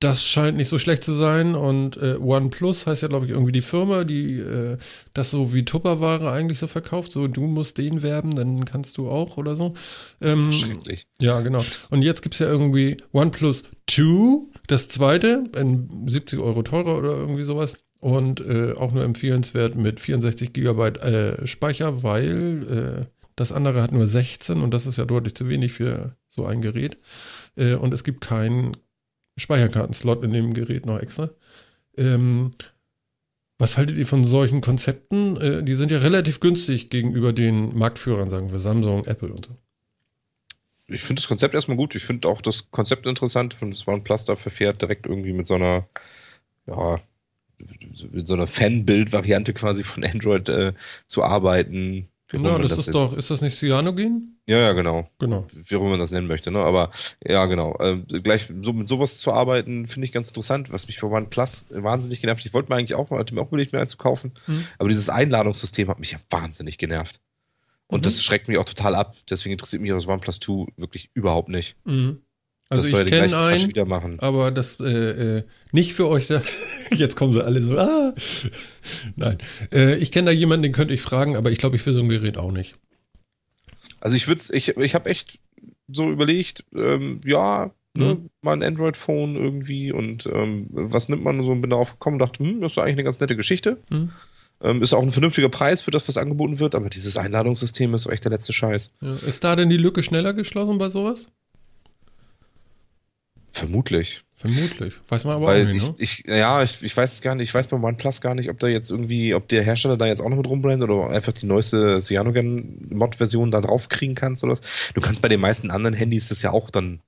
das 0.00 0.24
scheint 0.26 0.56
nicht 0.56 0.68
so 0.68 0.78
schlecht 0.78 1.04
zu 1.04 1.12
sein 1.12 1.54
und 1.54 1.96
äh, 1.98 2.16
OnePlus 2.16 2.86
heißt 2.86 3.02
ja, 3.02 3.08
glaube 3.08 3.26
ich, 3.26 3.32
irgendwie 3.32 3.52
die 3.52 3.62
Firma, 3.62 4.04
die 4.04 4.38
äh, 4.38 4.76
das 5.12 5.30
so 5.30 5.52
wie 5.54 5.64
Tupperware 5.64 6.30
eigentlich 6.30 6.58
so 6.58 6.66
verkauft. 6.66 7.12
So, 7.12 7.28
du 7.28 7.42
musst 7.42 7.78
den 7.78 8.02
werben, 8.02 8.34
dann 8.34 8.64
kannst 8.64 8.96
du 8.98 9.08
auch 9.08 9.36
oder 9.36 9.56
so. 9.56 9.74
Ähm, 10.20 10.52
Schrecklich. 10.52 11.06
ja, 11.20 11.40
genau. 11.40 11.62
Und 11.90 12.02
jetzt 12.02 12.22
gibt 12.22 12.34
es 12.34 12.38
ja 12.38 12.46
irgendwie 12.46 12.96
OnePlus 13.12 13.64
2, 13.88 14.46
das 14.66 14.88
zweite, 14.88 15.44
ein 15.56 16.06
70 16.06 16.38
Euro 16.38 16.62
teurer 16.62 16.98
oder 16.98 17.10
irgendwie 17.10 17.44
sowas. 17.44 17.76
Und 18.00 18.42
äh, 18.42 18.72
auch 18.72 18.92
nur 18.92 19.02
empfehlenswert 19.02 19.76
mit 19.76 19.98
64 19.98 20.52
Gigabyte 20.52 20.98
äh, 20.98 21.46
Speicher, 21.46 22.02
weil 22.02 23.06
äh, 23.08 23.14
das 23.36 23.50
andere 23.50 23.82
hat 23.82 23.92
nur 23.92 24.06
16 24.06 24.60
und 24.60 24.72
das 24.72 24.86
ist 24.86 24.98
ja 24.98 25.06
deutlich 25.06 25.34
zu 25.34 25.48
wenig 25.48 25.72
für 25.72 26.14
so 26.28 26.44
ein 26.44 26.60
Gerät. 26.60 26.98
Äh, 27.56 27.74
und 27.74 27.94
es 27.94 28.04
gibt 28.04 28.20
keinen 28.20 28.72
Speicherkartenslot 29.38 30.22
in 30.22 30.32
dem 30.32 30.52
Gerät 30.54 30.86
noch 30.86 30.98
extra. 30.98 31.30
Ähm, 31.96 32.50
was 33.58 33.78
haltet 33.78 33.96
ihr 33.96 34.06
von 34.06 34.24
solchen 34.24 34.60
Konzepten? 34.60 35.36
Äh, 35.36 35.62
die 35.62 35.74
sind 35.74 35.90
ja 35.90 35.98
relativ 35.98 36.40
günstig 36.40 36.90
gegenüber 36.90 37.32
den 37.32 37.76
Marktführern, 37.76 38.28
sagen 38.28 38.52
wir, 38.52 38.58
Samsung, 38.58 39.06
Apple 39.06 39.32
und 39.32 39.46
so. 39.46 39.56
Ich 40.86 41.00
finde 41.02 41.20
das 41.20 41.28
Konzept 41.28 41.54
erstmal 41.54 41.76
gut. 41.76 41.94
Ich 41.94 42.04
finde 42.04 42.28
auch 42.28 42.42
das 42.42 42.70
Konzept 42.70 43.06
interessant. 43.06 43.54
Ich 43.54 43.58
finde, 43.58 43.74
das 43.76 43.86
OnePlus 43.88 44.24
da 44.26 44.36
verfährt 44.36 44.82
direkt 44.82 45.06
irgendwie 45.06 45.32
mit 45.32 45.46
so 45.46 45.54
einer, 45.54 45.86
ja, 46.66 46.98
mit 48.10 48.26
so 48.26 48.34
einer 48.34 48.46
Fanbild-Variante 48.46 49.54
quasi 49.54 49.82
von 49.82 50.04
Android 50.04 50.48
äh, 50.48 50.72
zu 51.06 51.22
arbeiten. 51.22 52.08
Ja, 52.32 52.38
man 52.40 52.62
das, 52.62 52.72
ist 52.72 52.86
jetzt- 52.86 52.94
doch, 52.94 53.16
ist 53.16 53.30
das 53.30 53.40
nicht 53.42 53.56
Cyanogen? 53.58 54.40
Ja, 54.46 54.58
ja, 54.58 54.72
genau. 54.72 55.08
Genau. 55.18 55.46
Wie 55.52 55.76
auch 55.76 55.80
immer 55.80 55.90
man 55.90 55.98
das 56.00 56.10
nennen 56.10 56.26
möchte, 56.26 56.50
ne? 56.50 56.58
Aber 56.58 56.90
ja, 57.24 57.46
genau. 57.46 57.76
Äh, 57.78 57.98
gleich 58.20 58.48
so 58.60 58.72
mit 58.74 58.88
sowas 58.88 59.18
zu 59.18 59.32
arbeiten, 59.32 59.86
finde 59.86 60.04
ich 60.06 60.12
ganz 60.12 60.28
interessant. 60.28 60.70
Was 60.72 60.86
mich 60.86 61.00
bei 61.00 61.06
OnePlus 61.06 61.66
wahnsinnig 61.70 62.20
genervt. 62.20 62.40
hat. 62.40 62.46
Ich 62.46 62.52
wollte 62.54 62.70
mir 62.70 62.76
eigentlich 62.76 62.94
auch, 62.94 63.10
hatte 63.10 63.34
mir 63.34 63.40
auch 63.40 63.48
überlegt, 63.48 63.72
mir 63.72 63.78
einen 63.78 63.88
zu 63.88 63.96
kaufen. 63.96 64.32
Mhm. 64.46 64.66
Aber 64.78 64.88
dieses 64.88 65.08
Einladungssystem 65.08 65.88
hat 65.88 65.98
mich 66.00 66.10
ja 66.12 66.18
wahnsinnig 66.28 66.76
genervt. 66.76 67.20
Und 67.86 68.00
Mhm. 68.00 68.02
das 68.04 68.22
schreckt 68.24 68.48
mich 68.48 68.58
auch 68.58 68.64
total 68.64 68.94
ab. 68.94 69.16
Deswegen 69.28 69.52
interessiert 69.52 69.82
mich 69.82 69.90
das 69.90 70.06
OnePlus 70.06 70.40
2 70.40 70.66
wirklich 70.76 71.10
überhaupt 71.14 71.48
nicht. 71.48 71.76
Mhm. 71.84 72.20
Also 72.70 72.82
das 72.82 72.90
soll 72.90 73.00
ja 73.00 73.04
ich 73.04 73.10
den 73.10 73.20
kenne 73.30 73.36
einen, 73.38 73.68
wieder 73.68 73.84
machen. 73.84 74.18
aber 74.20 74.50
das 74.50 74.80
äh, 74.80 75.38
äh, 75.38 75.42
nicht 75.72 75.92
für 75.94 76.08
euch. 76.08 76.28
Da. 76.28 76.42
Jetzt 76.94 77.14
kommen 77.14 77.32
sie 77.34 77.44
alle 77.44 77.62
so. 77.62 77.76
Ah. 77.78 78.14
Nein, 79.16 79.38
äh, 79.70 79.96
ich 79.96 80.10
kenne 80.12 80.26
da 80.26 80.32
jemanden, 80.32 80.62
den 80.62 80.72
könnte 80.72 80.94
ich 80.94 81.02
fragen, 81.02 81.36
aber 81.36 81.50
ich 81.52 81.58
glaube, 81.58 81.76
ich 81.76 81.84
will 81.84 81.92
so 81.94 82.00
ein 82.00 82.08
Gerät 82.08 82.38
auch 82.38 82.52
nicht. 82.52 82.74
Also 84.00 84.16
ich 84.16 84.28
würde 84.28 84.42
ich, 84.52 84.76
ich 84.76 84.94
habe 84.94 85.10
echt 85.10 85.38
so 85.88 86.10
überlegt, 86.10 86.64
ähm, 86.74 87.20
ja, 87.24 87.70
ne, 87.94 88.14
Mhm. 88.14 88.30
mal 88.40 88.52
ein 88.54 88.62
Android-Phone 88.62 89.34
irgendwie 89.34 89.92
und 89.92 90.26
ähm, 90.26 90.66
was 90.70 91.08
nimmt 91.10 91.22
man 91.22 91.42
so 91.42 91.50
und 91.50 91.60
bin 91.60 91.70
darauf 91.70 91.92
gekommen 91.92 92.14
und 92.14 92.20
dachte, 92.20 92.42
hm, 92.42 92.60
das 92.62 92.72
ist 92.72 92.78
eigentlich 92.78 92.94
eine 92.94 93.04
ganz 93.04 93.20
nette 93.20 93.36
Geschichte. 93.36 93.78
Hm. 93.90 94.10
Ähm, 94.64 94.80
ist 94.80 94.94
auch 94.94 95.02
ein 95.02 95.12
vernünftiger 95.12 95.50
Preis 95.50 95.82
für 95.82 95.90
das, 95.90 96.08
was 96.08 96.16
angeboten 96.16 96.58
wird, 96.58 96.74
aber 96.74 96.88
dieses 96.88 97.18
Einladungssystem 97.18 97.92
ist 97.92 98.06
echt 98.06 98.24
der 98.24 98.32
letzte 98.32 98.54
Scheiß. 98.54 98.94
Ja. 99.02 99.14
Ist 99.26 99.44
da 99.44 99.54
denn 99.56 99.68
die 99.68 99.76
Lücke 99.76 100.02
schneller 100.02 100.32
geschlossen 100.32 100.78
bei 100.78 100.88
sowas? 100.88 101.26
Vermutlich. 103.52 104.24
Vermutlich. 104.34 104.94
Weiß 105.08 105.24
man 105.26 105.36
aber 105.36 105.46
Weil 105.46 105.62
auch 105.62 105.68
nicht, 105.68 105.76
ich, 105.76 105.88
ne? 105.88 105.94
ich, 105.98 106.38
ja, 106.38 106.62
ich, 106.62 106.82
ich 106.82 106.96
weiß 106.96 107.14
es 107.14 107.20
gar 107.20 107.34
nicht, 107.34 107.48
ich 107.48 107.54
weiß 107.54 107.68
beim 107.68 107.84
OnePlus 107.84 108.20
gar 108.20 108.34
nicht, 108.34 108.50
ob 108.50 108.58
da 108.58 108.66
jetzt 108.66 108.90
irgendwie, 108.90 109.34
ob 109.34 109.48
der 109.48 109.62
Hersteller 109.62 109.96
da 109.96 110.06
jetzt 110.06 110.20
auch 110.20 110.28
noch 110.28 110.38
mit 110.38 110.48
rumbrennt 110.48 110.82
oder 110.82 111.10
einfach 111.10 111.32
die 111.32 111.46
neueste 111.46 112.00
Cyanogen-Mod-Version 112.00 113.50
da 113.50 113.60
drauf 113.60 113.88
kriegen 113.88 114.14
kannst 114.16 114.42
oder 114.42 114.54
was. 114.54 114.92
Du 114.94 115.00
kannst 115.00 115.22
bei 115.22 115.28
den 115.28 115.40
meisten 115.40 115.70
anderen 115.70 115.94
Handys 115.94 116.30
das 116.30 116.42
ja 116.42 116.50
auch 116.50 116.70
dann 116.70 117.00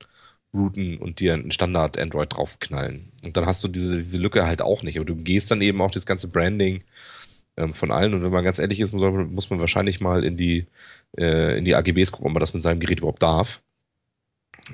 routen 0.53 0.97
und 0.97 1.19
dir 1.19 1.33
ein 1.33 1.51
Standard-Android 1.51 2.33
draufknallen. 2.33 3.11
Und 3.25 3.35
dann 3.35 3.45
hast 3.45 3.63
du 3.63 3.67
diese, 3.67 3.97
diese 3.97 4.17
Lücke 4.17 4.45
halt 4.45 4.61
auch 4.61 4.83
nicht. 4.83 4.97
Aber 4.97 5.05
du 5.05 5.15
gehst 5.15 5.51
dann 5.51 5.61
eben 5.61 5.81
auch 5.81 5.91
das 5.91 6.05
ganze 6.05 6.29
Branding 6.29 6.83
ähm, 7.57 7.73
von 7.73 7.91
allen. 7.91 8.13
Und 8.13 8.23
wenn 8.23 8.31
man 8.31 8.43
ganz 8.43 8.59
ehrlich 8.59 8.79
ist, 8.79 8.93
muss 8.93 9.01
man, 9.01 9.33
muss 9.33 9.49
man 9.49 9.59
wahrscheinlich 9.59 9.99
mal 9.99 10.23
in 10.23 10.37
die, 10.37 10.67
äh, 11.17 11.57
in 11.57 11.65
die 11.65 11.75
AGBs 11.75 12.11
gucken, 12.11 12.27
ob 12.27 12.33
man 12.33 12.39
das 12.39 12.53
mit 12.53 12.63
seinem 12.63 12.79
Gerät 12.79 12.99
überhaupt 12.99 13.21
darf. 13.23 13.61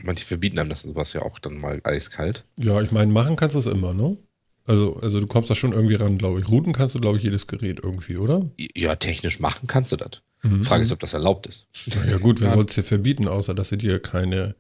Manche 0.04 0.26
verbieten 0.26 0.60
einem 0.60 0.70
das 0.70 0.84
sowas 0.84 1.14
ja 1.14 1.22
auch 1.22 1.40
dann 1.40 1.60
mal 1.60 1.80
eiskalt. 1.84 2.46
Ja, 2.58 2.82
ich 2.82 2.92
meine, 2.92 3.12
machen 3.12 3.36
kannst 3.36 3.56
du 3.56 3.60
es 3.60 3.68
immer, 3.68 3.94
ne? 3.94 4.18
Also, 4.66 4.96
also 5.02 5.20
du 5.20 5.28
kommst 5.28 5.50
da 5.50 5.56
schon 5.56 5.74
irgendwie 5.74 5.96
ran, 5.96 6.18
glaube 6.18 6.40
ich. 6.40 6.48
Routen 6.48 6.72
kannst 6.74 6.96
du, 6.96 7.00
glaube 7.00 7.18
ich, 7.18 7.24
jedes 7.24 7.48
Gerät 7.48 7.80
irgendwie, 7.84 8.18
oder? 8.18 8.50
Ja, 8.76 8.96
technisch 8.96 9.40
machen 9.40 9.68
kannst 9.68 9.92
du 9.92 9.98
das. 9.98 10.22
Mhm. 10.42 10.64
Frage 10.64 10.84
ist, 10.84 10.92
ob 10.92 11.00
das 11.00 11.14
erlaubt 11.14 11.48
ist. 11.48 11.68
Ja 12.08 12.18
gut, 12.18 12.40
wer 12.40 12.48
Ja. 12.50 12.54
soll 12.54 12.66
es 12.66 12.76
dir 12.76 12.84
verbieten, 12.84 13.28
außer 13.28 13.54
dass 13.54 13.70
sie 13.70 13.78
dir 13.78 14.00
keine 14.00 14.56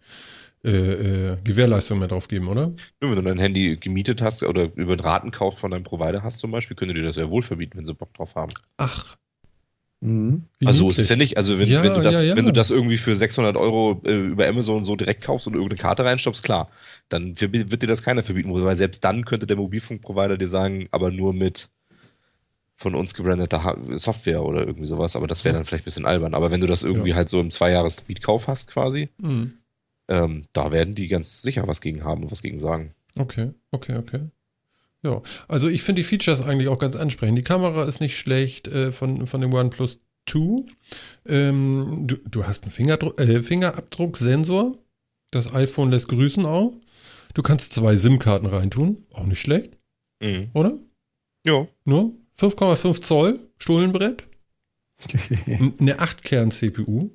äh, 0.65 0.69
äh, 1.33 1.37
Gewährleistung 1.43 1.99
mehr 1.99 2.07
drauf 2.07 2.27
geben, 2.27 2.47
oder? 2.47 2.67
Nur 3.01 3.11
wenn 3.11 3.15
du 3.15 3.21
dein 3.23 3.39
Handy 3.39 3.77
gemietet 3.77 4.21
hast 4.21 4.43
oder 4.43 4.69
über 4.75 4.95
den 4.95 5.01
Ratenkauf 5.01 5.57
von 5.59 5.71
deinem 5.71 5.83
Provider 5.83 6.23
hast 6.23 6.39
zum 6.39 6.51
Beispiel, 6.51 6.75
können 6.77 6.93
die 6.93 7.01
dir 7.01 7.07
das 7.07 7.17
ja 7.17 7.29
wohl 7.29 7.41
verbieten, 7.41 7.77
wenn 7.77 7.85
sie 7.85 7.93
Bock 7.93 8.13
drauf 8.13 8.35
haben. 8.35 8.53
Ach, 8.77 9.17
Mhm. 10.05 10.43
also 10.65 10.89
ist 10.89 10.97
es 10.99 11.07
ja 11.07 11.15
nicht. 11.15 11.37
Also 11.37 11.59
wenn, 11.59 11.67
Ja, 11.69 11.81
wenn, 11.81 11.93
du 11.93 12.01
das, 12.01 12.15
ja, 12.15 12.21
ja. 12.31 12.35
wenn 12.35 12.45
du 12.45 12.51
das 12.51 12.71
irgendwie 12.71 12.97
für 12.97 13.15
600 13.15 13.55
Euro 13.55 14.01
äh, 14.05 14.11
über 14.13 14.45
Amazon 14.49 14.83
so 14.83 14.97
direkt 14.97 15.23
kaufst 15.23 15.47
und 15.47 15.53
irgendeine 15.53 15.79
Karte 15.81 16.03
reinstoppst, 16.03 16.43
klar, 16.43 16.69
dann 17.07 17.39
wird 17.39 17.81
dir 17.81 17.87
das 17.87 18.03
keiner 18.03 18.21
verbieten, 18.21 18.53
weil 18.53 18.75
selbst 18.75 19.05
dann 19.05 19.23
könnte 19.23 19.47
der 19.47 19.55
Mobilfunkprovider 19.55 20.37
dir 20.37 20.49
sagen, 20.49 20.89
aber 20.91 21.09
nur 21.09 21.33
mit 21.33 21.69
von 22.75 22.95
uns 22.95 23.13
gebrandeter 23.13 23.77
Software 23.91 24.43
oder 24.43 24.65
irgendwie 24.67 24.87
sowas, 24.87 25.15
aber 25.15 25.27
das 25.27 25.45
wäre 25.45 25.55
dann 25.55 25.63
vielleicht 25.63 25.83
ein 25.83 25.85
bisschen 25.85 26.05
albern. 26.05 26.33
Aber 26.33 26.51
wenn 26.51 26.59
du 26.59 26.67
das 26.67 26.83
irgendwie 26.83 27.13
halt 27.13 27.29
so 27.29 27.39
im 27.39 27.49
Zweijahres-Mietkauf 27.49 28.47
hast 28.49 28.67
quasi, 28.67 29.07
Mhm. 29.21 29.53
Ähm, 30.13 30.45
da 30.53 30.71
werden 30.71 30.95
die 30.95 31.07
ganz 31.07 31.41
sicher 31.41 31.67
was 31.67 31.81
gegen 31.81 32.03
haben 32.03 32.23
und 32.23 32.31
was 32.31 32.43
gegen 32.43 32.59
sagen. 32.59 32.93
Okay, 33.15 33.51
okay, 33.71 33.95
okay. 33.97 34.21
Ja, 35.01 35.21
also 35.47 35.67
ich 35.67 35.83
finde 35.83 36.01
die 36.01 36.07
Features 36.07 36.41
eigentlich 36.41 36.69
auch 36.69 36.79
ganz 36.79 36.95
ansprechend. 36.95 37.37
Die 37.37 37.43
Kamera 37.43 37.83
ist 37.85 37.99
nicht 37.99 38.17
schlecht 38.17 38.67
äh, 38.67 38.91
von, 38.91 39.27
von 39.27 39.41
dem 39.41 39.53
OnePlus 39.53 39.99
2. 40.29 40.65
Ähm, 41.25 42.03
du, 42.07 42.15
du 42.17 42.47
hast 42.47 42.63
einen 42.63 42.71
Fingerdru 42.71 43.11
äh, 43.17 43.43
Fingerabdrucksensor. 43.43 44.77
Das 45.31 45.53
iPhone 45.53 45.91
lässt 45.91 46.07
grüßen 46.07 46.45
auch. 46.45 46.73
Du 47.33 47.41
kannst 47.41 47.73
zwei 47.73 47.95
SIM-Karten 47.95 48.45
reintun. 48.45 49.05
Auch 49.11 49.25
nicht 49.25 49.41
schlecht, 49.41 49.77
Mhm. 50.21 50.51
oder? 50.53 50.77
Ja. 51.45 51.67
Nur 51.83 52.13
5,5 52.39 53.01
Zoll 53.01 53.39
Stullenbrett. 53.57 54.23
Eine 55.47 55.99
8-Kern-CPU. 55.99 57.09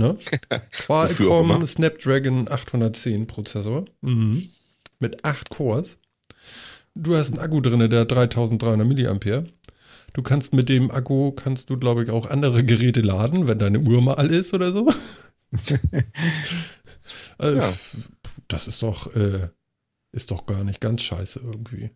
Ne? 0.00 0.16
Qualcomm. 0.72 1.66
Snapdragon 1.66 2.48
810 2.50 3.26
Prozessor. 3.26 3.84
Mhm. 4.00 4.42
Mit 4.98 5.24
8 5.24 5.50
Cores. 5.50 5.98
Du 6.94 7.14
hast 7.16 7.32
einen 7.32 7.40
Akku 7.40 7.60
drin, 7.60 7.88
der 7.90 8.00
hat 8.00 8.12
3300 8.12 8.86
Milliampere. 8.86 9.44
Du 10.14 10.22
kannst 10.22 10.54
mit 10.54 10.68
dem 10.70 10.90
Akku, 10.90 11.32
kannst 11.32 11.68
du, 11.70 11.78
glaube 11.78 12.02
ich, 12.02 12.10
auch 12.10 12.26
andere 12.26 12.64
Geräte 12.64 13.02
laden, 13.02 13.46
wenn 13.46 13.58
deine 13.58 13.78
Uhr 13.78 14.00
mal 14.00 14.30
ist 14.30 14.54
oder 14.54 14.72
so. 14.72 14.90
also, 17.38 17.58
Ja. 17.58 17.72
Das 18.48 18.66
ist 18.66 18.82
doch, 18.82 19.14
äh, 19.14 19.48
ist 20.12 20.30
doch 20.30 20.46
gar 20.46 20.64
nicht 20.64 20.80
ganz 20.80 21.02
scheiße 21.02 21.40
irgendwie. 21.40 21.90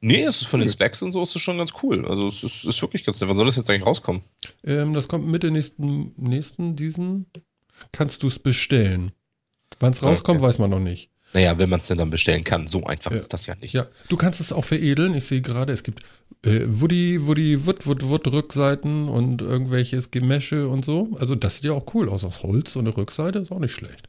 Nee, 0.00 0.22
es 0.22 0.42
ist 0.42 0.48
von 0.48 0.60
den. 0.60 0.68
Specs 0.68 1.02
und 1.02 1.10
so 1.10 1.22
ist 1.22 1.34
es 1.36 1.42
schon 1.42 1.58
ganz 1.58 1.72
cool. 1.82 2.06
Also 2.08 2.26
es 2.28 2.42
ist, 2.44 2.64
ist 2.64 2.82
wirklich 2.82 3.04
ganz 3.04 3.20
nett. 3.20 3.28
Wann 3.30 3.36
soll 3.36 3.46
das 3.46 3.56
jetzt 3.56 3.68
eigentlich 3.70 3.86
rauskommen? 3.86 4.22
Ähm, 4.64 4.92
das 4.92 5.08
kommt 5.08 5.26
Mitte 5.26 5.50
nächsten, 5.50 6.12
nächsten, 6.16 6.76
diesen. 6.76 7.26
Kannst 7.92 8.22
du 8.22 8.28
es 8.28 8.38
bestellen. 8.38 9.12
Wann 9.80 9.92
es 9.92 10.02
rauskommt, 10.02 10.38
Okay. 10.40 10.48
weiß 10.48 10.58
man 10.58 10.70
noch 10.70 10.78
nicht. 10.80 11.10
Naja, 11.34 11.58
wenn 11.58 11.70
man 11.70 11.80
es 11.80 11.86
denn 11.86 11.96
dann 11.98 12.10
bestellen 12.10 12.44
kann. 12.44 12.66
So 12.66 12.84
einfach 12.84 13.10
Ja. 13.10 13.16
ist 13.16 13.32
das 13.32 13.46
ja 13.46 13.54
nicht. 13.56 13.72
Ja, 13.72 13.86
du 14.08 14.16
kannst 14.18 14.40
es 14.40 14.52
auch 14.52 14.64
veredeln. 14.66 15.14
Ich 15.14 15.24
sehe 15.24 15.40
gerade, 15.40 15.72
es 15.72 15.82
gibt 15.82 16.02
äh, 16.44 16.60
Woody, 16.66 17.26
Woody, 17.26 17.66
Wood, 17.66 17.86
Wood, 17.86 18.06
Wood 18.06 18.26
Rückseiten 18.28 19.08
und 19.08 19.40
irgendwelches 19.40 20.10
Gemesche 20.10 20.68
und 20.68 20.84
so. 20.84 21.08
Also 21.18 21.34
das 21.34 21.56
sieht 21.56 21.64
ja 21.64 21.72
auch 21.72 21.94
cool 21.94 22.10
aus. 22.10 22.22
Aus 22.22 22.42
Holz 22.42 22.76
und 22.76 22.86
eine 22.86 22.96
Rückseite 22.96 23.38
ist 23.38 23.50
auch 23.50 23.60
nicht 23.60 23.72
schlecht. 23.72 24.08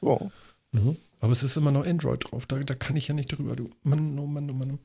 Wow. 0.00 0.32
Mhm. 0.72 0.96
Aber 1.20 1.32
es 1.32 1.42
ist 1.42 1.56
immer 1.56 1.72
noch 1.72 1.86
Android 1.86 2.24
drauf. 2.30 2.46
Da, 2.46 2.58
da 2.58 2.74
kann 2.74 2.96
ich 2.96 3.08
ja 3.08 3.14
nicht 3.14 3.28
drüber. 3.36 3.56
Du 3.56 3.70
Mann, 3.82 4.18
oh 4.18 4.26
Mann, 4.26 4.50
oh 4.50 4.54
Mann. 4.54 4.78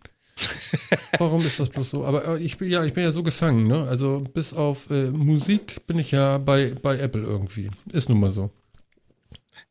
Warum 1.19 1.41
ist 1.41 1.59
das 1.59 1.69
bloß 1.69 1.89
so? 1.89 2.05
Aber 2.05 2.25
äh, 2.27 2.39
ich 2.41 2.57
bin 2.57 2.69
ja, 2.71 2.83
ich 2.83 2.93
bin 2.93 3.03
ja 3.03 3.11
so 3.11 3.21
gefangen, 3.21 3.67
ne? 3.67 3.83
Also 3.87 4.23
bis 4.33 4.53
auf 4.53 4.89
äh, 4.89 5.11
Musik 5.11 5.85
bin 5.87 5.99
ich 5.99 6.11
ja 6.11 6.37
bei, 6.37 6.73
bei 6.81 6.97
Apple 6.97 7.21
irgendwie. 7.23 7.69
Ist 7.91 8.09
nun 8.09 8.19
mal 8.19 8.31
so. 8.31 8.49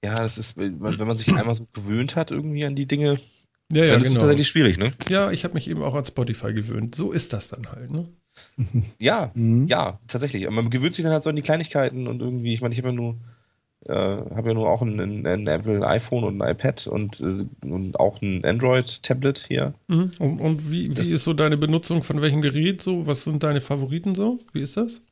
Ja, 0.05 0.21
das 0.21 0.39
ist, 0.39 0.57
wenn 0.57 0.79
man 0.79 1.17
sich 1.17 1.29
einmal 1.35 1.55
so 1.55 1.67
gewöhnt 1.73 2.15
hat 2.17 2.31
irgendwie 2.31 2.65
an 2.65 2.75
die 2.77 2.87
Dinge, 2.87 3.19
Ja, 3.73 3.85
ja, 3.85 3.89
dann 3.93 4.01
ist 4.01 4.09
es 4.09 4.13
genau. 4.15 4.21
tatsächlich 4.27 4.49
schwierig, 4.49 4.79
ne? 4.79 4.93
Ja, 5.09 5.31
ich 5.31 5.45
habe 5.45 5.55
mich 5.55 5.69
eben 5.69 5.83
auch 5.83 5.95
an 5.95 6.05
Spotify 6.05 6.53
gewöhnt. 6.53 6.95
So 6.95 7.11
ist 7.11 7.33
das 7.33 7.49
dann 7.49 7.67
halt, 7.71 7.91
ne? 7.91 8.09
Ja, 8.99 9.33
Mhm. 9.35 9.67
ja, 9.67 9.99
tatsächlich. 10.07 10.47
Aber 10.47 10.57
man 10.57 10.71
gewöhnt 10.71 10.95
sich 10.95 11.03
dann 11.03 11.13
halt 11.13 11.23
so 11.23 11.31
an 11.31 11.37
die 11.37 11.43
Kleinigkeiten 11.43 12.07
und 12.07 12.21
irgendwie, 12.21 12.53
ich 12.53 12.61
meine, 12.61 12.73
ich 12.73 12.79
habe 12.79 12.89
ja 12.91 12.95
nur, 12.95 13.17
äh, 13.87 13.93
habe 13.93 14.49
ja 14.49 14.55
nur 14.55 14.69
auch 14.69 14.83
ein, 14.83 15.01
ein, 15.01 15.27
ein 15.27 15.47
Apple 15.47 15.87
iPhone 15.87 16.25
und 16.25 16.41
ein 16.43 16.51
iPad 16.53 16.87
und, 16.87 17.21
äh, 17.21 17.67
und 17.67 17.99
auch 17.99 18.21
ein 18.23 18.45
Android-Tablet 18.45 19.47
hier. 19.49 19.75
Mhm. 19.89 20.11
Und, 20.19 20.41
und 20.41 20.71
wie, 20.71 20.91
wie 20.91 20.95
Das- 20.95 21.11
ist 21.11 21.25
so 21.25 21.33
deine 21.33 21.57
Benutzung 21.57 22.03
von 22.03 22.21
welchem 22.21 22.41
Gerät 22.43 22.83
so? 22.83 23.07
Was 23.07 23.25
sind 23.25 23.43
deine 23.43 23.61
Favoriten 23.61 24.15
so? 24.15 24.39
Wie 24.53 24.61
ist 24.61 24.77
das? 24.77 25.03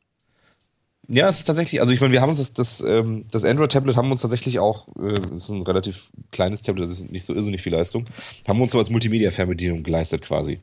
Ja, 1.11 1.29
es 1.31 1.39
ist 1.39 1.45
tatsächlich, 1.45 1.81
also 1.81 1.91
ich 1.93 2.03
meine, 2.03 2.13
wir 2.13 2.21
haben 2.21 2.29
uns 2.29 2.37
das, 2.39 2.53
das, 2.53 2.81
ähm, 2.87 3.25
das 3.31 3.43
Android-Tablet 3.45 3.97
haben 3.97 4.09
wir 4.09 4.13
uns 4.13 4.21
tatsächlich 4.21 4.59
auch, 4.59 4.89
äh, 4.99 5.19
das 5.31 5.45
ist 5.45 5.49
ein 5.49 5.63
relativ 5.63 6.11
kleines 6.33 6.61
Tablet, 6.61 6.85
das 6.85 6.93
ist 6.93 7.11
nicht 7.11 7.25
so 7.25 7.35
irrsinnig 7.35 7.63
viel 7.63 7.73
Leistung, 7.73 8.05
haben 8.47 8.59
wir 8.59 8.65
uns 8.65 8.73
so 8.73 8.79
als 8.79 8.91
Multimedia-Fernbedienung 8.91 9.83
geleistet 9.85 10.21
quasi. 10.21 10.61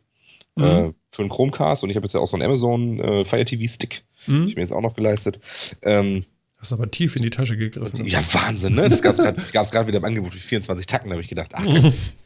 Mhm. 0.55 0.63
Äh, 0.63 0.93
für 1.11 1.23
einen 1.23 1.29
Chromecast 1.31 1.83
und 1.83 1.89
ich 1.89 1.95
habe 1.95 2.05
jetzt 2.05 2.13
ja 2.13 2.19
auch 2.19 2.27
so 2.27 2.37
einen 2.37 2.45
Amazon 2.45 2.99
äh, 2.99 3.25
Fire 3.25 3.43
TV 3.43 3.63
Stick, 3.67 4.03
Mhm. 4.27 4.45
ich 4.45 4.55
mir 4.55 4.61
jetzt 4.61 4.71
auch 4.71 4.81
noch 4.81 4.93
geleistet. 4.95 5.39
Ähm, 5.81 6.25
Hast 6.65 6.73
aber 6.73 6.89
tief 6.89 7.15
in 7.15 7.21
die 7.21 7.29
Tasche 7.29 7.55
gegriffen. 7.57 8.07
ja, 8.07 8.19
Wahnsinn, 8.31 8.73
ne? 8.73 8.89
Das 8.89 9.03
gab 9.03 9.13
es 9.13 9.71
gerade 9.71 9.87
wieder 9.87 9.99
im 9.99 10.05
Angebot 10.05 10.33
für 10.33 10.39
24 10.39 10.87
Tacken, 10.87 11.09
da 11.09 11.13
habe 11.13 11.21
ich 11.21 11.27
gedacht, 11.27 11.51
ach, 11.53 11.63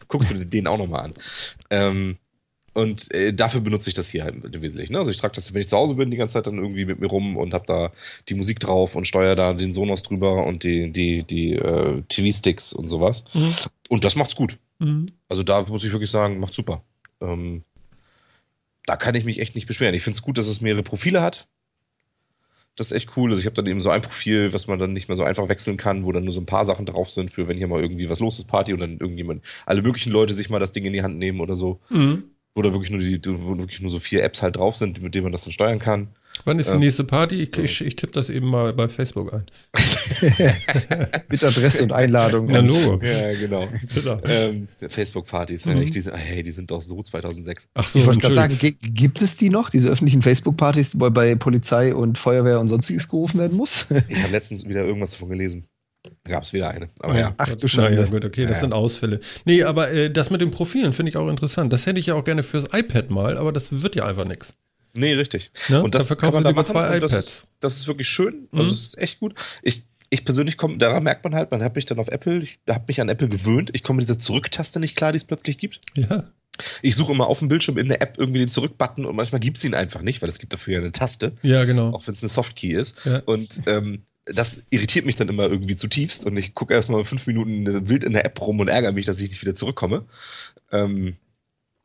guckst 0.08 0.30
du 0.30 0.36
dir 0.36 0.46
den 0.46 0.66
auch 0.66 0.78
nochmal 0.78 1.08
an. 1.08 1.14
Ähm, 1.70 2.18
und 2.72 3.14
äh, 3.14 3.34
dafür 3.34 3.60
benutze 3.60 3.90
ich 3.90 3.96
das 3.96 4.08
hier 4.08 4.24
halt 4.24 4.36
im 4.56 4.62
Wesentlichen. 4.62 4.94
Ne? 4.94 5.00
Also 5.00 5.12
ich 5.12 5.18
trage 5.18 5.34
das, 5.36 5.54
wenn 5.54 5.60
ich 5.60 5.68
zu 5.68 5.76
Hause 5.76 5.96
bin, 5.96 6.10
die 6.10 6.16
ganze 6.16 6.36
Zeit 6.36 6.48
dann 6.48 6.58
irgendwie 6.58 6.86
mit 6.86 7.02
mir 7.02 7.08
rum 7.08 7.36
und 7.36 7.54
habe 7.54 7.66
da 7.68 7.92
die 8.30 8.34
Musik 8.34 8.62
drauf 8.62 8.96
und 8.96 9.08
steuere 9.08 9.36
da 9.36 9.54
den 9.54 9.74
Sonos 9.74 10.04
drüber 10.04 10.46
und 10.46 10.64
die, 10.64 10.90
die, 10.90 11.24
die 11.24 11.56
äh, 11.56 12.02
TV-Sticks 12.08 12.72
und 12.72 12.88
sowas. 12.88 13.26
Mhm. 13.34 13.54
Und 13.90 14.06
das 14.06 14.16
macht's 14.16 14.38
gut. 14.38 14.58
Mhm. 14.78 15.08
Also 15.28 15.44
da 15.44 15.62
muss 15.64 15.84
ich 15.84 15.92
wirklich 15.92 16.12
sagen, 16.12 16.40
macht 16.40 16.54
super. 16.54 16.82
Ähm, 17.20 17.64
da 18.86 18.96
kann 18.96 19.16
ich 19.16 19.26
mich 19.26 19.40
echt 19.40 19.56
nicht 19.56 19.68
beschweren. 19.68 19.94
Ich 19.94 20.04
finde 20.04 20.16
es 20.16 20.22
gut, 20.22 20.38
dass 20.38 20.48
es 20.48 20.62
mehrere 20.62 20.84
Profile 20.84 21.22
hat. 21.22 21.50
Das 22.80 22.92
ist 22.92 22.98
echt 22.98 23.18
cool. 23.18 23.30
Also 23.30 23.42
ich 23.42 23.46
habe 23.46 23.56
dann 23.56 23.66
eben 23.66 23.82
so 23.82 23.90
ein 23.90 24.00
Profil, 24.00 24.54
was 24.54 24.68
man 24.68 24.80
dann 24.80 24.94
nicht 24.94 25.10
mehr 25.10 25.18
so 25.18 25.26
einfach 25.26 25.50
wechseln 25.50 25.76
kann, 25.76 26.06
wo 26.06 26.14
dann 26.14 26.24
nur 26.24 26.32
so 26.32 26.40
ein 26.40 26.46
paar 26.46 26.64
Sachen 26.64 26.86
drauf 26.86 27.10
sind, 27.10 27.30
für 27.30 27.50
wenn 27.50 27.58
hier 27.58 27.68
mal 27.68 27.82
irgendwie 27.82 28.10
was 28.10 28.22
los 28.22 28.40
ist, 28.40 28.48
Party 28.48 28.72
und 28.72 28.80
dann 28.80 29.00
irgendjemand, 29.00 29.44
alle 29.66 29.82
möglichen 29.82 30.14
Leute 30.14 30.34
sich 30.34 30.50
mal 30.50 30.60
das 30.60 30.72
Ding 30.72 30.86
in 30.86 30.94
die 30.94 31.04
Hand 31.04 31.18
nehmen 31.18 31.42
oder 31.42 31.58
so. 31.58 31.82
Mhm. 31.90 32.24
Wo 32.56 32.62
da 32.62 32.72
wirklich 32.72 32.90
nur, 32.90 33.02
die, 33.02 33.20
wo 33.26 33.58
wirklich 33.58 33.82
nur 33.82 33.92
so 33.92 34.00
vier 34.00 34.24
Apps 34.24 34.42
halt 34.42 34.56
drauf 34.56 34.78
sind, 34.78 35.04
mit 35.04 35.14
denen 35.14 35.24
man 35.24 35.34
das 35.34 35.44
dann 35.44 35.52
steuern 35.52 35.80
kann. 35.80 36.08
Wann 36.46 36.58
ist 36.60 36.70
die 36.70 36.74
Ähm, 36.76 36.80
nächste 36.80 37.04
Party? 37.04 37.44
Ich, 37.44 37.50
so. 37.56 37.62
ich, 37.62 37.82
ich 37.86 37.96
tippe 37.96 38.14
das 38.14 38.30
eben 38.30 38.48
mal 38.48 38.74
bei 38.74 38.88
Facebook 38.88 39.34
ein. 39.34 39.46
Mit 41.30 41.44
Adresse 41.44 41.84
und 41.84 41.92
Einladung. 41.92 42.48
Na, 42.50 42.60
und- 42.60 42.66
Logo. 42.68 43.02
Ja, 43.06 43.34
genau. 43.36 43.68
Genau. 43.94 44.20
ähm, 44.26 44.68
Facebook-Partys, 44.88 45.66
Mhm. 45.66 45.86
die 45.86 46.02
sind, 46.02 46.16
hey, 46.16 46.44
die 46.44 46.52
sind 46.52 46.72
doch 46.72 46.82
so 46.82 47.02
2006. 47.02 47.68
Ach 47.74 47.88
so, 47.88 48.00
Ich 48.00 48.06
wollte 48.06 48.20
gerade 48.22 48.36
sagen, 48.36 48.58
gi- 48.58 48.78
gibt 48.80 49.22
es 49.22 49.38
die 49.38 49.50
noch, 49.50 49.70
diese 49.70 49.90
öffentlichen 49.90 50.22
Facebook-Partys, 50.22 51.00
wo 51.00 51.10
bei 51.10 51.36
Polizei 51.36 51.94
und 51.94 52.18
Feuerwehr 52.18 52.60
und 52.60 52.68
sonstiges 52.68 53.08
gerufen 53.08 53.40
werden 53.40 53.58
muss? 53.58 53.86
Ich 54.08 54.22
habe 54.22 54.32
letztens 54.32 54.68
wieder 54.68 54.84
irgendwas 54.86 55.12
davon 55.12 55.30
gelesen. 55.30 55.66
Da 56.24 56.32
gab 56.34 56.44
es 56.44 56.54
wieder 56.54 56.70
eine. 56.70 56.90
Aber 57.02 57.20
ja. 57.20 57.34
Ach 57.38 57.54
du 57.56 57.68
Schande. 57.68 58.02
ja, 58.02 58.06
gut, 58.08 58.24
okay, 58.24 58.44
das 58.44 58.58
Ja. 58.58 58.62
sind 58.62 58.74
Ausfälle. 58.74 59.20
Nee, 59.46 59.64
aber 59.64 59.92
äh, 59.92 60.10
das 60.10 60.30
mit 60.30 60.40
den 60.42 60.50
Profilen 60.52 60.94
finde 60.94 61.10
ich 61.10 61.18
auch 61.18 61.28
interessant. 61.30 61.74
Das 61.74 61.86
hätte 61.86 62.00
ich 62.00 62.06
ja 62.08 62.14
auch 62.16 62.24
gerne 62.24 62.44
fürs 62.44 62.66
iPad 62.74 63.10
mal, 63.10 63.38
aber 63.38 63.52
das 63.52 63.82
wird 63.84 63.96
ja 63.98 64.06
einfach 64.06 64.26
nichts. 64.26 64.56
Nee, 64.96 65.14
richtig. 65.14 65.52
Ne? 65.70 65.82
Und 65.84 65.96
das 65.96 66.16
kann 66.18 66.34
man 66.34 66.44
da 66.44 66.52
machen. 66.52 66.68
zwei 66.72 66.96
und 66.96 67.04
das, 67.04 67.14
ist, 67.14 67.48
das 67.60 67.78
ist 67.78 67.88
wirklich 67.88 68.08
schön. 68.08 68.48
Also 68.52 68.66
Mhm. 68.66 68.70
es 68.72 68.84
ist 68.88 68.98
echt 68.98 69.20
gut. 69.20 69.36
Ich, 69.62 69.84
ich 70.10 70.26
persönlich 70.26 70.58
komme, 70.58 70.78
daran 70.78 71.04
merkt 71.04 71.24
man 71.24 71.36
halt, 71.36 71.52
man 71.52 71.62
hat 71.64 71.76
mich 71.76 71.86
dann 71.86 72.00
auf 72.00 72.08
Apple, 72.08 72.40
ich 72.40 72.60
habe 72.68 72.86
mich 72.88 73.00
an 73.02 73.10
Apple 73.10 73.30
gewöhnt. 73.30 73.70
Ich 73.74 73.84
komme 73.84 73.98
mit 73.98 74.08
dieser 74.10 74.18
Zurücktaste 74.20 74.80
nicht 74.80 74.96
klar, 74.96 75.12
die 75.12 75.18
es 75.18 75.26
plötzlich 75.26 75.58
gibt. 75.58 75.80
Ja. 75.96 76.32
Ich 76.82 76.96
suche 76.96 77.14
immer 77.14 77.28
auf 77.28 77.40
dem 77.40 77.48
Bildschirm 77.48 77.78
in 77.78 77.88
der 77.88 78.02
App 78.02 78.16
irgendwie 78.18 78.40
den 78.40 78.50
Zurück-Button 78.50 79.06
und 79.06 79.16
manchmal 79.16 79.40
gibt 79.40 79.58
es 79.58 79.64
ihn 79.64 79.74
einfach 79.74 80.02
nicht, 80.02 80.22
weil 80.22 80.28
es 80.30 80.40
gibt 80.40 80.52
dafür 80.52 80.74
ja 80.74 80.80
eine 80.80 80.92
Taste, 80.92 81.34
Ja, 81.42 81.64
genau. 81.64 81.92
auch 81.94 82.06
wenn 82.06 82.14
es 82.14 82.22
eine 82.22 82.30
Softkey 82.30 82.74
ist. 82.74 82.98
Ja. 83.06 83.20
Und 83.26 83.62
ähm, 83.66 84.04
das 84.26 84.64
irritiert 84.70 85.06
mich 85.06 85.16
dann 85.16 85.30
immer 85.30 85.44
irgendwie 85.44 85.76
zutiefst 85.78 86.26
und 86.26 86.36
ich 86.38 86.54
gucke 86.56 86.74
erstmal 86.74 87.06
fünf 87.06 87.26
Minuten 87.28 87.88
wild 87.88 88.04
in 88.04 88.12
der 88.14 88.26
App 88.26 88.42
rum 88.42 88.60
und 88.60 88.68
ärgere 88.68 88.92
mich, 88.92 89.06
dass 89.06 89.20
ich 89.22 89.30
nicht 89.30 89.42
wieder 89.42 89.56
zurückkomme. 89.56 90.06
Ähm, 90.72 91.16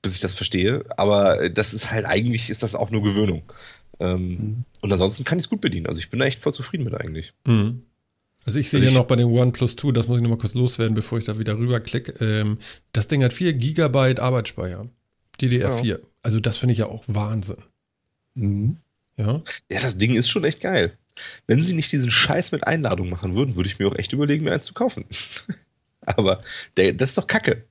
bis 0.05 0.14
ich 0.14 0.20
das 0.20 0.34
verstehe. 0.34 0.84
Aber 0.96 1.48
das 1.50 1.74
ist 1.74 1.90
halt 1.90 2.07
eigentlich, 2.07 2.48
ist 2.50 2.62
das 2.62 2.74
auch 2.76 2.90
nur 2.90 3.02
Gewöhnung. 3.02 3.42
Ähm, 4.00 4.28
Mhm. 4.28 4.64
Und 4.82 4.92
ansonsten 4.92 5.24
kann 5.24 5.38
ich 5.38 5.44
es 5.46 5.48
gut 5.48 5.61
bedienen. 5.61 5.86
Also 5.86 5.98
ich 5.98 6.11
bin 6.11 6.20
da 6.20 6.26
echt 6.26 6.40
voll 6.40 6.52
zufrieden 6.55 6.84
mit 6.84 6.94
eigentlich. 6.94 7.32
Mhm. 7.46 7.82
Also 8.44 8.59
ich 8.59 8.68
sehe 8.68 8.78
Also 8.80 8.84
ja 8.86 8.90
ich- 8.92 8.98
noch 8.98 9.07
bei 9.07 9.16
dem 9.16 9.32
OnePlus 9.32 9.76
2, 9.76 9.92
das 9.92 10.07
muss 10.09 10.18
ich 10.18 10.22
noch 10.22 10.28
mal 10.30 10.36
kurz 10.38 10.52
loswerden, 10.55 10.94
bevor 10.94 11.18
ich 11.18 11.24
da 11.24 11.38
wieder 11.38 11.57
rüberklicke. 11.57 12.12
Ähm, 12.24 12.59
das 12.92 13.09
Ding 13.09 13.24
hat 13.24 13.32
4 13.32 13.55
Gigabyte 13.55 14.20
Arbeitsspeicher. 14.20 14.86
DDR4. 15.40 16.00
Also 16.22 16.38
das 16.40 16.57
finde 16.59 16.72
ich 16.74 16.78
ja 16.80 16.86
auch 16.86 17.02
Wahnsinn. 17.07 17.57
Mhm. 18.34 18.76
Ja. 19.16 19.42
Ja, 19.70 19.80
das 19.80 19.96
Ding 19.98 20.14
ist 20.16 20.28
schon 20.28 20.44
echt 20.44 20.61
geil. 20.61 20.96
Wenn 21.46 21.62
sie 21.62 21.74
nicht 21.74 21.90
diesen 21.92 22.11
Scheiß 22.11 22.50
mit 22.52 22.66
Einladung 22.66 23.09
machen 23.09 23.34
würden, 23.36 23.55
würde 23.57 23.68
ich 23.68 23.78
mir 23.78 23.86
auch 23.88 23.96
echt 23.96 24.12
überlegen, 24.12 24.44
mir 24.44 24.52
eins 24.52 24.66
zu 24.66 24.74
kaufen. 24.74 25.05
Aber 26.02 26.42
der, 26.76 26.92
das 26.92 27.11
ist 27.11 27.18
doch 27.18 27.26
Kacke. 27.26 27.64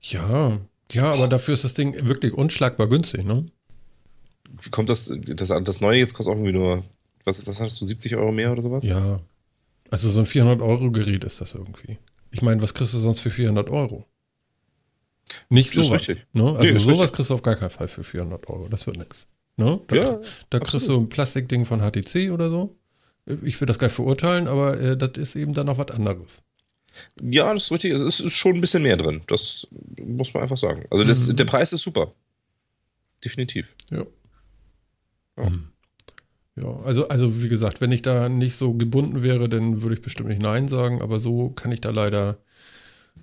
Ja. 0.00 0.58
Ja, 0.92 1.12
aber 1.12 1.28
dafür 1.28 1.54
ist 1.54 1.64
das 1.64 1.74
Ding 1.74 2.06
wirklich 2.08 2.32
unschlagbar 2.34 2.88
günstig, 2.88 3.24
ne? 3.24 3.46
Wie 4.62 4.70
kommt 4.70 4.88
das, 4.88 5.12
das, 5.26 5.48
das 5.48 5.80
neue 5.80 5.98
jetzt 5.98 6.14
kostet 6.14 6.32
auch 6.32 6.36
irgendwie 6.38 6.52
nur, 6.52 6.84
was, 7.24 7.46
was 7.46 7.60
hast 7.60 7.80
du, 7.80 7.84
70 7.86 8.16
Euro 8.16 8.30
mehr 8.32 8.52
oder 8.52 8.62
sowas? 8.62 8.84
Ja. 8.84 9.16
Also 9.90 10.08
so 10.10 10.20
ein 10.20 10.26
400-Euro-Gerät 10.26 11.24
ist 11.24 11.40
das 11.40 11.54
irgendwie. 11.54 11.98
Ich 12.30 12.42
meine, 12.42 12.62
was 12.62 12.74
kriegst 12.74 12.94
du 12.94 12.98
sonst 12.98 13.20
für 13.20 13.30
400 13.30 13.70
Euro? 13.70 14.06
Nicht 15.48 15.72
sowas. 15.72 16.06
Ne? 16.32 16.56
Also 16.56 16.72
Nee, 16.72 16.78
sowas 16.78 16.98
richtig. 17.00 17.12
kriegst 17.16 17.30
du 17.30 17.34
auf 17.34 17.42
gar 17.42 17.56
keinen 17.56 17.70
Fall 17.70 17.88
für 17.88 18.04
400 18.04 18.48
Euro. 18.48 18.68
Das 18.68 18.86
wird 18.86 18.96
nix. 18.98 19.26
Ne? 19.56 19.80
Da, 19.88 19.96
Ja, 19.96 20.20
da 20.50 20.58
kriegst 20.58 20.74
absolut. 20.76 20.88
du 21.00 21.04
ein 21.04 21.08
Plastikding 21.08 21.64
von 21.64 21.80
HTC 21.80 22.30
oder 22.30 22.48
so. 22.50 22.76
Ich 23.42 23.60
will 23.60 23.66
das 23.66 23.78
gar 23.78 23.86
nicht 23.88 23.94
verurteilen, 23.96 24.48
aber 24.48 24.78
äh, 24.80 24.96
das 24.96 25.12
ist 25.16 25.34
eben 25.36 25.54
dann 25.54 25.66
noch 25.66 25.78
was 25.78 25.90
anderes. 25.90 26.42
Ja, 27.22 27.52
das 27.52 27.64
ist 27.64 27.72
richtig. 27.72 27.92
Es 27.92 28.20
ist 28.20 28.32
schon 28.32 28.54
ein 28.56 28.60
bisschen 28.60 28.82
mehr 28.82 28.96
drin. 28.96 29.22
Das 29.26 29.66
muss 30.00 30.32
man 30.34 30.42
einfach 30.42 30.56
sagen. 30.56 30.84
Also 30.90 31.04
das, 31.04 31.28
Mhm. 31.28 31.36
der 31.36 31.44
Preis 31.44 31.72
ist 31.72 31.82
super. 31.82 32.12
Definitiv. 33.24 33.74
Ja. 33.90 34.04
Hm. 35.36 35.68
Ja, 36.56 36.76
also, 36.84 37.08
also 37.08 37.42
wie 37.42 37.48
gesagt, 37.48 37.80
wenn 37.80 37.90
ich 37.90 38.02
da 38.02 38.28
nicht 38.28 38.54
so 38.56 38.74
gebunden 38.74 39.22
wäre, 39.22 39.48
dann 39.48 39.82
würde 39.82 39.96
ich 39.96 40.02
bestimmt 40.02 40.28
nicht 40.28 40.40
Nein 40.40 40.68
sagen, 40.68 41.02
aber 41.02 41.18
so 41.18 41.50
kann 41.50 41.72
ich 41.72 41.80
da 41.80 41.90
leider 41.90 42.38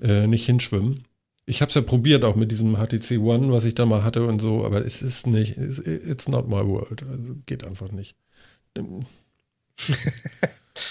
äh, 0.01 0.27
nicht 0.27 0.45
hinschwimmen. 0.45 1.05
Ich 1.45 1.61
habe 1.61 1.69
es 1.69 1.75
ja 1.75 1.81
probiert, 1.81 2.25
auch 2.25 2.35
mit 2.35 2.51
diesem 2.51 2.75
HTC 2.75 3.19
One, 3.19 3.51
was 3.51 3.65
ich 3.65 3.73
da 3.75 3.85
mal 3.85 4.03
hatte 4.03 4.25
und 4.25 4.39
so, 4.39 4.65
aber 4.65 4.85
es 4.85 5.01
ist 5.01 5.27
nicht, 5.27 5.57
it's, 5.57 5.79
it's 5.79 6.27
not 6.27 6.47
my 6.47 6.65
world. 6.65 7.03
Also 7.03 7.35
geht 7.45 7.63
einfach 7.63 7.91
nicht. 7.91 8.15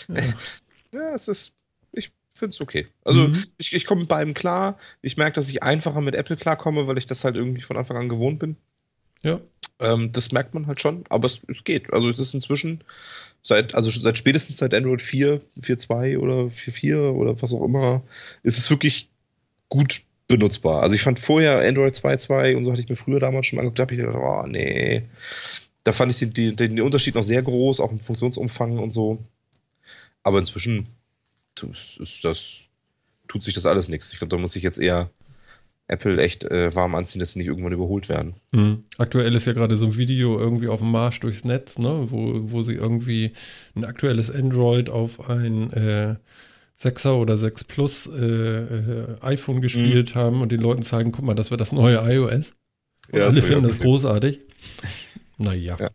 Ja. 0.08 0.22
Ja, 0.92 1.14
es 1.14 1.28
ist. 1.28 1.54
Finde 2.34 2.54
es 2.54 2.60
okay. 2.60 2.86
Also 3.04 3.28
Mhm. 3.28 3.44
ich, 3.58 3.74
ich 3.74 3.84
komme 3.84 4.02
mit 4.02 4.08
beidem 4.08 4.34
klar. 4.34 4.78
Ich 5.02 5.16
merke, 5.16 5.34
dass 5.34 5.48
ich 5.48 5.62
einfacher 5.62 6.00
mit 6.00 6.14
Apple 6.14 6.36
klarkomme, 6.36 6.86
weil 6.86 6.96
ich 6.98 7.06
das 7.06 7.24
halt 7.24 7.36
irgendwie 7.36 7.60
von 7.60 7.76
Anfang 7.76 7.96
an 7.96 8.08
gewohnt 8.08 8.38
bin. 8.38 8.56
ja. 9.22 9.40
Ähm, 9.82 10.12
das 10.12 10.30
merkt 10.30 10.52
man 10.52 10.66
halt 10.66 10.78
schon, 10.82 11.04
aber 11.08 11.24
es, 11.24 11.40
es 11.48 11.64
geht. 11.64 11.90
Also 11.90 12.10
es 12.10 12.18
ist 12.18 12.34
inzwischen 12.34 12.84
seit, 13.42 13.74
also 13.74 13.90
seit 13.90 14.18
spätestens 14.18 14.58
seit 14.58 14.74
Android 14.74 15.00
4, 15.00 15.40
4.2 15.58 16.18
oder 16.18 16.50
4.4 16.50 17.12
oder 17.12 17.40
was 17.40 17.54
auch 17.54 17.64
immer, 17.64 18.02
ist 18.42 18.58
es 18.58 18.68
wirklich 18.68 19.08
gut 19.70 20.02
benutzbar. 20.28 20.82
Also 20.82 20.94
ich 20.96 21.00
fand 21.02 21.18
vorher 21.18 21.66
Android 21.66 21.94
2.2 21.94 22.56
und 22.56 22.64
so 22.64 22.72
hatte 22.72 22.82
ich 22.82 22.90
mir 22.90 22.96
früher 22.96 23.20
damals 23.20 23.46
schon 23.46 23.56
mal 23.56 23.62
angeguckt, 23.62 23.78
da 23.78 23.82
habe 23.84 23.94
ich 23.94 24.00
gedacht, 24.00 24.16
oh 24.16 24.46
nee. 24.46 25.04
Da 25.82 25.92
fand 25.92 26.12
ich 26.12 26.18
den, 26.18 26.32
den, 26.34 26.56
den 26.56 26.82
Unterschied 26.82 27.14
noch 27.14 27.22
sehr 27.22 27.42
groß, 27.42 27.80
auch 27.80 27.90
im 27.90 28.00
Funktionsumfang 28.00 28.78
und 28.78 28.90
so. 28.90 29.18
Aber 30.22 30.38
inzwischen 30.40 30.86
ist 31.64 32.24
das, 32.24 32.68
tut 33.28 33.42
sich 33.42 33.54
das 33.54 33.66
alles 33.66 33.88
nichts. 33.88 34.12
Ich 34.12 34.18
glaube, 34.18 34.34
da 34.34 34.40
muss 34.40 34.56
ich 34.56 34.62
jetzt 34.62 34.78
eher 34.78 35.10
Apple 35.90 36.22
echt 36.22 36.44
äh, 36.44 36.74
warm 36.74 36.94
anziehen, 36.94 37.18
dass 37.18 37.32
sie 37.32 37.40
nicht 37.40 37.48
irgendwann 37.48 37.72
überholt 37.72 38.08
werden. 38.08 38.34
Mhm. 38.52 38.84
Aktuell 38.98 39.34
ist 39.34 39.46
ja 39.46 39.52
gerade 39.52 39.76
so 39.76 39.86
ein 39.86 39.96
Video 39.96 40.38
irgendwie 40.38 40.68
auf 40.68 40.78
dem 40.78 40.90
Marsch 40.90 41.18
durchs 41.20 41.44
Netz, 41.44 41.78
ne, 41.78 42.06
wo, 42.10 42.52
wo 42.52 42.62
sie 42.62 42.74
irgendwie 42.74 43.32
ein 43.74 43.84
aktuelles 43.84 44.30
Android 44.30 44.88
auf 44.88 45.28
ein 45.28 45.72
äh, 45.72 46.16
6er 46.80 47.14
oder 47.14 47.36
6 47.36 47.64
Plus 47.64 48.06
äh, 48.06 48.24
äh, 48.24 49.16
iPhone 49.20 49.60
gespielt 49.60 50.14
haben 50.14 50.40
und 50.40 50.52
den 50.52 50.60
Leuten 50.60 50.82
zeigen, 50.82 51.12
guck 51.12 51.24
mal, 51.24 51.34
das 51.34 51.50
wird 51.50 51.60
das 51.60 51.72
neue 51.72 51.96
iOS. 51.96 52.54
Und 53.10 53.18
Ja, 53.18 53.26
alle 53.26 53.42
finden 53.42 53.64
das 53.64 53.78
großartig. 53.78 54.40
Naja. 55.36 55.76
Ja. 55.78 55.90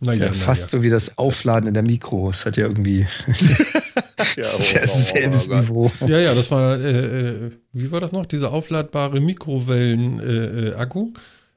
Naja, 0.00 0.26
Ja, 0.26 0.32
fast 0.32 0.70
so 0.70 0.82
wie 0.82 0.90
das 0.90 1.16
Aufladen 1.18 1.68
in 1.68 1.74
der 1.74 1.82
Mikro. 1.82 2.30
Es 2.30 2.44
hat 2.44 2.56
ja 2.56 2.66
irgendwie 2.66 3.06
Ja, 4.36 4.42
das 4.44 4.58
ist 4.58 4.72
ja 4.74 4.86
selbes 4.86 5.48
Niveau. 5.48 5.90
Ja, 6.06 6.18
ja, 6.18 6.34
das 6.34 6.50
war, 6.50 6.78
äh, 6.78 7.28
äh, 7.46 7.50
wie 7.72 7.90
war 7.90 8.00
das 8.00 8.12
noch? 8.12 8.26
Dieser 8.26 8.52
aufladbare 8.52 9.20
Mikrowellen-Akku. 9.20 11.12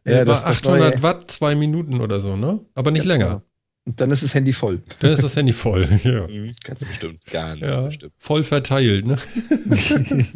Äh, 0.06 0.12
Ja, 0.14 0.22
äh, 0.22 0.26
das- 0.26 0.44
war 0.44 0.50
das 0.50 0.58
800 0.60 0.94
neue- 0.96 1.04
Watt, 1.04 1.30
zwei 1.32 1.56
Minuten 1.56 2.00
oder 2.02 2.20
so, 2.22 2.36
ne? 2.38 2.60
Aber 2.76 2.92
nicht 2.92 3.06
länger. 3.06 3.26
genau. 3.28 3.42
Und 3.86 4.00
dann 4.02 4.12
ist 4.12 4.22
das 4.24 4.34
Handy 4.36 4.54
voll. 4.54 4.82
Dann 5.00 5.14
ist 5.14 5.24
das 5.24 5.36
Handy 5.36 5.52
voll. 5.54 5.88
ja. 6.04 6.28
Mhm, 6.28 6.54
Ganz 6.64 6.86
bestimmt. 6.86 7.26
Ganz 7.32 7.60
Ja, 7.60 7.82
bestimmt. 7.82 8.14
voll 8.20 8.44
verteilt, 8.44 9.06
ne? 9.06 9.16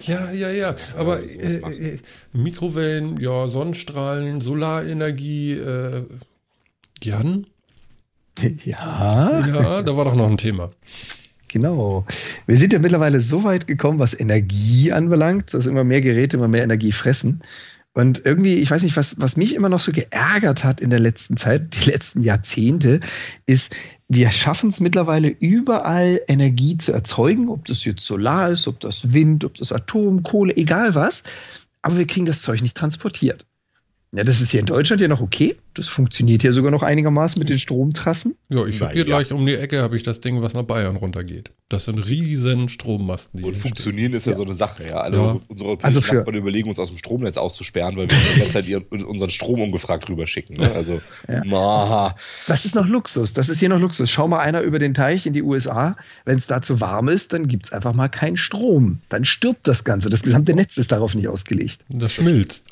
ja, 0.00 0.30
ja, 0.32 0.50
ja. 0.50 0.74
Aber 0.96 1.22
äh, 1.22 1.58
macht. 1.60 1.78
äh, 1.78 1.98
Mikrowellen, 2.32 3.18
ja, 3.20 3.48
Sonnenstrahlen, 3.48 4.40
Solarenergie, 4.40 5.52
äh, 5.54 6.04
Jan? 7.04 7.46
ja, 8.64 9.46
Ja, 9.46 9.82
da 9.82 9.96
war 9.96 10.04
doch 10.04 10.14
noch 10.14 10.28
ein 10.28 10.36
Thema. 10.36 10.70
genau. 11.48 12.06
Wir 12.46 12.56
sind 12.56 12.72
ja 12.72 12.78
mittlerweile 12.78 13.20
so 13.20 13.44
weit 13.44 13.66
gekommen, 13.66 13.98
was 13.98 14.18
Energie 14.18 14.92
anbelangt, 14.92 15.54
dass 15.54 15.66
immer 15.66 15.84
mehr 15.84 16.00
Geräte 16.00 16.36
immer 16.36 16.48
mehr 16.48 16.62
Energie 16.62 16.92
fressen. 16.92 17.42
Und 17.98 18.24
irgendwie, 18.24 18.54
ich 18.54 18.70
weiß 18.70 18.84
nicht, 18.84 18.96
was, 18.96 19.18
was 19.18 19.36
mich 19.36 19.56
immer 19.56 19.68
noch 19.68 19.80
so 19.80 19.90
geärgert 19.90 20.62
hat 20.62 20.80
in 20.80 20.90
der 20.90 21.00
letzten 21.00 21.36
Zeit, 21.36 21.74
die 21.74 21.90
letzten 21.90 22.22
Jahrzehnte, 22.22 23.00
ist, 23.44 23.74
wir 24.06 24.30
schaffen 24.30 24.70
es 24.70 24.78
mittlerweile 24.78 25.28
überall 25.28 26.20
Energie 26.28 26.78
zu 26.78 26.92
erzeugen, 26.92 27.48
ob 27.48 27.64
das 27.64 27.84
jetzt 27.84 28.06
Solar 28.06 28.50
ist, 28.50 28.68
ob 28.68 28.78
das 28.78 29.12
Wind, 29.12 29.44
ob 29.44 29.54
das 29.54 29.72
Atom, 29.72 30.22
Kohle, 30.22 30.56
egal 30.56 30.94
was. 30.94 31.24
Aber 31.82 31.98
wir 31.98 32.06
kriegen 32.06 32.26
das 32.26 32.40
Zeug 32.40 32.62
nicht 32.62 32.76
transportiert. 32.76 33.47
Ja, 34.10 34.24
das 34.24 34.40
ist 34.40 34.50
hier 34.52 34.60
in 34.60 34.66
Deutschland 34.66 35.02
ja 35.02 35.08
noch 35.08 35.20
okay. 35.20 35.56
Das 35.74 35.86
funktioniert 35.86 36.40
hier 36.40 36.54
sogar 36.54 36.70
noch 36.70 36.82
einigermaßen 36.82 37.38
mit 37.38 37.50
den 37.50 37.58
Stromtrassen. 37.58 38.36
Ja, 38.48 38.64
ich 38.64 38.80
habe 38.80 38.94
hier 38.94 39.04
Naja. 39.04 39.18
gleich 39.18 39.32
um 39.32 39.44
die 39.44 39.54
Ecke 39.54 39.82
habe 39.82 39.96
ich 39.98 40.02
das 40.02 40.22
Ding, 40.22 40.40
was 40.40 40.54
nach 40.54 40.62
Bayern 40.62 40.96
runtergeht. 40.96 41.50
Das 41.68 41.84
sind 41.84 41.98
riesen 41.98 42.70
Strommasten, 42.70 43.40
die 43.40 43.44
Und 43.46 43.52
hier 43.52 43.60
funktionieren 43.60 44.14
ist 44.14 44.24
ja, 44.26 44.34
so 44.34 44.44
eine 44.44 44.54
Sache, 44.54 44.84
ja. 44.86 45.02
Alle 45.02 45.16
Ja. 45.18 45.40
unsere 45.48 45.76
Also 45.82 46.00
für- 46.00 46.14
Nachbarn 46.16 46.36
überlegen 46.36 46.68
uns 46.70 46.78
aus 46.78 46.88
dem 46.88 46.96
Stromnetz 46.96 47.36
auszusperren, 47.36 47.96
weil 47.98 48.10
wir 48.10 48.16
die 48.34 48.38
ganze 48.40 48.54
Zeit 48.54 48.66
ihren, 48.66 48.84
unseren 48.84 49.28
Strom 49.28 49.60
ungefragt 49.60 50.08
rüberschicken. 50.08 50.56
Ne? 50.56 50.72
Also, 50.72 51.02
Ja. 51.28 51.44
ma, 51.44 52.14
Das 52.46 52.64
ist 52.64 52.74
noch 52.74 52.86
Luxus. 52.86 53.34
Das 53.34 53.50
ist 53.50 53.58
hier 53.60 53.68
noch 53.68 53.78
Luxus. 53.78 54.10
Schau 54.10 54.26
mal 54.26 54.40
einer 54.40 54.62
über 54.62 54.78
den 54.78 54.94
Teich 54.94 55.26
in 55.26 55.34
die 55.34 55.42
USA. 55.42 55.96
Wenn 56.24 56.38
es 56.38 56.46
da 56.46 56.62
zu 56.62 56.80
warm 56.80 57.08
ist, 57.08 57.34
dann 57.34 57.46
gibt 57.46 57.66
es 57.66 57.72
einfach 57.72 57.92
mal 57.92 58.08
keinen 58.08 58.38
Strom. 58.38 59.00
Dann 59.10 59.26
stirbt 59.26 59.68
das 59.68 59.84
Ganze. 59.84 60.08
Das 60.08 60.22
gesamte 60.22 60.54
Netz 60.54 60.78
ist 60.78 60.92
darauf 60.92 61.14
nicht 61.14 61.28
ausgelegt. 61.28 61.82
stehen. 61.84 61.98
Das 62.00 62.14
schmilzt. 62.14 62.64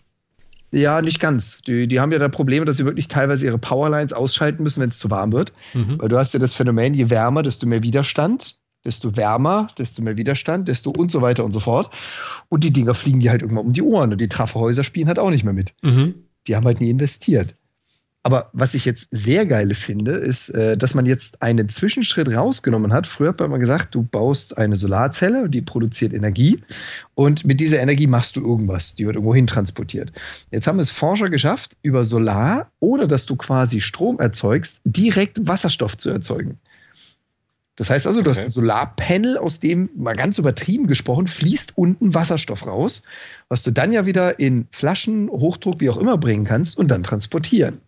Ja, 0.77 1.01
nicht 1.01 1.21
ganz. 1.21 1.59
Die, 1.63 1.89
die 1.89 2.01
haben 2.01 2.13
ja 2.13 2.19
da 2.19 2.29
Probleme, 2.29 2.67
dass 2.67 2.77
sie 2.77 2.85
wirklich 2.85 3.09
teilweise 3.09 3.47
ihre 3.47 3.59
Powerlines 3.59 4.13
ausschalten 4.13 4.63
müssen, 4.63 4.83
wenn 4.83 4.91
es 4.91 4.99
zu 4.99 5.11
warm 5.11 5.33
wird. 5.33 5.53
Mhm. 5.73 5.99
Weil 5.99 6.09
du 6.09 6.19
hast 6.19 6.35
ja 6.35 6.39
das 6.39 6.53
Phänomen, 6.53 6.93
je 6.93 7.09
wärmer, 7.09 7.43
desto 7.43 7.67
mehr 7.67 7.83
Widerstand, 7.83 8.59
desto 8.85 9.17
wärmer, 9.17 9.69
desto 9.79 10.03
mehr 10.03 10.19
Widerstand, 10.19 10.69
desto 10.69 10.91
und 10.91 11.11
so 11.11 11.23
weiter 11.23 11.45
und 11.45 11.53
so 11.53 11.61
fort. 11.61 11.89
Und 12.51 12.63
die 12.63 12.73
Dinger 12.73 12.93
fliegen 12.93 13.21
dir 13.21 13.31
halt 13.31 13.41
irgendwann 13.41 13.65
um 13.65 13.73
die 13.73 13.83
Ohren. 13.83 14.13
Und 14.13 14.21
die 14.21 14.29
Trafo-Häuser 14.29 14.85
spielen 14.85 15.09
halt 15.09 15.19
auch 15.19 15.31
nicht 15.31 15.45
mehr 15.45 15.55
mit. 15.55 15.73
Mhm. 15.83 16.15
Die 16.47 16.55
haben 16.55 16.67
halt 16.67 16.81
nie 16.81 16.91
investiert. 16.91 17.55
Aber 18.27 18.51
was 18.53 18.75
ich 18.75 18.85
jetzt 18.85 19.07
sehr 19.13 19.47
geile 19.47 19.77
finde, 19.77 20.11
ist, 20.11 20.49
äh, 20.49 20.77
dass 20.77 20.95
man 20.95 21.07
jetzt 21.07 21.43
einen 21.43 21.69
Zwischenschritt 21.69 22.27
rausgenommen 22.35 22.93
hat. 22.93 23.07
Früher 23.07 23.29
hat 23.29 23.39
man 23.39 23.61
gesagt, 23.61 23.95
du 23.95 24.03
baust 24.03 24.59
eine 24.59 24.75
Solarzelle, 24.75 25.49
die 25.49 25.63
produziert 25.63 26.13
Energie 26.13 26.61
und 27.15 27.45
mit 27.45 27.61
dieser 27.61 27.79
Energie 27.79 28.09
machst 28.09 28.35
du 28.35 28.41
irgendwas. 28.41 28.97
Die 28.97 29.07
wird 29.07 29.15
irgendwo 29.15 29.33
hin 29.33 29.47
transportiert. 29.47 30.11
Jetzt 30.51 30.67
haben 30.67 30.81
es 30.81 30.91
Forscher 30.91 31.31
geschafft, 31.31 31.77
über 31.83 32.05
Solar 32.05 32.69
oder 32.81 33.07
dass 33.07 33.27
du 33.27 33.37
quasi 33.37 33.81
Strom 33.81 34.19
erzeugst, 34.19 34.81
direkt 34.85 35.47
Wasserstoff 35.47 35.97
zu 35.97 36.11
erzeugen. 36.11 36.59
Das 37.77 37.91
heißt 37.91 38.09
also, 38.09 38.23
du 38.23 38.31
hast 38.31 38.39
Okay. 38.39 38.47
ein 38.47 38.51
Solarpanel, 38.51 39.39
aus 39.39 39.61
dem, 39.61 39.89
mal 39.95 40.17
ganz 40.17 40.39
übertrieben 40.39 40.89
gesprochen, 40.89 41.29
fließt 41.29 41.75
unten 41.77 42.13
Wasserstoff 42.13 42.67
raus, 42.67 43.05
was 43.49 43.63
du 43.63 43.71
dann 43.71 43.93
ja 43.93 44.05
wieder 44.05 44.41
in 44.41 44.67
Flaschen, 44.73 45.29
Hochdruck, 45.29 45.81
wie 45.81 45.91
auch 45.91 45.99
immer 45.99 46.19
bringen 46.19 46.45
kannst 46.45 46.77
und 46.77 46.89
dann 46.89 47.05
transportieren. 47.05 47.83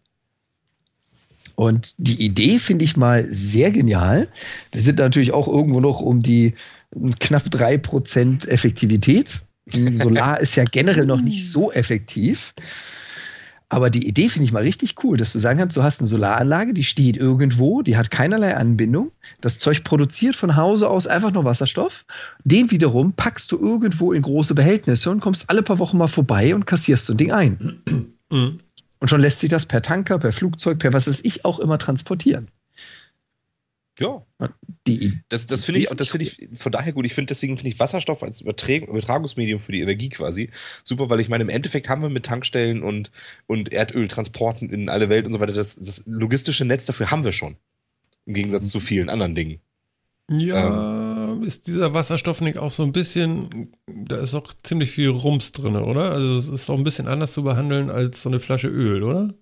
Und 1.58 1.94
die 1.98 2.24
Idee 2.24 2.60
finde 2.60 2.84
ich 2.84 2.96
mal 2.96 3.24
sehr 3.24 3.72
genial. 3.72 4.28
Wir 4.70 4.80
sind 4.80 5.00
natürlich 5.00 5.32
auch 5.32 5.48
irgendwo 5.48 5.80
noch 5.80 6.00
um 6.00 6.22
die 6.22 6.54
knapp 7.18 7.46
3% 7.46 8.46
Effektivität. 8.46 9.42
Solar 9.68 10.38
ist 10.40 10.54
ja 10.54 10.62
generell 10.62 11.04
noch 11.04 11.20
nicht 11.20 11.50
so 11.50 11.72
effektiv. 11.72 12.54
Aber 13.70 13.90
die 13.90 14.06
Idee 14.06 14.28
finde 14.28 14.44
ich 14.44 14.52
mal 14.52 14.62
richtig 14.62 15.02
cool, 15.02 15.16
dass 15.16 15.32
du 15.32 15.40
sagen 15.40 15.58
kannst, 15.58 15.76
du 15.76 15.82
hast 15.82 15.98
eine 15.98 16.06
Solaranlage, 16.06 16.74
die 16.74 16.84
steht 16.84 17.16
irgendwo, 17.16 17.82
die 17.82 17.96
hat 17.96 18.12
keinerlei 18.12 18.54
Anbindung. 18.54 19.10
Das 19.40 19.58
Zeug 19.58 19.82
produziert 19.82 20.36
von 20.36 20.54
Hause 20.54 20.88
aus 20.88 21.08
einfach 21.08 21.32
nur 21.32 21.44
Wasserstoff. 21.44 22.06
Den 22.44 22.70
wiederum 22.70 23.14
packst 23.14 23.50
du 23.50 23.58
irgendwo 23.58 24.12
in 24.12 24.22
große 24.22 24.54
Behältnisse 24.54 25.10
und 25.10 25.18
kommst 25.18 25.50
alle 25.50 25.64
paar 25.64 25.80
Wochen 25.80 25.98
mal 25.98 26.06
vorbei 26.06 26.54
und 26.54 26.66
kassierst 26.66 27.06
so 27.06 27.14
ein 27.14 27.16
Ding 27.16 27.32
ein. 27.32 27.82
Mhm. 28.30 28.60
Und 29.00 29.08
schon 29.08 29.20
lässt 29.20 29.40
sich 29.40 29.50
das 29.50 29.66
per 29.66 29.82
Tanker, 29.82 30.18
per 30.18 30.32
Flugzeug, 30.32 30.78
per 30.78 30.92
was 30.92 31.06
weiß 31.06 31.20
ich 31.22 31.44
auch 31.44 31.58
immer 31.58 31.78
transportieren. 31.78 32.48
Ja. 33.98 34.22
Die, 34.86 35.20
das 35.28 35.46
das 35.46 35.64
finde 35.64 35.80
ich, 35.80 35.88
das 35.88 36.08
finde 36.08 36.24
ich 36.26 36.48
von 36.54 36.72
daher 36.72 36.92
gut. 36.92 37.04
Ich 37.04 37.14
finde 37.14 37.26
deswegen 37.28 37.56
finde 37.56 37.70
ich 37.70 37.80
Wasserstoff 37.80 38.22
als 38.22 38.40
Übertragungsmedium 38.40 39.60
für 39.60 39.72
die 39.72 39.80
Energie 39.80 40.08
quasi 40.08 40.50
super, 40.84 41.10
weil 41.10 41.20
ich 41.20 41.28
meine, 41.28 41.42
im 41.42 41.50
Endeffekt 41.50 41.88
haben 41.88 42.02
wir 42.02 42.08
mit 42.08 42.24
Tankstellen 42.24 42.82
und, 42.82 43.10
und 43.46 43.72
Erdöltransporten 43.72 44.70
in 44.70 44.88
alle 44.88 45.08
Welt 45.08 45.26
und 45.26 45.32
so 45.32 45.40
weiter, 45.40 45.52
das, 45.52 45.76
das 45.76 46.04
logistische 46.06 46.64
Netz 46.64 46.86
dafür 46.86 47.10
haben 47.10 47.24
wir 47.24 47.32
schon. 47.32 47.56
Im 48.24 48.34
Gegensatz 48.34 48.68
zu 48.68 48.80
vielen 48.80 49.08
anderen 49.08 49.34
Dingen. 49.34 49.60
Ja, 50.30 51.07
ähm, 51.07 51.07
ist 51.42 51.66
dieser 51.66 51.94
Wasserstoff 51.94 52.40
nicht 52.40 52.58
auch 52.58 52.72
so 52.72 52.82
ein 52.82 52.92
bisschen, 52.92 53.72
da 53.86 54.16
ist 54.16 54.34
auch 54.34 54.52
ziemlich 54.62 54.90
viel 54.90 55.08
Rums 55.08 55.52
drin, 55.52 55.76
oder? 55.76 56.10
Also 56.10 56.38
es 56.38 56.48
ist 56.48 56.70
auch 56.70 56.76
ein 56.76 56.84
bisschen 56.84 57.08
anders 57.08 57.32
zu 57.32 57.42
behandeln 57.42 57.90
als 57.90 58.22
so 58.22 58.28
eine 58.28 58.40
Flasche 58.40 58.68
Öl, 58.68 59.02
oder? 59.02 59.34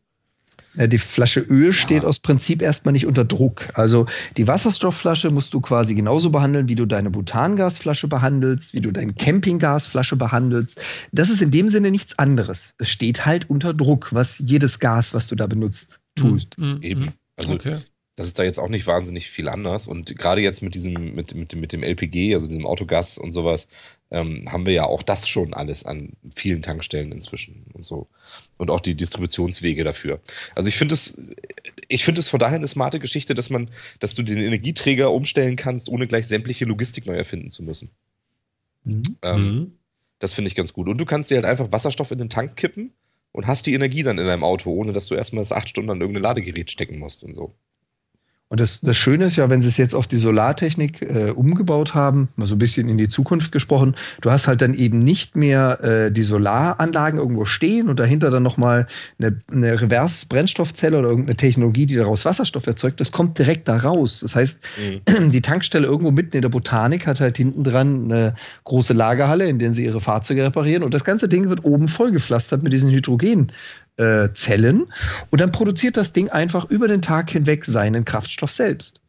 Die 0.78 0.98
Flasche 0.98 1.40
Öl 1.40 1.72
steht 1.72 2.04
aus 2.04 2.18
Prinzip 2.18 2.60
erstmal 2.60 2.92
nicht 2.92 3.06
unter 3.06 3.24
Druck. 3.24 3.68
Also 3.72 4.06
die 4.36 4.46
Wasserstoffflasche 4.46 5.30
musst 5.30 5.54
du 5.54 5.60
quasi 5.62 5.94
genauso 5.94 6.28
behandeln, 6.28 6.68
wie 6.68 6.74
du 6.74 6.84
deine 6.84 7.10
Butangasflasche 7.10 8.08
behandelst, 8.08 8.74
wie 8.74 8.82
du 8.82 8.90
deine 8.90 9.14
Campinggasflasche 9.14 10.16
behandelst. 10.16 10.78
Das 11.12 11.30
ist 11.30 11.40
in 11.40 11.50
dem 11.50 11.70
Sinne 11.70 11.90
nichts 11.90 12.18
anderes. 12.18 12.74
Es 12.76 12.90
steht 12.90 13.24
halt 13.24 13.48
unter 13.48 13.72
Druck, 13.72 14.12
was 14.12 14.38
jedes 14.38 14.78
Gas, 14.78 15.14
was 15.14 15.28
du 15.28 15.34
da 15.34 15.46
benutzt, 15.46 15.98
tust. 16.14 16.58
Mhm. 16.58 16.78
Eben. 16.82 17.08
Also 17.38 17.54
okay 17.54 17.76
das 18.16 18.28
ist 18.28 18.38
da 18.38 18.44
jetzt 18.44 18.58
auch 18.58 18.70
nicht 18.70 18.86
wahnsinnig 18.86 19.30
viel 19.30 19.48
anders. 19.48 19.86
Und 19.86 20.16
gerade 20.16 20.40
jetzt 20.40 20.62
mit 20.62 20.74
diesem, 20.74 21.14
mit, 21.14 21.34
mit, 21.34 21.54
mit 21.54 21.72
dem 21.72 21.82
LPG, 21.82 22.34
also 22.34 22.48
diesem 22.48 22.66
Autogas 22.66 23.18
und 23.18 23.30
sowas, 23.30 23.68
ähm, 24.10 24.40
haben 24.46 24.64
wir 24.64 24.72
ja 24.72 24.84
auch 24.84 25.02
das 25.02 25.28
schon 25.28 25.52
alles 25.52 25.84
an 25.84 26.14
vielen 26.34 26.62
Tankstellen 26.62 27.12
inzwischen 27.12 27.66
und 27.74 27.84
so. 27.84 28.08
Und 28.56 28.70
auch 28.70 28.80
die 28.80 28.94
Distributionswege 28.94 29.84
dafür. 29.84 30.20
Also 30.54 30.68
ich 30.68 30.76
finde 30.76 30.94
es, 30.94 31.20
ich 31.88 32.06
finde 32.06 32.20
es 32.20 32.30
von 32.30 32.40
daher 32.40 32.56
eine 32.56 32.66
smarte 32.66 33.00
Geschichte, 33.00 33.34
dass 33.34 33.50
man, 33.50 33.68
dass 34.00 34.14
du 34.14 34.22
den 34.22 34.38
Energieträger 34.38 35.12
umstellen 35.12 35.56
kannst, 35.56 35.90
ohne 35.90 36.06
gleich 36.06 36.26
sämtliche 36.26 36.64
Logistik 36.64 37.04
neu 37.04 37.14
erfinden 37.14 37.50
zu 37.50 37.64
müssen. 37.64 37.90
Mhm. 38.84 39.02
Ähm, 39.20 39.40
mhm. 39.40 39.72
Das 40.20 40.32
finde 40.32 40.48
ich 40.48 40.54
ganz 40.54 40.72
gut. 40.72 40.88
Und 40.88 40.98
du 40.98 41.04
kannst 41.04 41.30
dir 41.30 41.34
halt 41.34 41.44
einfach 41.44 41.70
Wasserstoff 41.70 42.12
in 42.12 42.18
den 42.18 42.30
Tank 42.30 42.56
kippen 42.56 42.92
und 43.32 43.46
hast 43.46 43.66
die 43.66 43.74
Energie 43.74 44.02
dann 44.02 44.18
in 44.18 44.24
deinem 44.24 44.44
Auto, 44.44 44.70
ohne 44.70 44.94
dass 44.94 45.08
du 45.08 45.14
erstmal 45.14 45.42
das 45.42 45.52
acht 45.52 45.68
Stunden 45.68 45.90
an 45.90 46.00
irgendein 46.00 46.22
Ladegerät 46.22 46.70
stecken 46.70 46.98
musst 46.98 47.22
und 47.22 47.34
so. 47.34 47.54
Und 48.48 48.60
das, 48.60 48.80
das 48.80 48.96
Schöne 48.96 49.24
ist 49.24 49.34
ja, 49.34 49.50
wenn 49.50 49.60
sie 49.60 49.66
es 49.66 49.76
jetzt 49.76 49.94
auf 49.94 50.06
die 50.06 50.18
Solartechnik 50.18 51.02
äh, 51.02 51.30
umgebaut 51.30 51.94
haben, 51.94 52.28
mal 52.36 52.46
so 52.46 52.54
ein 52.54 52.58
bisschen 52.58 52.88
in 52.88 52.96
die 52.96 53.08
Zukunft 53.08 53.50
gesprochen, 53.50 53.96
du 54.20 54.30
hast 54.30 54.46
halt 54.46 54.62
dann 54.62 54.72
eben 54.72 55.00
nicht 55.00 55.34
mehr 55.34 55.82
äh, 55.82 56.12
die 56.12 56.22
Solaranlagen 56.22 57.18
irgendwo 57.18 57.44
stehen 57.44 57.88
und 57.88 57.98
dahinter 57.98 58.30
dann 58.30 58.44
nochmal 58.44 58.86
eine, 59.18 59.40
eine 59.50 59.80
Reverse-Brennstoffzelle 59.80 60.96
oder 60.96 61.08
irgendeine 61.08 61.36
Technologie, 61.36 61.86
die 61.86 61.96
daraus 61.96 62.24
Wasserstoff 62.24 62.68
erzeugt. 62.68 63.00
Das 63.00 63.10
kommt 63.10 63.36
direkt 63.36 63.66
da 63.66 63.78
raus. 63.78 64.20
Das 64.20 64.36
heißt, 64.36 64.60
mhm. 64.78 65.30
die 65.32 65.42
Tankstelle 65.42 65.86
irgendwo 65.86 66.12
mitten 66.12 66.36
in 66.36 66.42
der 66.42 66.48
Botanik 66.48 67.08
hat 67.08 67.18
halt 67.18 67.36
hinten 67.38 67.64
dran 67.64 68.04
eine 68.04 68.36
große 68.62 68.92
Lagerhalle, 68.92 69.48
in 69.48 69.58
der 69.58 69.74
sie 69.74 69.84
ihre 69.84 70.00
Fahrzeuge 70.00 70.44
reparieren 70.44 70.84
und 70.84 70.94
das 70.94 71.02
ganze 71.02 71.28
Ding 71.28 71.48
wird 71.48 71.64
oben 71.64 71.88
vollgepflastert 71.88 72.62
mit 72.62 72.72
diesen 72.72 72.90
Hydrogen 72.90 73.50
äh, 73.96 74.28
Zellen 74.34 74.86
und 75.30 75.40
dann 75.40 75.52
produziert 75.52 75.96
das 75.96 76.12
Ding 76.12 76.28
einfach 76.28 76.68
über 76.70 76.88
den 76.88 77.02
Tag 77.02 77.30
hinweg 77.30 77.64
seinen 77.64 78.04
Kraftstoff 78.04 78.52
selbst. 78.52 79.00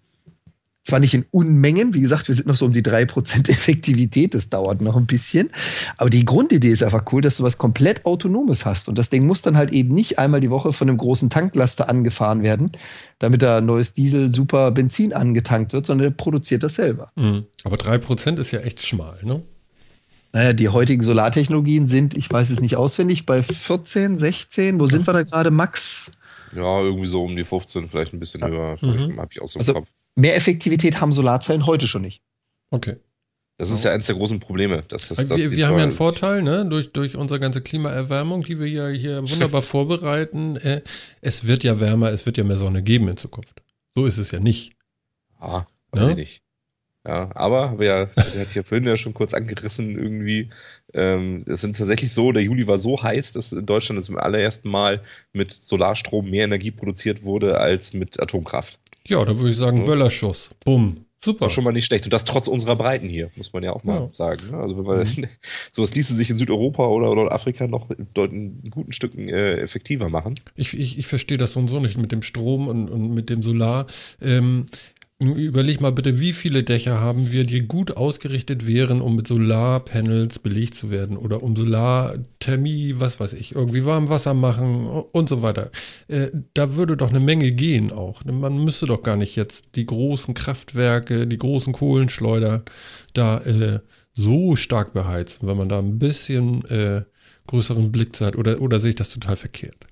Zwar 0.87 0.99
nicht 1.01 1.13
in 1.13 1.25
Unmengen, 1.31 1.93
wie 1.93 1.99
gesagt, 1.99 2.29
wir 2.29 2.35
sind 2.35 2.47
noch 2.47 2.55
so 2.55 2.65
um 2.65 2.71
die 2.71 2.81
3% 2.81 3.49
Effektivität, 3.51 4.33
das 4.33 4.49
dauert 4.49 4.79
noch 4.79 4.95
ein 4.95 5.05
bisschen. 5.05 5.49
Aber 5.97 6.09
die 6.09 6.23
Grundidee 6.23 6.69
ist 6.69 6.81
einfach 6.81 7.11
cool, 7.11 7.21
dass 7.21 7.35
du 7.35 7.43
was 7.43 7.57
komplett 7.57 8.05
Autonomes 8.05 8.63
hast. 8.63 8.87
Und 8.87 8.97
das 8.97 9.09
Ding 9.09 9.25
muss 9.25 9.41
dann 9.41 9.57
halt 9.57 9.71
eben 9.71 9.93
nicht 9.93 10.17
einmal 10.17 10.39
die 10.39 10.49
Woche 10.49 10.71
von 10.71 10.87
einem 10.87 10.97
großen 10.97 11.29
Tanklaster 11.29 11.89
angefahren 11.89 12.41
werden, 12.41 12.71
damit 13.19 13.41
da 13.41 13.59
neues 13.59 13.95
Diesel, 13.95 14.31
super 14.31 14.71
Benzin 14.71 15.11
angetankt 15.11 15.73
wird, 15.73 15.85
sondern 15.85 16.07
er 16.07 16.11
produziert 16.11 16.63
das 16.63 16.75
selber. 16.75 17.11
Mhm. 17.17 17.47
Aber 17.65 17.75
3% 17.75 18.37
ist 18.37 18.51
ja 18.51 18.61
echt 18.61 18.81
schmal, 18.87 19.19
ne? 19.23 19.41
Naja, 20.33 20.53
die 20.53 20.69
heutigen 20.69 21.03
Solartechnologien 21.03 21.87
sind, 21.87 22.15
ich 22.15 22.29
weiß 22.29 22.49
es 22.49 22.59
nicht 22.59 22.75
auswendig, 22.75 23.25
bei 23.25 23.43
14, 23.43 24.17
16. 24.17 24.79
Wo 24.79 24.87
sind 24.87 25.07
wir 25.07 25.13
da 25.13 25.23
gerade, 25.23 25.51
Max? 25.51 26.11
Ja, 26.55 26.81
irgendwie 26.81 27.07
so 27.07 27.23
um 27.23 27.35
die 27.35 27.43
15, 27.43 27.89
vielleicht 27.89 28.13
ein 28.13 28.19
bisschen 28.19 28.41
ja. 28.41 28.47
höher. 28.47 28.77
Mhm. 28.81 29.19
Habe 29.19 29.29
ich 29.31 29.41
auch 29.41 29.47
so 29.47 29.59
also, 29.59 29.73
Kopf. 29.73 29.87
Mehr 30.15 30.35
Effektivität 30.35 30.99
haben 30.99 31.13
Solarzellen 31.13 31.65
heute 31.65 31.87
schon 31.87 32.01
nicht. 32.01 32.21
Okay. 32.71 32.97
Das 33.57 33.71
ist 33.71 33.83
ja 33.83 33.91
eines 33.91 34.05
der 34.05 34.15
großen 34.15 34.39
Probleme. 34.39 34.83
Dass 34.87 35.09
das, 35.09 35.25
dass 35.25 35.41
wir, 35.41 35.51
wir 35.51 35.67
haben 35.67 35.77
ja 35.77 35.83
einen 35.83 35.91
Vorteil, 35.91 36.43
ne? 36.43 36.65
durch, 36.65 36.91
durch 36.91 37.15
unsere 37.15 37.39
ganze 37.39 37.61
Klimaerwärmung, 37.61 38.43
die 38.43 38.59
wir 38.59 38.67
ja 38.67 38.87
hier 38.89 39.27
wunderbar 39.29 39.61
vorbereiten. 39.63 40.57
Äh, 40.57 40.81
es 41.21 41.47
wird 41.47 41.63
ja 41.63 41.79
wärmer, 41.79 42.11
es 42.11 42.25
wird 42.25 42.37
ja 42.37 42.43
mehr 42.43 42.57
Sonne 42.57 42.83
geben 42.83 43.07
in 43.07 43.17
Zukunft. 43.17 43.61
So 43.95 44.05
ist 44.05 44.19
es 44.19 44.29
ja 44.31 44.39
nicht. 44.39 44.73
Ah, 45.39 45.65
weiß 45.91 46.03
ne? 46.03 46.11
ich 46.11 46.17
nicht. 46.17 46.41
Ja, 47.07 47.29
aber, 47.35 47.69
aber 47.69 47.85
ja, 47.85 48.05
der 48.05 48.41
hat 48.41 48.53
ja 48.53 48.63
vorhin 48.63 48.85
ja 48.85 48.97
schon 48.97 49.13
kurz 49.13 49.33
angerissen 49.33 49.97
irgendwie. 49.97 50.49
Ähm, 50.93 51.45
es 51.47 51.61
sind 51.61 51.77
tatsächlich 51.77 52.11
so, 52.11 52.33
der 52.33 52.43
Juli 52.43 52.67
war 52.67 52.77
so 52.77 53.01
heiß, 53.01 53.31
dass 53.33 53.53
in 53.53 53.65
Deutschland 53.65 54.03
zum 54.03 54.17
allerersten 54.17 54.69
Mal 54.69 55.01
mit 55.31 55.51
Solarstrom 55.51 56.29
mehr 56.29 56.43
Energie 56.43 56.71
produziert 56.71 57.23
wurde 57.23 57.59
als 57.59 57.93
mit 57.93 58.21
Atomkraft. 58.21 58.77
Ja, 59.07 59.23
da 59.23 59.37
würde 59.37 59.51
ich 59.51 59.57
sagen, 59.57 59.79
ja. 59.79 59.85
Böllerschuss. 59.85 60.49
Bumm. 60.65 61.05
Super. 61.23 61.39
Das 61.39 61.47
ist 61.47 61.53
schon 61.55 61.63
mal 61.63 61.71
nicht 61.71 61.85
schlecht. 61.85 62.05
Und 62.05 62.13
das 62.13 62.25
trotz 62.25 62.47
unserer 62.47 62.75
Breiten 62.75 63.09
hier, 63.09 63.31
muss 63.35 63.51
man 63.51 63.63
ja 63.63 63.73
auch 63.73 63.83
mal 63.83 64.01
ja. 64.01 64.09
sagen. 64.13 64.51
Ne? 64.51 64.57
Also 64.57 64.77
wenn 64.77 64.85
man, 64.85 64.99
mhm. 64.99 65.25
sowas 65.71 65.95
ließe 65.95 66.13
sich 66.13 66.29
in 66.29 66.35
Südeuropa 66.35 66.85
oder 66.87 67.13
Nordafrika 67.15 67.67
noch 67.67 67.89
in 67.89 68.61
guten 68.69 68.91
Stücken 68.91 69.27
äh, 69.27 69.55
effektiver 69.55 70.09
machen. 70.09 70.35
Ich, 70.55 70.77
ich, 70.77 70.99
ich 70.99 71.07
verstehe 71.07 71.37
das 71.37 71.53
so 71.53 71.59
und 71.59 71.69
so 71.69 71.79
nicht 71.79 71.97
mit 71.97 72.11
dem 72.11 72.21
Strom 72.21 72.67
und, 72.67 72.89
und 72.89 73.13
mit 73.13 73.29
dem 73.29 73.41
Solar. 73.41 73.87
Ähm, 74.21 74.65
Überleg 75.19 75.81
mal 75.81 75.91
bitte, 75.91 76.19
wie 76.19 76.31
viele 76.31 76.63
Dächer 76.63 77.01
haben 77.01 77.31
wir, 77.31 77.43
die 77.43 77.67
gut 77.67 77.97
ausgerichtet 77.97 78.67
wären, 78.67 79.01
um 79.01 79.15
mit 79.15 79.25
Solarpanels 79.27 80.37
belegt 80.37 80.75
zu 80.75 80.91
werden 80.91 81.17
oder 81.17 81.41
um 81.41 81.55
Solarthermie, 81.55 82.95
was 82.99 83.19
weiß 83.19 83.33
ich, 83.33 83.55
irgendwie 83.55 83.83
warm 83.83 84.09
Wasser 84.09 84.35
machen 84.35 84.85
und 84.85 85.27
so 85.27 85.41
weiter. 85.41 85.71
Äh, 86.07 86.27
da 86.53 86.75
würde 86.75 86.95
doch 86.97 87.09
eine 87.09 87.19
Menge 87.19 87.49
gehen 87.51 87.91
auch. 87.91 88.23
Man 88.25 88.63
müsste 88.63 88.85
doch 88.85 89.01
gar 89.01 89.15
nicht 89.15 89.35
jetzt 89.35 89.75
die 89.75 89.87
großen 89.87 90.35
Kraftwerke, 90.35 91.25
die 91.25 91.37
großen 91.39 91.73
Kohlenschleuder 91.73 92.63
da 93.15 93.39
äh, 93.39 93.79
so 94.13 94.55
stark 94.55 94.93
beheizen, 94.93 95.47
wenn 95.47 95.57
man 95.57 95.69
da 95.69 95.79
ein 95.79 95.97
bisschen 95.97 96.63
äh, 96.65 97.05
größeren 97.47 97.91
Blick 97.91 98.15
zu 98.15 98.23
hat. 98.23 98.35
Oder, 98.35 98.61
oder 98.61 98.79
sehe 98.79 98.91
ich 98.91 98.95
das 98.95 99.09
total 99.09 99.35
verkehrt? 99.35 99.87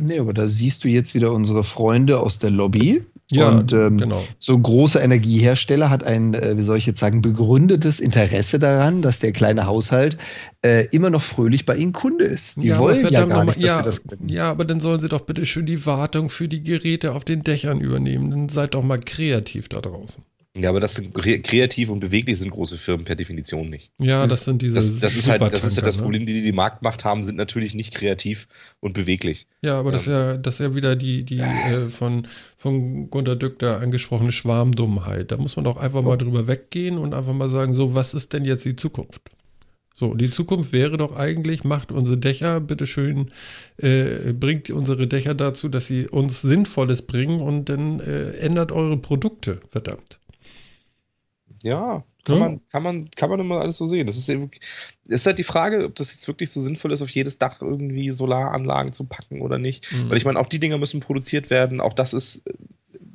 Nee, 0.00 0.18
aber 0.18 0.32
da 0.32 0.48
siehst 0.48 0.84
du 0.84 0.88
jetzt 0.88 1.14
wieder 1.14 1.32
unsere 1.32 1.64
Freunde 1.64 2.20
aus 2.20 2.38
der 2.38 2.50
Lobby, 2.50 3.04
ja, 3.32 3.48
und 3.48 3.72
ähm, 3.72 3.96
genau. 3.96 4.24
so 4.38 4.54
ein 4.54 4.62
großer 4.62 5.02
Energiehersteller 5.02 5.88
hat 5.88 6.02
ein, 6.02 6.34
äh, 6.34 6.56
wie 6.56 6.62
soll 6.62 6.78
ich 6.78 6.86
jetzt 6.86 6.98
sagen, 6.98 7.22
begründetes 7.22 8.00
Interesse 8.00 8.58
daran, 8.58 9.02
dass 9.02 9.20
der 9.20 9.32
kleine 9.32 9.66
Haushalt 9.66 10.18
äh, 10.62 10.86
immer 10.90 11.10
noch 11.10 11.22
fröhlich 11.22 11.64
bei 11.64 11.76
ihnen 11.76 11.92
Kunde 11.92 12.24
ist. 12.24 12.56
Die 12.56 12.68
ja, 12.68 12.78
wollen 12.78 13.06
ja 13.08 13.24
gar 13.26 13.44
nicht, 13.44 13.58
dass 13.58 13.64
ja, 13.64 13.78
wir 13.78 13.84
das 13.84 14.02
können. 14.02 14.28
Ja, 14.28 14.50
aber 14.50 14.64
dann 14.64 14.80
sollen 14.80 15.00
sie 15.00 15.08
doch 15.08 15.22
bitte 15.22 15.46
schön 15.46 15.66
die 15.66 15.86
Wartung 15.86 16.28
für 16.28 16.48
die 16.48 16.62
Geräte 16.62 17.12
auf 17.12 17.24
den 17.24 17.44
Dächern 17.44 17.80
übernehmen. 17.80 18.30
Dann 18.30 18.48
seid 18.48 18.74
doch 18.74 18.82
mal 18.82 18.98
kreativ 18.98 19.68
da 19.68 19.80
draußen. 19.80 20.24
Ja, 20.56 20.70
aber 20.70 20.80
das 20.80 20.96
sind 20.96 21.14
kreativ 21.14 21.90
und 21.90 22.00
beweglich 22.00 22.36
sind 22.38 22.50
große 22.50 22.76
Firmen 22.76 23.04
per 23.04 23.14
Definition 23.14 23.70
nicht. 23.70 23.92
Ja, 23.98 24.26
das 24.26 24.44
sind 24.44 24.62
diese. 24.62 24.74
Das, 24.74 24.98
das 24.98 25.14
ist 25.14 25.28
halt, 25.28 25.40
das 25.42 25.62
ist 25.62 25.76
halt 25.76 25.86
das 25.86 25.96
ne? 25.96 26.02
Problem, 26.02 26.26
die, 26.26 26.32
die 26.32 26.42
die 26.42 26.52
Marktmacht 26.52 27.04
haben, 27.04 27.22
sind 27.22 27.36
natürlich 27.36 27.74
nicht 27.74 27.94
kreativ 27.94 28.48
und 28.80 28.92
beweglich. 28.92 29.46
Ja, 29.62 29.78
aber 29.78 29.90
ähm. 29.90 29.92
das 29.92 30.02
ist 30.02 30.08
ja, 30.08 30.36
das 30.36 30.54
ist 30.54 30.60
ja 30.60 30.74
wieder 30.74 30.96
die, 30.96 31.22
die 31.22 31.38
äh, 31.38 31.88
von, 31.88 32.26
von 32.58 33.10
Gunter 33.10 33.36
Dück 33.36 33.60
da 33.60 33.78
angesprochene 33.78 34.32
Schwarmdummheit. 34.32 35.30
Da 35.30 35.36
muss 35.36 35.54
man 35.54 35.64
doch 35.64 35.76
einfach 35.76 36.02
mal 36.02 36.16
drüber 36.16 36.48
weggehen 36.48 36.98
und 36.98 37.14
einfach 37.14 37.32
mal 37.32 37.48
sagen, 37.48 37.72
so, 37.72 37.94
was 37.94 38.12
ist 38.14 38.32
denn 38.32 38.44
jetzt 38.44 38.64
die 38.64 38.74
Zukunft? 38.74 39.22
So, 39.94 40.14
die 40.14 40.30
Zukunft 40.30 40.72
wäre 40.72 40.96
doch 40.96 41.14
eigentlich, 41.14 41.62
macht 41.62 41.92
unsere 41.92 42.16
Dächer, 42.16 42.58
bitteschön, 42.58 43.32
äh, 43.76 44.32
bringt 44.32 44.70
unsere 44.70 45.06
Dächer 45.06 45.34
dazu, 45.34 45.68
dass 45.68 45.86
sie 45.86 46.08
uns 46.08 46.40
Sinnvolles 46.40 47.02
bringen 47.02 47.40
und 47.40 47.68
dann 47.68 48.00
äh, 48.00 48.30
ändert 48.38 48.72
eure 48.72 48.96
Produkte, 48.96 49.60
verdammt. 49.68 50.19
Ja, 51.62 52.04
kann, 52.24 52.34
ja. 52.36 52.40
Man, 52.40 52.60
kann, 52.70 52.82
man, 52.82 53.10
kann 53.16 53.30
man 53.30 53.40
immer 53.40 53.60
alles 53.60 53.76
so 53.78 53.86
sehen. 53.86 54.06
Das 54.06 54.16
ist, 54.16 54.30
ist 55.08 55.26
halt 55.26 55.38
die 55.38 55.44
Frage, 55.44 55.84
ob 55.84 55.94
das 55.94 56.12
jetzt 56.12 56.26
wirklich 56.28 56.50
so 56.50 56.60
sinnvoll 56.60 56.92
ist, 56.92 57.02
auf 57.02 57.10
jedes 57.10 57.38
Dach 57.38 57.60
irgendwie 57.60 58.10
Solaranlagen 58.10 58.92
zu 58.92 59.04
packen 59.04 59.40
oder 59.40 59.58
nicht. 59.58 59.90
Mhm. 59.92 60.10
Weil 60.10 60.16
ich 60.16 60.24
meine, 60.24 60.38
auch 60.38 60.46
die 60.46 60.58
Dinger 60.60 60.78
müssen 60.78 61.00
produziert 61.00 61.50
werden. 61.50 61.80
Auch 61.80 61.92
das 61.92 62.12
ist 62.12 62.44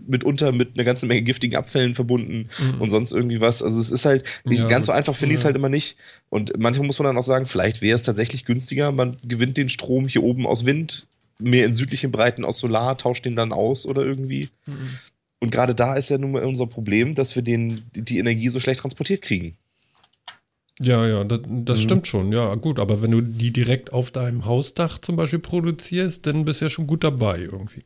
mitunter 0.08 0.52
mit 0.52 0.76
einer 0.76 0.84
ganzen 0.84 1.08
Menge 1.08 1.24
giftigen 1.24 1.56
Abfällen 1.58 1.96
verbunden 1.96 2.50
Mhm. 2.60 2.82
und 2.82 2.90
sonst 2.90 3.12
irgendwie 3.12 3.42
was. 3.42 3.64
Also 3.64 3.80
es 3.80 3.90
ist 3.90 4.06
halt, 4.06 4.24
nicht 4.46 4.60
Ja, 4.60 4.68
ganz 4.68 4.86
so 4.86 4.92
einfach 4.92 5.16
finde 5.16 5.34
ich 5.34 5.40
es 5.42 5.46
halt 5.46 5.56
immer 5.56 5.70
nicht. 5.70 5.98
Und 6.30 6.54
manchmal 6.60 6.86
muss 6.86 7.00
man 7.00 7.08
dann 7.08 7.18
auch 7.18 7.24
sagen, 7.24 7.48
vielleicht 7.48 7.82
wäre 7.82 7.96
es 7.96 8.04
tatsächlich 8.04 8.46
günstiger, 8.46 8.92
man 8.92 9.18
gewinnt 9.28 9.58
den 9.58 9.70
Strom 9.70 10.08
hier 10.08 10.22
oben 10.24 10.46
aus 10.46 10.66
Wind, 10.66 11.08
mehr 11.40 11.66
in 11.66 11.74
südlichen 11.74 12.12
Breiten 12.12 12.46
aus 12.46 12.60
Solar, 12.60 12.98
tauscht 12.98 13.26
den 13.26 13.36
dann 13.36 13.52
aus 13.52 13.86
oder 13.86 14.04
irgendwie. 14.04 14.50
Mhm. 14.68 14.90
Und 15.40 15.52
gerade 15.52 15.76
da 15.76 15.95
ist 15.95 16.10
ja 16.10 16.18
nun 16.18 16.32
mal 16.32 16.44
unser 16.44 16.68
Problem, 16.68 17.14
dass 17.16 17.36
wir 17.36 17.44
den, 17.44 17.84
die 17.94 18.20
Energie 18.20 18.49
so 18.49 18.60
schlecht 18.60 18.80
transportiert 18.80 19.22
kriegen. 19.22 19.57
Ja, 20.80 21.07
ja, 21.07 21.24
das, 21.24 21.40
das 21.45 21.80
Mhm. 21.80 21.84
stimmt 21.84 22.07
schon. 22.07 22.32
Ja, 22.32 22.53
gut, 22.56 22.80
aber 22.80 23.02
wenn 23.02 23.12
du 23.12 23.22
die 23.22 23.52
direkt 23.53 23.94
auf 23.94 24.12
deinem 24.12 24.45
Hausdach 24.45 24.99
zum 24.99 25.16
Beispiel 25.16 25.40
produzierst, 25.40 26.26
dann 26.26 26.45
bist 26.45 26.62
du 26.62 26.66
ja 26.66 26.70
schon 26.70 26.88
gut 26.88 27.03
dabei 27.03 27.40
irgendwie. 27.40 27.86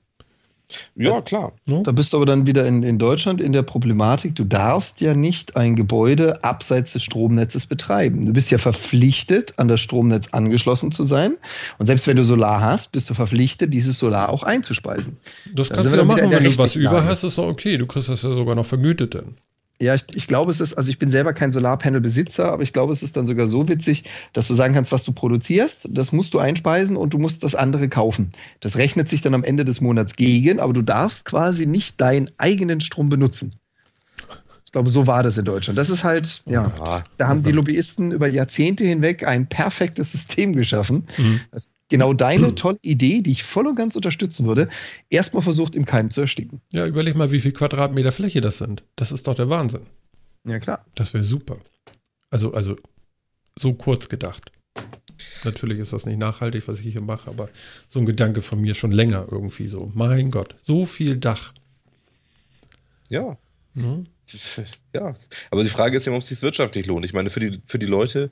Ja, 0.95 1.21
klar. 1.21 1.53
Ne? 1.65 1.81
Da 1.83 1.91
bist 1.91 2.13
du 2.13 2.17
aber 2.17 2.25
dann 2.25 2.45
wieder 2.45 2.65
in, 2.67 2.83
in 2.83 2.99
Deutschland 2.99 3.41
in 3.41 3.53
der 3.53 3.63
Problematik, 3.63 4.35
du 4.35 4.43
darfst 4.43 5.01
ja 5.01 5.13
nicht 5.13 5.55
ein 5.55 5.75
Gebäude 5.75 6.43
abseits 6.43 6.93
des 6.93 7.03
Stromnetzes 7.03 7.65
betreiben. 7.65 8.25
Du 8.25 8.33
bist 8.33 8.51
ja 8.51 8.57
verpflichtet, 8.57 9.53
an 9.57 9.67
das 9.67 9.81
Stromnetz 9.81 10.27
angeschlossen 10.31 10.91
zu 10.91 11.03
sein. 11.03 11.37
Und 11.77 11.87
selbst 11.87 12.07
wenn 12.07 12.17
du 12.17 12.23
Solar 12.23 12.61
hast, 12.61 12.91
bist 12.91 13.09
du 13.09 13.13
verpflichtet, 13.13 13.73
dieses 13.73 13.97
Solar 13.97 14.29
auch 14.29 14.43
einzuspeisen. 14.43 15.17
Das 15.53 15.69
Da 15.69 15.75
kannst 15.75 15.93
du 15.93 15.97
ja 15.97 16.03
machen, 16.03 16.29
wenn 16.29 16.43
du 16.43 16.57
was 16.57 16.75
über 16.75 17.05
hast, 17.05 17.23
ist 17.23 17.37
doch 17.37 17.47
okay. 17.47 17.77
Du 17.77 17.87
kriegst 17.87 18.09
das 18.09 18.23
ja 18.23 18.33
sogar 18.33 18.55
noch 18.55 18.65
vergütet 18.65 19.15
dann. 19.15 19.35
Ja, 19.81 19.95
ich, 19.95 20.03
ich 20.13 20.27
glaube, 20.27 20.51
es 20.51 20.59
ist, 20.59 20.73
also 20.73 20.89
ich 20.89 20.99
bin 20.99 21.09
selber 21.09 21.31
kein 21.31 21.53
Solarpanel-Besitzer, 21.53 22.51
aber 22.51 22.63
ich 22.63 22.73
glaube, 22.73 22.91
es 22.91 23.01
ist 23.01 23.15
dann 23.15 23.25
sogar 23.25 23.47
so 23.47 23.69
witzig, 23.69 24.03
dass 24.33 24.47
du 24.49 24.53
sagen 24.53 24.73
kannst, 24.73 24.91
was 24.91 25.05
du 25.05 25.13
produzierst, 25.13 25.87
das 25.91 26.11
musst 26.11 26.33
du 26.33 26.39
einspeisen 26.39 26.97
und 26.97 27.13
du 27.13 27.17
musst 27.17 27.43
das 27.45 27.55
andere 27.55 27.87
kaufen. 27.87 28.29
Das 28.59 28.75
rechnet 28.75 29.07
sich 29.07 29.21
dann 29.21 29.33
am 29.33 29.43
Ende 29.45 29.63
des 29.63 29.79
Monats 29.79 30.17
gegen, 30.17 30.59
aber 30.59 30.73
du 30.73 30.81
darfst 30.81 31.23
quasi 31.23 31.65
nicht 31.65 32.01
deinen 32.01 32.29
eigenen 32.37 32.81
Strom 32.81 33.07
benutzen. 33.07 33.55
Ich 34.65 34.73
glaube, 34.73 34.89
so 34.89 35.07
war 35.07 35.23
das 35.23 35.37
in 35.37 35.45
Deutschland. 35.45 35.79
Das 35.79 35.89
ist 35.89 36.03
halt, 36.03 36.43
ja, 36.45 36.71
da 37.17 37.27
haben 37.27 37.41
die 37.41 37.51
Lobbyisten 37.51 38.11
über 38.11 38.27
Jahrzehnte 38.27 38.83
hinweg 38.85 39.25
ein 39.25 39.47
perfektes 39.47 40.11
System 40.11 40.53
geschaffen, 40.53 41.07
Mhm. 41.17 41.39
das 41.51 41.71
genau 41.89 42.13
deine 42.13 42.55
tolle 42.55 42.79
Idee, 42.81 43.21
die 43.21 43.31
ich 43.31 43.43
voll 43.43 43.67
und 43.67 43.75
ganz 43.75 43.95
unterstützen 43.95 44.45
würde, 44.45 44.69
erstmal 45.09 45.43
versucht 45.43 45.75
im 45.75 45.85
Keim 45.85 46.09
zu 46.09 46.21
ersticken. 46.21 46.61
Ja, 46.71 46.85
überleg 46.85 47.15
mal, 47.15 47.31
wie 47.31 47.39
viel 47.39 47.51
Quadratmeter 47.51 48.11
Fläche 48.11 48.41
das 48.41 48.57
sind. 48.59 48.83
Das 48.95 49.11
ist 49.11 49.27
doch 49.27 49.35
der 49.35 49.49
Wahnsinn. 49.49 49.81
Ja, 50.45 50.59
klar. 50.59 50.85
Das 50.95 51.13
wäre 51.13 51.23
super. 51.23 51.57
Also, 52.29 52.53
also 52.53 52.75
so 53.57 53.73
kurz 53.73 54.09
gedacht. 54.09 54.51
Natürlich 55.43 55.79
ist 55.79 55.93
das 55.93 56.05
nicht 56.05 56.19
nachhaltig, 56.19 56.67
was 56.67 56.79
ich 56.79 56.91
hier 56.91 57.01
mache, 57.01 57.29
aber 57.29 57.49
so 57.87 57.99
ein 57.99 58.05
Gedanke 58.05 58.41
von 58.41 58.59
mir 58.59 58.73
schon 58.73 58.91
länger 58.91 59.27
irgendwie 59.29 59.67
so. 59.67 59.91
Mein 59.93 60.31
Gott, 60.31 60.55
so 60.61 60.85
viel 60.85 61.17
Dach. 61.17 61.53
ja. 63.09 63.37
Ne? 63.75 64.05
Ja, 64.93 65.13
aber 65.49 65.63
die 65.63 65.69
Frage 65.69 65.97
ist 65.97 66.05
ja, 66.05 66.13
ob 66.13 66.21
es 66.21 66.27
sich 66.27 66.41
wirtschaftlich 66.41 66.85
lohnt. 66.85 67.05
Ich 67.05 67.13
meine, 67.13 67.29
für 67.29 67.39
die, 67.39 67.61
für 67.65 67.79
die 67.79 67.85
Leute 67.85 68.31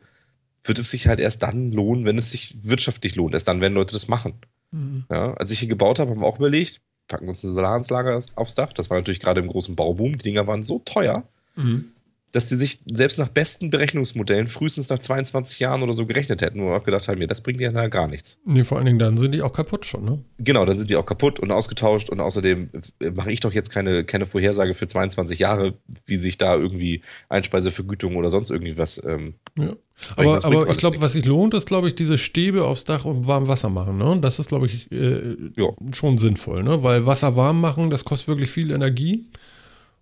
wird 0.64 0.80
es 0.80 0.92
sich 0.92 1.08
halt 1.08 1.20
erst 1.20 1.44
dann 1.44 1.72
lohnen, 1.72 2.06
wenn 2.06 2.18
es 2.18 2.32
sich 2.32 2.58
wirtschaftlich 2.62 3.16
lohnt. 3.16 3.34
Erst 3.34 3.48
dann 3.48 3.62
werden 3.62 3.74
Leute 3.74 3.94
das 3.94 4.08
machen. 4.08 4.34
Mhm. 4.72 5.06
Ja, 5.10 5.34
als 5.36 5.52
ich 5.52 5.60
hier 5.60 5.70
gebaut 5.70 6.00
habe, 6.00 6.12
haben 6.12 6.22
wir 6.22 6.28
auch 6.28 6.38
überlegt, 6.38 6.82
packen 7.08 7.26
wir 7.26 7.30
uns 7.30 7.44
eine 7.44 7.54
Solaranlage 7.54 8.20
aufs 8.36 8.56
Dach. 8.56 8.74
Das 8.74 8.90
war 8.90 8.98
natürlich 8.98 9.20
gerade 9.20 9.40
im 9.40 9.48
großen 9.48 9.76
Bauboom. 9.76 10.18
Die 10.18 10.24
Dinger 10.24 10.48
waren 10.48 10.64
so 10.64 10.80
teuer, 10.80 11.24
Mhm. 11.56 11.92
Dass 12.38 12.46
die 12.46 12.56
sich 12.56 12.78
selbst 12.86 13.18
nach 13.18 13.30
besten 13.30 13.72
Berechnungsmodellen 13.72 14.46
frühestens 14.46 14.90
nach 14.90 15.00
22 15.00 15.60
Jahren 15.60 15.82
oder 15.82 15.94
so 15.94 16.06
gerechnet 16.06 16.44
hätten, 16.44 16.62
wo 16.62 16.68
wir 16.68 16.76
auch 16.76 16.84
gedacht 16.84 17.08
haben, 17.08 17.20
ja, 17.20 17.26
das 17.26 17.42
bringt 17.42 17.60
ja 17.60 17.72
nachher 17.72 17.90
gar 17.90 18.08
nichts. 18.08 18.38
Nee, 18.46 18.64
vor 18.64 18.78
allen 18.78 18.86
Dingen 18.86 19.00
dann 19.00 19.18
sind 19.18 19.34
die 19.34 19.42
auch 19.42 19.52
kaputt 19.52 19.88
schon, 19.88 20.06
ne? 20.06 20.20
Genau, 20.38 20.64
dann 20.64 20.78
sind 20.78 20.92
die 20.92 20.98
auch 20.98 21.06
kaputt 21.08 21.40
und 21.40 21.52
ausgetauscht 21.52 22.12
und 22.12 22.20
außerdem 22.20 22.70
äh, 23.00 23.10
mache 23.10 23.32
ich 23.32 23.40
doch 23.40 23.54
jetzt 23.54 23.72
keine, 23.72 24.04
keine 24.04 24.28
Vorhersage 24.28 24.76
für 24.76 24.86
22 24.86 25.40
Jahre, 25.40 25.74
wie 26.06 26.18
sich 26.18 26.38
da 26.38 26.56
irgendwie 26.56 27.02
Einspeisevergütung 27.28 28.18
oder 28.18 28.30
sonst 28.30 28.52
irgendwie 28.52 28.78
was. 28.78 29.04
Ähm, 29.04 29.34
Ja. 29.58 29.74
Aber, 30.16 30.46
aber 30.46 30.70
ich 30.70 30.78
glaube, 30.78 31.02
was 31.02 31.14
sich 31.14 31.26
lohnt, 31.26 31.56
ist, 31.56 31.66
glaube 31.66 31.88
ich, 31.88 31.96
diese 31.96 32.20
Stäbe 32.20 32.66
aufs 32.66 32.84
Dach 32.84 33.06
und 33.06 33.26
warm 33.26 33.48
Wasser 33.48 33.70
machen. 33.70 33.98
Ne? 33.98 34.12
Und 34.12 34.22
das 34.22 34.38
ist, 34.38 34.50
glaube 34.50 34.68
ich, 34.68 34.92
äh, 34.92 35.36
schon 35.92 36.20
sinnvoll, 36.20 36.62
ne? 36.62 36.84
Weil 36.84 37.08
Wasser 37.08 37.36
warm 37.36 37.60
machen, 37.60 37.90
das 37.90 38.06
kostet 38.06 38.28
wirklich 38.28 38.52
viel 38.52 38.70
Energie. 38.70 39.26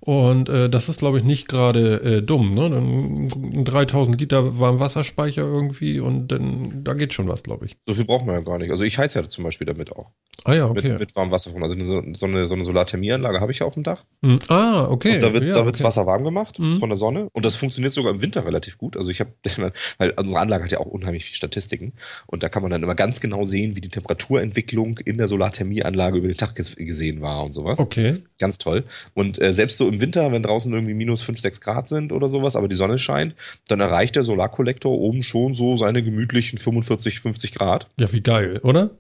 Und 0.06 0.50
äh, 0.50 0.70
das 0.70 0.88
ist, 0.88 1.00
glaube 1.00 1.18
ich, 1.18 1.24
nicht 1.24 1.48
gerade 1.48 1.96
äh, 2.02 2.22
dumm. 2.22 2.54
Ne? 2.54 2.70
Dann 2.70 3.28
ein 3.28 3.66
3000 3.66 4.20
Liter 4.22 4.60
Warmwasserspeicher 4.60 5.42
irgendwie 5.42 6.00
und 6.00 6.28
dann 6.28 6.84
da 6.84 6.94
geht 6.94 7.14
schon 7.14 7.28
was, 7.28 7.44
glaube 7.44 7.66
ich. 7.66 7.78
so 7.88 7.94
viel 7.96 8.06
braucht 8.06 8.26
man 8.26 8.36
ja 8.36 8.42
gar 8.42 8.60
nicht. 8.60 8.72
Also 8.72 8.84
ich 8.84 8.98
heiz 9.00 9.16
ja 9.16 9.24
zum 9.24 9.44
Beispiel 9.44 9.66
damit 9.66 9.92
auch. 9.92 10.12
Ah 10.44 10.54
ja, 10.54 10.68
okay. 10.70 10.90
Mit, 10.90 11.00
mit 11.00 11.16
warmem 11.16 11.32
Wasser. 11.32 11.52
Also 11.60 11.76
so, 11.82 12.04
so 12.14 12.26
eine, 12.28 12.46
so 12.46 12.54
eine 12.54 12.64
Solarthermieanlage 12.64 13.40
habe 13.42 13.52
ich 13.52 13.60
ja 13.60 13.66
auf 13.66 13.74
dem 13.74 13.84
Dach. 13.84 14.04
Hm, 14.24 14.40
ah, 14.48 14.88
okay. 14.90 15.16
Und 15.16 15.24
da 15.24 15.34
wird 15.34 15.44
ja, 15.46 15.54
da 15.54 15.66
wird's 15.66 15.80
okay. 15.82 15.88
Wasser 15.88 16.06
warm 16.06 16.24
gemacht 16.24 16.60
Mhm. 16.60 16.76
von 16.76 16.90
der 16.90 16.98
Sonne. 16.98 17.28
Und 17.34 17.44
das 17.46 17.56
funktioniert 17.56 17.92
sogar 17.94 18.14
im 18.14 18.22
Winter 18.22 18.46
relativ 18.46 18.78
gut. 18.78 18.96
Also 18.98 19.10
ich 19.10 19.20
habe, 19.22 19.32
weil 19.98 20.14
unsere 20.20 20.40
Anlage 20.40 20.64
hat 20.66 20.72
ja 20.72 20.80
auch 20.80 20.86
unheimlich 20.86 21.26
viele 21.26 21.38
Statistiken. 21.38 21.94
Und 22.28 22.44
da 22.44 22.50
kann 22.50 22.62
man 22.62 22.70
dann 22.72 22.84
immer 22.84 22.96
ganz 22.96 23.22
genau 23.22 23.44
sehen, 23.44 23.76
wie 23.76 23.82
die 23.82 23.90
Temperaturentwicklung 23.90 25.00
in 25.00 25.18
der 25.18 25.28
Solarthermieanlage 25.28 26.18
über 26.20 26.28
den 26.28 26.38
Tag 26.38 26.56
ges 26.56 26.76
gesehen 26.76 27.22
war 27.22 27.44
und 27.44 27.54
sowas. 27.54 27.80
Okay. 27.80 28.18
Ganz 28.38 28.58
toll. 28.58 28.84
Und 29.14 29.42
äh, 29.42 29.52
selbst 29.52 29.78
so 29.78 29.88
im 29.88 29.95
Winter, 30.02 30.32
wenn 30.32 30.44
draußen 30.44 30.72
irgendwie 30.74 30.94
minus 30.94 31.22
5, 31.22 31.40
6 31.40 31.62
Grad 31.62 31.88
sind 31.88 32.12
oder 32.12 32.30
sowas, 32.30 32.56
aber 32.56 32.68
die 32.68 32.76
Sonne 32.76 33.00
scheint, 33.00 33.36
dann 33.68 33.80
erreicht 33.80 34.16
der 34.16 34.24
Solarkollektor 34.24 34.92
oben 34.92 35.24
schon 35.24 35.54
so 35.54 35.76
seine 35.76 36.04
gemütlichen 36.04 36.58
45, 36.58 37.20
50 37.20 37.54
Grad. 37.54 37.88
Ja, 38.00 38.12
wie 38.12 38.22
geil, 38.22 38.60
oder? 38.64 38.92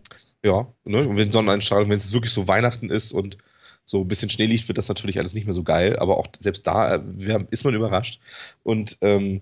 Ja, 0.43 0.67
ne? 0.83 1.07
Und 1.07 1.17
wenn 1.17 1.31
Sonneneinstrahlung, 1.31 1.89
wenn 1.89 1.97
es 1.97 2.13
wirklich 2.13 2.31
so 2.33 2.47
Weihnachten 2.47 2.89
ist 2.89 3.11
und 3.11 3.37
so 3.83 4.01
ein 4.01 4.07
bisschen 4.07 4.29
Schnee 4.29 4.45
liegt, 4.47 4.67
wird 4.67 4.77
das 4.77 4.87
natürlich 4.87 5.19
alles 5.19 5.33
nicht 5.33 5.45
mehr 5.45 5.53
so 5.53 5.63
geil. 5.63 5.97
Aber 5.97 6.17
auch 6.17 6.27
selbst 6.37 6.65
da 6.67 6.95
äh, 6.95 7.45
ist 7.51 7.63
man 7.65 7.75
überrascht. 7.75 8.19
Und 8.63 8.97
ähm, 9.01 9.41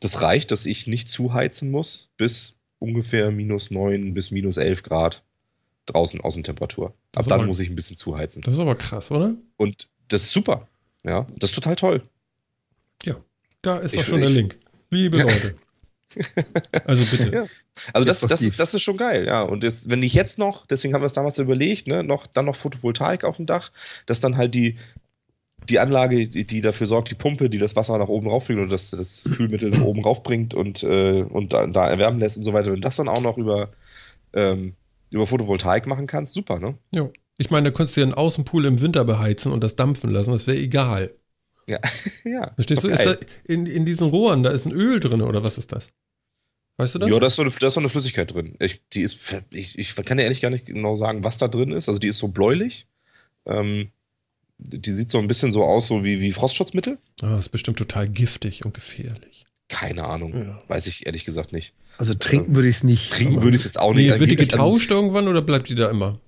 das 0.00 0.20
reicht, 0.22 0.50
dass 0.50 0.66
ich 0.66 0.86
nicht 0.86 1.08
zuheizen 1.08 1.70
muss 1.70 2.10
bis 2.16 2.58
ungefähr 2.78 3.30
minus 3.30 3.70
9 3.70 4.12
bis 4.14 4.30
minus 4.30 4.56
11 4.56 4.82
Grad 4.82 5.22
draußen 5.86 6.20
Außentemperatur. 6.20 6.94
Ab 7.14 7.26
dann 7.28 7.40
aber- 7.40 7.46
muss 7.46 7.60
ich 7.60 7.70
ein 7.70 7.76
bisschen 7.76 7.96
zuheizen. 7.96 8.42
Das 8.42 8.54
ist 8.54 8.60
aber 8.60 8.74
krass, 8.74 9.10
oder? 9.10 9.34
Und 9.56 9.88
das 10.08 10.22
ist 10.22 10.32
super. 10.32 10.68
Ja, 11.04 11.26
das 11.36 11.50
ist 11.50 11.54
total 11.54 11.76
toll. 11.76 12.02
Da 13.62 13.78
ist 13.78 13.94
Ich- 13.94 14.00
doch 14.00 14.06
schon 14.08 14.20
der 14.20 14.28
ich- 14.28 14.34
Link. 14.34 14.58
Liebe 14.90 15.22
Leute. 15.22 15.54
Also 16.84 17.16
bitte. 17.16 17.34
Ja. 17.34 17.46
Also 17.94 18.06
das, 18.06 18.20
das, 18.20 18.42
ist, 18.42 18.60
das 18.60 18.74
ist 18.74 18.82
schon 18.82 18.98
geil, 18.98 19.26
ja. 19.26 19.40
Und 19.42 19.64
jetzt, 19.64 19.88
wenn 19.88 20.02
ich 20.02 20.12
jetzt 20.12 20.38
noch, 20.38 20.66
deswegen 20.66 20.92
haben 20.92 21.00
wir 21.00 21.06
es 21.06 21.14
damals 21.14 21.38
überlegt, 21.38 21.88
ne, 21.88 22.04
noch, 22.04 22.26
dann 22.26 22.44
noch 22.44 22.54
Photovoltaik 22.56 23.24
auf 23.24 23.36
dem 23.36 23.46
Dach, 23.46 23.72
dass 24.04 24.20
dann 24.20 24.36
halt 24.36 24.54
die, 24.54 24.78
die 25.70 25.78
Anlage, 25.80 26.28
die, 26.28 26.46
die 26.46 26.60
dafür 26.60 26.86
sorgt, 26.86 27.10
die 27.10 27.14
Pumpe, 27.16 27.48
die 27.48 27.56
das 27.58 27.74
Wasser 27.74 27.96
nach 27.98 28.08
oben 28.08 28.28
raufbringt 28.28 28.60
oder 28.60 28.70
das, 28.70 28.90
das 28.90 29.24
Kühlmittel 29.34 29.70
nach 29.70 29.80
oben 29.80 30.02
raufbringt 30.04 30.52
und, 30.54 30.82
äh, 30.84 31.22
und 31.22 31.52
da, 31.54 31.66
da 31.66 31.88
erwärmen 31.88 32.20
lässt 32.20 32.36
und 32.36 32.44
so 32.44 32.52
weiter, 32.52 32.70
wenn 32.72 32.82
das 32.82 32.96
dann 32.96 33.08
auch 33.08 33.22
noch 33.22 33.38
über, 33.38 33.72
ähm, 34.34 34.74
über 35.10 35.26
Photovoltaik 35.26 35.86
machen 35.86 36.06
kannst, 36.06 36.34
super, 36.34 36.60
ne? 36.60 36.76
Jo. 36.92 37.10
Ich 37.38 37.50
meine, 37.50 37.70
da 37.70 37.76
könntest 37.76 37.96
du 37.96 38.00
ja 38.00 38.06
einen 38.06 38.14
Außenpool 38.14 38.64
im 38.64 38.80
Winter 38.80 39.04
beheizen 39.04 39.52
und 39.52 39.62
das 39.62 39.76
dampfen 39.76 40.10
lassen, 40.10 40.30
das 40.32 40.46
wäre 40.46 40.58
egal. 40.58 41.14
Ja. 41.68 41.78
ja 42.24 42.52
Verstehst 42.54 42.84
du? 42.84 42.88
doch 42.88 42.94
Ist 42.94 43.06
da 43.06 43.16
in, 43.44 43.66
in 43.66 43.84
diesen 43.84 44.08
Rohren, 44.08 44.42
da 44.42 44.50
ist 44.50 44.66
ein 44.66 44.72
Öl 44.72 45.00
drin 45.00 45.22
oder 45.22 45.42
was 45.42 45.58
ist 45.58 45.72
das? 45.72 45.88
Weißt 46.76 46.94
du 46.96 46.98
das? 46.98 47.08
Ja, 47.10 47.20
da 47.20 47.26
ist, 47.26 47.36
so 47.36 47.42
eine, 47.42 47.50
da 47.52 47.66
ist 47.66 47.74
so 47.74 47.80
eine 47.80 47.88
Flüssigkeit 47.88 48.34
drin. 48.34 48.56
Ich, 48.58 48.82
die 48.88 49.02
ist, 49.02 49.18
ich, 49.50 49.78
ich 49.78 49.94
kann 49.94 50.16
dir 50.16 50.24
ehrlich 50.24 50.40
gar 50.40 50.50
nicht 50.50 50.66
genau 50.66 50.96
sagen, 50.96 51.22
was 51.22 51.38
da 51.38 51.46
drin 51.48 51.70
ist. 51.70 51.88
Also 51.88 52.00
die 52.00 52.08
ist 52.08 52.18
so 52.18 52.28
bläulich. 52.28 52.86
Ähm, 53.46 53.90
die 54.58 54.90
sieht 54.90 55.10
so 55.10 55.18
ein 55.18 55.28
bisschen 55.28 55.52
so 55.52 55.64
aus, 55.64 55.86
so 55.86 56.04
wie, 56.04 56.20
wie 56.20 56.32
Frostschutzmittel. 56.32 56.98
Ah, 57.22 57.38
ist 57.38 57.50
bestimmt 57.50 57.78
total 57.78 58.08
giftig 58.08 58.64
und 58.64 58.74
gefährlich. 58.74 59.44
Keine 59.68 60.04
Ahnung. 60.04 60.34
Ja. 60.34 60.62
Weiß 60.68 60.86
ich 60.86 61.06
ehrlich 61.06 61.24
gesagt 61.24 61.52
nicht. 61.52 61.74
Also 61.96 62.14
trinken 62.14 62.54
würde 62.54 62.68
ich 62.68 62.76
es 62.76 62.82
nicht. 62.82 63.12
Trinken 63.12 63.42
würde 63.42 63.50
ich 63.50 63.60
es 63.60 63.64
jetzt 63.64 63.78
auch 63.78 63.94
nicht. 63.94 64.06
Nee, 64.06 64.18
wird 64.18 64.30
die 64.30 64.34
Angeblich- 64.36 64.52
also 64.52 64.64
getauscht 64.72 64.90
irgendwann 64.90 65.28
oder 65.28 65.42
bleibt 65.42 65.68
die 65.68 65.74
da 65.74 65.90
immer? 65.90 66.20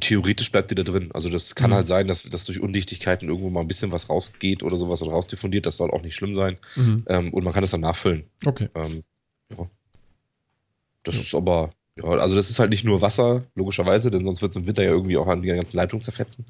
Theoretisch 0.00 0.50
bleibt 0.52 0.70
die 0.70 0.74
da 0.74 0.82
drin. 0.82 1.10
Also 1.12 1.28
das 1.28 1.54
kann 1.54 1.70
Mhm. 1.70 1.74
halt 1.74 1.86
sein, 1.86 2.06
dass, 2.06 2.22
dass 2.24 2.44
durch 2.44 2.60
Undichtigkeiten 2.60 3.28
irgendwo 3.28 3.50
mal 3.50 3.60
ein 3.60 3.68
bisschen 3.68 3.92
was 3.92 4.08
rausgeht 4.08 4.62
oder 4.62 4.76
sowas 4.76 5.02
oder 5.02 5.12
rausdiffundiert. 5.12 5.66
Das 5.66 5.76
soll 5.76 5.90
auch 5.90 6.02
nicht 6.02 6.14
schlimm 6.14 6.34
sein. 6.34 6.56
Mhm. 6.76 6.96
Ähm, 7.06 7.34
und 7.34 7.44
man 7.44 7.52
kann 7.52 7.64
es 7.64 7.70
dann 7.72 7.80
nachfüllen. 7.80 8.24
Okay. 8.44 8.68
Ähm, 8.74 9.02
ja. 9.56 9.68
Das 11.04 11.16
ist 11.16 11.34
aber, 11.34 11.70
ja, 11.96 12.04
also 12.04 12.36
das 12.36 12.48
ist 12.50 12.58
halt 12.58 12.70
nicht 12.70 12.84
nur 12.84 13.02
Wasser, 13.02 13.44
logischerweise, 13.54 14.10
denn 14.10 14.24
sonst 14.24 14.40
wird 14.42 14.52
es 14.52 14.56
im 14.56 14.66
Winter 14.66 14.82
ja 14.84 14.90
irgendwie 14.90 15.16
auch 15.16 15.26
an 15.26 15.42
die 15.42 15.48
ganzen 15.48 15.76
Leitungen 15.76 16.00
zerfetzen. 16.00 16.46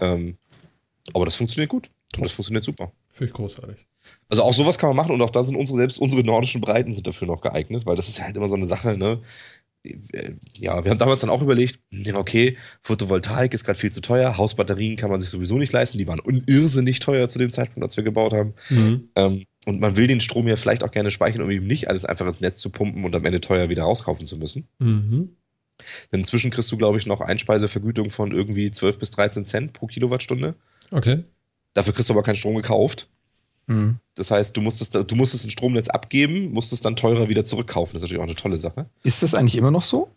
Ähm, 0.00 0.36
aber 1.14 1.24
das 1.24 1.36
funktioniert 1.36 1.70
gut. 1.70 1.90
Und 2.16 2.24
das 2.24 2.32
funktioniert 2.32 2.64
super. 2.64 2.92
Finde 3.08 3.30
ich 3.30 3.34
großartig. 3.36 3.76
Also 4.28 4.42
auch 4.42 4.52
sowas 4.54 4.78
kann 4.78 4.90
man 4.90 4.96
machen 4.96 5.12
und 5.12 5.20
auch 5.22 5.30
da 5.30 5.42
sind 5.42 5.56
unsere, 5.56 5.76
selbst 5.78 5.98
unsere 5.98 6.22
nordischen 6.22 6.60
Breiten 6.60 6.92
sind 6.92 7.06
dafür 7.06 7.26
noch 7.26 7.40
geeignet, 7.40 7.84
weil 7.84 7.94
das 7.96 8.08
ist 8.08 8.22
halt 8.22 8.36
immer 8.36 8.48
so 8.48 8.56
eine 8.56 8.64
Sache, 8.66 8.96
ne? 8.96 9.20
Ja, 10.56 10.84
wir 10.84 10.90
haben 10.90 10.98
damals 10.98 11.20
dann 11.20 11.30
auch 11.30 11.42
überlegt, 11.42 11.80
ja, 11.90 12.16
okay, 12.16 12.56
Photovoltaik 12.82 13.54
ist 13.54 13.64
gerade 13.64 13.78
viel 13.78 13.92
zu 13.92 14.00
teuer, 14.00 14.36
Hausbatterien 14.36 14.96
kann 14.96 15.10
man 15.10 15.20
sich 15.20 15.30
sowieso 15.30 15.58
nicht 15.58 15.72
leisten, 15.72 15.98
die 15.98 16.06
waren 16.06 16.20
irrsinnig 16.46 17.00
teuer 17.00 17.28
zu 17.28 17.38
dem 17.38 17.52
Zeitpunkt, 17.52 17.82
als 17.82 17.96
wir 17.96 18.04
gebaut 18.04 18.32
haben. 18.32 18.54
Mhm. 18.70 19.08
Ähm, 19.16 19.44
und 19.66 19.80
man 19.80 19.96
will 19.96 20.06
den 20.06 20.20
Strom 20.20 20.48
ja 20.48 20.56
vielleicht 20.56 20.84
auch 20.84 20.90
gerne 20.90 21.10
speichern, 21.10 21.42
um 21.42 21.50
eben 21.50 21.66
nicht 21.66 21.88
alles 21.88 22.04
einfach 22.04 22.26
ins 22.26 22.40
Netz 22.40 22.60
zu 22.60 22.70
pumpen 22.70 23.04
und 23.04 23.14
am 23.14 23.24
Ende 23.24 23.40
teuer 23.40 23.68
wieder 23.68 23.82
rauskaufen 23.82 24.24
zu 24.24 24.38
müssen. 24.38 24.68
Mhm. 24.78 25.36
Denn 26.12 26.20
inzwischen 26.20 26.50
kriegst 26.50 26.72
du, 26.72 26.76
glaube 26.76 26.98
ich, 26.98 27.06
noch 27.06 27.20
Einspeisevergütung 27.20 28.10
von 28.10 28.32
irgendwie 28.32 28.70
12 28.70 28.98
bis 28.98 29.10
13 29.12 29.44
Cent 29.44 29.72
pro 29.72 29.86
Kilowattstunde. 29.86 30.54
Okay. 30.90 31.24
Dafür 31.74 31.92
kriegst 31.92 32.08
du 32.08 32.14
aber 32.14 32.22
keinen 32.22 32.36
Strom 32.36 32.56
gekauft. 32.56 33.08
Mhm. 33.68 33.96
Das 34.14 34.30
heißt, 34.30 34.56
du 34.56 34.60
musstest, 34.60 34.94
du 34.94 35.14
musstest 35.14 35.46
ein 35.46 35.50
Stromnetz 35.50 35.88
abgeben, 35.88 36.52
musstest 36.52 36.84
dann 36.84 36.96
teurer 36.96 37.28
wieder 37.28 37.44
zurückkaufen. 37.44 37.94
Das 37.94 38.02
ist 38.02 38.08
natürlich 38.08 38.20
auch 38.20 38.26
eine 38.28 38.34
tolle 38.34 38.58
Sache. 38.58 38.86
Ist 39.04 39.22
das 39.22 39.34
eigentlich 39.34 39.56
immer 39.56 39.70
noch 39.70 39.84
so? 39.84 40.10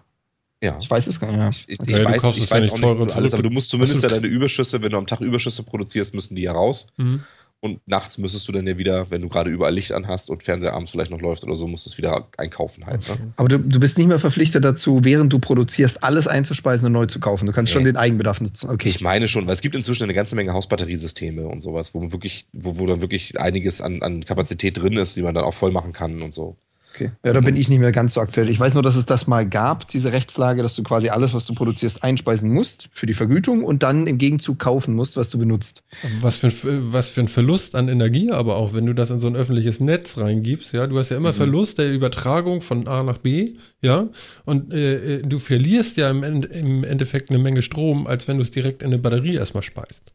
Ja. 0.63 0.77
Ich 0.79 0.89
weiß 0.89 1.07
es 1.07 1.19
gar 1.19 1.27
nicht. 1.31 1.37
Ja. 1.37 1.49
Ich, 1.49 1.69
ich, 1.69 1.79
Okay, 1.79 1.91
du 1.91 2.05
weiß, 2.05 2.37
ich 2.37 2.49
ja 2.49 2.55
weiß 2.55 2.63
nicht 2.63 2.73
auch 2.73 2.79
teurer 2.79 3.05
nicht 3.05 3.15
alles, 3.15 3.33
aber 3.33 3.43
du 3.43 3.49
musst 3.49 3.69
zumindest 3.69 4.03
ja 4.03 4.09
deine 4.09 4.27
Überschüsse, 4.27 4.81
wenn 4.81 4.91
du 4.91 4.97
am 4.97 5.07
Tag 5.07 5.19
Überschüsse 5.21 5.63
produzierst, 5.63 6.13
müssen 6.13 6.35
die 6.35 6.43
ja 6.43 6.51
raus. 6.51 6.87
Mhm. 6.97 7.23
Und 7.63 7.79
nachts 7.87 8.17
müsstest 8.17 8.47
du 8.47 8.51
dann 8.51 8.65
ja 8.65 8.79
wieder, 8.79 9.11
wenn 9.11 9.21
du 9.21 9.29
gerade 9.29 9.51
überall 9.51 9.73
Licht 9.73 9.91
an 9.91 10.07
hast 10.07 10.31
und 10.31 10.41
Fernseher 10.41 10.73
abends 10.73 10.89
vielleicht 10.89 11.11
noch 11.11 11.21
läuft 11.21 11.43
oder 11.43 11.55
so, 11.55 11.67
musst 11.67 11.85
du 11.85 11.91
es 11.91 11.97
wieder 11.99 12.27
einkaufen 12.37 12.87
halt. 12.87 13.07
Ne? 13.07 13.33
Aber 13.35 13.49
du, 13.49 13.59
du 13.59 13.79
bist 13.79 13.99
nicht 13.99 14.07
mehr 14.07 14.19
verpflichtet 14.19 14.65
dazu, 14.65 15.03
während 15.03 15.31
du 15.31 15.37
produzierst, 15.37 16.03
alles 16.03 16.25
einzuspeisen 16.27 16.87
und 16.87 16.93
neu 16.93 17.05
zu 17.05 17.19
kaufen. 17.19 17.45
Du 17.45 17.51
kannst 17.51 17.71
schon 17.71 17.83
Nee. 17.83 17.91
den 17.91 17.97
Eigenbedarf 17.97 18.41
nutzen. 18.41 18.67
Okay. 18.71 18.89
Ich 18.89 19.01
meine 19.01 19.27
schon, 19.27 19.45
weil 19.45 19.53
es 19.53 19.61
gibt 19.61 19.75
inzwischen 19.75 20.03
eine 20.05 20.15
ganze 20.15 20.35
Menge 20.35 20.53
Hausbatteriesysteme 20.53 21.47
und 21.47 21.61
sowas, 21.61 21.93
wo 21.93 21.99
man 21.99 22.11
wirklich, 22.11 22.47
wo, 22.51 22.79
wo 22.79 22.87
dann 22.87 23.01
wirklich 23.01 23.39
einiges 23.39 23.79
an, 23.83 24.01
an 24.01 24.25
Kapazität 24.25 24.81
drin 24.81 24.97
ist, 24.97 25.15
die 25.15 25.21
man 25.21 25.35
dann 25.35 25.43
auch 25.43 25.53
voll 25.53 25.71
machen 25.71 25.93
kann 25.93 26.23
und 26.23 26.33
so. 26.33 26.57
Okay. 26.93 27.11
Ja, 27.25 27.33
da 27.33 27.41
bin 27.41 27.55
ich 27.55 27.69
nicht 27.69 27.79
mehr 27.79 27.91
ganz 27.91 28.13
so 28.13 28.21
aktuell. 28.21 28.49
Ich 28.49 28.59
weiß 28.59 28.75
nur, 28.75 28.83
dass 28.83 28.95
es 28.95 29.05
das 29.05 29.27
mal 29.27 29.47
gab, 29.47 29.87
diese 29.87 30.11
Rechtslage, 30.11 30.61
dass 30.61 30.75
du 30.75 30.83
quasi 30.83 31.09
alles, 31.09 31.33
was 31.33 31.45
du 31.45 31.53
produzierst, 31.53 32.03
einspeisen 32.03 32.51
musst 32.51 32.89
für 32.91 33.05
die 33.05 33.13
Vergütung 33.13 33.63
und 33.63 33.83
dann 33.83 34.07
im 34.07 34.17
Gegenzug 34.17 34.59
kaufen 34.59 34.93
musst, 34.93 35.17
was 35.17 35.29
du 35.29 35.37
benutzt. 35.37 35.83
Was 36.21 36.37
für, 36.37 36.47
ein, 36.47 36.53
was 36.93 37.09
für 37.09 37.21
ein 37.21 37.27
Verlust 37.27 37.75
an 37.75 37.87
Energie, 37.87 38.31
aber 38.31 38.57
auch 38.57 38.73
wenn 38.73 38.85
du 38.85 38.93
das 38.93 39.11
in 39.11 39.19
so 39.19 39.27
ein 39.27 39.35
öffentliches 39.35 39.79
Netz 39.79 40.17
reingibst, 40.17 40.73
ja, 40.73 40.87
du 40.87 40.97
hast 40.99 41.09
ja 41.09 41.17
immer 41.17 41.31
Mhm. 41.31 41.37
Verlust 41.37 41.77
der 41.79 41.91
Übertragung 41.91 42.61
von 42.61 42.87
A 42.87 43.03
nach 43.03 43.17
B, 43.17 43.53
ja, 43.81 44.07
und 44.45 44.71
äh, 44.73 45.15
äh, 45.15 45.21
du 45.21 45.39
verlierst 45.39 45.97
ja 45.97 46.09
im, 46.09 46.23
End, 46.23 46.45
im 46.45 46.83
Endeffekt 46.83 47.29
eine 47.29 47.39
Menge 47.39 47.61
Strom, 47.61 48.05
als 48.07 48.27
wenn 48.27 48.37
du 48.37 48.43
es 48.43 48.51
direkt 48.51 48.81
in 48.81 48.87
eine 48.87 48.97
Batterie 48.97 49.35
erstmal 49.35 49.63
speist. 49.63 50.11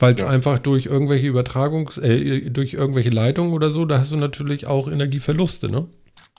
Weil 0.00 0.14
es 0.14 0.22
Ja. 0.22 0.28
einfach 0.28 0.58
durch 0.58 0.86
irgendwelche 0.86 1.28
Übertragungs-, 1.30 2.00
äh, 2.02 2.50
durch 2.50 2.74
irgendwelche 2.74 3.10
Leitungen 3.10 3.52
oder 3.52 3.70
so, 3.70 3.84
da 3.84 3.98
hast 3.98 4.10
du 4.10 4.16
natürlich 4.16 4.66
auch 4.66 4.88
Energieverluste, 4.90 5.70
ne? 5.70 5.86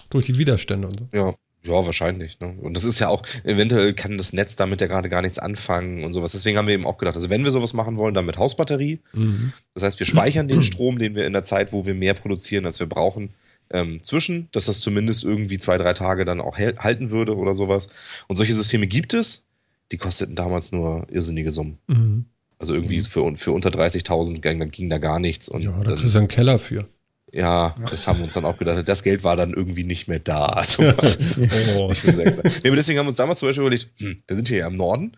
Durch 0.10 0.26
die 0.26 0.38
Widerstände 0.38 0.88
und 0.88 1.00
so. 1.00 1.08
Ja, 1.14 1.36
ja, 1.64 1.86
wahrscheinlich. 1.86 2.40
Ne? 2.40 2.56
Und 2.60 2.76
das 2.76 2.84
ist 2.84 3.00
ja 3.00 3.08
auch, 3.08 3.22
eventuell 3.44 3.94
kann 3.94 4.18
das 4.18 4.34
Netz 4.34 4.56
damit 4.56 4.82
ja 4.82 4.88
gerade 4.88 5.10
gar 5.10 5.22
nichts 5.22 5.38
anfangen 5.38 6.04
und 6.04 6.12
sowas. 6.12 6.32
Deswegen 6.32 6.58
haben 6.58 6.68
wir 6.68 6.74
eben 6.74 6.88
auch 6.88 6.98
gedacht, 6.98 7.16
also 7.16 7.30
wenn 7.30 7.44
wir 7.44 7.52
sowas 7.52 7.74
machen 7.74 7.98
wollen, 7.98 8.16
dann 8.16 8.26
mit 8.26 8.38
Hausbatterie. 8.38 9.00
Mhm. 9.14 9.54
Das 9.76 9.84
heißt, 9.84 10.00
wir 10.00 10.08
speichern 10.08 10.48
den 10.48 10.64
Strom, 10.64 10.98
den 10.98 11.14
wir 11.16 11.26
in 11.26 11.34
der 11.34 11.44
Zeit, 11.44 11.72
wo 11.72 11.86
wir 11.86 11.94
mehr 11.94 12.16
produzieren, 12.16 12.66
als 12.66 12.80
wir 12.80 12.88
brauchen, 12.88 13.30
ähm, 13.70 14.04
zwischen, 14.04 14.50
dass 14.52 14.66
das 14.66 14.80
zumindest 14.82 15.24
irgendwie 15.24 15.60
zwei, 15.60 15.78
drei 15.78 15.94
Tage 15.94 16.26
dann 16.26 16.42
auch 16.42 16.58
halten 16.58 17.12
würde 17.12 17.38
oder 17.38 17.54
sowas. 17.54 17.90
Und 18.28 18.38
solche 18.38 18.54
Systeme 18.56 18.88
gibt 18.88 19.14
es. 19.14 19.46
Die 19.92 19.98
kosteten 19.98 20.36
damals 20.36 20.72
nur 20.72 21.06
irrsinnige 21.12 21.52
Summen. 21.52 21.78
Mhm. 21.88 22.26
Also 22.62 22.76
irgendwie 22.76 23.02
für, 23.02 23.36
für 23.38 23.52
unter 23.52 23.70
30.000 23.70 24.40
ging, 24.40 24.70
ging 24.72 24.90
da 24.90 24.98
gar 25.00 25.20
nichts. 25.20 25.50
Und 25.50 25.64
Ja, 25.64 25.72
da 25.72 25.84
dann, 25.84 25.98
kriegst 25.98 26.14
du 26.16 26.20
einen 26.20 26.28
Keller 26.28 26.60
für. 26.60 26.88
ja, 27.34 27.76
das 27.90 28.08
haben 28.08 28.20
wir 28.20 28.26
uns 28.26 28.34
dann 28.36 28.46
auch 28.46 28.58
gedacht. 28.58 28.88
Das 28.88 29.02
Geld 29.04 29.24
war 29.24 29.36
dann 29.36 29.52
irgendwie 29.54 29.84
nicht 29.84 30.08
mehr 30.08 30.20
da. 30.20 30.46
Also, 30.58 30.84
Oh. 30.84 31.90
will 31.90 32.34
sagen. 32.34 32.52
Nee, 32.64 32.68
aber 32.70 32.76
deswegen 32.76 33.00
haben 33.00 33.06
wir 33.06 33.10
uns 33.10 33.16
damals 33.18 33.40
zum 33.40 33.50
Beispiel 33.50 33.62
überlegt, 33.64 33.88
hm, 34.00 34.18
wir 34.28 34.36
sind 34.36 34.48
hier 34.48 34.58
ja 34.60 34.68
im 34.68 34.78
Norden, 34.78 35.18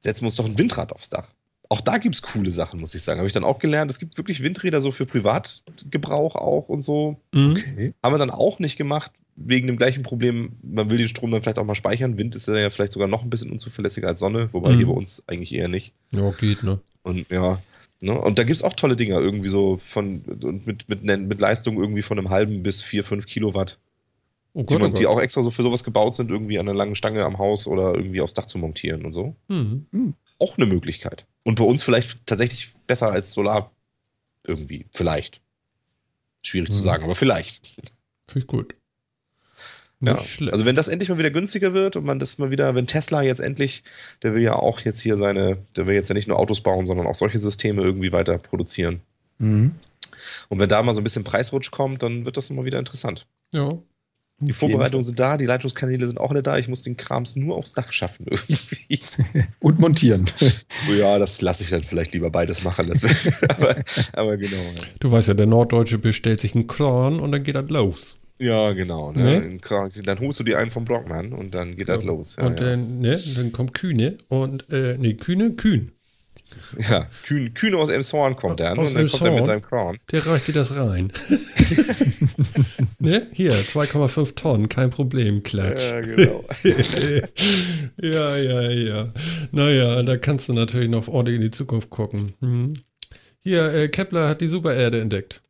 setzen 0.00 0.22
wir 0.22 0.26
uns 0.26 0.36
doch 0.36 0.46
ein 0.46 0.58
Windrad 0.58 0.92
aufs 0.92 1.08
Dach. 1.08 1.28
Auch 1.70 1.80
da 1.80 1.96
gibt 1.98 2.14
es 2.14 2.22
coole 2.22 2.50
Sachen, 2.50 2.78
muss 2.80 2.94
ich 2.94 3.02
sagen. 3.02 3.18
Habe 3.18 3.26
ich 3.26 3.32
dann 3.32 3.44
auch 3.44 3.58
gelernt. 3.58 3.90
Es 3.90 3.98
gibt 3.98 4.18
wirklich 4.18 4.42
Windräder 4.42 4.80
so 4.80 4.90
für 4.92 5.06
Privatgebrauch 5.06 6.34
auch 6.36 6.68
und 6.68 6.82
so. 6.82 7.20
Mhm. 7.32 7.50
Okay. 7.52 7.94
Haben 8.02 8.14
wir 8.14 8.18
dann 8.18 8.30
auch 8.30 8.58
nicht 8.58 8.76
gemacht, 8.76 9.12
wegen 9.36 9.66
dem 9.66 9.76
gleichen 9.76 10.02
Problem. 10.02 10.52
Man 10.62 10.90
will 10.90 10.98
den 10.98 11.08
Strom 11.08 11.30
dann 11.30 11.42
vielleicht 11.42 11.58
auch 11.58 11.64
mal 11.64 11.74
speichern. 11.74 12.16
Wind 12.16 12.34
ist 12.34 12.46
ja 12.48 12.70
vielleicht 12.70 12.92
sogar 12.92 13.08
noch 13.08 13.22
ein 13.22 13.30
bisschen 13.30 13.50
unzuverlässiger 13.50 14.08
als 14.08 14.20
Sonne, 14.20 14.48
wobei 14.52 14.72
Mhm. 14.72 14.76
hier 14.76 14.86
bei 14.86 14.92
uns 14.92 15.24
eigentlich 15.26 15.54
eher 15.54 15.68
nicht. 15.68 15.92
Ja, 16.12 16.30
geht, 16.32 16.62
ne? 16.62 16.80
Und 17.02 17.28
ja, 17.30 17.60
ne? 18.02 18.20
und 18.20 18.38
da 18.38 18.44
gibt 18.44 18.56
es 18.56 18.62
auch 18.62 18.74
tolle 18.74 18.96
Dinger, 18.96 19.18
irgendwie 19.20 19.48
so 19.48 19.76
von 19.76 20.20
und 20.42 20.66
mit, 20.66 20.88
mit, 20.88 21.02
mit 21.04 21.40
Leistung 21.40 21.76
irgendwie 21.78 22.02
von 22.02 22.18
einem 22.18 22.30
halben 22.30 22.62
bis 22.62 22.82
vier, 22.82 23.02
fünf 23.04 23.26
Kilowatt, 23.26 23.78
Oh 24.56 24.62
die, 24.62 24.66
Gott, 24.74 24.82
man, 24.82 24.92
oh 24.92 24.94
die 24.94 25.02
Gott. 25.02 25.16
auch 25.16 25.20
extra 25.20 25.42
so 25.42 25.50
für 25.50 25.64
sowas 25.64 25.82
gebaut 25.82 26.14
sind, 26.14 26.30
irgendwie 26.30 26.60
an 26.60 26.68
einer 26.68 26.78
langen 26.78 26.94
Stange 26.94 27.24
am 27.24 27.38
Haus 27.38 27.66
oder 27.66 27.92
irgendwie 27.94 28.20
aufs 28.20 28.34
Dach 28.34 28.46
zu 28.46 28.56
montieren 28.58 29.04
und 29.04 29.10
so. 29.10 29.34
Mhm. 29.48 30.14
Auch 30.38 30.56
eine 30.58 30.66
Möglichkeit. 30.66 31.26
Und 31.42 31.56
bei 31.56 31.64
uns 31.64 31.82
vielleicht 31.82 32.24
tatsächlich 32.24 32.72
besser 32.86 33.10
als 33.10 33.32
Solar 33.32 33.72
irgendwie. 34.46 34.86
Vielleicht. 34.92 35.40
Schwierig 36.42 36.68
zu 36.70 36.76
Mhm. 36.78 36.82
sagen, 36.82 37.04
aber 37.04 37.14
vielleicht. 37.16 37.66
Finde 38.28 38.40
ich 38.40 38.46
gut. 38.46 38.74
Ja. 40.06 40.14
Nicht. 40.14 40.52
Also 40.52 40.64
wenn 40.64 40.76
das 40.76 40.88
endlich 40.88 41.08
mal 41.08 41.18
wieder 41.18 41.30
günstiger 41.30 41.74
wird 41.74 41.96
und 41.96 42.04
man 42.04 42.18
das 42.18 42.38
mal 42.38 42.50
wieder, 42.50 42.74
wenn 42.74 42.86
Tesla 42.86 43.22
jetzt 43.22 43.40
endlich, 43.40 43.82
der 44.22 44.34
will 44.34 44.42
ja 44.42 44.54
auch 44.54 44.80
jetzt 44.80 45.00
hier 45.00 45.16
seine, 45.16 45.58
der 45.76 45.86
will 45.86 45.94
jetzt 45.94 46.08
ja 46.08 46.14
nicht 46.14 46.28
nur 46.28 46.38
Autos 46.38 46.60
bauen, 46.60 46.86
sondern 46.86 47.06
auch 47.06 47.14
solche 47.14 47.38
Systeme 47.38 47.82
irgendwie 47.82 48.12
weiter 48.12 48.38
produzieren. 48.38 49.00
Mhm. 49.38 49.72
Und 50.48 50.60
wenn 50.60 50.68
da 50.68 50.82
mal 50.82 50.94
so 50.94 51.00
ein 51.00 51.04
bisschen 51.04 51.24
Preisrutsch 51.24 51.70
kommt, 51.70 52.02
dann 52.02 52.24
wird 52.24 52.36
das 52.36 52.50
mal 52.50 52.64
wieder 52.64 52.78
interessant. 52.78 53.26
ja. 53.52 53.78
Die 54.40 54.52
Vorbereitungen 54.52 55.04
sind 55.04 55.18
da, 55.18 55.36
die 55.36 55.46
Leitungskanäle 55.46 56.06
sind 56.06 56.18
auch 56.18 56.30
alle 56.30 56.42
da. 56.42 56.58
Ich 56.58 56.68
muss 56.68 56.82
den 56.82 56.96
Krams 56.96 57.36
nur 57.36 57.56
aufs 57.56 57.72
Dach 57.72 57.92
schaffen 57.92 58.26
irgendwie. 58.28 59.00
Und 59.60 59.78
montieren. 59.78 60.28
ja, 60.98 61.18
das 61.18 61.40
lasse 61.40 61.62
ich 61.62 61.70
dann 61.70 61.84
vielleicht 61.84 62.12
lieber 62.12 62.30
beides 62.30 62.64
machen. 62.64 62.88
Das 62.88 63.04
aber, 63.48 63.76
aber 64.12 64.36
genau. 64.36 64.62
Du 65.00 65.10
weißt 65.10 65.28
ja, 65.28 65.34
der 65.34 65.46
Norddeutsche 65.46 65.98
bestellt 65.98 66.40
sich 66.40 66.54
einen 66.54 66.66
Kran 66.66 67.20
und 67.20 67.32
dann 67.32 67.44
geht 67.44 67.54
das 67.54 67.68
los. 67.70 68.18
Ja, 68.38 68.72
genau. 68.72 69.12
Ne? 69.12 69.58
Ne? 69.60 70.02
Dann 70.04 70.20
holst 70.20 70.40
du 70.40 70.44
dir 70.44 70.58
einen 70.58 70.70
vom 70.70 70.84
Blockmann 70.84 71.32
und 71.32 71.54
dann 71.54 71.76
geht 71.76 71.88
das 71.88 72.04
los. 72.04 72.36
Ja, 72.36 72.46
und 72.46 72.60
ja. 72.60 72.66
Dann, 72.66 73.00
ne, 73.00 73.18
dann 73.36 73.52
kommt 73.52 73.74
Kühne 73.74 74.18
und, 74.28 74.70
äh, 74.72 74.96
nee, 74.98 75.14
Kühne, 75.14 75.52
Kühn. 75.52 75.92
ja. 76.90 77.08
Kühn, 77.24 77.54
Kühn 77.54 77.74
aus 77.74 77.90
Elmshorn 77.90 78.36
kommt 78.36 78.60
dann 78.60 78.78
Aus 78.78 78.90
und 78.90 78.96
dann 78.96 79.08
kommt 79.08 79.24
er 79.24 79.32
mit 79.32 79.46
seinem 79.46 79.62
Kran. 79.62 79.98
Der 80.10 80.26
reicht 80.26 80.48
dir 80.48 80.52
das 80.52 80.76
rein. 80.76 81.12
ne? 82.98 83.26
Hier, 83.32 83.52
2,5 83.54 84.34
Tonnen, 84.34 84.68
kein 84.68 84.90
Problem, 84.90 85.42
klatsch. 85.42 85.82
Ja, 85.82 86.00
genau. 86.00 86.44
ja, 88.00 88.36
ja, 88.36 88.70
ja. 88.70 89.12
Naja, 89.52 90.02
da 90.02 90.16
kannst 90.16 90.48
du 90.48 90.52
natürlich 90.52 90.90
noch 90.90 91.08
ordentlich 91.08 91.36
in 91.36 91.42
die 91.42 91.50
Zukunft 91.50 91.90
gucken. 91.90 92.34
Hm. 92.40 92.74
Hier, 93.40 93.72
äh, 93.72 93.88
Kepler 93.88 94.28
hat 94.28 94.40
die 94.40 94.48
Supererde 94.48 95.00
entdeckt. 95.00 95.42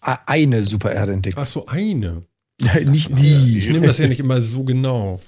A- 0.00 0.18
Eine 0.26 0.62
Supererde 0.64 1.12
entdeckt. 1.12 1.36
Ach 1.38 1.46
so, 1.46 1.66
eine. 1.66 2.22
Nicht 2.84 3.10
Ich 3.10 3.16
die. 3.16 3.72
nehme 3.72 3.86
das 3.86 3.98
ja 3.98 4.06
nicht 4.06 4.20
immer 4.20 4.40
so 4.40 4.62
genau. 4.64 5.20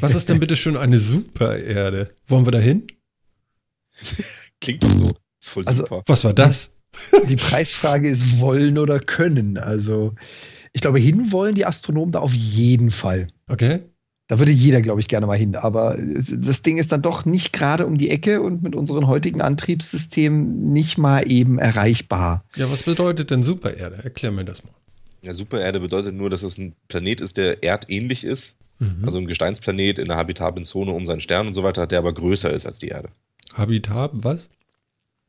Was 0.00 0.14
ist 0.14 0.28
denn 0.28 0.38
bitte 0.38 0.54
schön 0.56 0.76
eine 0.76 0.98
Supererde? 1.00 2.14
Wollen 2.28 2.46
wir 2.46 2.52
da 2.52 2.58
hin? 2.58 2.86
Klingt 4.60 4.82
doch 4.82 4.90
so. 4.90 5.08
Ist 5.40 5.48
voll 5.50 5.64
Also- 5.66 5.82
super. 5.84 6.02
Was 6.06 6.24
war 6.24 6.34
das? 6.34 6.72
Die 7.28 7.36
Preisfrage 7.36 8.08
ist 8.08 8.38
wollen 8.38 8.78
oder 8.78 9.00
können. 9.00 9.58
Also 9.58 10.14
ich 10.72 10.80
glaube, 10.80 10.98
hinwollen 10.98 11.54
die 11.54 11.66
Astronomen 11.66 12.12
da 12.12 12.20
auf 12.20 12.32
jeden 12.32 12.90
Fall. 12.90 13.28
Okay. 13.48 13.80
Da 14.28 14.40
würde 14.40 14.50
jeder, 14.50 14.82
glaube 14.82 15.00
ich, 15.00 15.06
gerne 15.06 15.26
mal 15.26 15.38
hin. 15.38 15.54
Aber 15.54 15.96
das 15.98 16.62
Ding 16.62 16.78
ist 16.78 16.90
dann 16.90 17.02
doch 17.02 17.24
nicht 17.24 17.52
gerade 17.52 17.86
um 17.86 17.96
die 17.96 18.10
Ecke 18.10 18.42
und 18.42 18.62
mit 18.62 18.74
unseren 18.74 19.06
heutigen 19.06 19.40
Antriebssystemen 19.40 20.72
nicht 20.72 20.98
mal 20.98 21.30
eben 21.30 21.58
erreichbar. 21.58 22.44
Ja, 22.56 22.70
was 22.70 22.82
bedeutet 22.82 23.30
denn 23.30 23.44
Supererde? 23.44 24.02
Erklär 24.02 24.32
mir 24.32 24.44
das 24.44 24.64
mal. 24.64 24.72
Ja, 25.22 25.32
Supererde 25.32 25.80
bedeutet 25.80 26.14
nur, 26.14 26.28
dass 26.28 26.42
es 26.42 26.58
ein 26.58 26.74
Planet 26.88 27.20
ist, 27.20 27.36
der 27.36 27.62
erdähnlich 27.62 28.24
ist. 28.24 28.58
Mhm. 28.78 29.04
Also 29.04 29.18
ein 29.18 29.26
Gesteinsplanet 29.26 29.98
in 29.98 30.06
der 30.06 30.16
habitablen 30.16 30.64
Zone 30.64 30.92
um 30.92 31.06
seinen 31.06 31.20
Stern 31.20 31.46
und 31.46 31.52
so 31.52 31.62
weiter, 31.62 31.86
der 31.86 31.98
aber 31.98 32.12
größer 32.12 32.52
ist 32.52 32.66
als 32.66 32.80
die 32.80 32.88
Erde. 32.88 33.08
Habitat, 33.54 34.10
was? 34.12 34.48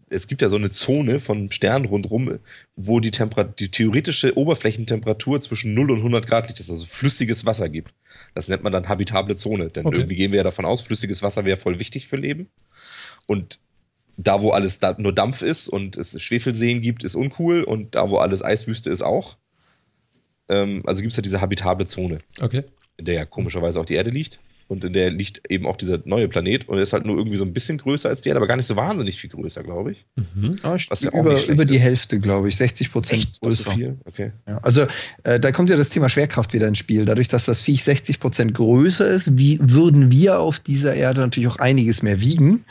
Es 0.10 0.28
gibt 0.28 0.42
ja 0.42 0.50
so 0.50 0.56
eine 0.56 0.72
Zone 0.72 1.20
von 1.20 1.52
Sternen 1.52 1.86
rundherum, 1.86 2.40
wo 2.76 3.00
die, 3.00 3.12
die 3.60 3.72
theoretische 3.72 4.38
Oberflächentemperatur 4.38 5.42
zwischen 5.42 5.74
0 5.74 5.92
und 5.92 5.98
100 5.98 6.28
Grad 6.28 6.48
liegt, 6.48 6.60
dass 6.60 6.68
es 6.68 6.74
also 6.74 6.86
flüssiges 6.86 7.46
Wasser 7.46 7.68
gibt. 7.68 7.94
Das 8.38 8.50
nennt 8.50 8.62
man 8.62 8.72
dann 8.72 8.88
habitable 8.88 9.36
Zone, 9.36 9.70
denn 9.70 9.88
Okay. 9.88 9.96
irgendwie 9.98 10.16
gehen 10.16 10.32
wir 10.32 10.38
ja 10.38 10.44
davon 10.44 10.64
aus, 10.64 10.82
flüssiges 10.82 11.24
Wasser 11.24 11.44
wäre 11.44 11.58
voll 11.58 11.80
wichtig 11.80 12.08
für 12.08 12.18
Leben. 12.18 12.52
Und 13.26 13.60
da, 14.16 14.44
wo 14.44 14.52
alles 14.52 14.78
da 14.78 14.96
nur 15.00 15.12
Dampf 15.12 15.42
ist 15.42 15.68
und 15.68 15.98
es 15.98 16.22
Schwefelseen 16.22 16.82
gibt, 16.82 17.04
ist 17.04 17.16
uncool 17.16 17.64
und 17.64 17.96
da, 17.96 18.12
wo 18.12 18.18
alles 18.18 18.44
Eiswüste 18.44 18.92
ist, 18.92 19.02
auch. 19.02 19.38
Ähm, 20.50 20.84
also 20.86 21.02
gibt 21.02 21.14
es 21.14 21.18
ja 21.18 21.24
diese 21.24 21.42
habitable 21.42 21.88
Zone. 21.88 22.20
Okay. 22.40 22.64
in 22.98 23.06
der 23.06 23.16
ja 23.16 23.26
komischerweise 23.26 23.80
auch 23.80 23.86
die 23.86 23.96
Erde 23.96 24.12
liegt. 24.12 24.40
Und 24.68 24.84
in 24.84 24.94
der 24.94 25.12
liegt 25.12 25.50
eben 25.50 25.66
auch 25.66 25.78
dieser 25.78 26.00
neue 26.06 26.28
Planet. 26.28 26.68
Und 26.68 26.78
er 26.78 26.84
ist 26.84 26.94
halt 26.94 27.06
nur 27.06 27.18
irgendwie 27.18 27.38
so 27.38 27.46
ein 27.46 27.54
bisschen 27.54 27.78
größer 27.78 28.10
als 28.10 28.22
die 28.22 28.30
Erde, 28.30 28.40
aber 28.40 28.48
gar 28.48 28.58
nicht 28.58 28.66
so 28.66 28.76
wahnsinnig 28.76 29.18
viel 29.18 29.30
größer, 29.30 29.64
glaube 29.64 29.92
ich. 29.92 30.06
Mhm. 30.16 30.60
Was 30.90 31.02
ja 31.02 31.14
auch 31.14 31.22
über, 31.22 31.48
über 31.48 31.66
die 31.66 31.76
ist. 31.76 31.82
Hälfte, 31.82 32.20
glaube 32.20 32.50
ich. 32.50 32.58
60 32.58 32.92
Prozent 32.92 33.36
so 33.36 33.48
größer. 33.48 33.72
viel? 33.72 33.98
Okay. 34.06 34.32
Ja, 34.46 34.58
also 34.60 34.88
äh, 35.24 35.40
da 35.40 35.52
kommt 35.52 35.70
ja 35.70 35.78
das 35.78 35.90
Thema 35.90 36.10
Schwerkraft 36.10 36.54
wieder 36.54 36.68
ins 36.68 36.78
Spiel. 36.78 37.06
Dadurch, 37.06 37.30
dass 37.30 37.46
das 37.46 37.62
Viech 37.62 37.84
60 37.84 38.20
Prozent 38.20 38.54
größer 38.54 39.10
ist, 39.10 39.38
wie 39.38 39.60
würden 39.62 40.12
wir 40.12 40.40
auf 40.40 40.60
dieser 40.60 40.96
Erde 40.96 41.22
natürlich 41.22 41.48
auch 41.50 41.58
einiges 41.58 42.02
mehr 42.02 42.20
wiegen. 42.20 42.66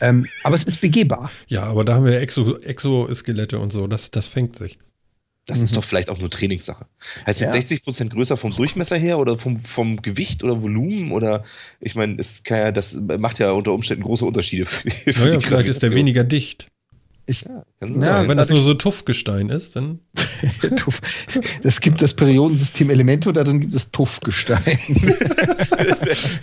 Ähm, 0.00 0.26
aber 0.44 0.54
es 0.54 0.64
ist 0.64 0.80
begehbar. 0.80 1.30
Ja, 1.48 1.64
aber 1.64 1.84
da 1.84 1.94
haben 1.94 2.04
wir 2.04 2.20
Exo 2.20 2.56
Exoskelette 2.56 3.58
und 3.58 3.72
so. 3.72 3.86
Das, 3.86 4.10
das 4.10 4.26
fängt 4.26 4.56
sich. 4.56 4.78
Das 5.46 5.58
mhm. 5.58 5.64
ist 5.64 5.76
doch 5.76 5.82
vielleicht 5.84 6.08
auch 6.08 6.18
nur 6.18 6.30
Trainingssache. 6.30 6.86
Heißt 7.26 7.40
jetzt 7.40 7.54
ja. 7.54 7.60
60 7.60 7.82
Prozent 7.82 8.12
größer 8.12 8.36
vom 8.36 8.52
Durchmesser 8.52 8.96
her 8.96 9.18
oder 9.18 9.36
vom, 9.36 9.56
vom 9.56 10.00
Gewicht 10.00 10.44
oder 10.44 10.62
Volumen 10.62 11.10
oder 11.10 11.44
ich 11.80 11.96
meine, 11.96 12.22
ja, 12.48 12.70
das 12.70 13.00
macht 13.18 13.40
ja 13.40 13.50
unter 13.50 13.72
Umständen 13.72 14.04
große 14.04 14.24
Unterschiede. 14.24 14.66
Für, 14.66 14.88
für 15.12 15.28
naja, 15.28 15.40
vielleicht 15.40 15.68
ist 15.68 15.82
der 15.82 15.90
weniger 15.90 16.22
dicht. 16.22 16.68
Ich, 17.24 17.42
ja, 17.42 17.64
ja 17.80 18.28
wenn 18.28 18.36
das 18.36 18.48
nur 18.48 18.60
so 18.62 18.74
Tuffgestein 18.74 19.48
ist, 19.48 19.76
dann. 19.76 20.00
Tuff. 20.76 21.00
Es 21.62 21.80
gibt 21.80 22.02
das 22.02 22.14
Periodensystem 22.14 22.90
Elemente 22.90 23.28
oder 23.28 23.44
dann 23.44 23.60
gibt 23.60 23.74
es 23.76 23.92
Tuffgestein. 23.92 24.60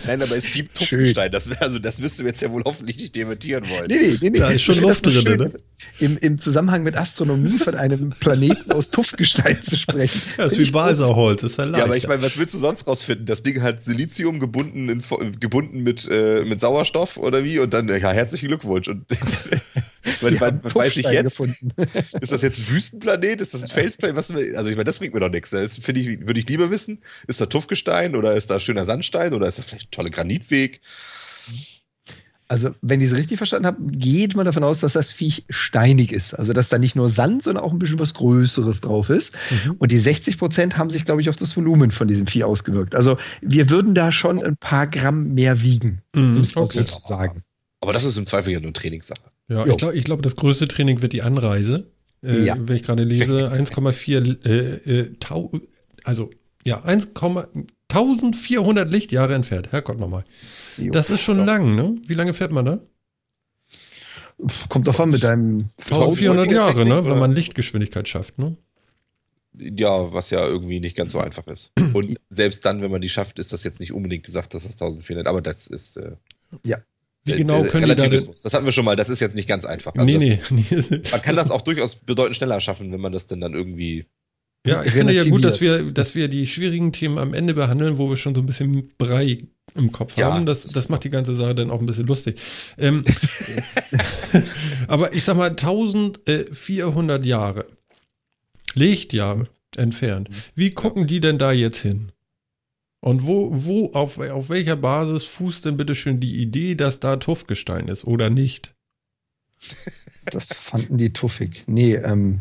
Nein, 0.06 0.22
aber 0.22 0.36
es 0.36 0.50
gibt 0.50 0.76
Tuffgestein. 0.76 1.30
Das, 1.30 1.50
also, 1.60 1.78
das 1.78 2.00
wirst 2.02 2.18
du 2.18 2.24
jetzt 2.24 2.40
ja 2.40 2.50
wohl 2.50 2.62
hoffentlich 2.64 2.96
nicht 2.96 3.14
dementieren 3.14 3.68
wollen. 3.68 3.88
Nee, 3.88 3.98
nee, 3.98 4.18
nee. 4.22 4.30
nee. 4.30 4.38
Da 4.38 4.50
ist 4.50 4.62
schon 4.62 4.80
Luft 4.80 5.04
drin, 5.04 5.36
ne? 5.36 5.52
Im, 5.98 6.16
Im 6.16 6.38
Zusammenhang 6.38 6.82
mit 6.82 6.96
Astronomie 6.96 7.58
von 7.58 7.74
einem 7.74 8.10
Planeten 8.10 8.72
aus 8.72 8.88
Tuffgestein 8.88 9.62
zu 9.62 9.76
sprechen. 9.76 10.22
Ja, 10.38 10.44
das 10.44 10.54
ist 10.54 10.58
wie 10.60 10.70
Baserholz, 10.70 11.42
ist 11.42 11.58
ja 11.58 11.64
leicht. 11.64 11.78
Ja, 11.78 11.84
aber 11.84 11.96
ich 11.96 12.08
meine, 12.08 12.22
was 12.22 12.38
willst 12.38 12.54
du 12.54 12.58
sonst 12.58 12.86
rausfinden? 12.86 13.26
Das 13.26 13.42
Ding 13.42 13.60
hat 13.60 13.82
Silizium 13.82 14.40
gebunden, 14.40 14.88
in, 14.88 15.02
gebunden 15.40 15.82
mit, 15.82 16.08
äh, 16.10 16.42
mit 16.44 16.58
Sauerstoff 16.60 17.18
oder 17.18 17.44
wie? 17.44 17.58
Und 17.58 17.74
dann, 17.74 17.88
ja, 17.88 18.12
herzlichen 18.12 18.48
Glückwunsch. 18.48 18.88
Und 18.88 19.04
man, 20.22 20.34
man, 20.34 20.60
man 20.62 20.74
weiß 20.74 20.96
ich 20.96 21.06
jetzt, 21.06 21.38
gefunden. 21.38 21.72
ist 22.20 22.32
das 22.32 22.42
jetzt 22.42 22.58
ein 22.58 22.68
Wüstenplanet? 22.68 23.40
Ist 23.40 23.54
das 23.54 23.62
ein 23.62 23.68
Felsplanet? 23.68 24.16
Was, 24.16 24.30
also 24.30 24.70
ich 24.70 24.76
meine, 24.76 24.84
das 24.84 24.98
bringt 24.98 25.14
mir 25.14 25.20
doch 25.20 25.30
nichts. 25.30 25.50
Das 25.50 25.78
ich, 25.78 25.86
würde 25.86 26.40
ich 26.40 26.48
lieber 26.48 26.70
wissen, 26.70 27.00
ist 27.26 27.40
da 27.40 27.46
Tuffgestein 27.46 28.16
oder 28.16 28.34
ist 28.34 28.50
da 28.50 28.58
schöner 28.58 28.84
Sandstein 28.84 29.34
oder 29.34 29.46
ist 29.46 29.58
das 29.58 29.66
vielleicht 29.66 29.88
ein 29.88 29.90
toller 29.92 30.10
Granitweg? 30.10 30.80
Also, 32.50 32.70
wenn 32.82 33.00
ich 33.00 33.12
es 33.12 33.16
richtig 33.16 33.36
verstanden 33.36 33.66
habe, 33.66 33.78
geht 33.92 34.34
man 34.34 34.44
davon 34.44 34.64
aus, 34.64 34.80
dass 34.80 34.94
das 34.94 35.12
Viech 35.12 35.44
steinig 35.50 36.10
ist. 36.10 36.34
Also, 36.34 36.52
dass 36.52 36.68
da 36.68 36.78
nicht 36.78 36.96
nur 36.96 37.08
Sand, 37.08 37.44
sondern 37.44 37.62
auch 37.62 37.70
ein 37.70 37.78
bisschen 37.78 38.00
was 38.00 38.12
Größeres 38.14 38.80
drauf 38.80 39.08
ist. 39.08 39.32
Mhm. 39.50 39.76
Und 39.78 39.92
die 39.92 39.98
60 40.00 40.36
Prozent 40.36 40.76
haben 40.76 40.90
sich, 40.90 41.04
glaube 41.04 41.20
ich, 41.20 41.30
auf 41.30 41.36
das 41.36 41.56
Volumen 41.56 41.92
von 41.92 42.08
diesem 42.08 42.26
Vieh 42.26 42.42
ausgewirkt. 42.42 42.96
Also, 42.96 43.18
wir 43.40 43.70
würden 43.70 43.94
da 43.94 44.10
schon 44.10 44.42
ein 44.42 44.56
paar 44.56 44.88
Gramm 44.88 45.32
mehr 45.32 45.62
wiegen, 45.62 46.02
mhm. 46.12 46.38
muss 46.38 46.56
man 46.56 46.64
okay. 46.64 46.84
so 46.88 46.98
sagen. 46.98 47.44
Aber 47.80 47.92
das 47.92 48.02
ist 48.02 48.16
im 48.16 48.26
Zweifel 48.26 48.52
ja 48.52 48.58
nur 48.58 48.72
Trainingssache. 48.72 49.29
Ja, 49.50 49.66
jo. 49.66 49.72
ich 49.72 49.76
glaube, 49.76 49.94
ich 49.96 50.04
glaub, 50.04 50.22
das 50.22 50.36
größte 50.36 50.68
Training 50.68 51.02
wird 51.02 51.12
die 51.12 51.20
Anreise. 51.22 51.90
Äh, 52.22 52.44
ja. 52.44 52.56
Wenn 52.58 52.76
ich 52.76 52.84
gerade 52.84 53.04
lese, 53.04 53.52
1,4, 53.52 54.46
äh, 54.46 55.00
äh, 55.00 55.10
also 56.04 56.30
ja, 56.64 56.82
1400 56.84 58.90
Lichtjahre 58.90 59.34
entfernt. 59.34 59.72
Herrgott 59.72 59.98
nochmal. 59.98 60.24
Das 60.76 61.10
ist 61.10 61.20
schon 61.20 61.38
ja. 61.38 61.44
lang, 61.44 61.74
ne? 61.74 61.96
Wie 62.06 62.14
lange 62.14 62.32
fährt 62.32 62.52
man 62.52 62.64
da? 62.64 62.80
Kommt 64.68 64.86
davon 64.86 65.10
mit 65.10 65.22
deinem 65.22 65.68
1400 65.90 66.50
Jahre, 66.50 66.86
ne? 66.86 67.04
Wenn 67.04 67.18
man 67.18 67.32
Lichtgeschwindigkeit 67.32 68.08
schafft, 68.08 68.38
ne? 68.38 68.56
Ja, 69.52 70.12
was 70.12 70.30
ja 70.30 70.46
irgendwie 70.46 70.80
nicht 70.80 70.96
ganz 70.96 71.12
so 71.12 71.18
einfach 71.18 71.46
ist. 71.48 71.72
Und 71.92 72.18
selbst 72.30 72.64
dann, 72.64 72.82
wenn 72.82 72.90
man 72.90 73.00
die 73.00 73.08
schafft, 73.08 73.38
ist 73.38 73.52
das 73.52 73.64
jetzt 73.64 73.80
nicht 73.80 73.92
unbedingt 73.92 74.24
gesagt, 74.24 74.54
dass 74.54 74.62
das 74.62 74.74
1400, 74.74 75.26
aber 75.26 75.42
das 75.42 75.66
ist. 75.66 75.96
Äh, 75.96 76.12
ja. 76.64 76.78
Wie 77.24 77.36
genau 77.36 77.62
können 77.64 77.88
die 77.88 77.94
da 77.94 78.08
Das 78.08 78.54
hatten 78.54 78.64
wir 78.64 78.72
schon 78.72 78.84
mal, 78.84 78.96
das 78.96 79.10
ist 79.10 79.20
jetzt 79.20 79.36
nicht 79.36 79.48
ganz 79.48 79.64
einfach. 79.64 79.94
Also 79.94 80.18
nee, 80.18 80.38
das, 80.50 80.50
nee. 80.90 81.02
Man 81.10 81.22
kann 81.22 81.36
das 81.36 81.50
auch 81.50 81.60
durchaus 81.60 81.96
bedeutend 81.96 82.36
schneller 82.36 82.60
schaffen, 82.60 82.92
wenn 82.92 83.00
man 83.00 83.12
das 83.12 83.26
denn 83.26 83.40
dann 83.40 83.54
irgendwie. 83.54 84.06
Ja, 84.66 84.84
ich 84.84 84.92
finde 84.92 85.14
ja 85.14 85.24
gut, 85.24 85.44
dass 85.44 85.60
wir, 85.60 85.90
dass 85.90 86.14
wir 86.14 86.28
die 86.28 86.46
schwierigen 86.46 86.92
Themen 86.92 87.18
am 87.18 87.32
Ende 87.32 87.54
behandeln, 87.54 87.96
wo 87.96 88.10
wir 88.10 88.16
schon 88.16 88.34
so 88.34 88.42
ein 88.42 88.46
bisschen 88.46 88.92
Brei 88.98 89.44
im 89.74 89.92
Kopf 89.92 90.16
ja, 90.16 90.32
haben. 90.32 90.44
Das, 90.44 90.64
das 90.64 90.88
macht 90.88 91.04
die 91.04 91.10
ganze 91.10 91.34
Sache 91.34 91.54
dann 91.54 91.70
auch 91.70 91.80
ein 91.80 91.86
bisschen 91.86 92.06
lustig. 92.06 92.38
Ähm, 92.78 93.04
aber 94.86 95.14
ich 95.14 95.24
sag 95.24 95.36
mal, 95.36 95.50
1400 95.50 97.24
Jahre, 97.24 97.66
Lichtjahre 98.74 99.48
entfernt. 99.76 100.28
Wie 100.54 100.70
gucken 100.70 101.06
die 101.06 101.20
denn 101.20 101.38
da 101.38 101.52
jetzt 101.52 101.80
hin? 101.80 102.12
Und 103.00 103.26
wo, 103.26 103.48
wo, 103.52 103.92
auf, 103.92 104.18
auf 104.18 104.50
welcher 104.50 104.76
Basis 104.76 105.24
fußt 105.24 105.64
denn 105.64 105.76
bitte 105.76 105.94
schön 105.94 106.20
die 106.20 106.36
Idee, 106.36 106.74
dass 106.74 107.00
da 107.00 107.16
Tuffgestein 107.16 107.88
ist 107.88 108.04
oder 108.06 108.28
nicht? 108.28 108.74
Das 110.26 110.48
fanden 110.52 110.98
die 110.98 111.12
tuffig. 111.12 111.64
Nee, 111.66 111.94
ähm, 111.94 112.40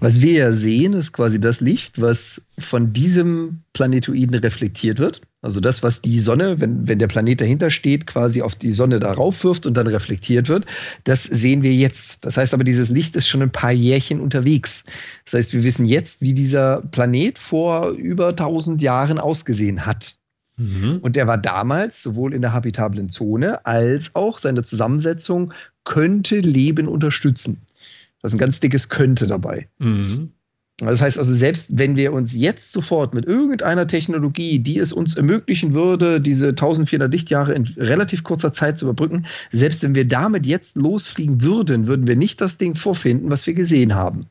was 0.00 0.20
wir 0.20 0.32
ja 0.32 0.52
sehen, 0.52 0.92
ist 0.92 1.12
quasi 1.12 1.40
das 1.40 1.60
Licht, 1.60 2.00
was 2.00 2.42
von 2.58 2.92
diesem 2.92 3.62
Planetoiden 3.72 4.34
reflektiert 4.34 4.98
wird. 4.98 5.22
Also 5.42 5.60
das, 5.60 5.82
was 5.82 6.02
die 6.02 6.20
Sonne, 6.20 6.60
wenn, 6.60 6.88
wenn 6.88 6.98
der 6.98 7.06
Planet 7.06 7.40
dahinter 7.40 7.70
steht, 7.70 8.06
quasi 8.06 8.42
auf 8.42 8.54
die 8.54 8.72
Sonne 8.72 9.00
darauf 9.00 9.44
wirft 9.44 9.66
und 9.66 9.74
dann 9.74 9.86
reflektiert 9.86 10.48
wird, 10.48 10.66
das 11.04 11.24
sehen 11.24 11.62
wir 11.62 11.72
jetzt. 11.72 12.24
Das 12.24 12.36
heißt 12.36 12.52
aber, 12.52 12.64
dieses 12.64 12.88
Licht 12.88 13.16
ist 13.16 13.28
schon 13.28 13.42
ein 13.42 13.52
paar 13.52 13.72
Jährchen 13.72 14.20
unterwegs. 14.20 14.84
Das 15.24 15.34
heißt, 15.34 15.52
wir 15.52 15.62
wissen 15.62 15.86
jetzt, 15.86 16.20
wie 16.20 16.34
dieser 16.34 16.82
Planet 16.82 17.38
vor 17.38 17.90
über 17.90 18.28
1000 18.28 18.82
Jahren 18.82 19.18
ausgesehen 19.18 19.86
hat. 19.86 20.16
Mhm. 20.56 20.98
Und 21.02 21.16
der 21.16 21.26
war 21.26 21.38
damals 21.38 22.02
sowohl 22.02 22.34
in 22.34 22.42
der 22.42 22.52
habitablen 22.52 23.08
Zone 23.08 23.64
als 23.66 24.14
auch 24.14 24.38
seine 24.38 24.62
Zusammensetzung 24.62 25.52
könnte 25.86 26.40
Leben 26.40 26.86
unterstützen. 26.88 27.62
Da 28.20 28.26
ist 28.26 28.34
ein 28.34 28.38
ganz 28.38 28.60
dickes 28.60 28.90
Könnte 28.90 29.26
dabei. 29.26 29.68
Mhm. 29.78 30.32
Das 30.78 31.00
heißt 31.00 31.18
also, 31.18 31.32
selbst 31.32 31.78
wenn 31.78 31.96
wir 31.96 32.12
uns 32.12 32.34
jetzt 32.34 32.70
sofort 32.70 33.14
mit 33.14 33.24
irgendeiner 33.24 33.86
Technologie, 33.86 34.58
die 34.58 34.78
es 34.78 34.92
uns 34.92 35.14
ermöglichen 35.14 35.72
würde, 35.72 36.20
diese 36.20 36.48
1400 36.48 37.10
Lichtjahre 37.10 37.54
in 37.54 37.64
relativ 37.78 38.24
kurzer 38.24 38.52
Zeit 38.52 38.78
zu 38.78 38.84
überbrücken, 38.84 39.24
selbst 39.52 39.82
wenn 39.82 39.94
wir 39.94 40.06
damit 40.06 40.44
jetzt 40.44 40.76
losfliegen 40.76 41.40
würden, 41.40 41.86
würden 41.86 42.06
wir 42.06 42.16
nicht 42.16 42.42
das 42.42 42.58
Ding 42.58 42.74
vorfinden, 42.74 43.30
was 43.30 43.46
wir 43.46 43.54
gesehen 43.54 43.94
haben. 43.94 44.26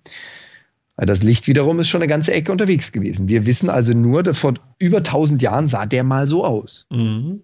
Weil 0.98 1.08
das 1.08 1.24
Licht 1.24 1.48
wiederum 1.48 1.80
ist 1.80 1.88
schon 1.88 2.04
eine 2.04 2.10
ganze 2.10 2.32
Ecke 2.32 2.52
unterwegs 2.52 2.92
gewesen. 2.92 3.28
Wir 3.28 3.48
wissen 3.48 3.70
also 3.70 3.94
nur, 3.94 4.36
vor 4.36 4.54
über 4.78 4.98
1000 4.98 5.42
Jahren 5.42 5.68
sah 5.68 5.88
der 5.88 6.04
mal 6.04 6.28
so 6.28 6.46
aus. 6.46 6.86
Mhm. 6.92 7.42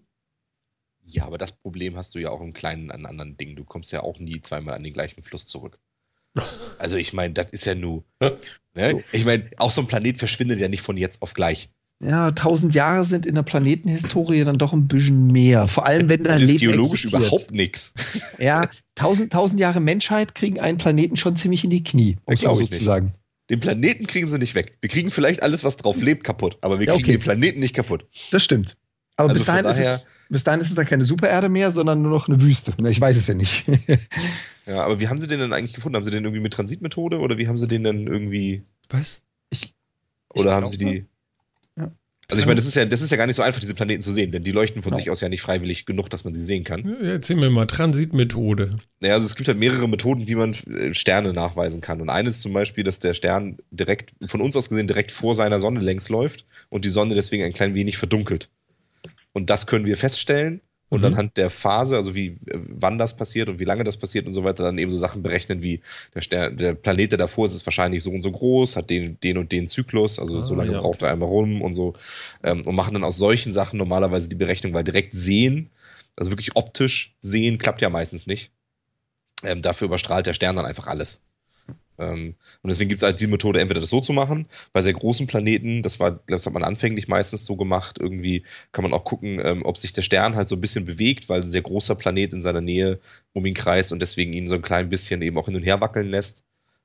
Ja, 1.13 1.25
aber 1.25 1.37
das 1.37 1.51
Problem 1.51 1.97
hast 1.97 2.15
du 2.15 2.19
ja 2.19 2.29
auch 2.29 2.41
im 2.41 2.53
Kleinen 2.53 2.89
an 2.91 3.05
anderen 3.05 3.37
Dingen. 3.37 3.55
Du 3.55 3.63
kommst 3.65 3.91
ja 3.91 4.01
auch 4.01 4.19
nie 4.19 4.41
zweimal 4.41 4.75
an 4.75 4.83
den 4.83 4.93
gleichen 4.93 5.23
Fluss 5.23 5.47
zurück. 5.47 5.77
Also 6.79 6.95
ich 6.95 7.13
meine, 7.13 7.33
das 7.33 7.51
ist 7.51 7.65
ja 7.65 7.75
nur. 7.75 8.03
Ne? 8.73 9.03
Ich 9.11 9.25
meine, 9.25 9.51
auch 9.57 9.69
so 9.69 9.81
ein 9.81 9.87
Planet 9.87 10.17
verschwindet 10.17 10.59
ja 10.59 10.67
nicht 10.67 10.81
von 10.81 10.97
jetzt 10.97 11.21
auf 11.21 11.35
gleich. 11.35 11.69
Ja, 12.03 12.31
tausend 12.31 12.73
Jahre 12.73 13.05
sind 13.05 13.27
in 13.27 13.35
der 13.35 13.43
Planetenhistorie 13.43 14.43
dann 14.43 14.57
doch 14.57 14.73
ein 14.73 14.87
bisschen 14.87 15.27
mehr. 15.27 15.67
Vor 15.67 15.85
allem, 15.85 16.09
wenn 16.09 16.23
da 16.23 16.35
Leben 16.35 16.47
Das 16.47 16.51
ist 16.53 16.59
geologisch 16.59 17.05
existiert. 17.05 17.21
überhaupt 17.21 17.51
nichts. 17.51 17.93
Ja, 18.39 18.67
tausend, 18.95 19.31
tausend 19.31 19.59
Jahre 19.59 19.79
Menschheit 19.79 20.33
kriegen 20.33 20.59
einen 20.59 20.79
Planeten 20.79 21.15
schon 21.15 21.37
ziemlich 21.37 21.63
in 21.63 21.69
die 21.69 21.83
Knie, 21.83 22.17
um 22.25 22.33
es 22.33 22.41
so 22.41 22.65
zu 22.65 22.83
sagen. 22.83 23.13
Den 23.51 23.59
Planeten 23.59 24.07
kriegen 24.07 24.25
sie 24.25 24.39
nicht 24.39 24.55
weg. 24.55 24.77
Wir 24.81 24.89
kriegen 24.89 25.11
vielleicht 25.11 25.43
alles, 25.43 25.63
was 25.63 25.77
drauf 25.77 26.01
lebt, 26.01 26.23
kaputt, 26.23 26.57
aber 26.61 26.79
wir 26.79 26.87
kriegen 26.87 26.99
ja, 26.99 27.03
okay. 27.03 27.17
den 27.17 27.21
Planeten 27.21 27.59
nicht 27.59 27.75
kaputt. 27.75 28.07
Das 28.31 28.43
stimmt. 28.43 28.77
Aber 29.15 29.29
also 29.29 29.39
bis, 29.39 29.45
dahin 29.45 29.63
daher, 29.63 29.95
es, 29.95 30.09
bis, 30.31 30.43
dahin 30.43 30.61
ist 30.61 30.69
es, 30.69 30.75
dann 30.75 30.85
keine 30.85 31.03
Supererde 31.03 31.49
mehr, 31.49 31.71
sondern 31.71 32.01
nur 32.01 32.11
noch 32.11 32.27
eine 32.27 32.41
Wüste. 32.41 32.73
Ich 32.89 33.01
weiß 33.01 33.17
es 33.17 33.27
ja 33.27 33.33
nicht. 33.33 33.65
ja, 34.65 34.83
aber 34.83 34.99
wie 34.99 35.07
haben 35.07 35.17
sie 35.17 35.27
den 35.27 35.39
denn 35.39 35.53
eigentlich 35.53 35.73
gefunden? 35.73 35.95
Haben 35.95 36.05
sie 36.05 36.11
den 36.11 36.23
irgendwie 36.23 36.41
mit 36.41 36.53
Transitmethode 36.53 37.19
oder 37.19 37.37
wie 37.37 37.47
haben 37.47 37.59
sie 37.59 37.67
den 37.67 37.83
denn 37.83 38.07
irgendwie. 38.07 38.63
Was? 38.89 39.21
Ich, 39.49 39.73
oder 40.33 40.49
ich 40.49 40.55
haben 40.55 40.67
sie 40.67 40.77
die. 40.77 41.05
Also 42.31 42.39
ich 42.39 42.45
meine, 42.45 42.55
das 42.55 42.65
ist 42.65 42.75
ja, 42.75 42.85
das 42.85 43.01
ist 43.01 43.11
ja 43.11 43.17
gar 43.17 43.27
nicht 43.27 43.35
so 43.35 43.41
einfach, 43.41 43.59
diese 43.59 43.75
Planeten 43.75 44.01
zu 44.01 44.09
sehen, 44.09 44.31
denn 44.31 44.41
die 44.41 44.51
leuchten 44.51 44.81
von 44.81 44.91
no. 44.91 44.97
sich 44.97 45.09
aus 45.09 45.19
ja 45.19 45.27
nicht 45.27 45.41
freiwillig 45.41 45.85
genug, 45.85 46.09
dass 46.09 46.23
man 46.23 46.33
sie 46.33 46.41
sehen 46.41 46.63
kann. 46.63 46.97
Ja, 47.01 47.11
erzähl 47.11 47.35
mir 47.35 47.49
mal, 47.49 47.67
Transitmethode. 47.67 48.69
Naja, 49.01 49.15
also 49.15 49.25
es 49.25 49.35
gibt 49.35 49.49
halt 49.49 49.57
mehrere 49.57 49.89
Methoden, 49.89 50.29
wie 50.29 50.35
man 50.35 50.53
äh, 50.53 50.93
Sterne 50.93 51.33
nachweisen 51.33 51.81
kann. 51.81 51.99
Und 51.99 52.09
eines 52.09 52.39
zum 52.39 52.53
Beispiel, 52.53 52.85
dass 52.85 52.99
der 52.99 53.13
Stern 53.13 53.57
direkt, 53.71 54.13
von 54.25 54.39
uns 54.39 54.55
aus 54.55 54.69
gesehen, 54.69 54.87
direkt 54.87 55.11
vor 55.11 55.35
seiner 55.35 55.59
Sonne 55.59 55.81
längs 55.81 56.07
läuft 56.07 56.45
und 56.69 56.85
die 56.85 56.89
Sonne 56.89 57.15
deswegen 57.15 57.43
ein 57.43 57.53
klein 57.53 57.73
wenig 57.73 57.97
verdunkelt. 57.97 58.49
Und 59.33 59.49
das 59.49 59.67
können 59.67 59.85
wir 59.85 59.97
feststellen 59.97 60.61
und 60.91 60.99
mhm. 60.99 61.05
anhand 61.05 61.37
der 61.37 61.49
Phase, 61.49 61.95
also 61.95 62.15
wie 62.15 62.37
wann 62.53 62.97
das 62.97 63.15
passiert 63.15 63.47
und 63.47 63.59
wie 63.59 63.63
lange 63.63 63.85
das 63.85 63.95
passiert 63.95 64.27
und 64.27 64.33
so 64.33 64.43
weiter, 64.43 64.63
dann 64.63 64.77
eben 64.77 64.91
so 64.91 64.97
Sachen 64.97 65.23
berechnen 65.23 65.63
wie 65.63 65.79
der, 66.13 66.21
Stern, 66.21 66.57
der 66.57 66.75
Planet, 66.75 67.13
der 67.13 67.17
davor 67.17 67.45
ist, 67.45 67.53
ist 67.53 67.65
wahrscheinlich 67.65 68.03
so 68.03 68.11
und 68.11 68.21
so 68.21 68.31
groß, 68.31 68.75
hat 68.75 68.89
den, 68.89 69.17
den 69.21 69.37
und 69.37 69.53
den 69.53 69.69
Zyklus, 69.69 70.19
also 70.19 70.39
ah, 70.39 70.43
so 70.43 70.53
lange 70.53 70.73
ja, 70.73 70.81
braucht 70.81 71.01
er 71.01 71.11
einmal 71.11 71.29
rum 71.29 71.61
und 71.61 71.73
so 71.73 71.93
ähm, 72.43 72.63
und 72.65 72.75
machen 72.75 72.93
dann 72.93 73.05
aus 73.05 73.17
solchen 73.17 73.53
Sachen 73.53 73.77
normalerweise 73.77 74.27
die 74.27 74.35
Berechnung, 74.35 74.73
weil 74.73 74.83
direkt 74.83 75.13
sehen, 75.13 75.69
also 76.17 76.29
wirklich 76.29 76.57
optisch 76.57 77.15
sehen, 77.21 77.57
klappt 77.57 77.81
ja 77.81 77.89
meistens 77.89 78.27
nicht. 78.27 78.51
Ähm, 79.45 79.61
dafür 79.61 79.85
überstrahlt 79.85 80.27
der 80.27 80.33
Stern 80.33 80.57
dann 80.57 80.65
einfach 80.65 80.87
alles. 80.87 81.23
Ähm, 82.01 82.35
und 82.61 82.69
deswegen 82.69 82.89
gibt 82.89 82.99
es 82.99 83.03
halt 83.03 83.19
die 83.19 83.27
Methode, 83.27 83.61
entweder 83.61 83.79
das 83.79 83.91
so 83.91 84.01
zu 84.01 84.11
machen. 84.11 84.47
Bei 84.73 84.81
sehr 84.81 84.93
großen 84.93 85.27
Planeten, 85.27 85.83
das 85.83 85.99
war, 85.99 86.19
das 86.25 86.45
hat 86.45 86.53
man 86.53 86.63
anfänglich 86.63 87.07
meistens 87.07 87.45
so 87.45 87.55
gemacht, 87.55 87.99
irgendwie 87.99 88.43
kann 88.71 88.83
man 88.83 88.93
auch 88.93 89.03
gucken, 89.03 89.39
ähm, 89.43 89.63
ob 89.63 89.77
sich 89.77 89.93
der 89.93 90.01
Stern 90.01 90.35
halt 90.35 90.49
so 90.49 90.55
ein 90.55 90.61
bisschen 90.61 90.85
bewegt, 90.85 91.29
weil 91.29 91.41
ein 91.41 91.47
sehr 91.47 91.61
großer 91.61 91.95
Planet 91.95 92.33
in 92.33 92.41
seiner 92.41 92.61
Nähe 92.61 92.99
um 93.33 93.45
ihn 93.45 93.53
kreist 93.53 93.91
und 93.91 94.01
deswegen 94.01 94.33
ihn 94.33 94.47
so 94.47 94.55
ein 94.55 94.61
klein 94.61 94.89
bisschen 94.89 95.21
eben 95.21 95.37
auch 95.37 95.45
hin 95.45 95.55
und 95.55 95.63
her 95.63 95.79
wackeln 95.79 96.09
lässt. 96.09 96.43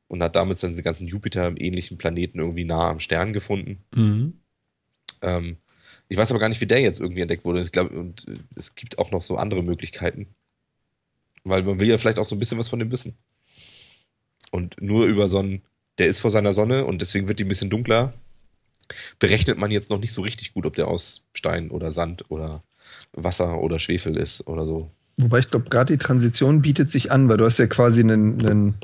Und 0.08 0.22
hat 0.22 0.36
damit 0.36 0.62
dann 0.62 0.76
die 0.76 0.82
ganzen 0.84 1.08
Jupiter-ähnlichen 1.08 1.98
Planeten 1.98 2.38
irgendwie 2.38 2.64
nah 2.64 2.90
am 2.90 3.00
Stern 3.00 3.32
gefunden. 3.32 3.82
Mhm. 3.92 4.34
Ähm, 5.20 5.56
ich 6.08 6.16
weiß 6.16 6.30
aber 6.30 6.38
gar 6.38 6.48
nicht, 6.48 6.60
wie 6.60 6.66
der 6.66 6.80
jetzt 6.80 7.00
irgendwie 7.00 7.22
entdeckt 7.22 7.44
wurde. 7.44 7.60
Ich 7.60 7.72
glaube, 7.72 7.98
und 7.98 8.28
äh, 8.28 8.34
es 8.54 8.76
gibt 8.76 8.98
auch 8.98 9.10
noch 9.10 9.22
so 9.22 9.36
andere 9.36 9.64
Möglichkeiten. 9.64 10.28
Weil 11.42 11.64
man 11.64 11.80
will 11.80 11.88
ja 11.88 11.98
vielleicht 11.98 12.20
auch 12.20 12.24
so 12.24 12.36
ein 12.36 12.38
bisschen 12.38 12.58
was 12.58 12.68
von 12.68 12.78
dem 12.78 12.92
wissen. 12.92 13.16
Und 14.50 14.80
nur 14.80 15.06
über 15.06 15.28
so 15.28 15.38
ein 15.38 15.62
der 15.98 16.08
ist 16.08 16.18
vor 16.18 16.30
seiner 16.30 16.52
Sonne 16.52 16.84
und 16.84 17.00
deswegen 17.00 17.28
wird 17.28 17.38
die 17.38 17.44
ein 17.44 17.48
bisschen 17.48 17.70
dunkler. 17.70 18.12
Berechnet 19.18 19.58
man 19.58 19.70
jetzt 19.70 19.90
noch 19.90 19.98
nicht 19.98 20.12
so 20.12 20.22
richtig 20.22 20.54
gut, 20.54 20.66
ob 20.66 20.76
der 20.76 20.88
aus 20.88 21.26
Stein 21.32 21.70
oder 21.70 21.90
Sand 21.90 22.24
oder 22.28 22.62
Wasser 23.12 23.60
oder 23.60 23.78
Schwefel 23.78 24.16
ist 24.16 24.46
oder 24.46 24.66
so. 24.66 24.90
Wobei 25.18 25.38
ich 25.38 25.50
glaube, 25.50 25.70
gerade 25.70 25.96
die 25.96 25.98
Transition 25.98 26.60
bietet 26.60 26.90
sich 26.90 27.10
an, 27.10 27.28
weil 27.28 27.38
du 27.38 27.46
hast 27.46 27.58
ja 27.58 27.66
quasi 27.66 28.00
einen, 28.00 28.46
einen 28.46 28.74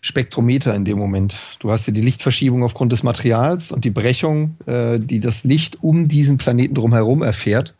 Spektrometer 0.00 0.74
in 0.74 0.86
dem 0.86 0.96
Moment. 0.96 1.36
Du 1.60 1.70
hast 1.70 1.86
ja 1.86 1.92
die 1.92 2.00
Lichtverschiebung 2.00 2.64
aufgrund 2.64 2.92
des 2.92 3.02
Materials 3.02 3.70
und 3.70 3.84
die 3.84 3.90
Brechung, 3.90 4.56
äh, 4.64 4.98
die 4.98 5.20
das 5.20 5.44
Licht 5.44 5.82
um 5.82 6.08
diesen 6.08 6.38
Planeten 6.38 6.74
drumherum 6.74 7.22
erfährt. 7.22 7.74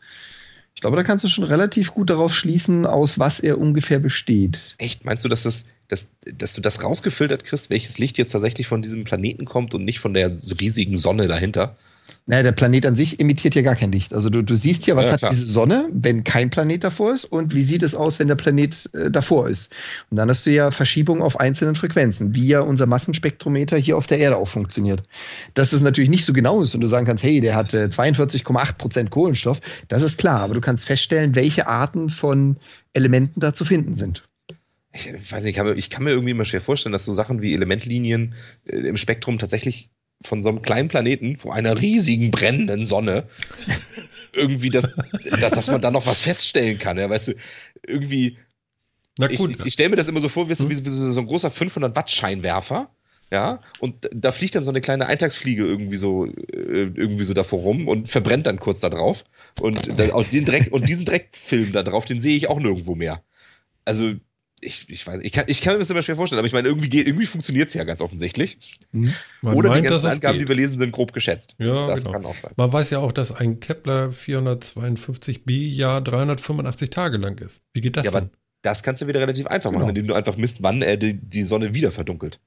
Ich 0.74 0.80
glaube, 0.80 0.96
da 0.96 1.02
kannst 1.02 1.24
du 1.24 1.28
schon 1.28 1.44
relativ 1.44 1.92
gut 1.92 2.10
darauf 2.10 2.34
schließen, 2.34 2.86
aus 2.86 3.18
was 3.18 3.40
er 3.40 3.58
ungefähr 3.58 3.98
besteht. 3.98 4.74
Echt? 4.78 5.04
Meinst 5.04 5.24
du, 5.24 5.28
dass, 5.28 5.42
das, 5.42 5.66
dass, 5.88 6.10
dass 6.24 6.54
du 6.54 6.60
das 6.60 6.82
rausgefiltert 6.82 7.44
kriegst, 7.44 7.70
welches 7.70 7.98
Licht 7.98 8.18
jetzt 8.18 8.30
tatsächlich 8.30 8.66
von 8.66 8.82
diesem 8.82 9.04
Planeten 9.04 9.44
kommt 9.44 9.74
und 9.74 9.84
nicht 9.84 10.00
von 10.00 10.14
der 10.14 10.32
riesigen 10.60 10.98
Sonne 10.98 11.28
dahinter? 11.28 11.76
Naja, 12.26 12.44
der 12.44 12.52
Planet 12.52 12.86
an 12.86 12.94
sich 12.94 13.18
emittiert 13.18 13.56
ja 13.56 13.62
gar 13.62 13.74
kein 13.74 13.90
Licht. 13.90 14.14
Also 14.14 14.30
du, 14.30 14.42
du 14.42 14.54
siehst 14.54 14.86
ja, 14.86 14.94
was 14.94 15.06
Ja, 15.06 15.12
hat 15.12 15.32
diese 15.32 15.44
Sonne, 15.44 15.88
wenn 15.92 16.22
kein 16.22 16.50
Planet 16.50 16.84
davor 16.84 17.14
ist 17.14 17.24
und 17.24 17.52
wie 17.52 17.64
sieht 17.64 17.82
es 17.82 17.96
aus, 17.96 18.20
wenn 18.20 18.28
der 18.28 18.36
Planet 18.36 18.88
äh, 18.94 19.10
davor 19.10 19.48
ist. 19.48 19.74
Und 20.08 20.18
dann 20.18 20.28
hast 20.28 20.46
du 20.46 20.50
ja 20.50 20.70
Verschiebungen 20.70 21.20
auf 21.20 21.40
einzelnen 21.40 21.74
Frequenzen, 21.74 22.34
wie 22.34 22.46
ja 22.46 22.60
unser 22.60 22.86
Massenspektrometer 22.86 23.76
hier 23.76 23.96
auf 23.96 24.06
der 24.06 24.18
Erde 24.18 24.36
auch 24.36 24.48
funktioniert. 24.48 25.02
Dass 25.54 25.72
es 25.72 25.80
natürlich 25.80 26.10
nicht 26.10 26.24
so 26.24 26.32
genau 26.32 26.62
ist 26.62 26.74
und 26.76 26.80
du 26.80 26.86
sagen 26.86 27.06
kannst, 27.06 27.24
hey, 27.24 27.40
der 27.40 27.56
hat 27.56 27.74
äh, 27.74 27.86
42,8 27.86 28.74
Prozent 28.74 29.10
Kohlenstoff, 29.10 29.60
das 29.88 30.02
ist 30.02 30.16
klar, 30.16 30.40
aber 30.40 30.54
du 30.54 30.60
kannst 30.60 30.84
feststellen, 30.84 31.34
welche 31.34 31.66
Arten 31.66 32.08
von 32.08 32.56
Elementen 32.92 33.40
da 33.40 33.52
zu 33.52 33.64
finden 33.64 33.96
sind. 33.96 34.22
Ich 34.94 35.12
weiß 35.12 35.44
nicht, 35.44 35.52
ich 35.52 35.56
kann, 35.56 35.66
mir, 35.66 35.74
ich 35.74 35.90
kann 35.90 36.04
mir 36.04 36.10
irgendwie 36.10 36.32
immer 36.32 36.44
schwer 36.44 36.60
vorstellen, 36.60 36.92
dass 36.92 37.04
so 37.04 37.12
Sachen 37.12 37.42
wie 37.42 37.54
Elementlinien 37.54 38.34
äh, 38.64 38.76
im 38.76 38.96
Spektrum 38.96 39.38
tatsächlich 39.38 39.90
von 40.24 40.42
so 40.42 40.48
einem 40.48 40.62
kleinen 40.62 40.88
Planeten 40.88 41.36
vor 41.36 41.54
einer 41.54 41.80
riesigen 41.80 42.30
brennenden 42.30 42.86
Sonne 42.86 43.24
irgendwie, 44.32 44.70
das, 44.70 44.88
dass, 45.40 45.50
dass 45.52 45.66
man 45.68 45.80
da 45.80 45.90
noch 45.90 46.06
was 46.06 46.20
feststellen 46.20 46.78
kann. 46.78 46.98
Ja, 46.98 47.08
weißt 47.10 47.28
du, 47.28 47.32
irgendwie, 47.86 48.38
Na 49.18 49.30
ich, 49.30 49.38
gut, 49.38 49.50
ich, 49.50 49.64
ich 49.66 49.72
stelle 49.74 49.90
mir 49.90 49.96
das 49.96 50.08
immer 50.08 50.20
so 50.20 50.28
vor, 50.28 50.48
wie, 50.48 50.54
so- 50.54 50.68
wie, 50.70 50.74
so- 50.74 50.84
wie 50.84 50.88
so 51.12 51.20
ein 51.20 51.26
großer 51.26 51.50
500 51.50 51.94
Watt 51.96 52.10
Scheinwerfer. 52.10 52.90
Ja, 53.30 53.60
und 53.80 54.10
da 54.12 54.30
fliegt 54.30 54.54
dann 54.56 54.62
so 54.62 54.70
eine 54.70 54.82
kleine 54.82 55.06
Eintagsfliege 55.06 55.64
irgendwie 55.64 55.96
so, 55.96 56.26
äh, 56.26 56.32
irgendwie 56.94 57.24
so 57.24 57.32
davor 57.32 57.60
rum 57.60 57.88
und 57.88 58.08
verbrennt 58.08 58.46
dann 58.46 58.60
kurz 58.60 58.80
da 58.80 58.90
drauf. 58.90 59.24
Und, 59.58 59.98
auch 60.12 60.24
den 60.24 60.44
Dreck, 60.44 60.68
und 60.70 60.86
diesen 60.86 61.06
Dreckfilm 61.06 61.72
da 61.72 61.82
drauf, 61.82 62.04
den 62.04 62.20
sehe 62.20 62.36
ich 62.36 62.48
auch 62.50 62.60
nirgendwo 62.60 62.94
mehr. 62.94 63.22
Also, 63.86 64.12
ich, 64.64 64.86
ich 64.88 65.06
weiß, 65.06 65.20
ich 65.22 65.32
kann, 65.32 65.44
ich 65.48 65.60
kann 65.60 65.74
mir 65.74 65.80
das 65.80 65.90
immer 65.90 66.00
schwer 66.02 66.16
vorstellen, 66.16 66.38
aber 66.38 66.46
ich 66.46 66.52
meine, 66.52 66.68
irgendwie, 66.68 66.88
irgendwie 67.00 67.26
funktioniert 67.26 67.68
es 67.68 67.74
ja 67.74 67.84
ganz 67.84 68.00
offensichtlich. 68.00 68.78
Hm? 68.92 69.12
man 69.42 69.54
Oder 69.54 69.68
die 69.68 69.74
meint, 69.74 69.84
ganzen 69.86 70.02
dass 70.04 70.12
es 70.12 70.16
Angaben, 70.16 70.38
geht. 70.38 70.46
die 70.46 70.48
wir 70.48 70.56
lesen, 70.56 70.78
sind 70.78 70.92
grob 70.92 71.12
geschätzt. 71.12 71.56
Ja, 71.58 71.86
das 71.86 72.00
genau. 72.04 72.12
kann 72.12 72.24
auch 72.26 72.36
sein. 72.36 72.52
Man 72.56 72.72
weiß 72.72 72.90
ja 72.90 73.00
auch, 73.00 73.12
dass 73.12 73.32
ein 73.32 73.60
Kepler 73.60 74.10
452b 74.10 75.50
Jahr 75.74 76.00
385 76.00 76.90
Tage 76.90 77.16
lang 77.18 77.38
ist. 77.38 77.60
Wie 77.72 77.80
geht 77.80 77.96
das 77.96 78.04
Ja, 78.06 78.10
aber 78.12 78.22
denn? 78.22 78.30
das 78.62 78.82
kannst 78.82 79.02
du 79.02 79.06
wieder 79.06 79.20
relativ 79.20 79.46
einfach 79.46 79.70
machen, 79.70 79.80
Genau. 79.80 79.88
indem 79.90 80.06
du 80.06 80.14
einfach 80.14 80.36
misst, 80.36 80.62
wann 80.62 80.82
er 80.82 80.96
die, 80.96 81.14
die 81.14 81.42
Sonne 81.42 81.74
wieder 81.74 81.90
verdunkelt. 81.90 82.40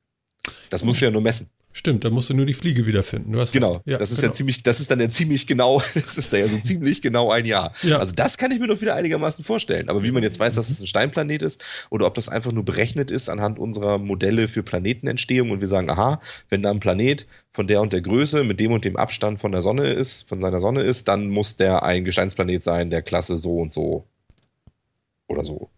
Das 0.70 0.84
musst 0.84 1.02
du 1.02 1.06
ja 1.06 1.12
nur 1.12 1.22
messen. 1.22 1.50
Stimmt, 1.78 2.06
da 2.06 2.10
musst 2.10 2.30
du 2.30 2.34
nur 2.34 2.46
die 2.46 2.54
Fliege 2.54 2.86
wiederfinden. 2.86 3.34
Du 3.34 3.40
hast 3.42 3.52
Genau. 3.52 3.82
recht. 3.86 4.00
das 4.00 4.10
ist 4.10 4.22
genau. 4.22 4.30
ja 4.30 4.34
ziemlich, 4.34 4.64
das 4.64 4.80
ist 4.80 4.90
dann 4.92 5.02
ja 5.02 5.10
ziemlich 5.10 5.46
genau, 5.46 5.82
das 5.94 6.18
ist 6.18 6.32
da 6.32 6.38
ja 6.38 6.48
so 6.48 6.58
ziemlich 6.58 7.02
genau 7.02 7.32
ein 7.32 7.44
Jahr. 7.44 7.74
Ja. 7.84 7.98
Also 7.98 8.14
das 8.16 8.38
kann 8.38 8.50
ich 8.52 8.62
mir 8.62 8.68
doch 8.68 8.80
wieder 8.80 8.96
einigermaßen 8.96 9.44
vorstellen. 9.44 9.90
Aber 9.90 10.02
wie 10.02 10.12
man 10.12 10.24
jetzt 10.24 10.40
weiß, 10.40 10.56
dass 10.56 10.70
es 10.70 10.80
ein 10.80 10.88
Steinplanet 10.88 11.42
ist 11.42 11.62
oder 11.90 12.06
ob 12.08 12.14
das 12.14 12.30
einfach 12.30 12.54
nur 12.54 12.64
berechnet 12.64 13.12
ist 13.12 13.28
anhand 13.28 13.60
unserer 13.60 13.98
Modelle 13.98 14.48
für 14.48 14.64
Planetenentstehung 14.64 15.52
und 15.52 15.60
wir 15.60 15.68
sagen, 15.68 15.90
aha, 15.90 16.22
wenn 16.48 16.64
da 16.64 16.72
ein 16.72 16.80
Planet 16.80 17.28
von 17.52 17.68
der 17.68 17.82
und 17.82 17.92
der 17.92 18.00
Größe 18.00 18.46
mit 18.46 18.62
dem 18.62 18.72
und 18.72 18.86
dem 18.86 18.96
Abstand 18.96 19.42
von 19.42 19.52
der 19.52 19.62
Sonne 19.62 19.90
ist, 19.90 20.30
von 20.30 20.40
seiner 20.40 20.62
Sonne 20.62 20.82
ist, 20.82 21.10
dann 21.10 21.28
muss 21.28 21.58
der 21.58 21.84
ein 21.84 22.06
Gesteinsplanet 22.06 22.64
sein, 22.64 22.90
der 22.90 23.02
Klasse 23.02 23.36
so 23.36 23.60
und 23.60 23.74
so. 23.74 24.08
Oder 25.28 25.44
so. 25.44 25.70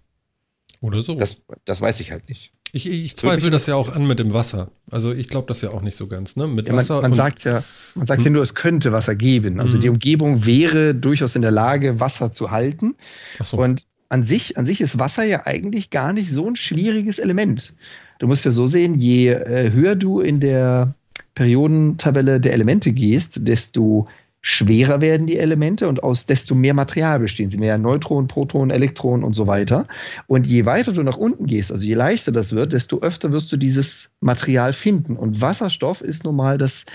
Oder 0.79 1.01
so. 1.01 1.15
Das, 1.15 1.43
das 1.65 1.81
weiß 1.81 1.99
ich 2.01 2.11
halt 2.11 2.29
nicht. 2.29 2.51
Ich, 2.73 2.89
ich 2.89 3.17
zweifle 3.17 3.49
das 3.49 3.65
ja 3.67 3.75
auch 3.75 3.89
an 3.95 4.05
mit 4.07 4.19
dem 4.19 4.33
Wasser. 4.33 4.71
Also 4.91 5.13
ich 5.13 5.27
glaube 5.27 5.47
das 5.47 5.61
ja 5.61 5.69
auch 5.71 5.81
nicht 5.81 5.97
so 5.97 6.07
ganz. 6.07 6.35
Ne? 6.35 6.47
Mit 6.47 6.67
Ja, 6.67 6.73
man, 6.73 6.79
Wasser 6.81 7.01
man 7.01 7.13
sagt 7.13 7.43
ja, 7.43 7.63
man 7.95 8.07
sagt 8.07 8.23
ja 8.23 8.29
nur, 8.29 8.41
es 8.43 8.55
könnte 8.55 8.91
Wasser 8.91 9.15
geben. 9.15 9.59
Also 9.59 9.77
Mhm. 9.77 9.81
die 9.81 9.89
Umgebung 9.89 10.45
wäre 10.45 10.93
durchaus 10.93 11.35
in 11.35 11.41
der 11.41 11.51
Lage, 11.51 11.99
Wasser 11.99 12.31
zu 12.31 12.51
halten. 12.51 12.95
Ach 13.39 13.45
so. 13.45 13.57
Und 13.57 13.83
an 14.09 14.23
sich, 14.23 14.57
an 14.57 14.65
sich 14.65 14.81
ist 14.81 14.99
Wasser 14.99 15.23
ja 15.23 15.45
eigentlich 15.45 15.89
gar 15.89 16.13
nicht 16.13 16.31
so 16.31 16.47
ein 16.47 16.55
schwieriges 16.55 17.19
Element. 17.19 17.73
Du 18.19 18.27
musst 18.27 18.45
ja 18.45 18.51
so 18.51 18.67
sehen, 18.67 18.95
je 18.95 19.29
äh, 19.29 19.71
höher 19.71 19.95
du 19.95 20.21
in 20.21 20.39
der 20.39 20.93
Periodentabelle 21.35 22.39
der 22.39 22.53
Elemente 22.53 22.91
gehst, 22.91 23.39
desto 23.47 24.07
schwerer 24.49 25.01
werden 25.01 25.27
die 25.27 25.37
Elemente 25.37 25.89
und 25.89 26.03
aus 26.03 26.25
desto 26.25 26.55
mehr 26.55 26.73
Material 26.73 27.19
bestehen 27.19 27.51
sie. 27.51 27.57
Mehr 27.57 27.77
Neutronen, 27.77 28.29
Protonen, 28.29 28.71
Elektronen 28.73 29.25
und 29.25 29.33
so 29.33 29.45
weiter. 29.45 29.87
Und 30.27 30.47
je 30.47 30.65
weiter 30.65 30.93
du 30.93 31.03
nach 31.03 31.17
unten 31.17 31.47
gehst, 31.47 31.69
also 31.69 31.85
je 31.85 31.95
leichter 31.95 32.31
das 32.31 32.53
wird, 32.53 32.71
desto 32.71 33.01
öfter 33.01 33.33
wirst 33.33 33.51
du 33.51 33.57
dieses 33.57 34.09
Material 34.21 34.71
finden. 34.71 35.17
Und 35.17 35.41
Wasserstoff 35.41 35.99
ist 35.99 36.23
nun 36.23 36.37
mal 36.37 36.57
das, 36.57 36.85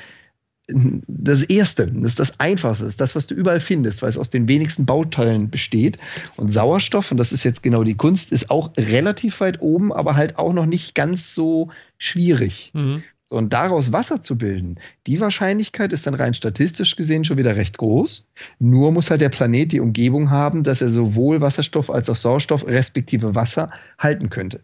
das 0.66 1.42
Erste, 1.42 1.88
das 1.88 2.12
ist 2.12 2.20
das 2.20 2.40
Einfachste, 2.40 2.88
das 2.96 3.14
was 3.14 3.26
du 3.26 3.34
überall 3.34 3.60
findest, 3.60 4.00
weil 4.00 4.08
es 4.08 4.16
aus 4.16 4.30
den 4.30 4.48
wenigsten 4.48 4.86
Bauteilen 4.86 5.50
besteht. 5.50 5.98
Und 6.36 6.48
Sauerstoff, 6.48 7.10
und 7.10 7.18
das 7.18 7.32
ist 7.32 7.44
jetzt 7.44 7.62
genau 7.62 7.84
die 7.84 7.96
Kunst, 7.96 8.32
ist 8.32 8.50
auch 8.50 8.70
relativ 8.78 9.40
weit 9.40 9.60
oben, 9.60 9.92
aber 9.92 10.16
halt 10.16 10.38
auch 10.38 10.54
noch 10.54 10.64
nicht 10.64 10.94
ganz 10.94 11.34
so 11.34 11.68
schwierig. 11.98 12.70
Mhm. 12.72 13.02
Und 13.32 13.52
daraus 13.52 13.92
Wasser 13.92 14.22
zu 14.22 14.36
bilden, 14.38 14.78
die 15.06 15.20
Wahrscheinlichkeit 15.20 15.92
ist 15.92 16.06
dann 16.06 16.14
rein 16.14 16.34
statistisch 16.34 16.96
gesehen 16.96 17.24
schon 17.24 17.38
wieder 17.38 17.56
recht 17.56 17.78
groß. 17.78 18.28
Nur 18.59 18.92
muss 18.92 19.10
halt 19.10 19.20
der 19.20 19.30
Planet 19.30 19.72
die 19.72 19.80
Umgebung 19.80 20.30
haben, 20.30 20.62
dass 20.62 20.80
er 20.82 20.88
sowohl 20.90 21.40
Wasserstoff 21.40 21.90
als 21.90 22.09
auch 22.10 22.16
Sauerstoff 22.16 22.66
respektive 22.66 23.34
Wasser 23.34 23.70
halten 23.98 24.30
könnte. 24.30 24.60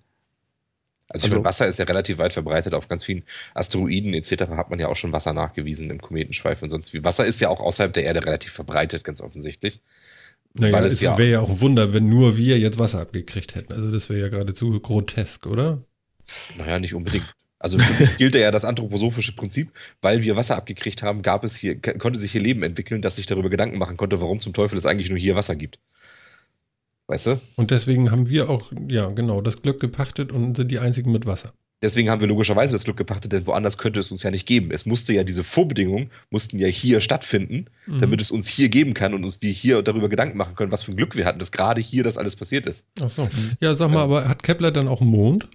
Also, 1.08 1.24
Also- 1.24 1.36
meine, 1.36 1.44
Wasser 1.46 1.66
ist 1.66 1.78
ja 1.78 1.86
relativ 1.86 2.18
weit 2.18 2.34
verbreitet. 2.34 2.74
Auf 2.74 2.88
ganz 2.88 3.04
vielen 3.04 3.22
Asteroiden 3.54 4.12
etc. 4.12 4.50
hat 4.50 4.68
man 4.68 4.78
ja 4.78 4.88
auch 4.88 4.96
schon 4.96 5.12
Wasser 5.12 5.32
nachgewiesen 5.32 5.88
im 5.90 6.00
Kometenschweif 6.00 6.62
und 6.62 6.68
sonst 6.68 6.92
wie. 6.92 7.02
Wasser 7.02 7.24
ist 7.26 7.40
ja 7.40 7.48
auch 7.48 7.60
außerhalb 7.60 7.92
der 7.94 8.04
Erde 8.04 8.24
relativ 8.26 8.52
verbreitet, 8.52 9.04
ganz 9.04 9.22
offensichtlich. 9.22 9.80
Naja, 10.52 10.72
weil 10.74 10.84
es 10.84 10.94
es 10.94 11.00
ja- 11.00 11.16
wäre 11.16 11.30
ja 11.30 11.40
auch 11.40 11.48
ein 11.48 11.60
Wunder, 11.62 11.94
wenn 11.94 12.08
nur 12.08 12.36
wir 12.36 12.58
jetzt 12.58 12.78
Wasser 12.78 13.00
abgekriegt 13.00 13.54
hätten. 13.54 13.72
Also 13.72 13.90
das 13.90 14.10
wäre 14.10 14.20
ja 14.20 14.28
geradezu 14.28 14.78
grotesk, 14.80 15.46
oder? 15.46 15.82
Naja, 16.58 16.78
nicht 16.78 16.94
unbedingt. 16.94 17.32
Also 17.58 17.78
für 17.78 17.94
mich 17.94 18.16
gilt 18.18 18.34
ja 18.36 18.50
das 18.50 18.64
anthroposophische 18.64 19.34
Prinzip, 19.34 19.72
weil 20.00 20.22
wir 20.22 20.36
Wasser 20.36 20.56
abgekriegt 20.56 21.02
haben, 21.02 21.22
gab 21.22 21.42
es 21.42 21.56
hier, 21.56 21.80
konnte 21.80 22.18
sich 22.18 22.32
hier 22.32 22.40
Leben 22.40 22.62
entwickeln, 22.62 23.02
das 23.02 23.16
sich 23.16 23.26
darüber 23.26 23.50
Gedanken 23.50 23.78
machen 23.78 23.96
konnte, 23.96 24.20
warum 24.20 24.38
zum 24.38 24.52
Teufel 24.52 24.78
es 24.78 24.86
eigentlich 24.86 25.10
nur 25.10 25.18
hier 25.18 25.34
Wasser 25.34 25.56
gibt. 25.56 25.78
Weißt 27.08 27.26
du? 27.26 27.40
Und 27.56 27.70
deswegen 27.70 28.10
haben 28.10 28.28
wir 28.28 28.50
auch, 28.50 28.70
ja 28.88 29.08
genau, 29.08 29.40
das 29.40 29.62
Glück 29.62 29.80
gepachtet 29.80 30.30
und 30.30 30.56
sind 30.56 30.70
die 30.70 30.78
einzigen 30.78 31.10
mit 31.10 31.26
Wasser. 31.26 31.52
Deswegen 31.80 32.10
haben 32.10 32.20
wir 32.20 32.26
logischerweise 32.26 32.72
das 32.72 32.82
Glück 32.84 32.96
gepachtet, 32.96 33.30
denn 33.32 33.46
woanders 33.46 33.78
könnte 33.78 34.00
es 34.00 34.10
uns 34.10 34.24
ja 34.24 34.32
nicht 34.32 34.46
geben. 34.46 34.70
Es 34.72 34.84
musste 34.84 35.14
ja 35.14 35.22
diese 35.22 35.44
Vorbedingungen, 35.44 36.10
mussten 36.28 36.58
ja 36.58 36.66
hier 36.66 37.00
stattfinden, 37.00 37.66
Mhm. 37.86 38.00
damit 38.00 38.20
es 38.20 38.32
uns 38.32 38.48
hier 38.48 38.68
geben 38.68 38.94
kann 38.94 39.14
und 39.14 39.22
uns 39.24 39.40
wir 39.42 39.50
hier 39.52 39.82
darüber 39.82 40.08
Gedanken 40.08 40.36
machen 40.36 40.56
können, 40.56 40.72
was 40.72 40.82
für 40.82 40.90
ein 40.92 40.96
Glück 40.96 41.16
wir 41.16 41.24
hatten, 41.24 41.38
dass 41.38 41.52
gerade 41.52 41.80
hier 41.80 42.02
das 42.02 42.18
alles 42.18 42.34
passiert 42.34 42.66
ist. 42.66 42.86
Ach 43.00 43.08
so. 43.08 43.30
Ja, 43.60 43.74
sag 43.76 43.90
mal, 43.92 44.02
aber 44.02 44.28
hat 44.28 44.42
Kepler 44.42 44.72
dann 44.72 44.88
auch 44.88 45.00
einen 45.00 45.10
Mond? 45.10 45.48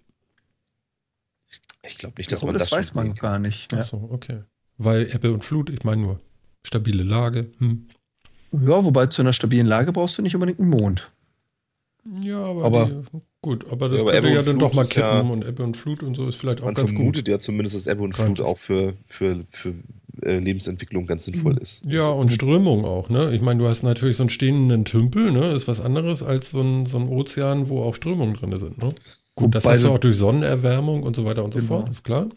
Ich 1.85 1.97
glaube 1.97 2.13
nicht, 2.17 2.19
Ich 2.21 2.27
dass 2.27 2.39
glaube, 2.39 2.53
man 2.53 2.59
das, 2.59 2.69
das, 2.69 2.79
weiß 2.79 2.87
schon 2.87 2.95
man 2.95 3.05
sehen 3.07 3.15
kann. 3.15 3.31
gar 3.31 3.39
nicht. 3.39 3.71
Ja. 3.71 3.81
so, 3.81 4.09
okay. 4.11 4.39
Weil 4.77 5.09
Ebbe 5.13 5.31
und 5.33 5.43
Flut, 5.45 5.69
ich 5.69 5.83
meine 5.83 6.01
nur 6.01 6.19
stabile 6.65 7.03
Lage. 7.03 7.51
Hm. 7.59 7.87
ja, 8.53 8.83
wobei 8.83 9.07
zu 9.07 9.21
einer 9.21 9.33
stabilen 9.33 9.67
Lage 9.67 9.91
brauchst 9.91 10.17
du 10.17 10.21
nicht 10.21 10.33
unbedingt 10.35 10.59
einen 10.59 10.69
Mond. 10.69 11.11
Ja, 12.21 12.37
aber, 12.43 12.65
Aber- 12.65 12.85
die, 12.85 13.01
gut, 13.41 13.65
aber 13.71 13.87
das 13.87 13.99
Ja, 13.99 14.03
aber 14.03 14.11
könnte 14.13 14.29
ja 14.33 14.39
und 14.39 14.47
dann 14.47 14.55
Flut 14.57 14.61
doch 14.71 14.73
mal 14.75 14.85
kippen 14.85 15.01
ja- 15.27 15.33
und 15.33 15.45
Ebbe 15.45 15.63
und 15.63 15.77
Flut 15.77 16.03
und 16.03 16.15
so 16.15 16.27
ist 16.27 16.35
vielleicht 16.35 16.59
auch 16.61 16.65
Man 16.65 16.73
ganz 16.73 16.89
gut. 16.89 16.97
vermutet 16.97 17.27
ja 17.29 17.39
zumindest, 17.39 17.75
dass 17.75 17.87
Ebbe 17.87 18.03
und 18.03 18.13
Flut 18.13 18.41
auch 18.41 18.57
für, 18.57 18.93
für, 19.05 19.45
für 19.49 19.73
äh, 20.21 20.37
Lebensentwicklung 20.39 21.05
ganz 21.05 21.23
sinnvoll 21.25 21.57
ist. 21.59 21.85
Ja, 21.85 22.07
Also, 22.07 22.15
und 22.19 22.31
Strömung 22.33 22.83
auch, 22.83 23.07
ne? 23.09 23.33
Ich 23.33 23.41
meine, 23.41 23.59
du 23.61 23.67
hast 23.69 23.83
natürlich 23.83 24.17
so 24.17 24.23
einen 24.23 24.29
stehenden 24.29 24.83
Tümpel, 24.83 25.31
ne? 25.31 25.51
Ist 25.53 25.67
was 25.69 25.79
anderes 25.79 26.23
als 26.23 26.51
so 26.51 26.59
ein, 26.61 26.85
so 26.87 26.97
ein 26.97 27.07
Ozean, 27.07 27.69
wo 27.69 27.81
auch 27.83 27.95
Strömungen 27.95 28.35
drin 28.35 28.53
sind, 28.57 28.79
ne? 28.83 28.93
Gut, 29.35 29.55
das 29.55 29.65
hast 29.65 29.83
du 29.83 29.89
auch 29.89 29.97
durch 29.97 30.15
Sonnenerwärmung 30.17 31.01
und 31.01 31.15
so 31.15 31.25
weiter 31.25 31.43
und 31.43 31.53
so 31.55 31.59
Genau. 31.59 31.79
fort, 31.79 31.89
ist 31.89 32.03
klar. 32.03 32.27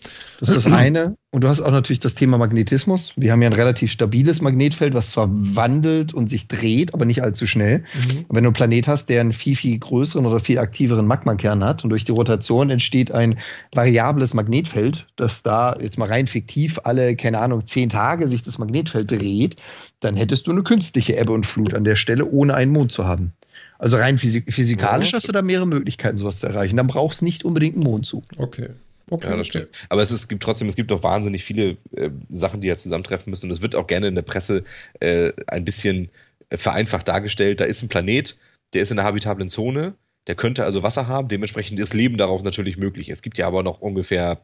Das 0.40 0.48
ist 0.48 0.64
das 0.64 0.66
eine. 0.73 1.16
Und 1.31 1.44
du 1.44 1.48
hast 1.48 1.60
auch 1.60 1.70
natürlich 1.70 2.01
das 2.01 2.14
Thema 2.14 2.39
Magnetismus. 2.39 3.12
Wir 3.16 3.32
haben 3.32 3.43
ja 3.43 3.51
ein 3.51 3.52
relativ 3.52 3.93
stabiles 3.93 4.40
Magnetfeld, 4.40 4.94
was 4.94 5.10
zwar 5.10 5.28
wandelt 5.31 6.14
und 6.14 6.31
sich 6.31 6.48
dreht, 6.48 6.94
aber 6.94 7.05
nicht 7.05 7.23
allzu 7.23 7.47
schnell. 7.47 7.81
Mhm. 7.81 8.24
Wenn 8.31 8.44
du 8.44 8.48
einen 8.48 8.52
Planet 8.55 8.89
hast, 8.89 9.10
der 9.10 9.20
einen 9.20 9.32
viel, 9.32 9.55
viel 9.56 9.78
größeren 9.78 10.24
oder 10.24 10.40
viel 10.40 10.59
aktiveren 10.59 11.06
Magmakern 11.06 11.62
hat 11.62 11.85
und 11.85 11.90
durch 11.90 12.06
die 12.06 12.12
Rotation 12.12 12.70
entsteht 12.70 13.12
ein 13.12 13.39
variables 13.74 14.32
Magnetfeld, 14.32 15.06
das 15.16 15.43
da 15.43 15.77
jetzt 15.78 15.98
mal 15.98 16.09
rein 16.09 16.27
fiktiv 16.27 16.78
alle, 16.85 17.14
keine 17.16 17.40
Ahnung, 17.40 17.66
zehn 17.66 17.90
Tage 17.90 18.27
sich 18.28 18.43
das 18.43 18.56
Magnetfeld 18.56 19.10
dreht, 19.10 19.56
dann 20.01 20.16
hättest 20.16 20.47
du 20.47 20.52
eine 20.52 20.62
künstliche 20.62 21.18
Ebbe 21.18 21.32
und 21.32 21.44
Flut 21.44 21.74
an 21.74 21.85
der 21.85 21.97
Stelle, 21.97 22.24
ohne 22.24 22.55
einen 22.55 22.73
Mond 22.73 22.90
zu 22.93 23.05
haben. 23.05 23.32
Also 23.78 23.97
rein 23.97 24.19
physik 24.19 24.53
physikalisch 24.53 25.12
Ja. 25.12 25.19
hast 25.19 25.28
du 25.28 25.32
da 25.32 25.43
mehrere 25.43 25.66
Möglichkeiten, 25.66 26.19
sowas 26.19 26.39
zu 26.40 26.47
erreichen. 26.47 26.77
Dann 26.77 26.86
brauchst 26.86 27.20
du 27.20 27.24
nicht 27.24 27.44
unbedingt 27.44 27.74
einen 27.77 27.85
Mond 27.85 28.07
zu. 28.07 28.23
Okay. 28.36 28.70
Okay, 29.09 29.27
Ja, 29.27 29.36
das 29.36 29.48
okay. 29.48 29.59
stimmt. 29.61 29.86
Aber 29.89 30.03
es, 30.03 30.11
ist, 30.11 30.20
es 30.20 30.28
gibt 30.28 30.43
trotzdem, 30.43 30.66
es 30.66 30.74
gibt 30.74 30.90
auch 30.90 31.03
wahnsinnig 31.05 31.44
viele 31.44 31.77
äh, 31.94 32.11
Sachen, 32.28 32.61
die 32.61 32.66
ja 32.69 32.77
zusammentreffen 32.77 33.31
müssen. 33.31 33.47
Und 33.47 33.53
es 33.53 33.62
wird 33.62 33.77
auch 33.77 33.86
gerne 33.86 34.09
in 34.09 34.16
der 34.16 34.23
Presse 34.23 34.65
äh, 34.98 35.32
ein 35.47 35.65
bisschen 35.65 36.09
äh, 36.51 36.57
vereinfacht 36.57 37.07
dargestellt. 37.07 37.61
Da 37.61 37.66
ist 37.66 37.82
ein 37.82 37.89
Planet, 37.89 38.36
der 38.74 38.82
ist 38.82 38.90
in 38.90 38.97
der 38.97 39.05
habitablen 39.05 39.48
Zone, 39.48 39.94
der 40.27 40.35
könnte 40.35 40.65
also 40.65 40.82
Wasser 40.82 41.07
haben, 41.07 41.28
dementsprechend 41.28 41.78
ist 41.78 41.94
Leben 41.94 42.16
darauf 42.19 42.43
natürlich 42.43 42.78
möglich. 42.78 43.09
Es 43.09 43.23
gibt 43.23 43.39
ja 43.39 43.47
aber 43.47 43.62
noch 43.62 43.81
ungefähr 43.81 44.40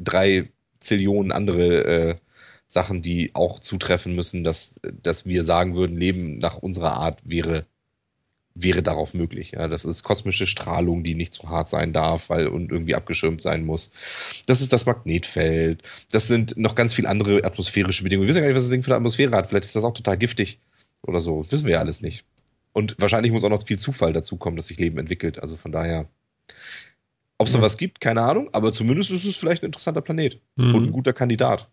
drei 0.00 0.48
Zillionen 0.80 1.30
andere 1.30 1.84
äh, 1.84 2.14
Sachen, 2.66 3.02
die 3.02 3.30
auch 3.34 3.60
zutreffen 3.60 4.16
müssen, 4.16 4.42
dass, 4.42 4.80
dass 5.02 5.26
wir 5.26 5.44
sagen 5.44 5.76
würden, 5.76 5.96
Leben 5.96 6.38
nach 6.38 6.56
unserer 6.58 6.94
Art 6.94 7.20
wäre 7.24 7.64
wäre 8.54 8.82
darauf 8.82 9.14
möglich. 9.14 9.52
Ja, 9.52 9.68
das 9.68 9.84
ist 9.84 10.02
kosmische 10.02 10.46
Strahlung, 10.46 11.02
die 11.02 11.14
nicht 11.14 11.32
zu 11.32 11.48
hart 11.48 11.68
sein 11.68 11.92
darf, 11.92 12.28
weil 12.30 12.48
und 12.48 12.72
irgendwie 12.72 12.94
abgeschirmt 12.94 13.42
sein 13.42 13.64
muss. 13.64 13.92
Das 14.46 14.60
ist 14.60 14.72
das 14.72 14.86
Magnetfeld. 14.86 15.82
Das 16.10 16.26
sind 16.26 16.56
noch 16.56 16.74
ganz 16.74 16.92
viele 16.92 17.08
andere 17.08 17.44
atmosphärische 17.44 18.02
Bedingungen. 18.02 18.26
Wir 18.26 18.30
wissen 18.30 18.38
ja 18.38 18.42
gar 18.42 18.48
nicht, 18.48 18.56
was 18.56 18.64
das 18.64 18.70
Ding 18.72 18.82
für 18.82 18.90
eine 18.90 18.96
Atmosphäre 18.96 19.34
hat. 19.36 19.48
Vielleicht 19.48 19.64
ist 19.66 19.76
das 19.76 19.84
auch 19.84 19.94
total 19.94 20.18
giftig 20.18 20.58
oder 21.02 21.20
so. 21.20 21.42
Das 21.42 21.52
wissen 21.52 21.66
wir 21.66 21.74
ja 21.74 21.78
alles 21.80 22.00
nicht. 22.00 22.24
Und 22.72 22.96
wahrscheinlich 22.98 23.32
muss 23.32 23.44
auch 23.44 23.48
noch 23.50 23.64
viel 23.64 23.78
Zufall 23.78 24.12
dazu 24.12 24.36
kommen, 24.36 24.56
dass 24.56 24.66
sich 24.66 24.78
Leben 24.78 24.98
entwickelt. 24.98 25.40
Also 25.40 25.56
von 25.56 25.72
daher, 25.72 26.08
ob 27.38 27.46
es 27.46 27.52
Ja. 27.52 27.58
sowas 27.60 27.76
gibt, 27.78 28.00
keine 28.00 28.22
Ahnung. 28.22 28.48
Aber 28.52 28.72
zumindest 28.72 29.10
ist 29.10 29.24
es 29.24 29.36
vielleicht 29.36 29.62
ein 29.62 29.66
interessanter 29.66 30.02
Planet 30.02 30.40
Mhm. 30.56 30.74
und 30.74 30.84
ein 30.86 30.92
guter 30.92 31.12
Kandidat. 31.12 31.68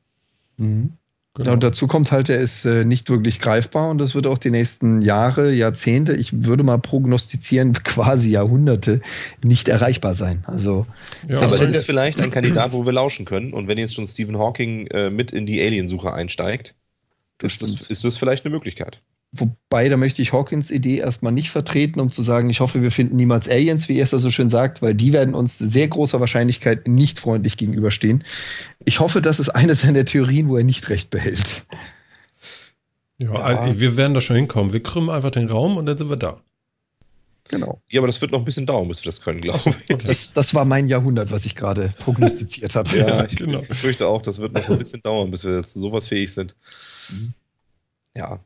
Mhm. 0.58 0.94
Genau. 1.38 1.50
Ja, 1.50 1.54
und 1.54 1.62
dazu 1.62 1.86
kommt 1.86 2.12
halt, 2.12 2.30
er 2.30 2.40
ist 2.40 2.66
äh, 2.66 2.84
nicht 2.84 3.12
wirklich 3.12 3.40
greifbar 3.40 3.92
und 3.92 4.00
das 4.00 4.16
wird 4.16 4.26
auch 4.26 4.40
die 4.40 4.50
nächsten 4.50 5.04
Jahre, 5.04 5.54
Jahrzehnte, 5.54 6.14
ich 6.14 6.44
würde 6.46 6.64
mal 6.64 6.80
prognostizieren, 6.80 7.74
quasi 7.84 8.32
Jahrhunderte 8.32 9.02
nicht 9.44 9.68
erreichbar 9.68 10.16
sein. 10.16 10.44
Also 10.48 10.88
ja, 11.28 11.40
Aber 11.40 11.54
es 11.54 11.64
ist 11.64 11.86
vielleicht 11.86 12.20
ein 12.22 12.32
Kandidat, 12.32 12.72
wo 12.72 12.88
wir 12.88 12.94
lauschen 12.94 13.26
können. 13.26 13.54
Und 13.54 13.68
wenn 13.68 13.78
jetzt 13.78 13.94
schon 13.94 14.08
Stephen 14.08 14.40
Hawking 14.40 14.88
äh, 14.88 15.12
mit 15.12 15.32
in 15.32 15.46
die 15.46 15.62
Aliensuche 15.62 16.12
einsteigt, 16.12 16.74
ist 17.44 17.62
das, 17.62 17.82
ist 17.82 18.04
das 18.04 18.18
vielleicht 18.18 18.44
eine 18.44 18.54
Möglichkeit. 18.54 19.04
Wobei, 19.34 19.90
da 19.90 19.98
möchte 19.98 20.22
ich 20.22 20.32
Hawkins 20.32 20.72
Idee 20.72 20.98
erstmal 20.98 21.34
nicht 21.34 21.50
vertreten, 21.52 22.00
um 22.00 22.10
zu 22.12 22.22
sagen, 22.22 22.50
ich 22.50 22.60
hoffe, 22.62 22.82
wir 22.82 22.92
finden 22.92 23.18
niemals 23.18 23.50
Aliens, 23.50 23.90
wie 23.90 23.98
er 23.98 24.06
es 24.06 24.12
da 24.12 24.20
so 24.20 24.32
schön 24.32 24.50
sagt, 24.50 24.82
weil 24.82 24.96
die 24.96 25.12
werden 25.14 25.36
uns 25.36 25.58
sehr 25.58 25.88
großer 25.88 26.20
Wahrscheinlichkeit 26.20 26.88
nicht 26.88 27.20
freundlich 27.20 27.58
gegenüberstehen. 27.58 28.24
Ich 28.86 29.00
hoffe, 29.02 29.22
das 29.22 29.40
ist 29.40 29.50
eine 29.50 29.76
seiner 29.76 30.06
Theorien, 30.06 30.48
wo 30.48 30.56
er 30.58 30.64
nicht 30.64 30.90
recht 30.90 31.10
behält. 31.10 31.66
ja, 33.18 33.28
Ja. 33.28 33.34
also 33.34 33.80
wir 33.80 33.98
werden 33.98 34.14
da 34.14 34.22
schon 34.22 34.38
hinkommen. 34.38 34.72
Wir 34.74 34.82
krümmen 34.82 35.10
einfach 35.10 35.32
den 35.32 35.50
Raum 35.50 35.76
und 35.78 35.86
dann 35.86 35.98
sind 35.98 36.10
wir 36.10 36.16
da. 36.18 36.42
Genau. 37.50 37.82
Ja, 37.90 38.00
aber 38.02 38.08
das 38.08 38.20
wird 38.22 38.32
noch 38.32 38.40
ein 38.40 38.46
bisschen 38.46 38.66
dauern, 38.66 38.88
bis 38.88 39.02
wir 39.04 39.10
das 39.10 39.22
können, 39.22 39.40
glaube 39.42 39.60
ich. 39.66 39.94
Okay. 39.94 40.04
Das, 40.06 40.34
das 40.34 40.54
war 40.54 40.66
mein 40.66 40.88
Jahrhundert, 40.88 41.32
was 41.32 41.46
ich 41.46 41.56
gerade 41.56 41.94
prognostiziert 42.00 42.76
habe. 42.76 42.90
Ja, 42.98 43.26
ich 43.26 43.38
genau. 43.38 43.62
befürchte 43.62 44.08
auch, 44.08 44.22
das 44.22 44.40
wird 44.40 44.54
noch 44.54 44.64
so 44.64 44.74
ein 44.74 44.80
bisschen 44.80 45.02
dauern, 45.02 45.32
bis 45.32 45.44
wir 45.46 45.62
zu 45.64 45.80
sowas 45.80 46.08
fähig 46.08 46.34
sind. 46.34 46.56
Mhm. 47.10 47.34
Ja. 48.16 48.40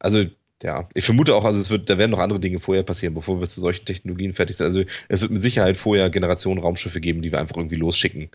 Also, 0.00 0.24
ja, 0.62 0.88
ich 0.94 1.04
vermute 1.04 1.34
auch, 1.34 1.44
also 1.44 1.58
es 1.58 1.70
wird, 1.70 1.88
da 1.88 1.96
werden 1.96 2.10
noch 2.10 2.18
andere 2.18 2.40
Dinge 2.40 2.58
vorher 2.58 2.82
passieren, 2.82 3.14
bevor 3.14 3.40
wir 3.40 3.48
zu 3.48 3.60
solchen 3.60 3.86
Technologien 3.86 4.34
fertig 4.34 4.56
sind. 4.56 4.66
Also 4.66 4.82
es 5.08 5.22
wird 5.22 5.32
mit 5.32 5.40
Sicherheit 5.40 5.76
vorher 5.76 6.10
Generationen 6.10 6.60
Raumschiffe 6.60 7.00
geben, 7.00 7.22
die 7.22 7.32
wir 7.32 7.40
einfach 7.40 7.56
irgendwie 7.56 7.76
losschicken. 7.76 8.28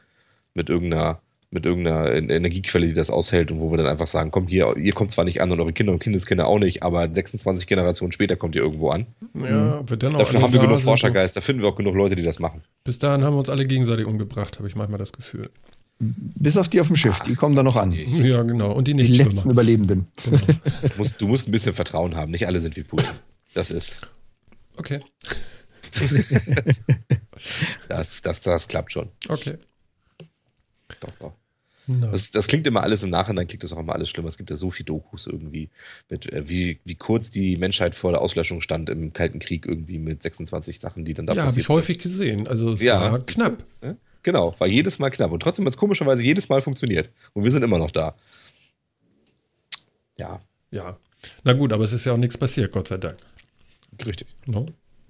Mit 0.56 0.70
irgendeiner, 0.70 1.20
mit 1.52 1.66
irgendeiner 1.66 2.12
Energiequelle, 2.12 2.88
die 2.88 2.94
das 2.94 3.12
aushält 3.12 3.52
und 3.52 3.60
wo 3.60 3.70
wir 3.72 3.78
dann 3.78 3.88
einfach 3.88 4.08
sagen, 4.08 4.32
komm, 4.32 4.48
hier, 4.48 4.76
ihr 4.78 4.94
kommt 4.94 5.12
zwar 5.12 5.26
nicht 5.26 5.42
an 5.42 5.52
und 5.52 5.60
eure 5.60 5.74
Kinder 5.74 5.92
und 5.92 6.00
Kindeskinder 6.00 6.48
auch 6.48 6.60
nicht, 6.60 6.82
aber 6.82 7.08
26 7.14 7.68
Generationen 7.68 8.12
später 8.12 8.38
kommt 8.38 8.56
ihr 8.56 8.64
irgendwo 8.64 8.90
an. 8.90 9.06
Ja, 9.36 9.80
ob 9.80 9.90
wir 9.90 9.98
dann 9.98 10.16
auch 10.16 10.20
Dafür 10.20 10.42
haben 10.42 10.54
wir 10.54 10.62
genug. 10.62 10.80
Forschergeist, 10.80 11.36
da 11.36 11.42
finden 11.42 11.62
wir 11.62 11.70
auch 11.70 11.76
genug 11.76 11.96
Leute, 11.96 12.16
die 12.16 12.24
das 12.24 12.40
machen. 12.40 12.64
Bis 12.84 12.98
dahin 12.98 13.24
haben 13.24 13.36
wir 13.36 13.40
uns 13.40 13.50
alle 13.50 13.66
gegenseitig 13.68 14.08
umgebracht, 14.08 14.58
habe 14.58 14.68
ich 14.68 14.76
manchmal 14.76 14.98
das 14.98 15.14
Gefühl. 15.14 15.50
Bis 16.00 16.58
auf 16.58 16.68
die 16.68 16.82
auf 16.82 16.88
dem 16.88 16.96
Schiff, 16.98 17.20
die 17.22 17.36
kommen 17.36 17.56
da 17.56 17.64
noch 17.64 17.76
an. 17.78 17.92
Ich- 17.94 18.12
Ja, 18.20 18.44
genau. 18.44 18.72
Und 18.74 18.88
die 18.88 18.94
Die 18.96 19.04
nicht 19.04 19.18
letzten 19.18 19.50
Überlebenden. 19.50 20.08
Genau. 20.26 20.38
Du 20.40 20.98
musst, 20.98 21.22
du 21.22 21.28
musst 21.28 21.48
ein 21.48 21.52
bisschen 21.52 21.74
Vertrauen 21.74 22.16
haben. 22.16 22.32
Nicht 22.32 22.48
alle 22.48 22.60
sind 22.60 22.76
wie 22.76 22.84
Putin. 22.84 23.10
Das 23.54 23.72
ist, 23.72 24.02
Okay, 24.78 25.00
das, 27.90 28.22
das, 28.22 28.42
das 28.42 28.68
klappt 28.68 28.92
schon. 28.92 29.10
okay. 29.30 29.58
Doch, 31.00 31.12
doch. 31.20 31.34
Na, 31.88 32.08
Das, 32.08 32.32
das 32.32 32.48
klingt 32.48 32.66
immer 32.68 32.82
alles 32.84 33.04
im 33.04 33.10
Nachhinein, 33.10 33.48
klingt 33.48 33.64
das 33.64 33.72
auch 33.74 33.80
immer 33.80 33.94
alles 33.94 34.10
schlimmer. 34.10 34.28
Es 34.28 34.38
gibt 34.38 34.50
ja 34.50 34.56
so 34.56 34.72
viel 34.72 34.86
Dokus 34.86 35.28
irgendwie, 35.28 35.70
mit, 36.10 36.32
äh, 36.32 36.48
wie, 36.50 36.80
wie 36.84 36.96
kurz 36.96 37.32
die 37.32 37.58
Menschheit 37.58 37.94
vor 37.96 38.12
der 38.12 38.22
Auslöschung 38.22 38.60
stand 38.62 38.90
im 38.90 39.14
Kalten 39.14 39.40
Krieg, 39.40 39.66
irgendwie 39.68 40.00
mit 40.00 40.22
26 40.24 40.80
Sachen, 40.80 41.06
die 41.06 41.14
dann 41.14 41.26
da 41.28 41.34
ja, 41.34 41.40
habe 41.42 41.48
passiert 41.48 41.66
ich 41.66 41.70
häufig 41.70 42.00
gesehen. 42.00 42.48
Also 42.48 42.72
es 42.74 42.80
sind. 42.80 42.88
Ja, 42.88 43.12
war 43.12 43.20
siehst 43.20 43.30
du? 43.30 43.34
knapp. 43.44 43.66
Genau, 44.26 44.56
war 44.58 44.66
jedes 44.66 44.98
Mal 44.98 45.12
knapp. 45.12 45.32
Und 45.32 45.44
trotzdem 45.44 45.66
hat 45.66 45.74
es 45.74 45.78
komischerweise 45.78 46.24
jedes 46.24 46.50
Mal 46.50 46.60
funktioniert. 46.64 47.12
Und 47.34 47.44
wir 47.44 47.52
sind 47.52 47.62
immer 47.62 47.78
noch 47.78 47.92
da. 47.92 48.16
Ja, 50.20 50.40
Ja. 50.72 50.98
Na 51.44 51.54
gut, 51.54 51.72
aber 51.72 51.84
es 51.84 51.94
ist 51.94 52.06
ja 52.06 52.14
auch 52.14 52.18
nichts 52.18 52.36
passiert, 52.36 52.72
Gott 52.72 52.88
sei 52.88 52.98
Dank. 52.98 53.18
richtig. 54.04 54.28
No? 54.48 54.66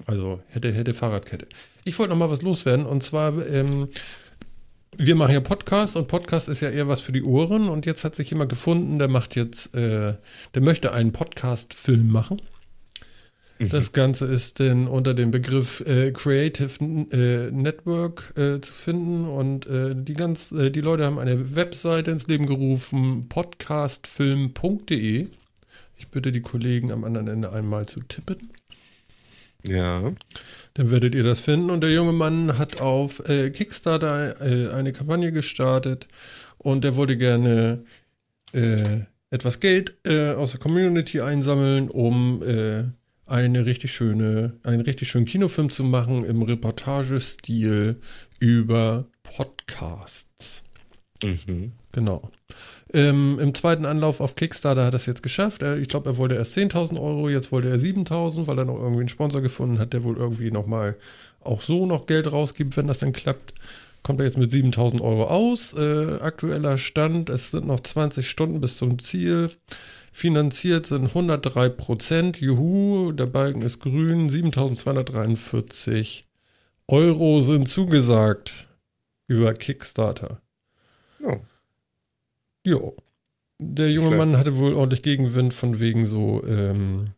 Also 0.06 0.42
hätte, 0.50 0.74
hätte 0.74 0.94
Fahrradkette. 0.94 1.48
Ich 1.86 1.98
wollte 1.98 2.10
noch 2.10 2.18
mal 2.18 2.30
was 2.30 2.42
loswerden 2.42 2.86
und 2.86 3.04
zwar, 3.04 3.48
ähm, 3.48 3.88
wir 4.98 5.16
machen 5.16 5.34
ja 5.34 5.40
Podcast 5.40 5.96
und 5.96 6.10
Podcast 6.10 6.50
ist 6.50 6.60
ja 6.60 6.70
eher 6.70 6.90
was 6.90 7.00
für 7.00 7.14
die 7.14 7.24
Ohren 7.24 7.70
und 7.70 7.86
jetzt 7.86 8.04
hat 8.04 8.16
sich 8.16 8.30
jemand 8.30 8.50
gefunden, 8.50 9.00
der 9.00 9.08
macht 9.08 9.38
jetzt, 9.38 9.74
äh, 9.76 10.16
der 10.54 10.62
möchte 10.62 10.92
einen 10.92 11.14
Podcast-Film 11.14 12.12
machen. 12.12 12.42
Das 13.60 13.94
Ganze 13.94 14.26
ist 14.26 14.60
denn 14.60 14.88
unter 14.88 15.14
dem 15.14 15.32
Begriff 15.32 15.80
äh, 15.82 16.11
Creative 16.11 16.84
äh, 17.11 17.52
Network 17.52 18.34
äh, 18.38 18.60
zu 18.60 18.73
finden 18.73 19.26
und 19.26 19.65
äh, 19.65 19.95
die, 19.95 20.14
ganz, 20.14 20.52
äh, 20.52 20.69
die 20.72 20.82
Leute 20.82 21.06
haben 21.06 21.19
eine 21.19 21.56
Webseite 21.56 22.11
ins 22.11 22.27
Leben 22.27 22.48
gerufen, 22.48 23.30
podcastfilm.de. 23.30 25.27
Ich 25.95 26.07
bitte 26.10 26.34
die 26.34 26.41
Kollegen 26.41 26.91
am 26.91 27.06
anderen 27.06 27.30
Ende 27.30 27.53
einmal 27.53 27.88
zu 27.88 28.02
tippen. 28.02 28.49
Ja. 29.64 30.11
Dann 30.73 30.91
werdet 30.91 31.15
ihr 31.15 31.23
das 31.23 31.40
finden. 31.40 31.69
Und 31.69 31.80
der 31.82 31.91
junge 31.91 32.11
Mann 32.11 32.57
hat 32.57 32.82
auf 32.82 33.27
äh, 33.30 33.52
Kickstarter 33.52 34.36
eine 34.73 34.91
Kampagne 34.91 35.32
gestartet 35.32 36.10
und 36.57 36.84
der 36.84 36.95
wollte 36.95 37.18
gerne 37.18 37.84
etwas 39.32 39.60
Geld 39.60 39.98
aus 40.07 40.52
der 40.52 40.60
Community 40.61 41.19
einsammeln, 41.19 41.90
um 41.90 42.41
eine 43.26 43.65
richtig 43.65 43.93
schöne, 43.93 44.53
einen 44.64 44.81
richtig 44.81 45.10
schönen 45.10 45.26
Kinofilm 45.26 45.69
zu 45.69 45.84
machen 45.84 46.23
im 46.26 46.41
Reportagestil 46.41 47.99
über 48.39 49.06
Podcasts. 49.23 50.64
Mhm. 51.23 51.72
Genau. 51.91 52.30
Ähm, 52.93 53.39
Im 53.39 53.56
zweiten 53.56 53.85
Anlauf 53.85 54.19
auf 54.19 54.35
Kickstarter 54.35 54.85
hat 54.85 54.93
er 54.93 54.97
es 54.97 55.06
jetzt 55.06 55.23
geschafft. 55.23 55.61
Er, 55.61 55.77
ich 55.77 55.88
glaube, 55.88 56.10
er 56.10 56.18
wollte 56.18 56.35
erst 56.35 56.57
10.000 56.57 56.99
Euro, 56.99 57.30
jetzt 57.30 57.52
wollte 57.52 57.69
er 57.69 57.77
7.000, 57.77 58.47
weil 58.47 58.57
er 58.57 58.65
noch 58.65 58.77
irgendwie 58.77 58.99
einen 58.99 59.10
Sponsor 59.10 59.41
gefunden 59.41 59.80
hat, 59.80 59.93
der 59.93 60.03
wohl 60.03 60.18
irgendwie 60.18 60.52
nochmal 60.52 60.95
auch 61.41 61.61
so 61.61 61.85
noch 61.85 62.06
Geld 62.06 62.31
rausgibt, 62.31 62.77
wenn 62.77 62.88
das 62.88 62.99
dann 62.99 63.14
klappt. 63.14 63.53
Kommt 64.03 64.19
er 64.19 64.26
jetzt 64.26 64.38
mit 64.38 64.52
7.000 64.52 65.02
Euro 65.02 65.26
aus. 65.26 65.73
Äh, 65.73 66.19
aktueller 66.22 66.77
Stand, 66.77 67.30
es 67.30 67.52
sind 67.52 67.65
noch 67.65 67.80
20 67.80 68.30
Stunden 68.30 68.61
bis 68.61 68.77
zum 68.77 68.99
Ziel. 68.99 69.52
Finanziert 70.16 70.86
sind 70.86 71.08
103 71.08 71.68
Prozent. 71.68 72.40
Juhu, 72.40 73.12
der 73.12 73.26
Balken 73.26 73.62
ist 73.64 73.80
grün. 73.80 74.30
7.243 74.30 76.24
Euro 76.88 77.42
sind 77.42 77.68
zugesagt 77.68 78.66
über 79.28 79.54
Kickstarter. 79.54 80.42
Ja. 81.20 81.38
Jo. 82.64 82.96
Der 83.60 83.92
junge 83.92 84.08
Schwer. 84.08 84.18
Mann 84.20 84.38
hatte 84.38 84.56
wohl 84.56 84.74
ordentlich 84.74 85.02
Gegenwind 85.04 85.54
von 85.54 85.82
wegen 85.82 86.08
so, 86.08 86.42
ähm, 86.48 87.10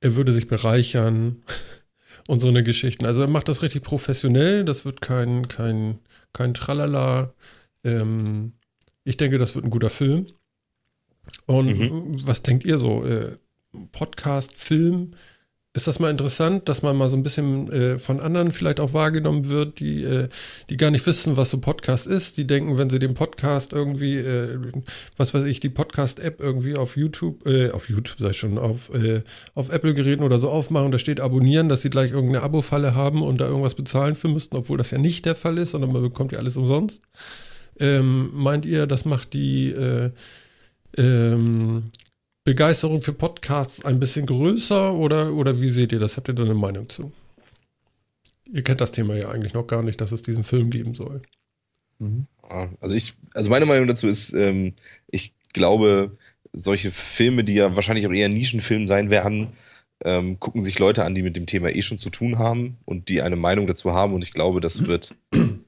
er 0.00 0.16
würde 0.16 0.32
sich 0.32 0.48
bereichern 0.48 1.44
und 2.28 2.40
so 2.40 2.48
eine 2.48 2.64
Geschichten. 2.64 3.06
Also 3.06 3.22
er 3.22 3.28
macht 3.28 3.46
das 3.46 3.62
richtig 3.62 3.84
professionell, 3.84 4.64
das 4.64 4.84
wird 4.84 5.00
kein, 5.00 5.46
kein, 5.46 6.00
kein 6.32 6.52
Tralala. 6.52 7.32
Ähm, 7.84 8.54
ich 9.04 9.18
denke, 9.18 9.38
das 9.38 9.54
wird 9.54 9.64
ein 9.64 9.70
guter 9.70 9.88
Film. 9.90 10.26
Und 11.46 11.78
Mhm. 11.78 12.26
was 12.26 12.42
denkt 12.42 12.64
ihr 12.64 12.78
so? 12.78 13.04
Äh, 13.04 13.36
Podcast, 13.92 14.54
Film? 14.56 15.12
Ist 15.74 15.86
das 15.86 15.98
mal 15.98 16.10
interessant, 16.10 16.68
dass 16.68 16.82
man 16.82 16.94
mal 16.98 17.08
so 17.08 17.16
ein 17.16 17.22
bisschen 17.22 17.72
äh, 17.72 17.98
von 17.98 18.20
anderen 18.20 18.52
vielleicht 18.52 18.78
auch 18.78 18.92
wahrgenommen 18.92 19.48
wird, 19.48 19.80
die, 19.80 20.02
äh, 20.02 20.28
die 20.68 20.76
gar 20.76 20.90
nicht 20.90 21.06
wissen, 21.06 21.38
was 21.38 21.50
so 21.50 21.60
Podcast 21.60 22.06
ist? 22.06 22.36
Die 22.36 22.46
denken, 22.46 22.76
wenn 22.76 22.90
sie 22.90 22.98
den 22.98 23.14
Podcast 23.14 23.72
irgendwie, 23.72 24.16
äh, 24.18 24.58
was 25.16 25.32
weiß 25.32 25.46
ich, 25.46 25.60
die 25.60 25.70
Podcast-App 25.70 26.40
irgendwie 26.40 26.76
auf 26.76 26.98
YouTube, 26.98 27.46
äh, 27.46 27.70
auf 27.70 27.88
YouTube 27.88 28.18
sei 28.20 28.34
schon, 28.34 28.58
auf, 28.58 28.92
äh, 28.92 29.22
auf 29.54 29.70
Apple-Geräten 29.70 30.22
oder 30.22 30.38
so 30.38 30.50
aufmachen, 30.50 30.90
da 30.92 30.98
steht 30.98 31.20
abonnieren, 31.20 31.70
dass 31.70 31.80
sie 31.80 31.88
gleich 31.88 32.10
irgendeine 32.10 32.42
Abo-Falle 32.44 32.94
haben 32.94 33.22
und 33.22 33.40
da 33.40 33.46
irgendwas 33.48 33.74
bezahlen 33.74 34.14
für 34.14 34.28
müssten, 34.28 34.56
obwohl 34.56 34.76
das 34.76 34.90
ja 34.90 34.98
nicht 34.98 35.24
der 35.24 35.36
Fall 35.36 35.56
ist, 35.56 35.70
sondern 35.70 35.90
man 35.90 36.02
bekommt 36.02 36.32
ja 36.32 36.38
alles 36.38 36.58
umsonst. 36.58 37.00
Ähm, 37.80 38.28
meint 38.34 38.66
ihr, 38.66 38.86
das 38.86 39.06
macht 39.06 39.32
die 39.32 39.74
ähm, 40.96 41.90
Begeisterung 42.44 43.00
für 43.00 43.12
Podcasts 43.12 43.84
ein 43.84 44.00
bisschen 44.00 44.26
größer 44.26 44.92
oder, 44.94 45.32
oder 45.32 45.60
wie 45.60 45.68
seht 45.68 45.92
ihr 45.92 46.00
das? 46.00 46.16
Habt 46.16 46.28
ihr 46.28 46.34
da 46.34 46.42
eine 46.42 46.54
Meinung 46.54 46.88
zu? 46.88 47.12
Ihr 48.52 48.62
kennt 48.62 48.80
das 48.80 48.92
Thema 48.92 49.16
ja 49.16 49.30
eigentlich 49.30 49.54
noch 49.54 49.66
gar 49.66 49.82
nicht, 49.82 50.00
dass 50.00 50.12
es 50.12 50.22
diesen 50.22 50.44
Film 50.44 50.70
geben 50.70 50.94
soll. 50.94 51.22
Mhm. 51.98 52.26
Also 52.80 52.94
ich, 52.94 53.14
also 53.34 53.48
meine 53.48 53.64
Meinung 53.64 53.86
dazu 53.86 54.08
ist, 54.08 54.32
ähm, 54.34 54.74
ich 55.08 55.34
glaube, 55.54 56.18
solche 56.52 56.90
Filme, 56.90 57.44
die 57.44 57.54
ja 57.54 57.76
wahrscheinlich 57.76 58.06
auch 58.06 58.12
eher 58.12 58.28
Nischenfilme 58.28 58.86
sein 58.86 59.10
werden, 59.10 59.48
ähm, 60.04 60.38
gucken 60.40 60.60
sich 60.60 60.78
Leute 60.78 61.04
an, 61.04 61.14
die 61.14 61.22
mit 61.22 61.36
dem 61.36 61.46
Thema 61.46 61.70
eh 61.70 61.82
schon 61.82 61.98
zu 61.98 62.10
tun 62.10 62.38
haben 62.38 62.76
und 62.84 63.08
die 63.08 63.22
eine 63.22 63.36
Meinung 63.36 63.66
dazu 63.66 63.92
haben. 63.92 64.14
Und 64.14 64.22
ich 64.22 64.32
glaube, 64.32 64.60
das 64.60 64.86
wird 64.86 65.14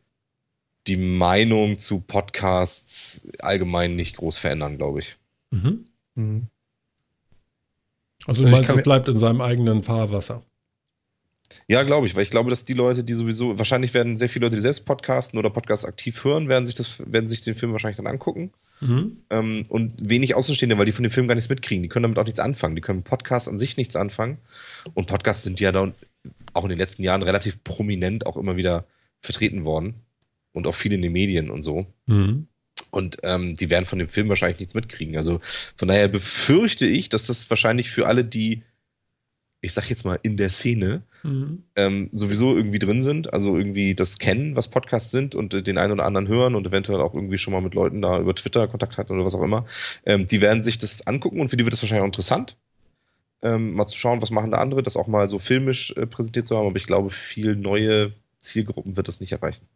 die 0.87 0.97
Meinung 0.97 1.79
zu 1.79 2.01
Podcasts 2.01 3.27
allgemein 3.39 3.97
nicht 3.97 4.17
groß 4.17 4.39
verändern, 4.39 4.77
glaube 4.77 5.01
ich. 5.01 5.17
Mhm. 5.51 5.87
Mhm. 6.15 6.47
Also 8.27 8.45
du 8.45 8.51
meinst, 8.51 8.75
es 8.75 8.83
bleibt 8.83 9.09
in 9.09 9.19
seinem 9.19 9.41
eigenen 9.41 9.83
Fahrwasser. 9.83 10.43
Ja, 11.69 11.83
glaube 11.83 12.07
ich, 12.07 12.15
weil 12.15 12.23
ich 12.23 12.31
glaube, 12.31 12.51
dass 12.51 12.65
die 12.65 12.73
Leute, 12.73 13.05
die 13.05 13.15
sowieso, 13.15 13.59
wahrscheinlich 13.59 13.95
werden 13.95 14.17
sehr 14.17 14.29
viele 14.29 14.47
Leute, 14.47 14.57
die 14.57 14.63
selbst 14.63 14.85
podcasten 14.85 15.39
oder 15.39 15.51
Podcasts 15.51 15.85
aktiv 15.85 16.25
hören, 16.25 16.49
werden 16.49 16.67
sich, 16.67 16.75
das, 16.75 17.01
werden 17.07 17.27
sich 17.27 17.43
den 17.43 17.55
Film 17.55 17.73
wahrscheinlich 17.73 17.97
dann 17.97 18.07
angucken. 18.07 18.53
Mhm. 18.81 19.19
Ähm, 19.31 19.65
und 19.69 19.93
wenig 20.09 20.35
Außenstehende, 20.35 20.79
weil 20.79 20.87
die 20.87 20.93
von 20.93 21.05
dem 21.05 21.13
Film 21.13 21.29
gar 21.29 21.35
nichts 21.35 21.49
mitkriegen. 21.49 21.83
Die 21.83 21.89
können 21.89 22.05
damit 22.05 22.19
auch 22.19 22.25
nichts 22.25 22.41
anfangen. 22.41 22.77
Die 22.77 22.83
können 22.83 23.03
Podcasts 23.03 23.49
an 23.49 23.59
sich 23.59 23.77
nichts 23.77 23.95
anfangen. 23.95 24.39
Und 24.95 25.07
Podcasts 25.07 25.43
sind 25.43 25.61
ja 25.61 25.71
da 25.71 25.93
auch 26.55 26.65
in 26.65 26.71
den 26.71 26.79
letzten 26.79 27.03
Jahren 27.03 27.23
relativ 27.23 27.63
prominent 27.63 28.27
auch 28.27 28.37
immer 28.37 28.57
wieder 28.57 28.87
vertreten 29.21 29.65
worden. 29.65 29.95
Und 30.55 30.67
auch 30.67 30.75
viel 30.75 30.93
in 30.95 31.03
den 31.03 31.13
Medien 31.13 31.51
und 31.51 31.63
so. 31.63 31.87
Mhm. 32.07 32.47
Und 32.91 33.19
ähm, 33.25 33.55
die 33.55 33.71
werden 33.71 33.87
von 33.87 33.99
dem 33.99 34.09
Film 34.09 34.29
wahrscheinlich 34.29 34.61
nichts 34.61 34.75
mitkriegen. 34.75 35.17
Also 35.17 35.41
von 35.77 35.89
daher 35.89 36.07
befürchte 36.07 36.87
ich, 36.87 37.09
dass 37.09 37.27
das 37.27 37.51
wahrscheinlich 37.51 37.91
für 37.91 38.07
alle, 38.07 38.25
die, 38.25 38.63
ich 39.61 39.73
sag 39.73 39.91
jetzt 39.91 40.05
mal, 40.05 40.19
in 40.23 40.37
der 40.37 40.49
Szene 40.49 41.03
mhm. 41.25 41.65
ähm, 41.75 42.09
sowieso 42.13 42.57
irgendwie 42.57 42.79
drin 42.79 43.03
sind, 43.03 43.33
also 43.33 43.59
irgendwie 43.59 43.97
das 43.97 44.21
kennen, 44.21 44.55
was 44.55 44.69
Podcasts 44.69 45.11
sind 45.11 45.35
und 45.35 45.55
äh, 45.55 45.63
den 45.63 45.77
einen 45.77 45.93
oder 45.93 46.05
anderen 46.05 46.29
hören 46.29 46.55
und 46.55 46.69
eventuell 46.69 47.01
auch 47.01 47.15
irgendwie 47.15 47.39
schon 47.39 47.53
mal 47.53 47.63
mit 47.63 47.75
Leuten 47.75 48.01
da 48.01 48.21
über 48.21 48.35
Twitter 48.35 48.69
Kontakt 48.69 48.97
hatten 48.97 49.13
oder 49.13 49.25
was 49.25 49.35
auch 49.35 49.43
immer, 49.43 49.67
ähm, 50.07 50.29
die 50.29 50.41
werden 50.41 50.63
sich 50.63 50.79
das 50.79 51.05
angucken 51.05 51.41
und 51.41 51.49
für 51.49 51.57
die 51.57 51.65
wird 51.65 51.73
das 51.73 51.83
wahrscheinlich 51.83 52.03
auch 52.03 52.07
interessant. 52.07 52.57
Ähm, 53.43 53.73
mal 53.73 53.87
zu 53.87 53.99
schauen, 53.99 54.23
was 54.23 54.31
machen 54.31 54.53
da 54.53 54.59
andere, 54.59 54.83
das 54.83 54.97
auch 54.97 55.09
mal 55.09 55.29
so 55.29 55.41
filmisch 55.41 55.93
äh, 55.97 56.07
präsentiert 56.07 56.47
zu 56.47 56.57
haben, 56.57 56.69
aber 56.69 56.77
ich 56.77 56.87
glaube, 56.87 57.11
viel 57.11 57.57
neue 57.57 58.13
Zielgruppen 58.39 58.97
wird 58.97 59.09
das 59.09 59.21
nicht 59.21 59.33
erreichen. 59.33 59.67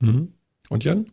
Mhm. 0.00 0.32
Und 0.68 0.84
Jan? 0.84 1.06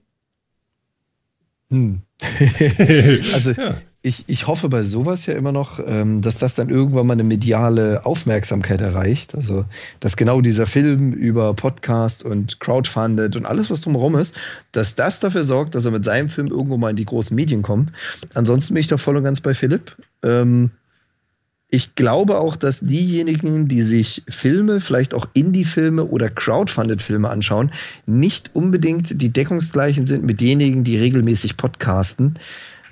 Hm. 1.69 2.01
also 3.33 3.51
ja. 3.51 3.75
ich, 4.01 4.23
ich 4.27 4.47
hoffe 4.47 4.69
bei 4.69 4.83
sowas 4.83 5.25
ja 5.25 5.33
immer 5.33 5.51
noch, 5.51 5.79
ähm, 5.85 6.21
dass 6.21 6.37
das 6.37 6.55
dann 6.55 6.69
irgendwann 6.69 7.05
mal 7.05 7.13
eine 7.13 7.23
mediale 7.23 8.05
Aufmerksamkeit 8.05 8.81
erreicht. 8.81 9.35
Also, 9.35 9.65
dass 9.99 10.15
genau 10.15 10.41
dieser 10.41 10.65
Film 10.65 11.11
über 11.11 11.53
Podcast 11.53 12.23
und 12.23 12.59
Crowdfunded 12.59 13.35
und 13.35 13.45
alles, 13.45 13.69
was 13.69 13.81
drumherum 13.81 14.15
ist, 14.15 14.35
dass 14.71 14.95
das 14.95 15.19
dafür 15.19 15.43
sorgt, 15.43 15.75
dass 15.75 15.85
er 15.85 15.91
mit 15.91 16.05
seinem 16.05 16.29
Film 16.29 16.47
irgendwo 16.47 16.77
mal 16.77 16.91
in 16.91 16.95
die 16.95 17.05
großen 17.05 17.35
Medien 17.35 17.61
kommt. 17.61 17.91
Ansonsten 18.33 18.73
bin 18.73 18.81
ich 18.81 18.87
da 18.87 18.97
voll 18.97 19.17
und 19.17 19.23
ganz 19.23 19.41
bei 19.41 19.53
Philipp. 19.53 19.95
Ähm, 20.23 20.71
ich 21.69 21.95
glaube 21.95 22.37
auch, 22.37 22.55
dass 22.55 22.79
diejenigen, 22.79 23.67
die 23.67 23.81
sich 23.81 24.23
Filme, 24.29 24.79
vielleicht 24.79 25.13
auch 25.13 25.27
Indie-Filme 25.33 26.05
oder 26.05 26.29
Crowdfunded-Filme 26.29 27.29
anschauen, 27.29 27.71
nicht 28.05 28.51
unbedingt 28.53 29.21
die 29.21 29.29
deckungsgleichen 29.29 30.05
sind 30.05 30.23
mit 30.23 30.39
denjenigen, 30.39 30.85
die 30.85 30.97
regelmäßig 30.97 31.57
podcasten. 31.57 32.35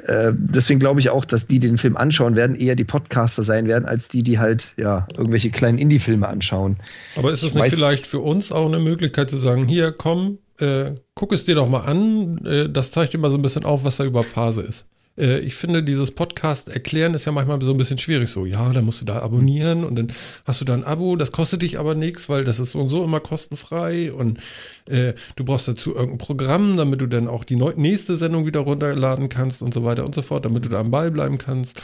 Äh, 0.06 0.34
deswegen 0.36 0.82
glaube 0.82 1.00
ich 1.00 1.10
auch, 1.10 1.24
dass 1.24 1.48
die, 1.48 1.60
die 1.60 1.68
den 1.68 1.78
Film 1.78 1.96
anschauen 1.96 2.36
werden, 2.36 2.56
eher 2.58 2.76
die 2.76 2.84
Podcaster 2.84 3.44
sein 3.44 3.68
werden, 3.68 3.86
als 3.86 4.10
die, 4.10 4.24
die 4.24 4.40
halt 4.40 4.74
ja 4.76 5.08
irgendwelche 5.16 5.52
kleinen 5.52 5.78
Indie-Filme 5.78 6.28
anschauen. 6.28 6.76
Aber 7.16 7.32
ist 7.32 7.44
es 7.44 7.56
nicht 7.56 7.74
vielleicht 7.74 8.06
für 8.06 8.20
uns 8.20 8.52
auch 8.52 8.66
eine 8.66 8.80
Möglichkeit 8.80 9.30
zu 9.30 9.38
sagen, 9.38 9.68
hier 9.68 9.94
komm, 9.94 10.40
äh, 10.60 10.92
guck 11.16 11.32
es 11.32 11.46
dir 11.46 11.56
doch 11.56 11.70
mal 11.70 11.86
an, 11.86 12.46
äh, 12.46 12.70
das 12.70 12.92
zeigt 12.92 13.14
dir 13.14 13.20
mal 13.20 13.32
so 13.32 13.38
ein 13.38 13.42
bisschen 13.42 13.64
auf, 13.64 13.86
was 13.86 13.96
da 13.96 14.04
überhaupt 14.04 14.32
Phase 14.32 14.64
ist 14.64 14.86
äh, 15.18 15.40
ich 15.40 15.56
finde, 15.56 15.84
dieses 15.84 16.12
Podcast 16.12 16.70
erklären 16.70 17.14
ist 17.14 17.26
ja 17.26 17.32
manchmal 17.32 17.62
so 17.62 17.72
ein 17.72 17.78
bisschen 17.78 17.98
schwierig. 17.98 18.30
So, 18.30 18.46
ja, 18.46 18.72
dann 18.74 18.86
musst 18.86 19.02
du 19.02 19.06
da 19.06 19.20
abonnieren 19.20 19.84
und 19.84 19.96
dann 19.96 20.08
hast 20.46 20.62
du 20.62 20.66
da 20.66 20.74
ein 20.74 20.84
Abo, 20.84 21.16
das 21.16 21.32
kostet 21.32 21.62
dich 21.62 21.80
aber 21.80 21.96
nichts, 21.96 22.30
weil 22.30 22.44
das 22.44 22.60
ist 22.60 22.72
so 22.72 22.80
und 22.80 22.90
so 22.90 23.04
immer 23.04 23.20
kostenfrei 23.20 24.12
und 24.12 24.40
äh, 24.88 25.14
du 25.36 25.46
brauchst 25.46 25.68
dazu 25.68 25.96
irgendein 25.96 26.18
Programm, 26.18 26.78
damit 26.78 27.02
du 27.02 27.08
dann 27.08 27.28
auch 27.28 27.44
die 27.44 27.56
nächste 27.56 28.18
Sendung 28.18 28.46
wieder 28.46 28.62
runterladen 28.62 29.30
kannst 29.30 29.62
und 29.62 29.74
so 29.74 29.84
weiter 29.84 30.06
und 30.06 30.16
so 30.16 30.22
fort, 30.22 30.46
damit 30.46 30.66
du 30.66 30.70
da 30.70 30.80
am 30.80 30.92
Ball 30.92 31.12
bleiben 31.12 31.38
kannst. 31.38 31.82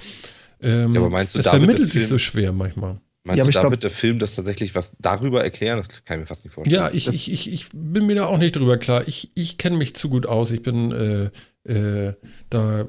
Ähm, 0.62 0.94
ja, 0.94 1.00
aber 1.00 1.10
meinst 1.10 1.36
du, 1.36 1.40
das 1.40 1.48
vermittelt 1.48 1.92
sich 1.92 2.08
so 2.08 2.18
schwer 2.18 2.52
manchmal. 2.54 3.00
Meinst 3.24 3.38
ja, 3.38 3.46
du, 3.46 3.52
da 3.52 3.60
glaub, 3.62 3.72
wird 3.72 3.84
der 3.84 3.92
Film 3.92 4.18
das 4.18 4.34
tatsächlich 4.34 4.74
was 4.74 4.96
darüber 4.98 5.44
erklären? 5.44 5.78
Das 5.78 5.90
kann 5.90 6.18
ich 6.18 6.22
mir 6.22 6.26
fast 6.26 6.44
nicht 6.44 6.54
vorstellen. 6.54 6.82
Ja, 6.82 6.90
ich, 6.92 7.08
ich, 7.08 7.32
ich, 7.32 7.54
ich 7.54 7.70
bin 7.72 8.08
mir 8.08 8.16
da 8.16 8.26
auch 8.26 8.40
nicht 8.40 8.56
drüber 8.56 8.78
klar. 8.78 9.08
Ich, 9.08 9.32
ich 9.36 9.60
kenne 9.60 9.78
mich 9.78 9.96
zu 9.96 10.10
gut 10.10 10.26
aus. 10.26 10.50
Ich 10.50 10.64
bin 10.64 10.92
äh, 10.92 11.30
äh, 11.64 12.14
da, 12.50 12.88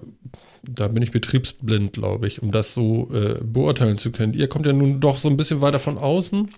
da 0.62 0.88
bin 0.88 1.02
ich 1.02 1.10
betriebsblind, 1.10 1.92
glaube 1.92 2.26
ich, 2.26 2.42
um 2.42 2.50
das 2.50 2.74
so 2.74 3.10
äh, 3.12 3.38
beurteilen 3.42 3.98
zu 3.98 4.12
können. 4.12 4.34
Ihr 4.34 4.48
kommt 4.48 4.66
ja 4.66 4.72
nun 4.72 5.00
doch 5.00 5.18
so 5.18 5.28
ein 5.28 5.36
bisschen 5.36 5.60
weiter 5.60 5.78
von 5.78 5.98
außen 5.98 6.48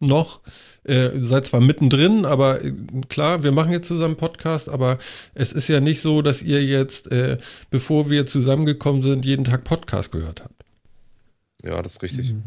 noch. 0.00 0.40
Äh, 0.84 1.10
seid 1.20 1.46
zwar 1.46 1.60
mittendrin, 1.60 2.24
aber 2.24 2.64
äh, 2.64 2.72
klar, 3.08 3.44
wir 3.44 3.52
machen 3.52 3.70
jetzt 3.70 3.86
zusammen 3.86 4.16
Podcast, 4.16 4.68
aber 4.68 4.98
es 5.34 5.52
ist 5.52 5.68
ja 5.68 5.80
nicht 5.80 6.00
so, 6.00 6.22
dass 6.22 6.42
ihr 6.42 6.64
jetzt, 6.64 7.10
äh, 7.12 7.38
bevor 7.70 8.10
wir 8.10 8.26
zusammengekommen 8.26 9.02
sind, 9.02 9.24
jeden 9.24 9.44
Tag 9.44 9.62
Podcast 9.62 10.10
gehört 10.10 10.42
habt. 10.42 10.61
Ja, 11.64 11.80
das 11.80 11.92
ist 11.92 12.02
richtig. 12.02 12.32
Mhm. 12.32 12.42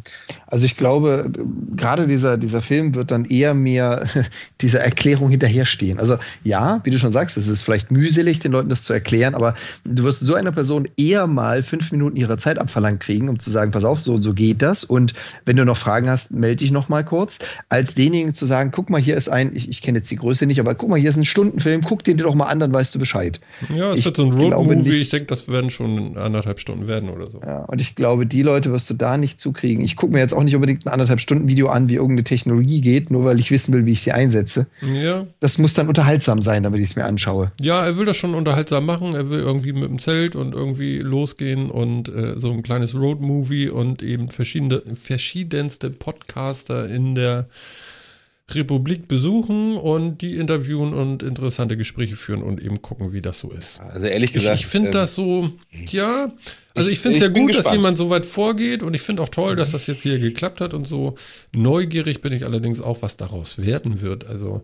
Also 0.46 0.66
ich 0.66 0.76
glaube, 0.76 1.32
gerade 1.76 2.06
dieser, 2.06 2.38
dieser 2.38 2.62
Film 2.62 2.96
wird 2.96 3.12
dann 3.12 3.24
eher 3.24 3.54
mehr 3.54 4.08
dieser 4.62 4.82
Erklärung 4.82 5.30
hinterherstehen. 5.30 6.00
Also 6.00 6.18
ja, 6.44 6.82
wie 6.84 6.90
du 6.90 7.00
schon 7.00 7.14
sagst, 7.14 7.38
es 7.38 7.48
ist 7.48 7.62
vielleicht 7.62 7.92
mühselig, 7.92 8.40
den 8.40 8.52
Leuten 8.52 8.68
das 8.68 8.84
zu 8.84 8.92
erklären, 8.92 9.34
aber 9.34 9.56
du 9.86 10.04
wirst 10.04 10.20
so 10.20 10.34
einer 10.34 10.52
Person 10.52 10.90
eher 10.98 11.28
mal 11.28 11.64
fünf 11.64 11.94
Minuten 11.94 12.18
ihrer 12.18 12.38
Zeit 12.38 12.60
abverlangt 12.60 13.00
kriegen, 13.00 13.30
um 13.30 13.40
zu 13.40 13.50
sagen, 13.50 13.72
pass 13.72 13.86
auf, 13.86 14.02
so 14.02 14.16
und 14.16 14.24
so 14.24 14.34
geht 14.34 14.62
das. 14.62 14.84
Und 14.84 15.14
wenn 15.46 15.56
du 15.56 15.64
noch 15.64 15.78
Fragen 15.78 16.10
hast, 16.10 16.32
melde 16.32 16.58
dich 16.58 16.72
noch 16.72 16.90
mal 16.90 17.06
kurz, 17.06 17.40
als 17.70 17.96
denjenigen 17.96 18.34
zu 18.34 18.46
sagen, 18.46 18.72
guck 18.72 18.90
mal, 18.90 19.00
hier 19.00 19.16
ist 19.16 19.30
ein, 19.30 19.56
ich, 19.56 19.70
ich 19.70 19.82
kenne 19.82 20.00
jetzt 20.00 20.12
die 20.12 20.18
Größe 20.18 20.46
nicht, 20.46 20.60
aber 20.60 20.76
guck 20.76 20.90
mal, 20.90 21.00
hier 21.00 21.10
ist 21.10 21.18
ein 21.18 21.26
Stundenfilm, 21.26 21.82
guck 21.82 22.04
den 22.04 22.18
dir 22.18 22.24
doch 22.24 22.36
mal 22.36 22.48
an, 22.48 22.60
dann 22.60 22.74
weißt 22.74 22.94
du 22.94 23.00
Bescheid. 23.00 23.40
Ja, 23.74 23.92
es 23.92 24.00
ich 24.00 24.06
wird 24.06 24.18
so 24.18 24.26
ein 24.26 24.34
Roadmovie, 24.34 25.02
ich 25.02 25.10
denke, 25.10 25.28
das 25.28 25.48
werden 25.48 25.70
schon 25.70 26.18
anderthalb 26.18 26.60
Stunden 26.60 26.90
werden 26.90 27.10
oder 27.10 27.28
so. 27.28 27.40
Ja, 27.42 27.60
und 27.60 27.80
ich 27.80 27.96
glaube, 27.96 28.26
die 28.26 28.42
Leute 28.42 28.72
wirst 28.74 28.90
du 28.90 28.94
da 28.94 29.05
da 29.06 29.18
nicht 29.18 29.40
zukriegen. 29.40 29.86
Ich 29.86 29.96
gucke 29.96 30.14
mir 30.14 30.20
jetzt 30.20 30.34
auch 30.34 30.44
nicht 30.44 30.56
unbedingt 30.56 30.86
ein 30.86 30.92
anderthalb 30.92 31.20
Stunden 31.20 31.48
Video 31.48 31.68
an, 31.68 31.88
wie 31.88 31.94
irgendeine 31.94 32.24
Technologie 32.24 32.82
geht, 32.82 33.12
nur 33.12 33.24
weil 33.24 33.40
ich 33.40 33.52
wissen 33.52 33.72
will, 33.72 33.86
wie 33.86 33.92
ich 33.92 34.02
sie 34.02 34.12
einsetze. 34.12 34.66
Ja. 34.82 35.28
Das 35.40 35.60
muss 35.60 35.76
dann 35.76 35.88
unterhaltsam 35.88 36.42
sein, 36.42 36.64
damit 36.64 36.82
ich 36.82 36.90
es 36.90 36.96
mir 36.96 37.06
anschaue. 37.06 37.52
Ja, 37.62 37.86
er 37.86 37.98
will 37.98 38.06
das 38.06 38.18
schon 38.18 38.34
unterhaltsam 38.34 38.86
machen. 38.86 39.14
Er 39.14 39.30
will 39.30 39.40
irgendwie 39.40 39.74
mit 39.74 39.84
dem 39.84 40.00
Zelt 40.00 40.36
und 40.36 40.54
irgendwie 40.54 41.00
losgehen 41.00 41.70
und 41.70 42.10
äh, 42.10 42.34
so 42.38 42.52
ein 42.52 42.64
kleines 42.64 42.96
Roadmovie 42.96 43.70
und 43.70 44.02
eben 44.02 44.30
verschiedene, 44.30 44.82
verschiedenste 44.96 45.92
Podcaster 45.92 46.90
in 46.90 47.14
der 47.14 47.46
Republik 48.54 49.08
besuchen 49.08 49.76
und 49.76 50.22
die 50.22 50.38
interviewen 50.38 50.94
und 50.94 51.24
interessante 51.24 51.78
Gespräche 51.78 52.16
führen 52.16 52.44
und 52.44 52.62
eben 52.62 52.82
gucken, 52.82 53.12
wie 53.12 53.22
das 53.22 53.40
so 53.40 53.50
ist. 53.50 53.80
Also 53.80 54.06
ehrlich 54.06 54.34
gesagt. 54.34 54.56
Ich, 54.56 54.62
ich 54.62 54.68
finde 54.68 54.90
ähm, 54.90 54.94
das 54.94 55.16
so, 55.16 55.52
ja, 55.88 56.32
also 56.76 56.90
ich, 56.90 56.96
ich 56.96 57.00
finde 57.00 57.18
es 57.18 57.24
ja 57.24 57.30
gut, 57.30 57.48
gespannt. 57.48 57.66
dass 57.66 57.74
jemand 57.74 57.98
so 57.98 58.10
weit 58.12 58.26
vorgeht 58.26 58.84
und 58.84 58.94
ich 58.94 59.02
finde 59.02 59.24
auch 59.24 59.30
toll, 59.30 59.56
dass 59.56 59.72
das 59.72 59.88
jetzt 59.88 60.02
hier 60.04 60.20
geklappt 60.20 60.62
hat 60.62 60.76
und 60.76 60.86
so. 60.86 61.16
Neugierig 61.54 62.22
bin 62.22 62.34
ich 62.34 62.46
allerdings 62.46 62.82
auch, 62.82 63.02
was 63.02 63.18
daraus 63.18 63.58
werden 63.58 64.04
wird. 64.04 64.28
Also, 64.28 64.64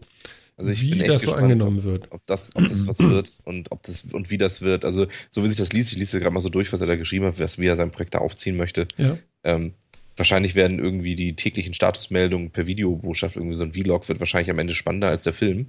also 0.58 0.70
wie 0.70 0.92
das 1.00 1.00
gespannt, 1.00 1.22
so 1.22 1.34
angenommen 1.34 1.82
wird. 1.82 2.12
Ob 2.12 2.24
das, 2.28 2.52
ob 2.56 2.68
das 2.68 2.86
was 2.86 3.00
wird 3.00 3.40
und 3.46 3.72
ob 3.72 3.82
das 3.82 4.06
und 4.12 4.30
wie 4.30 4.38
das 4.38 4.62
wird. 4.62 4.86
Also 4.86 5.08
so 5.32 5.44
wie 5.44 5.48
sich 5.48 5.58
das 5.58 5.74
liest, 5.74 5.92
ich 5.92 5.98
lese 5.98 6.20
gerade 6.20 6.32
mal 6.32 6.42
so 6.42 6.50
durch, 6.50 6.72
was 6.72 6.82
er 6.82 6.88
da 6.88 6.96
geschrieben 6.96 7.26
hat, 7.26 7.40
was, 7.40 7.58
wie 7.58 7.66
er 7.66 7.76
sein 7.76 7.90
Projekt 7.90 8.14
da 8.14 8.20
aufziehen 8.20 8.58
möchte. 8.58 8.88
Ja. 8.98 9.18
Ähm, 9.44 9.74
Wahrscheinlich 10.18 10.56
werden 10.56 10.80
irgendwie 10.80 11.16
die 11.16 11.36
täglichen 11.36 11.74
Statusmeldungen 11.74 12.52
per 12.52 12.68
Videobotschaft, 12.68 13.38
irgendwie 13.38 13.56
so 13.56 13.64
ein 13.64 13.74
Vlog 13.74 14.10
wird 14.10 14.20
wahrscheinlich 14.20 14.50
am 14.52 14.60
Ende 14.60 14.74
spannender 14.74 15.08
als 15.08 15.24
der 15.24 15.34
Film. 15.34 15.68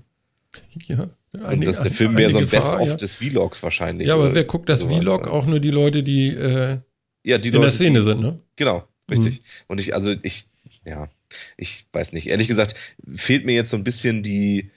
Ja. 0.86 1.08
Eine, 1.32 1.56
und 1.56 1.66
dass 1.66 1.80
der 1.80 1.90
Film 1.90 2.14
mehr 2.14 2.30
so 2.30 2.38
ein 2.38 2.46
Best-of 2.46 2.88
ja. 2.88 2.94
des 2.94 3.14
Vlogs 3.14 3.62
wahrscheinlich. 3.62 4.08
Ja, 4.08 4.14
aber 4.14 4.34
wer 4.34 4.44
guckt 4.44 4.68
das. 4.68 4.82
Vlog? 4.82 5.26
Auch 5.28 5.46
nur 5.46 5.60
die 5.60 5.70
Leute, 5.70 6.02
die, 6.02 6.28
äh, 6.28 6.78
ja, 7.22 7.38
die 7.38 7.48
in 7.48 7.54
Leute, 7.54 7.66
der 7.66 7.72
Szene 7.72 7.98
die, 8.00 8.04
sind, 8.04 8.20
ne? 8.20 8.38
Genau, 8.56 8.86
richtig. 9.10 9.40
Mhm. 9.40 9.44
Und 9.68 9.80
ich, 9.80 9.94
also 9.94 10.14
ich, 10.22 10.44
ja, 10.84 11.08
ich 11.56 11.86
weiß 11.92 12.12
nicht. 12.12 12.26
Ehrlich 12.26 12.48
gesagt, 12.48 12.74
fehlt 13.14 13.46
mir 13.46 13.54
jetzt 13.54 13.70
so 13.70 13.76
ein 13.76 13.84
bisschen 13.84 14.22
die. 14.22 14.70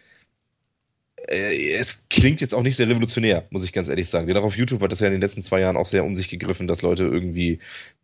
Äh, 1.28 1.74
es 1.74 2.06
klingt 2.10 2.40
jetzt 2.40 2.54
auch 2.54 2.64
nicht 2.64 2.78
sehr 2.78 2.88
revolutionär, 2.88 3.46
muss 3.50 3.64
ich 3.64 3.74
ganz 3.74 3.90
ehrlich 3.90 4.08
sagen. 4.08 4.28
Denn 4.28 4.38
auch 4.38 4.44
auf 4.44 4.58
YouTube 4.58 4.82
hat 4.82 4.92
das 4.92 5.02
ja 5.02 5.08
in 5.08 5.14
den 5.14 5.22
letzten 5.22 5.44
zwei 5.44 5.60
Jahren 5.60 5.76
auch 5.76 5.86
sehr 5.86 6.06
um 6.06 6.16
sich 6.16 6.30
gegriffen, 6.30 6.68
dass 6.68 6.84
Leute 6.84 7.04
irgendwie 7.04 7.60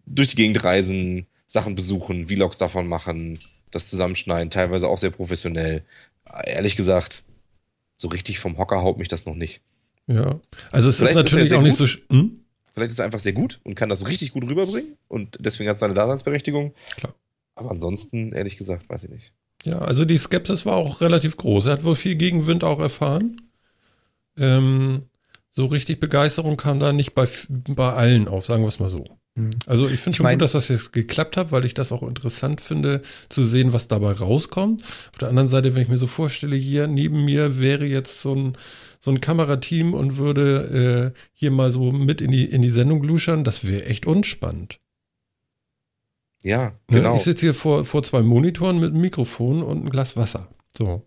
durch 0.06 0.30
die 0.30 0.36
Gegend 0.36 0.64
reisen, 0.64 1.28
Sachen 1.52 1.76
besuchen, 1.76 2.30
Vlogs 2.30 2.58
davon 2.58 2.88
machen, 2.88 3.38
das 3.72 3.90
zusammenschneiden, 3.90 4.50
teilweise 4.50 4.88
auch 4.88 4.98
sehr 4.98 5.10
professionell. 5.10 5.84
Ehrlich 6.46 6.78
gesagt, 6.78 7.24
so 7.98 8.08
richtig 8.08 8.40
vom 8.40 8.58
Hocker 8.58 8.82
haut 8.82 8.98
mich 8.98 9.10
das 9.10 9.26
noch 9.26 9.36
nicht. 9.36 9.62
Ja, 10.08 10.40
also 10.72 10.88
es 10.88 10.98
Vielleicht 10.98 11.12
ist 11.12 11.16
natürlich 11.18 11.52
ist 11.52 11.58
auch 11.58 11.62
nicht 11.62 11.76
so. 11.76 11.86
Hm? 12.10 12.46
Vielleicht 12.74 12.94
ist 12.94 13.00
er 13.00 13.06
einfach 13.06 13.20
sehr 13.20 13.34
gut 13.34 13.60
und 13.66 13.76
kann 13.76 13.90
das 13.90 14.08
richtig 14.08 14.32
gut 14.32 14.46
rüberbringen 14.46 14.96
und 15.10 15.40
deswegen 15.42 15.68
hat 15.68 15.74
es 15.74 15.82
seine 15.82 15.94
Daseinsberechtigung. 15.94 16.74
Klar. 16.96 17.14
Aber 17.56 17.72
ansonsten, 17.72 18.32
ehrlich 18.32 18.56
gesagt, 18.56 18.88
weiß 18.88 19.04
ich 19.04 19.10
nicht. 19.10 19.34
Ja, 19.66 19.80
also 19.80 20.06
die 20.06 20.18
Skepsis 20.18 20.66
war 20.66 20.78
auch 20.78 21.02
relativ 21.02 21.36
groß. 21.36 21.66
Er 21.66 21.74
hat 21.74 21.84
wohl 21.84 21.98
viel 21.98 22.16
Gegenwind 22.16 22.64
auch 22.64 22.80
erfahren. 22.80 23.42
Ähm, 24.38 25.04
so 25.50 25.66
richtig 25.66 26.00
Begeisterung 26.00 26.56
kam 26.56 26.80
da 26.80 26.94
nicht 26.94 27.14
bei, 27.14 27.28
bei 27.50 27.92
allen 27.92 28.30
auf, 28.30 28.46
sagen 28.46 28.64
wir 28.64 28.70
es 28.70 28.80
mal 28.80 28.88
so. 28.88 29.06
Hm. 29.38 29.50
Also 29.66 29.88
ich 29.88 30.00
finde 30.02 30.18
schon 30.18 30.26
mein- 30.26 30.38
gut, 30.38 30.44
dass 30.44 30.52
das 30.52 30.68
jetzt 30.68 30.92
geklappt 30.92 31.38
hat, 31.38 31.52
weil 31.52 31.64
ich 31.66 31.74
das 31.74 31.92
auch 31.92 32.04
interessant 32.04 32.60
finde, 32.62 33.02
zu 33.30 33.44
sehen, 33.44 33.72
was 33.72 33.88
dabei 33.88 34.12
rauskommt. 34.12 34.84
Auf 34.84 35.18
der 35.20 35.30
anderen 35.30 35.48
Seite, 35.48 35.74
wenn 35.74 35.84
ich 35.84 35.88
mir 35.88 35.98
so 35.98 36.08
vorstelle, 36.08 36.56
hier 36.56 36.88
neben 36.88 37.24
mir 37.24 37.60
wäre 37.60 37.86
jetzt 37.86 38.22
so 38.22 38.36
ein, 38.36 38.54
so 39.00 39.10
ein 39.12 39.22
Kamerateam 39.22 39.94
und 39.94 40.18
würde 40.18 41.14
äh, 41.16 41.20
hier 41.34 41.52
mal 41.52 41.72
so 41.72 41.92
mit 41.92 42.20
in 42.22 42.32
die, 42.32 42.46
in 42.46 42.62
die 42.62 42.70
Sendung 42.70 43.04
luschern, 43.04 43.44
das 43.44 43.66
wäre 43.66 43.86
echt 43.86 44.06
unspannend. 44.06 44.80
Ja, 46.44 46.74
Ne? 46.90 46.98
genau. 46.98 47.16
Ich 47.16 47.24
sitze 47.24 47.46
hier 47.48 47.54
vor, 47.54 47.86
vor 47.86 48.04
zwei 48.04 48.22
Monitoren 48.22 48.80
mit 48.80 48.92
einem 48.92 49.02
Mikrofon 49.02 49.62
und 49.64 49.78
einem 49.82 49.90
Glas 49.90 50.18
Wasser. 50.18 50.48
So. 50.78 51.06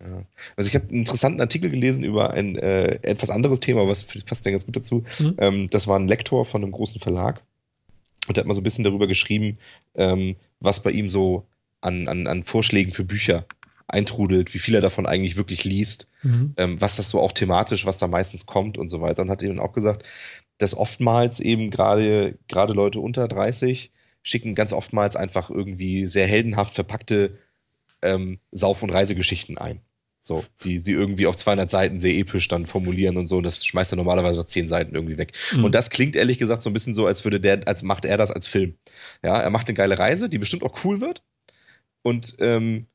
Ja. 0.00 0.24
Also 0.56 0.68
ich 0.68 0.74
habe 0.74 0.88
einen 0.88 1.00
interessanten 1.00 1.40
Artikel 1.42 1.70
gelesen 1.70 2.02
über 2.04 2.30
ein 2.30 2.56
äh, 2.56 2.98
etwas 3.02 3.28
anderes 3.28 3.60
Thema, 3.60 3.86
was 3.86 4.04
passt 4.24 4.46
ja 4.46 4.52
ganz 4.52 4.64
gut 4.64 4.74
dazu. 4.76 5.04
Mhm. 5.18 5.34
Ähm, 5.38 5.70
das 5.70 5.86
war 5.86 5.98
ein 5.98 6.08
Lektor 6.08 6.46
von 6.46 6.62
einem 6.62 6.72
großen 6.72 7.00
Verlag 7.00 7.42
und 8.30 8.36
der 8.36 8.42
hat 8.42 8.46
mal 8.46 8.54
so 8.54 8.60
ein 8.60 8.64
bisschen 8.64 8.84
darüber 8.84 9.08
geschrieben, 9.08 9.54
ähm, 9.96 10.36
was 10.60 10.84
bei 10.84 10.92
ihm 10.92 11.08
so 11.08 11.48
an, 11.80 12.06
an, 12.06 12.28
an 12.28 12.44
Vorschlägen 12.44 12.92
für 12.92 13.02
Bücher 13.02 13.44
eintrudelt, 13.88 14.54
wie 14.54 14.60
viel 14.60 14.76
er 14.76 14.80
davon 14.80 15.04
eigentlich 15.04 15.36
wirklich 15.36 15.64
liest, 15.64 16.06
Mhm. 16.22 16.52
ähm, 16.58 16.80
was 16.80 16.94
das 16.96 17.10
so 17.10 17.20
auch 17.20 17.32
thematisch, 17.32 17.86
was 17.86 17.98
da 17.98 18.06
meistens 18.06 18.46
kommt 18.46 18.78
und 18.78 18.88
so 18.88 19.00
weiter. 19.00 19.22
Und 19.22 19.30
hat 19.30 19.42
eben 19.42 19.58
auch 19.58 19.72
gesagt, 19.72 20.06
dass 20.58 20.76
oftmals 20.76 21.40
eben 21.40 21.70
gerade 21.70 22.38
gerade 22.46 22.72
Leute 22.72 23.00
unter 23.00 23.26
30 23.26 23.90
schicken 24.22 24.54
ganz 24.54 24.72
oftmals 24.72 25.16
einfach 25.16 25.50
irgendwie 25.50 26.06
sehr 26.06 26.26
heldenhaft 26.28 26.74
verpackte 26.74 27.38
ähm, 28.02 28.38
Sauf- 28.52 28.82
und 28.84 28.90
Reisegeschichten 28.90 29.58
ein. 29.58 29.80
So, 30.30 30.44
die 30.62 30.78
sie 30.78 30.92
irgendwie 30.92 31.26
auf 31.26 31.34
200 31.34 31.68
Seiten 31.68 31.98
sehr 31.98 32.14
episch 32.14 32.46
dann 32.46 32.66
formulieren 32.66 33.16
und 33.16 33.26
so. 33.26 33.38
Und 33.38 33.42
das 33.42 33.66
schmeißt 33.66 33.92
er 33.92 33.96
normalerweise 33.96 34.38
nach 34.38 34.46
10 34.46 34.68
Seiten 34.68 34.94
irgendwie 34.94 35.18
weg. 35.18 35.32
Mhm. 35.56 35.64
Und 35.64 35.74
das 35.74 35.90
klingt 35.90 36.14
ehrlich 36.14 36.38
gesagt 36.38 36.62
so 36.62 36.70
ein 36.70 36.72
bisschen 36.72 36.94
so, 36.94 37.04
als 37.04 37.24
würde 37.24 37.40
der, 37.40 37.66
als 37.66 37.82
macht 37.82 38.04
er 38.04 38.16
das 38.16 38.30
als 38.30 38.46
Film. 38.46 38.76
Ja, 39.24 39.36
er 39.40 39.50
macht 39.50 39.66
eine 39.66 39.74
geile 39.74 39.98
Reise, 39.98 40.28
die 40.28 40.38
bestimmt 40.38 40.62
auch 40.62 40.84
cool 40.84 41.00
wird. 41.00 41.24
Und 42.02 42.36
ähm, 42.38 42.86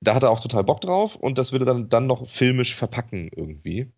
da 0.00 0.14
hat 0.14 0.22
er 0.22 0.30
auch 0.30 0.40
total 0.40 0.64
Bock 0.64 0.80
drauf 0.80 1.14
und 1.14 1.36
das 1.36 1.52
würde 1.52 1.66
dann, 1.66 1.90
dann 1.90 2.06
noch 2.06 2.26
filmisch 2.26 2.74
verpacken 2.74 3.28
irgendwie. 3.36 3.88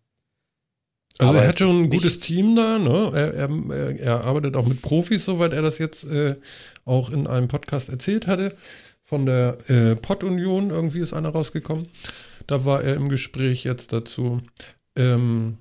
Also 1.17 1.29
Aber 1.31 1.43
er 1.43 1.47
hat 1.47 1.59
schon 1.59 1.83
ein 1.85 1.89
gutes 1.89 2.19
Team 2.19 2.57
da, 2.57 2.77
ne? 2.77 3.11
Er, 3.13 3.33
er, 3.33 3.49
er- 3.69 3.99
er 4.01 4.21
arbeitet 4.25 4.57
auch 4.57 4.67
mit 4.67 4.81
Profis, 4.81 5.23
soweit 5.23 5.53
er 5.53 5.61
das 5.61 5.77
jetzt 5.77 6.03
äh, 6.03 6.35
auch 6.83 7.09
in 7.09 7.25
einem 7.25 7.47
Podcast 7.47 7.87
erzählt 7.87 8.27
hatte. 8.27 8.57
Von 9.05 9.25
der 9.25 9.57
äh, 9.69 9.95
Pod-Union, 9.95 10.71
irgendwie 10.71 10.99
ist 10.99 11.13
einer 11.13 11.29
rausgekommen. 11.29 11.87
Da 12.47 12.65
war 12.65 12.83
er 12.83 12.95
im 12.95 13.09
Gespräch 13.09 13.63
jetzt 13.63 13.93
dazu. 13.93 14.41
Ähm, 14.95 15.57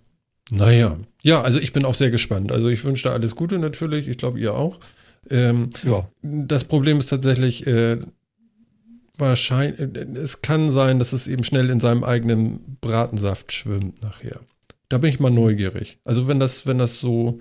naja, 0.50 0.98
ja, 1.22 1.42
also 1.42 1.60
ich 1.60 1.72
bin 1.72 1.84
auch 1.84 1.94
sehr 1.94 2.10
gespannt. 2.10 2.50
Also 2.52 2.68
ich 2.68 2.84
wünsche 2.84 3.04
da 3.04 3.12
alles 3.14 3.36
Gute 3.36 3.58
natürlich. 3.58 4.08
Ich 4.08 4.18
glaube, 4.18 4.40
ihr 4.40 4.54
auch. 4.54 4.80
Ähm, 5.28 5.70
Ja. 5.84 6.08
das 6.22 6.64
Problem 6.64 6.98
ist 6.98 7.06
tatsächlich, 7.10 7.66
äh, 7.66 7.98
wahrscheinlich, 9.16 9.78
es 10.16 10.42
kann 10.42 10.72
sein, 10.72 10.98
dass 10.98 11.12
es 11.12 11.28
eben 11.28 11.44
schnell 11.44 11.70
in 11.70 11.78
seinem 11.80 12.04
eigenen 12.04 12.78
Bratensaft 12.80 13.52
schwimmt 13.52 14.02
nachher. 14.02 14.40
Da 14.88 14.98
bin 14.98 15.10
ich 15.10 15.20
mal 15.20 15.30
neugierig. 15.30 15.98
Also 16.04 16.26
wenn 16.26 16.40
das, 16.40 16.66
wenn 16.66 16.78
das 16.78 16.98
so, 16.98 17.38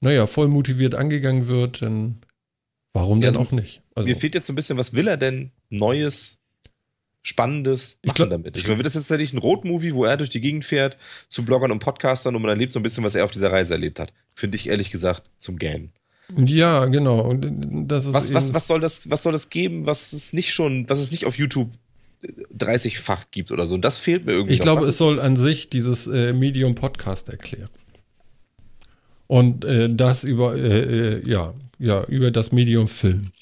naja, 0.00 0.26
voll 0.26 0.48
motiviert 0.48 0.94
angegangen 0.94 1.48
wird, 1.48 1.82
dann 1.82 2.18
warum 2.94 3.18
Ja, 3.18 3.30
denn 3.30 3.36
also 3.36 3.48
auch 3.48 3.52
nicht? 3.52 3.82
Also, 3.94 4.08
Mir 4.08 4.16
fehlt 4.16 4.34
jetzt 4.34 4.46
so 4.46 4.52
ein 4.52 4.56
bisschen, 4.56 4.78
was 4.78 4.94
will 4.94 5.08
er 5.08 5.16
denn 5.16 5.50
Neues, 5.68 6.38
Spannendes 7.26 7.98
Ich 8.02 8.08
machen 8.08 8.14
glaub- 8.16 8.30
damit? 8.30 8.56
Ich 8.56 8.64
meine, 8.64 8.76
wird 8.78 8.86
das 8.86 8.94
jetzt 8.94 9.08
tatsächlich 9.08 9.32
ein 9.32 9.38
Roadmovie, 9.38 9.92
wo 9.94 10.04
er 10.04 10.16
durch 10.16 10.30
die 10.30 10.40
Gegend 10.40 10.64
fährt, 10.64 10.96
zu 11.28 11.44
Bloggern 11.44 11.72
und 11.72 11.80
Podcastern 11.80 12.36
und 12.36 12.42
man 12.42 12.50
erlebt 12.50 12.70
so 12.70 12.78
ein 12.78 12.84
bisschen, 12.84 13.02
was 13.02 13.16
er 13.16 13.24
auf 13.24 13.32
dieser 13.32 13.50
Reise 13.50 13.74
erlebt 13.74 13.98
hat? 13.98 14.12
Finde 14.34 14.54
ich 14.56 14.68
ehrlich 14.68 14.92
gesagt 14.92 15.26
zum 15.38 15.58
Gähnen. 15.58 15.90
ja, 16.44 16.84
genau. 16.84 17.20
Und 17.22 17.88
das 17.88 18.04
ist 18.06 18.12
Was, 18.12 18.32
was, 18.32 18.54
was, 18.54 18.66
soll 18.68 18.78
das, 18.80 19.10
was 19.10 19.24
soll 19.24 19.32
das 19.32 19.50
geben, 19.50 19.86
was 19.86 20.12
es 20.12 20.32
nicht 20.34 20.52
schon, 20.52 20.88
was 20.88 21.00
es 21.00 21.10
nicht 21.10 21.24
auf 21.24 21.36
YouTube 21.36 21.70
30-fach 22.56 23.24
gibt 23.32 23.50
oder 23.50 23.66
so? 23.66 23.74
Und 23.74 23.84
das 23.84 23.98
fehlt 23.98 24.24
mir 24.24 24.32
irgendwie. 24.32 24.54
Ich 24.54 24.60
noch. 24.60 24.64
glaube, 24.66 24.80
Was 24.82 24.86
es 24.88 24.92
ist- 24.94 24.98
soll 24.98 25.18
an 25.20 25.36
sich 25.36 25.68
dieses 25.68 26.06
äh, 26.06 26.32
Medium 26.32 26.76
Podcast 26.76 27.28
erklären. 27.28 27.70
Und 29.26 29.64
äh, 29.64 29.88
das 29.92 30.22
über, 30.22 30.54
äh, 30.56 31.16
äh, 31.18 31.28
ja, 31.28 31.54
ja, 31.80 32.04
über 32.04 32.30
das 32.30 32.52
Medium 32.52 32.86
Film. 32.86 33.32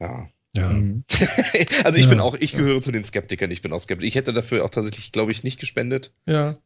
Ja. 0.00 0.28
Ja. 0.56 0.68
Mhm. 0.70 1.04
also 1.84 1.98
ich 1.98 2.04
Ja. 2.04 2.10
bin 2.10 2.20
auch, 2.20 2.34
ich 2.34 2.52
gehöre 2.54 2.80
zu 2.80 2.92
den 2.92 3.04
Skeptikern, 3.04 3.50
ich 3.50 3.62
bin 3.62 3.72
auch 3.72 3.78
skeptisch. 3.78 4.08
Ich 4.08 4.14
hätte 4.14 4.32
dafür 4.32 4.64
auch 4.64 4.70
tatsächlich, 4.70 5.12
glaube 5.12 5.32
ich, 5.32 5.44
nicht 5.44 5.60
gespendet. 5.60 6.12
Ja. 6.26 6.56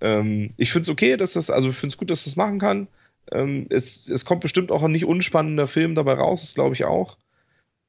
Ähm, 0.00 0.50
ich 0.56 0.72
finde 0.72 0.82
es 0.84 0.88
okay, 0.88 1.16
dass 1.16 1.34
das, 1.34 1.50
also 1.50 1.68
ich 1.68 1.76
finde 1.76 1.92
es 1.92 1.98
gut, 1.98 2.10
dass 2.10 2.24
das 2.24 2.36
machen 2.36 2.58
kann. 2.58 2.88
Ähm, 3.32 3.66
es, 3.70 4.08
es 4.08 4.24
kommt 4.24 4.40
bestimmt 4.40 4.70
auch 4.72 4.82
ein 4.82 4.92
nicht 4.92 5.04
unspannender 5.04 5.66
Film 5.66 5.94
dabei 5.94 6.14
raus, 6.14 6.40
das 6.42 6.54
glaube 6.54 6.74
ich 6.74 6.84
auch. 6.84 7.16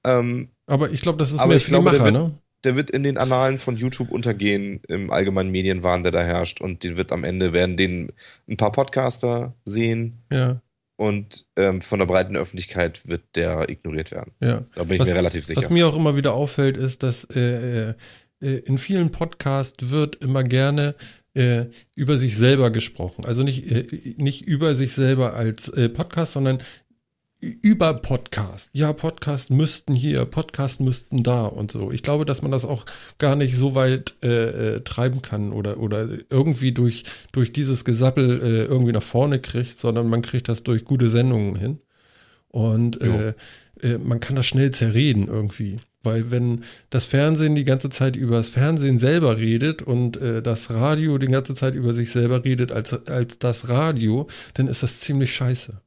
Ähm, 0.04 0.50
Aber 0.68 0.92
ich 0.92 1.02
glaube, 1.02 1.18
das 1.20 1.32
ist 1.32 1.40
Aber 1.40 1.50
mehr 1.50 1.58
ich 1.58 1.66
glaube, 1.68 1.92
der 1.92 2.04
wird- 2.04 2.14
ne? 2.14 2.34
der 2.64 2.76
wird 2.76 2.92
in 2.92 3.02
den 3.02 3.18
Annalen 3.18 3.58
von 3.58 3.76
YouTube 3.76 4.12
untergehen, 4.12 4.82
im 4.88 5.10
allgemeinen 5.10 5.50
Medienwahn, 5.50 6.04
der 6.04 6.12
da 6.12 6.22
herrscht. 6.22 6.62
Und 6.62 6.84
den 6.84 6.96
wird 6.96 7.12
am 7.12 7.24
Ende, 7.24 7.54
werden 7.54 7.76
den 7.76 8.12
ein 8.48 8.56
paar 8.58 8.72
Podcaster 8.72 9.56
sehen 9.66 10.20
Ja, 10.32 10.62
und 11.02 11.48
ähm, 11.56 11.82
von 11.82 11.98
der 12.00 12.06
breiten 12.06 12.36
Öffentlichkeit 12.36 13.08
wird 13.08 13.24
der 13.36 13.70
ignoriert 13.70 14.12
werden. 14.12 14.34
ja. 14.40 14.64
Da 14.76 14.84
bin 14.84 14.94
ich 14.94 15.00
Was- 15.00 15.08
mir 15.08 15.16
relativ 15.16 15.46
sicher. 15.46 15.60
Was 15.62 15.70
mir 15.72 15.88
auch 15.88 15.96
immer 15.96 16.16
wieder 16.16 16.34
auffällt, 16.34 16.78
ist, 16.78 17.02
dass 17.04 17.24
äh, 17.36 17.90
äh, 17.90 17.94
in 18.40 18.78
vielen 18.78 19.10
Podcasts 19.12 19.90
wird 19.90 20.18
immer 20.18 20.44
gerne 20.44 20.94
äh, 21.34 21.66
über 21.96 22.18
sich 22.18 22.36
selber 22.38 22.72
gesprochen. 22.72 23.26
Also 23.26 23.42
nicht, 23.44 23.72
äh, 23.72 23.88
nicht 24.18 24.46
über 24.46 24.76
sich 24.76 24.94
selber 24.94 25.34
als 25.34 25.70
äh, 25.70 25.90
Podcast, 25.90 26.34
sondern 26.34 26.62
über 27.42 27.96
Podcast. 27.96 28.70
Ja, 28.72 28.94
Podcast 28.94 29.50
müssten 29.50 29.96
hier, 29.96 30.26
Podcast 30.26 30.80
müssten 30.80 31.24
da 31.24 31.46
und 31.46 31.72
so. 31.72 31.92
Ich 31.92 32.04
glaube, 32.04 32.24
dass 32.26 32.44
man 32.44 32.52
das 32.52 32.66
auch 32.66 32.86
gar 33.18 33.36
nicht 33.36 33.56
so 33.56 33.74
weit 33.74 34.16
äh, 34.22 34.76
äh, 34.76 34.82
treiben 34.82 35.22
kann 35.24 35.52
oder, 35.52 35.80
oder 35.80 36.08
irgendwie 36.30 36.72
durch, 36.72 37.04
durch 37.32 37.52
dieses 37.52 37.84
Gesappel 37.84 38.42
äh, 38.42 38.64
irgendwie 38.66 38.92
nach 38.92 39.04
vorne 39.04 39.40
kriegt, 39.40 39.80
sondern 39.80 40.08
man 40.08 40.22
kriegt 40.22 40.50
das 40.50 40.62
durch 40.64 40.86
gute 40.86 41.10
Sendungen 41.10 41.56
hin. 41.56 41.80
Und 42.50 43.02
äh, 43.02 43.34
äh, 43.82 43.98
man 43.98 44.20
kann 44.20 44.36
das 44.36 44.46
schnell 44.46 44.72
zerreden 44.72 45.28
irgendwie. 45.28 45.80
Weil 46.04 46.32
wenn 46.32 46.64
das 46.90 47.06
Fernsehen 47.06 47.56
die 47.56 47.64
ganze 47.64 47.90
Zeit 47.90 48.16
über 48.16 48.38
das 48.38 48.50
Fernsehen 48.50 48.98
selber 48.98 49.38
redet 49.38 49.82
und 49.82 50.18
äh, 50.18 50.42
das 50.42 50.72
Radio 50.72 51.18
die 51.18 51.28
ganze 51.28 51.56
Zeit 51.56 51.76
über 51.76 51.94
sich 51.94 52.12
selber 52.12 52.44
redet 52.44 52.72
als, 52.72 53.08
als 53.08 53.40
das 53.40 53.70
Radio, 53.70 54.28
dann 54.56 54.68
ist 54.68 54.84
das 54.84 55.00
ziemlich 55.00 55.34
scheiße. 55.34 55.82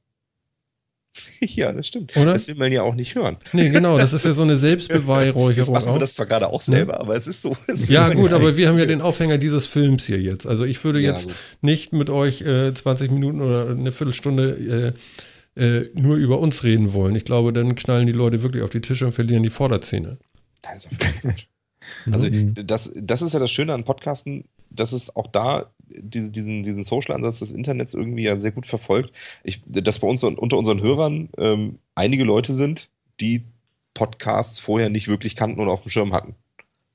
ja, 1.40 1.72
das 1.72 1.86
stimmt. 1.86 2.16
Oder? 2.16 2.32
Das 2.34 2.48
will 2.48 2.56
man 2.56 2.72
ja 2.72 2.82
auch 2.82 2.94
nicht 2.94 3.14
hören. 3.14 3.36
Nee, 3.52 3.70
genau, 3.70 3.98
das 3.98 4.12
ist 4.12 4.24
ja 4.24 4.32
so 4.32 4.42
eine 4.42 4.52
Jetzt 4.52 4.60
Selbstbeweihräucherung 4.62 5.74
machen 5.74 5.92
wir 5.94 5.98
das 5.98 6.14
zwar 6.14 6.26
gerade 6.26 6.48
auch 6.48 6.60
selber, 6.60 7.00
aber 7.00 7.14
es 7.16 7.26
ist 7.26 7.42
so. 7.42 7.56
Ja, 7.88 8.08
gut, 8.12 8.32
aber 8.32 8.56
wir 8.56 8.68
haben 8.68 8.78
ja 8.78 8.86
den 8.86 9.00
Aufhänger 9.00 9.38
dieses 9.38 9.66
Films 9.66 10.04
hier 10.06 10.20
jetzt. 10.20 10.46
Also 10.46 10.64
ich 10.64 10.82
würde 10.84 11.00
Ja, 11.00 11.12
jetzt 11.12 11.24
gut. 11.26 11.34
nicht 11.62 11.92
mit 11.92 12.10
euch 12.10 12.42
äh, 12.42 12.72
20 12.74 13.10
Minuten 13.10 13.40
oder 13.40 13.70
eine 13.70 13.92
Viertelstunde 13.92 14.94
äh, 15.56 15.62
äh, 15.62 15.88
nur 15.94 16.16
über 16.16 16.40
uns 16.40 16.64
reden 16.64 16.92
wollen. 16.94 17.14
Ich 17.14 17.24
glaube, 17.24 17.52
dann 17.52 17.74
knallen 17.76 18.06
die 18.06 18.12
Leute 18.12 18.42
wirklich 18.42 18.62
auf 18.64 18.70
die 18.70 18.80
Tische 18.80 19.06
und 19.06 19.12
verlieren 19.12 19.42
die 19.44 19.50
Vorderzähne. 19.50 20.18
Nein, 20.64 20.76
ist 20.76 20.86
auch 20.88 20.92
völlig 21.00 21.20
Quatsch. 21.20 21.44
Also 22.10 22.26
Mhm. 22.26 22.54
das, 22.66 22.92
das 23.00 23.22
ist 23.22 23.34
ja 23.34 23.38
das 23.40 23.50
Schöne 23.52 23.72
an 23.74 23.84
Podcasten, 23.84 24.44
dass 24.70 24.92
es 24.92 25.14
auch 25.14 25.26
da 25.28 25.70
diese, 25.98 26.30
diesen, 26.30 26.62
diesen 26.62 26.82
Social-Ansatz 26.82 27.38
des 27.40 27.52
Internets 27.52 27.94
irgendwie 27.94 28.24
ja 28.24 28.38
sehr 28.38 28.52
gut 28.52 28.66
verfolgt. 28.66 29.12
Ich, 29.42 29.62
dass 29.66 29.98
bei 29.98 30.08
uns 30.08 30.24
unter 30.24 30.56
unseren 30.58 30.80
Hörern 30.82 31.28
ähm, 31.38 31.78
einige 31.94 32.24
Leute 32.24 32.52
sind, 32.52 32.90
die 33.20 33.42
Podcasts 33.94 34.58
vorher 34.60 34.90
nicht 34.90 35.08
wirklich 35.08 35.36
kannten 35.36 35.60
und 35.60 35.68
auf 35.68 35.82
dem 35.82 35.90
Schirm 35.90 36.12
hatten. 36.12 36.34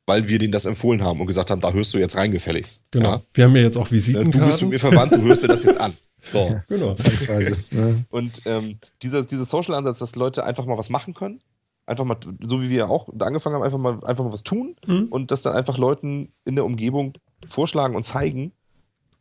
Weil 0.06 0.28
wir 0.28 0.40
denen 0.40 0.52
das 0.52 0.66
empfohlen 0.66 1.04
haben 1.04 1.22
und 1.22 1.28
gesagt 1.28 1.52
haben, 1.52 1.62
da 1.62 1.72
hörst 1.72 1.94
du 1.94 1.98
jetzt 2.00 2.18
rein 2.18 2.32
gefälligst. 2.32 2.86
Genau. 2.92 3.10
Ja? 3.12 3.22
Wir 3.34 3.44
haben 3.46 3.56
ja 3.56 3.62
jetzt 3.62 3.78
auch 3.78 3.92
Äh, 3.92 4.00
Du 4.00 4.40
bist 4.46 4.62
mit 4.62 4.72
mir 4.72 4.80
verwandt, 4.80 5.12
du 5.14 5.22
hörst 5.22 5.44
dir 5.44 5.48
das 5.48 5.64
jetzt 5.64 5.80
an. 5.80 5.94
So. 6.22 6.60
Genau. 6.68 6.96
Ja. 7.72 7.96
Und 8.10 8.42
ähm, 8.46 8.78
dieser, 9.02 9.24
dieser 9.24 9.46
Social-Ansatz, 9.46 10.00
dass 10.00 10.16
Leute 10.18 10.44
einfach 10.44 10.66
mal 10.66 10.78
was 10.78 10.90
machen 10.90 11.14
können, 11.14 11.40
einfach 11.86 12.04
mal, 12.04 12.18
so 12.42 12.62
wie 12.62 12.70
wir 12.70 12.90
auch 12.90 13.08
angefangen 13.20 13.56
haben, 13.56 13.64
einfach 13.64 13.78
mal, 13.78 14.04
einfach 14.04 14.26
mal 14.26 14.34
was 14.34 14.44
tun 14.44 14.76
Mhm. 14.86 15.08
und 15.12 15.32
das 15.32 15.44
dann 15.44 15.56
einfach 15.56 15.78
Leuten 15.78 16.34
in 16.44 16.56
der 16.56 16.66
Umgebung 16.66 17.14
vorschlagen 17.48 17.96
und 17.96 18.04
zeigen. 18.04 18.52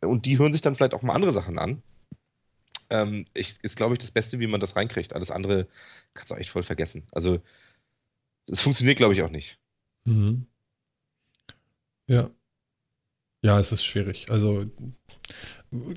Und 0.01 0.25
die 0.25 0.39
hören 0.39 0.51
sich 0.51 0.61
dann 0.61 0.75
vielleicht 0.75 0.93
auch 0.93 1.01
mal 1.01 1.13
andere 1.13 1.31
Sachen 1.31 1.59
an. 1.59 1.81
Ähm, 2.89 3.25
ich, 3.33 3.55
ist, 3.61 3.75
glaube 3.75 3.93
ich, 3.93 3.99
das 3.99 4.11
Beste, 4.11 4.39
wie 4.39 4.47
man 4.47 4.59
das 4.59 4.75
reinkriegt. 4.75 5.13
Alles 5.13 5.31
andere 5.31 5.67
kannst 6.13 6.31
du 6.31 6.35
auch 6.35 6.39
echt 6.39 6.49
voll 6.49 6.63
vergessen. 6.63 7.03
Also, 7.11 7.41
es 8.47 8.61
funktioniert, 8.61 8.97
glaube 8.97 9.13
ich, 9.13 9.21
auch 9.21 9.29
nicht. 9.29 9.59
Mhm. 10.05 10.47
Ja. 12.07 12.29
Ja, 13.41 13.59
es 13.59 13.71
ist 13.71 13.85
schwierig. 13.85 14.25
Also 14.29 14.65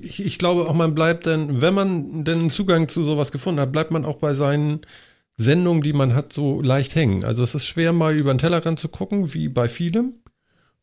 ich, 0.01 0.25
ich 0.25 0.39
glaube 0.39 0.69
auch, 0.69 0.75
man 0.75 0.95
bleibt 0.95 1.27
dann, 1.27 1.61
wenn 1.61 1.75
man 1.75 2.25
denn 2.25 2.51
Zugang 2.51 2.89
zu 2.89 3.03
sowas 3.03 3.33
gefunden 3.33 3.61
hat, 3.61 3.73
bleibt 3.73 3.91
man 3.91 4.05
auch 4.05 4.17
bei 4.17 4.35
seinen 4.35 4.81
Sendungen, 5.37 5.81
die 5.81 5.93
man 5.93 6.15
hat, 6.15 6.33
so 6.33 6.61
leicht 6.61 6.95
hängen. 6.95 7.25
Also 7.25 7.43
es 7.43 7.55
ist 7.55 7.67
schwer, 7.67 7.93
mal 7.93 8.17
über 8.17 8.33
den 8.33 8.39
Tellerrand 8.39 8.79
zu 8.79 8.89
gucken, 8.89 9.35
wie 9.35 9.49
bei 9.49 9.69
vielem. 9.69 10.15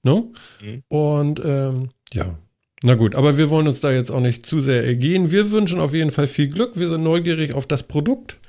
Ne? 0.04 0.32
Mhm. 0.62 0.84
Und 0.88 1.41
ähm, 1.46 1.90
ja, 2.12 2.38
na 2.84 2.95
gut, 2.95 3.15
aber 3.15 3.38
wir 3.38 3.49
wollen 3.49 3.68
uns 3.68 3.81
da 3.81 3.91
jetzt 3.91 4.10
auch 4.10 4.22
nicht 4.22 4.45
zu 4.45 4.61
sehr 4.61 4.85
ergehen. 4.85 5.31
Wir 5.31 5.51
wünschen 5.51 5.80
auf 5.80 5.93
jeden 5.93 6.11
Fall 6.11 6.27
viel 6.27 6.47
Glück. 6.47 6.73
Wir 6.76 6.88
sind 6.88 7.03
neugierig 7.03 7.53
auf 7.53 7.68
das 7.68 7.84
Produkt. 7.84 8.39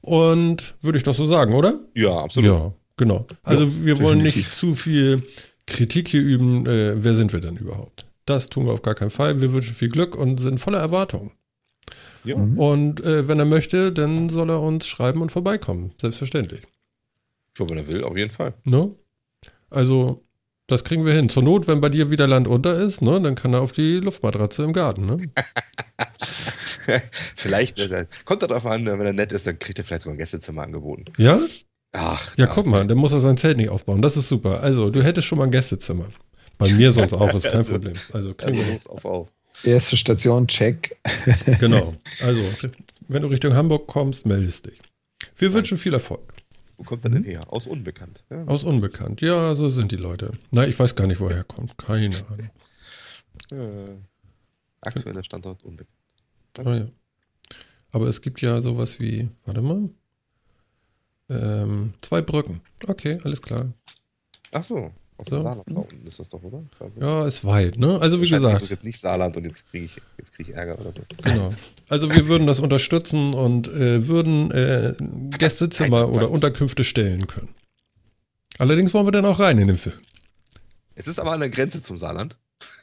Und 0.00 0.76
würde 0.82 0.98
ich 0.98 1.04
doch 1.04 1.14
so 1.14 1.26
sagen, 1.26 1.52
oder? 1.52 1.80
Ja, 1.94 2.16
absolut. 2.18 2.48
Ja, 2.48 2.72
genau. 2.96 3.26
Also 3.42 3.84
wir 3.84 4.00
wollen 4.00 4.20
definitiv. 4.20 4.46
nicht 4.46 4.54
zu 4.54 4.74
viel 4.74 5.22
Kritik 5.66 6.08
hier 6.08 6.22
üben. 6.22 6.64
Äh, 6.66 7.02
wer 7.02 7.14
sind 7.14 7.32
wir 7.32 7.40
denn 7.40 7.56
überhaupt? 7.56 8.06
Das 8.24 8.48
tun 8.48 8.66
wir 8.66 8.72
auf 8.72 8.82
gar 8.82 8.94
keinen 8.94 9.10
Fall. 9.10 9.40
Wir 9.40 9.52
wünschen 9.52 9.74
viel 9.74 9.88
Glück 9.88 10.16
und 10.16 10.38
sind 10.38 10.58
voller 10.58 10.78
Erwartungen. 10.78 11.32
Ja. 12.24 12.36
Und 12.36 13.00
äh, 13.00 13.28
wenn 13.28 13.38
er 13.38 13.44
möchte, 13.44 13.92
dann 13.92 14.28
soll 14.28 14.50
er 14.50 14.60
uns 14.60 14.86
schreiben 14.86 15.22
und 15.22 15.30
vorbeikommen. 15.30 15.92
Selbstverständlich. 16.00 16.62
Schon, 17.52 17.70
wenn 17.70 17.78
er 17.78 17.86
will, 17.86 18.04
auf 18.04 18.16
jeden 18.16 18.32
Fall. 18.32 18.54
Ne? 18.64 18.94
Also, 19.70 20.25
das 20.68 20.84
kriegen 20.84 21.04
wir 21.04 21.12
hin. 21.12 21.28
Zur 21.28 21.42
Not, 21.42 21.68
wenn 21.68 21.80
bei 21.80 21.88
dir 21.88 22.10
wieder 22.10 22.26
Land 22.26 22.48
unter 22.48 22.78
ist, 22.80 23.02
ne, 23.02 23.20
dann 23.20 23.34
kann 23.34 23.54
er 23.54 23.60
auf 23.60 23.72
die 23.72 23.98
Luftmatratze 23.98 24.62
im 24.64 24.72
Garten. 24.72 25.06
Ne? 25.06 25.18
vielleicht, 27.36 27.78
äh, 27.78 28.06
kommt 28.24 28.42
darauf 28.42 28.66
an, 28.66 28.86
wenn 28.86 29.00
er 29.00 29.12
nett 29.12 29.32
ist, 29.32 29.46
dann 29.46 29.58
kriegt 29.58 29.78
er 29.78 29.84
vielleicht 29.84 30.02
sogar 30.02 30.14
ein 30.14 30.18
Gästezimmer 30.18 30.62
angeboten. 30.62 31.04
Ja? 31.18 31.38
Ach, 31.92 32.36
Ja, 32.36 32.46
guck 32.46 32.66
mal, 32.66 32.86
dann 32.86 32.98
muss 32.98 33.12
er 33.12 33.20
sein 33.20 33.36
Zelt 33.36 33.56
nicht 33.56 33.70
aufbauen. 33.70 34.02
Das 34.02 34.16
ist 34.16 34.28
super. 34.28 34.60
Also, 34.62 34.90
du 34.90 35.02
hättest 35.02 35.26
schon 35.26 35.38
mal 35.38 35.44
ein 35.44 35.50
Gästezimmer. 35.50 36.08
Bei 36.58 36.70
mir 36.72 36.92
sonst 36.92 37.12
auch, 37.12 37.34
ist 37.34 37.44
kein 37.44 37.56
Also, 37.56 37.72
Problem. 37.72 37.94
Also, 38.12 38.34
kriegen 38.34 38.54
wir 38.56 38.60
Also 38.62 38.72
los, 38.72 38.86
auf, 38.86 39.04
auf. 39.04 39.28
Erste 39.64 39.96
Station, 39.96 40.46
check. 40.46 40.96
Genau. 41.60 41.94
Also, 42.20 42.42
wenn 43.08 43.22
du 43.22 43.28
Richtung 43.28 43.54
Hamburg 43.54 43.86
kommst, 43.86 44.26
meldest 44.26 44.66
dich. 44.66 44.78
Wir 45.36 45.52
wünschen 45.54 45.78
viel 45.78 45.94
Erfolg. 45.94 46.20
Wo 46.76 46.84
kommt 46.84 47.04
er 47.04 47.10
denn 47.10 47.24
her? 47.24 47.40
Aus 47.52 47.66
Unbekannt. 47.66 48.24
Ja. 48.30 48.44
Aus 48.44 48.64
Unbekannt. 48.64 49.20
Ja, 49.22 49.54
so 49.54 49.70
sind 49.70 49.92
die 49.92 49.96
Leute. 49.96 50.32
Na, 50.52 50.66
ich 50.66 50.78
weiß 50.78 50.94
gar 50.94 51.06
nicht, 51.06 51.20
woher 51.20 51.38
er 51.38 51.44
kommt. 51.44 51.76
Keine 51.78 52.10
Ahnung. 52.30 52.50
Äh, 53.52 53.96
aktueller 54.82 55.22
Standort 55.22 55.64
Unbekannt. 55.64 55.96
Ah, 56.58 56.74
ja. 56.74 56.88
Aber 57.92 58.08
es 58.08 58.20
gibt 58.20 58.40
ja 58.42 58.60
sowas 58.60 59.00
wie, 59.00 59.28
warte 59.44 59.62
mal. 59.62 59.88
Ähm, 61.28 61.94
zwei 62.02 62.22
Brücken. 62.22 62.60
Okay, 62.86 63.18
alles 63.24 63.40
klar. 63.42 63.72
Ach 64.52 64.62
so, 64.62 64.92
aus 65.18 65.26
So. 65.28 65.36
dem 65.36 65.42
Saarland 65.42 65.66
da 65.68 65.80
unten 65.80 66.06
ist 66.06 66.18
das 66.18 66.28
doch, 66.28 66.42
oder? 66.42 66.62
Ja, 67.00 67.26
ist 67.26 67.44
weit, 67.44 67.78
ne? 67.78 67.98
Also 68.00 68.16
wie 68.16 68.20
Wahrscheinlich 68.22 68.32
ist 68.32 68.42
gesagt, 68.42 68.62
das 68.62 68.70
jetzt 68.70 68.84
nicht 68.84 69.00
Saarland 69.00 69.36
und 69.36 69.44
jetzt 69.44 69.70
kriege 69.70 69.84
ich, 69.86 70.00
jetzt 70.18 70.32
krieg 70.34 70.48
ich 70.48 70.54
Ärger 70.54 70.78
oder 70.78 70.92
so. 70.92 71.02
genau. 71.22 71.52
Also 71.88 72.10
wir 72.14 72.28
würden 72.28 72.46
das 72.46 72.60
unterstützen 72.60 73.32
und 73.34 73.68
äh, 73.68 74.06
würden 74.08 74.50
äh, 74.50 74.94
Gästezimmer 75.38 76.08
oder. 76.08 76.30
Unterkünfte 76.30 76.84
stellen 76.84 77.26
können. 77.26 77.48
Allerdings 78.58 78.92
wollen 78.94 79.06
wir 79.06 79.12
dann 79.12 79.24
auch 79.26 79.38
rein 79.40 79.58
in 79.58 79.68
den 79.68 79.76
Film. 79.78 79.98
Es 80.94 81.06
ist 81.06 81.20
aber 81.20 81.32
an 81.32 81.40
der 81.40 81.50
Grenze 81.50 81.82
zum 81.82 81.96
Saarland. 81.96 82.36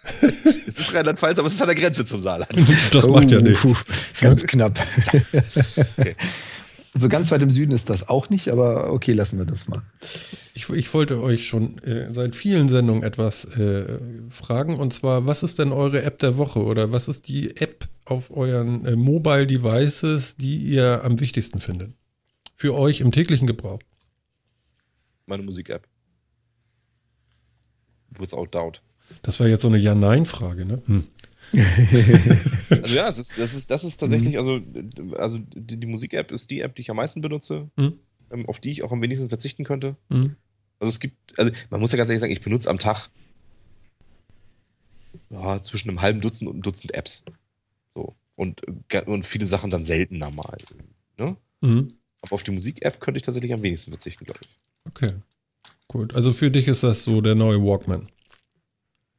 es 0.21 0.77
ist 0.79 0.93
Rheinland-Pfalz, 0.93 1.39
aber 1.39 1.47
es 1.47 1.53
ist 1.55 1.61
an 1.61 1.67
der 1.67 1.75
Grenze 1.75 2.05
zum 2.05 2.19
Saarland. 2.19 2.53
Das 2.91 3.07
macht 3.07 3.31
ja 3.31 3.41
nichts. 3.41 3.61
puh, 3.61 3.73
Ganz 4.21 4.45
knapp. 4.45 4.77
So 6.95 7.09
ganz 7.09 7.31
weit 7.31 7.41
im 7.41 7.49
Süden 7.49 7.71
ist 7.71 7.89
das 7.89 8.07
auch 8.07 8.29
nicht, 8.29 8.49
aber 8.49 8.91
okay, 8.93 9.13
lassen 9.13 9.39
wir 9.39 9.45
das 9.45 9.67
mal. 9.67 9.81
Ich, 10.55 10.69
ich 10.69 10.93
wollte 10.93 11.19
euch 11.19 11.47
schon 11.47 11.79
äh, 11.79 12.13
seit 12.13 12.35
vielen 12.35 12.69
Sendungen 12.69 13.01
etwas 13.01 13.45
äh, 13.57 13.99
fragen 14.29 14.77
und 14.77 14.93
zwar, 14.93 15.25
was 15.25 15.41
ist 15.41 15.57
denn 15.57 15.71
eure 15.71 16.03
App 16.03 16.19
der 16.19 16.37
Woche 16.37 16.63
oder 16.63 16.91
was 16.91 17.07
ist 17.07 17.27
die 17.27 17.57
App 17.57 17.89
auf 18.05 18.29
euren 18.29 18.85
äh, 18.85 18.95
Mobile 18.95 19.47
Devices, 19.47 20.37
die 20.37 20.57
ihr 20.57 21.03
am 21.03 21.19
wichtigsten 21.19 21.59
findet? 21.59 21.93
Für 22.55 22.75
euch 22.75 23.01
im 23.01 23.11
täglichen 23.11 23.47
Gebrauch. 23.47 23.79
Meine 25.25 25.41
Musik-App. 25.41 25.87
Without 28.19 28.47
doubt. 28.51 28.83
Das 29.23 29.39
war 29.39 29.47
jetzt 29.47 29.63
so 29.63 29.69
eine 29.69 29.77
Ja-Nein-Frage, 29.79 30.65
ne? 30.65 30.81
Hm. 30.85 31.03
Also 32.69 32.95
ja, 32.95 33.07
es 33.07 33.17
ist, 33.19 33.37
das, 33.37 33.53
ist, 33.53 33.69
das 33.69 33.83
ist 33.83 33.97
tatsächlich, 33.97 34.37
also, 34.37 34.59
also 35.17 35.37
die, 35.39 35.79
die 35.79 35.87
Musik-App 35.87 36.31
ist 36.31 36.49
die 36.49 36.61
App, 36.61 36.75
die 36.75 36.81
ich 36.81 36.89
am 36.89 36.97
meisten 36.97 37.21
benutze, 37.21 37.69
Mhm. 37.75 37.99
Ähm, 38.33 38.45
auf 38.47 38.59
die 38.59 38.71
ich 38.71 38.83
auch 38.83 38.91
am 38.91 39.01
wenigsten 39.01 39.29
verzichten 39.29 39.63
könnte. 39.63 39.95
Hm. 40.09 40.35
Also 40.79 40.89
es 40.89 40.99
gibt, 40.99 41.39
also 41.39 41.51
man 41.69 41.79
muss 41.79 41.91
ja 41.91 41.97
ganz 41.97 42.09
ehrlich 42.09 42.19
sagen, 42.21 42.33
ich 42.33 42.41
benutze 42.41 42.69
am 42.69 42.79
Tag 42.79 43.09
ja, 45.29 45.61
zwischen 45.63 45.89
einem 45.89 46.01
halben 46.01 46.21
Dutzend 46.21 46.47
und 46.49 46.55
einem 46.55 46.63
Dutzend 46.63 46.93
Apps. 46.93 47.23
So. 47.95 48.15
Und, 48.35 48.61
äh, 48.91 49.01
und 49.05 49.25
viele 49.25 49.45
Sachen 49.45 49.69
dann 49.69 49.83
seltener 49.83 50.31
mal. 50.31 50.57
Ne? 51.17 51.37
Hm. 51.61 51.93
Aber 52.21 52.33
auf 52.33 52.43
die 52.43 52.51
Musik-App 52.51 52.99
könnte 52.99 53.17
ich 53.17 53.23
tatsächlich 53.23 53.53
am 53.53 53.63
wenigsten 53.63 53.91
verzichten, 53.91 54.25
glaube 54.25 54.39
ich. 54.43 54.57
Okay. 54.87 55.13
Gut. 55.87 56.15
Also 56.15 56.33
für 56.33 56.49
dich 56.49 56.67
ist 56.67 56.83
das 56.83 57.03
so 57.03 57.21
der 57.21 57.35
neue 57.35 57.61
Walkman. 57.61 58.09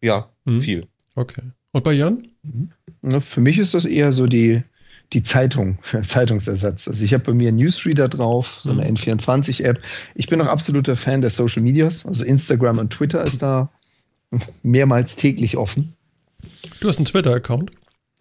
Ja, 0.03 0.31
Mhm. 0.45 0.61
viel. 0.61 0.87
Okay. 1.15 1.43
Und 1.73 1.85
bei 1.85 1.93
Jan? 1.93 2.29
Ja, 3.03 3.21
Für 3.21 3.41
mich 3.41 3.59
ist 3.59 3.75
das 3.75 3.85
eher 3.85 4.13
so 4.13 4.27
die, 4.27 4.63
die 5.13 5.23
Zeitung, 5.23 5.79
Zeitungsersatz. 6.07 6.89
Also 6.89 7.05
ich 7.05 7.15
habe 7.15 7.25
bei 7.25 7.33
mir 7.35 7.49
einen 7.49 7.59
Newsreader 7.59 8.09
drauf, 8.09 8.59
so 8.63 8.71
eine 8.71 8.83
Mhm. 8.91 8.97
N24-App. 8.97 9.81
Ich 10.15 10.29
bin 10.29 10.41
auch 10.41 10.47
absoluter 10.47 10.97
Fan 10.97 11.21
der 11.21 11.31
Social 11.31 11.63
Medias. 11.63 12.05
Also 12.07 12.25
Instagram 12.25 12.79
und 12.79 12.91
Twitter 12.93 13.25
ist 13.25 13.43
da 13.43 13.71
mehrmals 14.63 15.17
täglich 15.17 15.57
offen. 15.57 15.95
Du 16.81 16.89
hast 16.89 16.97
einen 16.97 17.05
Twitter-Account. 17.07 17.71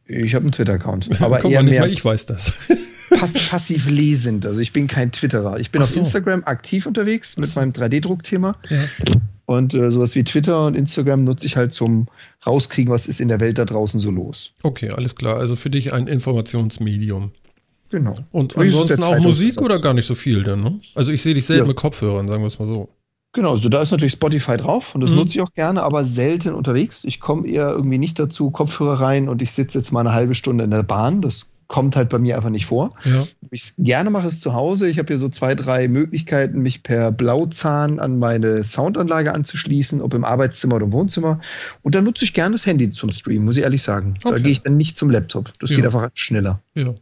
Ich 0.06 0.36
habe 0.36 0.44
einen 0.44 0.52
Twitter-Account, 0.52 1.10
aber 1.22 1.40
Guck 1.40 1.52
eher 1.52 1.60
mal, 1.60 1.64
nicht 1.64 1.72
mehr 1.72 1.82
mal 1.82 1.90
ich 1.90 2.04
weiß 2.04 2.26
das. 2.28 2.54
pass 3.18 3.34
passiv 3.50 3.90
lesend. 3.90 4.46
Also 4.46 4.60
ich 4.62 4.74
bin 4.74 4.88
kein 4.88 5.12
Twitterer. 5.12 5.60
Ich 5.60 5.72
bin 5.72 5.82
Ach 5.82 5.84
auf 5.86 5.92
so. 5.92 6.00
Instagram 6.00 6.44
aktiv 6.46 6.86
unterwegs 6.86 7.38
mit 7.38 7.56
meinem 7.56 7.72
3D-Druckthema. 7.72 8.56
ja. 8.70 8.84
Und 9.46 9.74
äh, 9.74 9.92
sowas 9.92 10.16
wie 10.16 10.24
Twitter 10.24 10.66
und 10.66 10.76
Instagram 10.76 11.24
nutze 11.24 11.46
ich 11.46 11.58
halt 11.58 11.74
zum 11.74 12.08
rauskriegen, 12.46 12.94
was 12.94 13.08
ist 13.08 13.20
in 13.20 13.28
der 13.28 13.40
Welt 13.42 13.58
da 13.58 13.66
draußen 13.66 14.00
so 14.00 14.10
los. 14.10 14.52
Okay, 14.64 14.90
alles 14.90 15.16
klar. 15.16 15.38
Also 15.38 15.56
für 15.56 15.70
dich 15.70 15.92
ein 15.94 16.08
Informationsmedium. 16.08 17.32
Genau. 17.90 18.16
Und 18.32 18.56
Wie 18.56 18.62
ansonsten 18.62 19.04
auch 19.04 19.20
Musik 19.20 19.62
oder 19.62 19.80
gar 19.80 19.94
nicht 19.94 20.08
so 20.08 20.16
viel 20.16 20.44
dann, 20.44 20.64
ne? 20.64 20.80
Also 20.96 21.12
ich 21.12 21.22
sehe 21.22 21.34
dich 21.36 21.46
selten 21.46 21.64
Ja. 21.66 21.68
mit 21.68 21.78
Kopfhörern, 21.78 22.28
sagen 22.28 22.42
wir 22.42 22.48
es 22.48 22.58
mal 22.58 22.68
so. 22.68 22.90
Genau, 23.34 23.52
also 23.52 23.68
da 23.70 23.82
ist 23.82 23.92
natürlich 23.92 24.14
Spotify 24.14 24.58
drauf 24.58 24.94
und 24.96 25.02
das 25.02 25.10
Mhm. 25.10 25.18
nutze 25.18 25.36
ich 25.36 25.42
auch 25.42 25.54
gerne, 25.54 25.84
aber 25.84 26.06
selten 26.06 26.54
unterwegs. 26.54 27.04
Ich 27.04 27.20
komme 27.20 27.48
eher 27.48 27.70
irgendwie 27.72 27.98
nicht 27.98 28.18
dazu, 28.20 28.50
Kopfhörer 28.52 29.00
rein 29.00 29.28
und 29.28 29.42
ich 29.42 29.52
sitze 29.52 29.78
jetzt 29.80 29.92
mal 29.92 30.02
eine 30.02 30.14
halbe 30.14 30.36
Stunde 30.36 30.64
in 30.64 30.72
der 30.72 30.84
Bahn. 30.84 31.22
Das 31.22 31.50
kommt 31.68 31.96
halt 31.96 32.10
bei 32.10 32.20
mir 32.20 32.36
einfach 32.36 32.50
nicht 32.50 32.66
vor. 32.66 32.96
Ja. 33.06 33.26
Ich 33.52 33.62
es 33.64 33.76
gerne 33.78 34.10
mache, 34.10 34.28
ist 34.28 34.42
zu 34.42 34.54
Hause. 34.54 34.88
Ich 34.88 34.98
habe 35.00 35.08
hier 35.08 35.18
so 35.18 35.30
zwei, 35.30 35.56
drei 35.56 35.88
Möglichkeiten, 35.88 36.60
mich 36.62 36.84
per 36.84 37.12
Blauzahn 37.12 38.00
an 38.00 38.20
meine 38.20 38.64
Soundanlage 38.64 39.34
anzuschließen, 39.34 40.02
ob 40.02 40.14
im 40.14 40.24
Arbeitszimmer 40.26 40.76
oder 40.76 40.86
im 40.86 40.92
Wohnzimmer. 40.92 41.40
Und 41.82 41.96
da 41.96 42.02
nutze 42.02 42.26
ich 42.26 42.34
gerne 42.34 42.54
das 42.56 42.66
Handy 42.66 42.90
zum 42.90 43.12
Streamen, 43.12 43.46
muss 43.46 43.58
ich 43.58 43.64
ehrlich 43.64 43.84
sagen. 43.84 44.16
Da 44.24 44.30
Okay. 44.30 44.42
gehe 44.44 44.52
ich 44.52 44.62
dann 44.62 44.78
nicht 44.78 44.98
zum 44.98 45.10
Laptop. 45.10 45.52
Das 45.60 45.70
Ja. 45.70 45.78
geht 45.78 45.86
einfach 45.86 46.10
schneller. 46.14 46.62
Ja. 46.76 46.94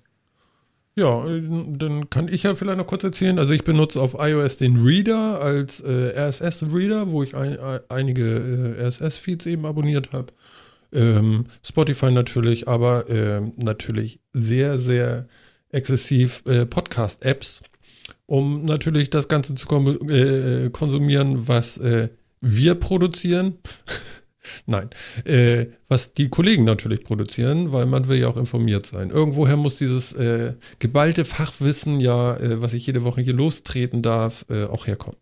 Ja, 0.95 1.25
äh, 1.25 1.41
dann 1.77 2.09
kann 2.09 2.27
ich 2.27 2.43
ja 2.43 2.53
vielleicht 2.53 2.77
noch 2.77 2.85
kurz 2.85 3.03
erzählen. 3.05 3.39
Also 3.39 3.53
ich 3.53 3.63
benutze 3.63 4.01
auf 4.01 4.15
iOS 4.19 4.57
den 4.57 4.75
Reader 4.75 5.39
als 5.41 5.79
äh, 5.79 6.11
RSS-Reader, 6.17 7.11
wo 7.11 7.23
ich 7.23 7.33
ein, 7.33 7.57
ein, 7.57 7.79
einige 7.87 8.75
äh, 8.77 8.83
RSS-Feeds 8.87 9.45
eben 9.45 9.65
abonniert 9.65 10.11
habe. 10.11 10.27
Ähm, 10.93 11.45
Spotify 11.65 12.11
natürlich, 12.11 12.67
aber 12.67 13.09
ähm, 13.09 13.53
natürlich 13.57 14.19
sehr, 14.33 14.79
sehr 14.79 15.27
exzessiv 15.69 16.43
äh, 16.45 16.65
Podcast-Apps, 16.65 17.61
um 18.25 18.65
natürlich 18.65 19.09
das 19.09 19.27
Ganze 19.27 19.55
zu 19.55 19.67
kom- 19.67 20.09
äh, 20.11 20.69
konsumieren, 20.69 21.47
was 21.47 21.77
äh, 21.77 22.09
wir 22.41 22.75
produzieren. 22.75 23.57
Nein, 24.65 24.89
äh, 25.23 25.67
was 25.87 26.13
die 26.13 26.27
Kollegen 26.29 26.63
natürlich 26.63 27.03
produzieren, 27.03 27.71
weil 27.71 27.85
man 27.85 28.07
will 28.07 28.17
ja 28.19 28.27
auch 28.27 28.37
informiert 28.37 28.85
sein. 28.87 29.11
Irgendwoher 29.11 29.55
muss 29.55 29.77
dieses 29.77 30.13
äh, 30.13 30.55
geballte 30.79 31.25
Fachwissen 31.25 31.99
ja, 31.99 32.35
äh, 32.37 32.59
was 32.59 32.73
ich 32.73 32.85
jede 32.87 33.03
Woche 33.03 33.21
hier 33.21 33.33
lostreten 33.33 34.01
darf, 34.01 34.45
äh, 34.49 34.65
auch 34.65 34.87
herkommen. 34.87 35.17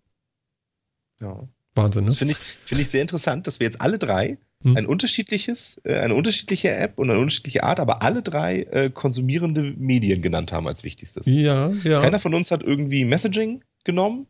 Ja. 1.21 1.47
Wahnsinn, 1.75 2.05
Das 2.05 2.15
ne? 2.15 2.17
finde 2.19 2.31
ich, 2.33 2.39
finde 2.65 2.81
ich 2.81 2.89
sehr 2.89 3.01
interessant, 3.01 3.45
dass 3.45 3.59
wir 3.59 3.65
jetzt 3.65 3.81
alle 3.81 3.99
drei 3.99 4.37
Hm. 4.61 4.75
ein 4.75 4.85
unterschiedliches, 4.85 5.79
äh, 5.85 5.95
eine 5.99 6.15
unterschiedliche 6.15 6.69
App 6.75 6.99
und 6.99 7.09
eine 7.09 7.17
unterschiedliche 7.19 7.63
Art, 7.63 7.79
aber 7.79 8.01
alle 8.01 8.21
drei 8.21 8.63
äh, 8.63 8.89
konsumierende 8.89 9.73
Medien 9.77 10.21
genannt 10.21 10.51
haben 10.51 10.67
als 10.67 10.83
wichtigstes. 10.83 11.27
Ja, 11.27 11.69
ja. 11.85 12.01
Keiner 12.01 12.19
von 12.19 12.33
uns 12.33 12.51
hat 12.51 12.61
irgendwie 12.63 13.05
Messaging 13.05 13.63
genommen, 13.85 14.27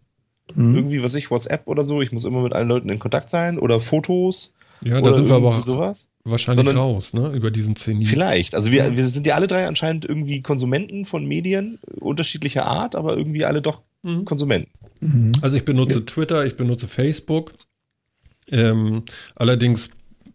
Mhm. 0.56 0.76
irgendwie, 0.76 1.02
was 1.04 1.16
ich, 1.16 1.30
WhatsApp 1.32 1.68
oder 1.68 1.84
so, 1.84 2.02
ich 2.04 2.12
muss 2.12 2.26
immer 2.26 2.42
mit 2.44 2.54
allen 2.54 2.68
Leuten 2.68 2.90
in 2.90 3.00
Kontakt 3.00 3.30
sein 3.32 3.58
oder 3.60 3.80
Fotos 3.80 4.56
ja, 4.82 4.94
da 4.96 5.02
oder 5.02 5.16
sind 5.16 5.28
wir 5.30 5.36
aber 5.36 5.60
sowas. 5.62 6.10
wahrscheinlich 6.24 6.58
sondern- 6.66 6.78
raus, 6.78 7.14
ne? 7.14 7.32
Über 7.36 7.50
diesen 7.52 7.76
Zenit. 7.76 8.08
Vielleicht. 8.08 8.54
Also 8.56 8.72
wir, 8.72 8.96
wir 8.96 9.04
sind 9.08 9.26
ja 9.28 9.36
alle 9.36 9.46
drei 9.48 9.68
anscheinend 9.68 10.06
irgendwie 10.06 10.42
Konsumenten 10.42 11.06
von 11.06 11.26
Medien 11.26 11.80
unterschiedlicher 12.00 12.66
Art, 12.68 12.96
aber 12.96 13.18
irgendwie 13.18 13.46
alle 13.46 13.62
doch 13.64 13.82
Mhm. 14.06 14.26
Konsumenten. 14.26 14.70
Mhm. 15.02 15.32
Also 15.42 15.58
ich 15.58 15.66
benutze 15.66 16.06
Twitter, 16.06 16.46
ich 16.46 16.56
benutze 16.56 16.88
Facebook. 16.88 17.52
Ähm, 18.52 19.04
allerdings 19.36 19.90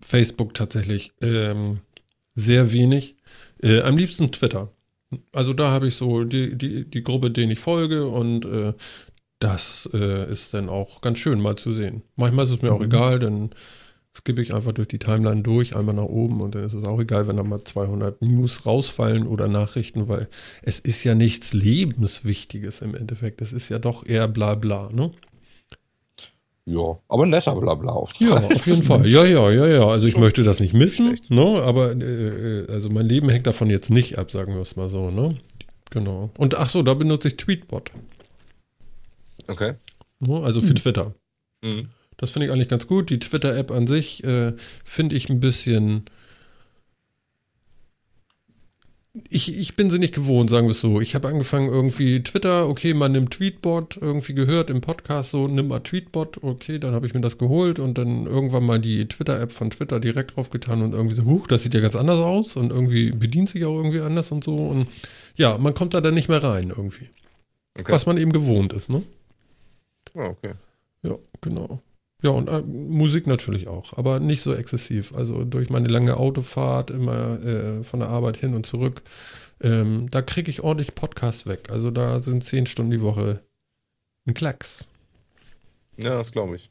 Facebook 0.06 0.54
tatsächlich 0.54 1.12
ähm, 1.22 1.80
sehr 2.34 2.72
wenig. 2.72 3.16
Äh, 3.62 3.80
am 3.82 3.96
liebsten 3.96 4.30
Twitter. 4.32 4.70
Also 5.32 5.52
da 5.52 5.70
habe 5.70 5.88
ich 5.88 5.94
so 5.94 6.24
die, 6.24 6.56
die, 6.56 6.84
die 6.90 7.02
Gruppe, 7.04 7.30
denen 7.30 7.52
ich 7.52 7.60
folge 7.60 8.06
und 8.06 8.44
äh, 8.44 8.72
das 9.38 9.88
äh, 9.94 10.30
ist 10.30 10.54
dann 10.54 10.68
auch 10.68 11.00
ganz 11.00 11.18
schön 11.18 11.40
mal 11.40 11.56
zu 11.56 11.72
sehen. 11.72 12.02
Manchmal 12.16 12.44
ist 12.44 12.50
es 12.52 12.62
mir 12.62 12.72
auch 12.72 12.80
Mhm. 12.80 12.86
egal, 12.86 13.18
dann 13.18 13.50
skippe 14.16 14.42
ich 14.42 14.54
einfach 14.54 14.72
durch 14.72 14.88
die 14.88 14.98
Timeline 14.98 15.42
durch, 15.42 15.74
einmal 15.76 15.94
nach 15.94 16.04
oben 16.04 16.40
und 16.40 16.54
dann 16.54 16.64
ist 16.64 16.74
es 16.74 16.84
auch 16.84 17.00
egal, 17.00 17.26
wenn 17.28 17.36
da 17.36 17.42
mal 17.42 17.62
200 17.64 18.22
News 18.22 18.64
rausfallen 18.66 19.26
oder 19.26 19.48
Nachrichten, 19.48 20.08
weil 20.08 20.28
es 20.62 20.78
ist 20.80 21.02
ja 21.04 21.14
nichts 21.14 21.52
Lebenswichtiges 21.52 22.80
im 22.80 22.94
Endeffekt. 22.94 23.40
Es 23.42 23.52
ist 23.52 23.68
ja 23.70 23.78
doch 23.78 24.06
eher 24.06 24.28
bla 24.28 24.54
bla, 24.54 24.90
ne? 24.92 25.12
Ja, 26.66 26.98
aber 27.08 27.26
netter 27.26 27.54
Blabla 27.56 27.92
auf. 27.92 28.14
Ja, 28.18 28.34
auf 28.34 28.66
jeden 28.66 28.82
Fall. 28.82 29.06
Ja, 29.06 29.24
ja, 29.24 29.50
ja, 29.50 29.66
ja. 29.66 29.86
Also 29.86 30.06
ich 30.08 30.16
möchte 30.16 30.42
das 30.42 30.60
nicht 30.60 30.72
missen, 30.72 31.18
ne? 31.28 31.62
Aber 31.62 31.92
äh, 31.92 32.62
äh, 32.62 32.72
also 32.72 32.88
mein 32.88 33.06
Leben 33.06 33.28
hängt 33.28 33.46
davon 33.46 33.68
jetzt 33.68 33.90
nicht 33.90 34.18
ab, 34.18 34.30
sagen 34.30 34.54
wir 34.54 34.62
es 34.62 34.74
mal 34.76 34.88
so, 34.88 35.10
ne? 35.10 35.36
Genau. 35.90 36.30
Und 36.38 36.56
ach 36.56 36.70
so, 36.70 36.82
da 36.82 36.94
benutze 36.94 37.28
ich 37.28 37.36
Tweetbot. 37.36 37.92
Okay. 39.48 39.74
Ne? 40.20 40.40
Also 40.42 40.62
für 40.62 40.74
Twitter. 40.74 41.14
Mhm. 41.62 41.90
Das 42.16 42.30
finde 42.30 42.46
ich 42.46 42.52
eigentlich 42.52 42.68
ganz 42.68 42.86
gut. 42.86 43.10
Die 43.10 43.18
Twitter-App 43.18 43.70
an 43.70 43.86
sich 43.86 44.24
äh, 44.24 44.54
finde 44.84 45.16
ich 45.16 45.28
ein 45.28 45.40
bisschen. 45.40 46.04
Ich, 49.30 49.56
ich 49.56 49.76
bin 49.76 49.90
sie 49.90 50.00
nicht 50.00 50.12
gewohnt, 50.12 50.50
sagen 50.50 50.66
wir 50.66 50.72
es 50.72 50.80
so. 50.80 51.00
Ich 51.00 51.14
habe 51.14 51.28
angefangen 51.28 51.68
irgendwie 51.68 52.20
Twitter, 52.24 52.68
okay, 52.68 52.94
man 52.94 53.12
nimmt 53.12 53.30
Tweetbot, 53.30 53.96
irgendwie 54.00 54.34
gehört 54.34 54.70
im 54.70 54.80
Podcast 54.80 55.30
so, 55.30 55.46
nimm 55.46 55.68
mal 55.68 55.78
Tweetbot, 55.78 56.42
okay, 56.42 56.80
dann 56.80 56.94
habe 56.94 57.06
ich 57.06 57.14
mir 57.14 57.20
das 57.20 57.38
geholt 57.38 57.78
und 57.78 57.96
dann 57.96 58.26
irgendwann 58.26 58.66
mal 58.66 58.80
die 58.80 59.06
Twitter-App 59.06 59.52
von 59.52 59.70
Twitter 59.70 60.00
direkt 60.00 60.34
draufgetan 60.34 60.82
und 60.82 60.94
irgendwie 60.94 61.14
so, 61.14 61.24
huch, 61.26 61.46
das 61.46 61.62
sieht 61.62 61.74
ja 61.74 61.80
ganz 61.80 61.94
anders 61.94 62.18
aus 62.18 62.56
und 62.56 62.72
irgendwie 62.72 63.12
bedient 63.12 63.50
sich 63.50 63.64
auch 63.64 63.76
irgendwie 63.76 64.00
anders 64.00 64.32
und 64.32 64.42
so. 64.42 64.56
Und 64.56 64.88
ja, 65.36 65.58
man 65.58 65.74
kommt 65.74 65.94
da 65.94 66.00
dann 66.00 66.14
nicht 66.14 66.28
mehr 66.28 66.42
rein 66.42 66.70
irgendwie. 66.70 67.08
Okay. 67.78 67.92
Was 67.92 68.06
man 68.06 68.16
eben 68.18 68.32
gewohnt 68.32 68.72
ist, 68.72 68.90
ne? 68.90 69.04
Ah, 70.16 70.26
okay. 70.26 70.54
Ja, 71.02 71.16
genau. 71.40 71.80
Ja, 72.22 72.30
und 72.30 72.48
äh, 72.48 72.62
Musik 72.62 73.26
natürlich 73.26 73.68
auch, 73.68 73.92
aber 73.98 74.18
nicht 74.20 74.40
so 74.40 74.54
exzessiv. 74.54 75.14
Also 75.14 75.44
durch 75.44 75.68
meine 75.68 75.88
lange 75.88 76.16
Autofahrt 76.16 76.90
immer 76.90 77.42
äh, 77.42 77.84
von 77.84 78.00
der 78.00 78.08
Arbeit 78.08 78.36
hin 78.36 78.54
und 78.54 78.64
zurück, 78.64 79.02
ähm, 79.60 80.08
da 80.10 80.22
kriege 80.22 80.50
ich 80.50 80.62
ordentlich 80.62 80.94
Podcasts 80.94 81.46
weg. 81.46 81.70
Also 81.70 81.90
da 81.90 82.20
sind 82.20 82.44
zehn 82.44 82.66
Stunden 82.66 82.90
die 82.92 83.02
Woche 83.02 83.40
ein 84.26 84.34
Klacks. 84.34 84.88
Ja, 85.96 86.10
das 86.16 86.32
glaube 86.32 86.56
ich. 86.56 86.70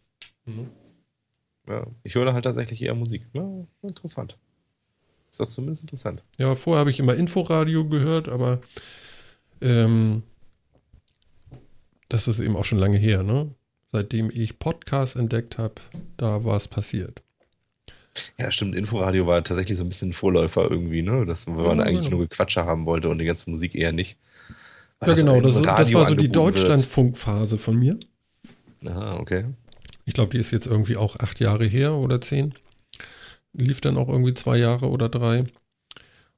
Ja, 1.67 1.87
ich 2.03 2.15
höre 2.15 2.33
halt 2.33 2.43
tatsächlich 2.43 2.81
eher 2.81 2.95
Musik. 2.95 3.25
Ja, 3.33 3.47
interessant. 3.81 4.37
Ist 5.29 5.39
doch 5.39 5.47
zumindest 5.47 5.83
interessant. 5.83 6.23
Ja, 6.37 6.55
vorher 6.55 6.81
habe 6.81 6.91
ich 6.91 6.99
immer 6.99 7.15
Inforadio 7.15 7.87
gehört, 7.87 8.27
aber 8.27 8.61
ähm, 9.61 10.23
das 12.09 12.27
ist 12.27 12.39
eben 12.39 12.55
auch 12.55 12.65
schon 12.65 12.79
lange 12.79 12.97
her, 12.97 13.23
ne? 13.23 13.55
Seitdem 13.93 14.31
ich 14.33 14.57
Podcasts 14.57 15.15
entdeckt 15.15 15.59
habe, 15.59 15.75
da 16.17 16.43
war 16.43 16.57
es 16.57 16.67
passiert. 16.67 17.21
Ja, 18.39 18.49
stimmt. 18.51 18.75
Inforadio 18.75 19.27
war 19.27 19.43
tatsächlich 19.43 19.77
so 19.77 19.83
ein 19.85 19.89
bisschen 19.89 20.09
ein 20.09 20.13
Vorläufer 20.13 20.69
irgendwie, 20.69 21.03
ne? 21.03 21.25
Das, 21.27 21.45
wenn 21.47 21.55
man 21.55 21.77
Ja, 21.77 21.85
eigentlich 21.85 22.05
genau. 22.05 22.17
nur 22.17 22.27
Gequatsche 22.27 22.65
haben 22.65 22.87
wollte 22.87 23.09
und 23.09 23.19
die 23.19 23.25
ganze 23.25 23.49
Musik 23.51 23.75
eher 23.75 23.91
nicht. 23.91 24.17
Ja, 25.05 25.13
genau, 25.13 25.39
das, 25.41 25.61
das 25.61 25.93
war 25.93 26.07
so 26.07 26.15
die. 26.15 26.29
Deutschlandfunkphase 26.31 27.57
von 27.59 27.77
mir. 27.77 27.97
Aha, 28.85 29.17
okay. 29.17 29.45
Ich 30.05 30.13
glaube, 30.15 30.31
die 30.31 30.39
ist 30.39 30.51
jetzt 30.51 30.65
irgendwie 30.67 30.97
auch 30.97 31.19
acht 31.19 31.39
Jahre 31.39 31.65
her 31.65 31.93
oder 31.93 32.19
zehn. 32.19 32.55
Lief 33.53 33.79
dann 33.79 33.97
auch 33.97 34.09
irgendwie 34.09 34.33
zwei 34.33 34.57
Jahre 34.57 34.89
oder 34.89 35.07
drei. 35.07 35.45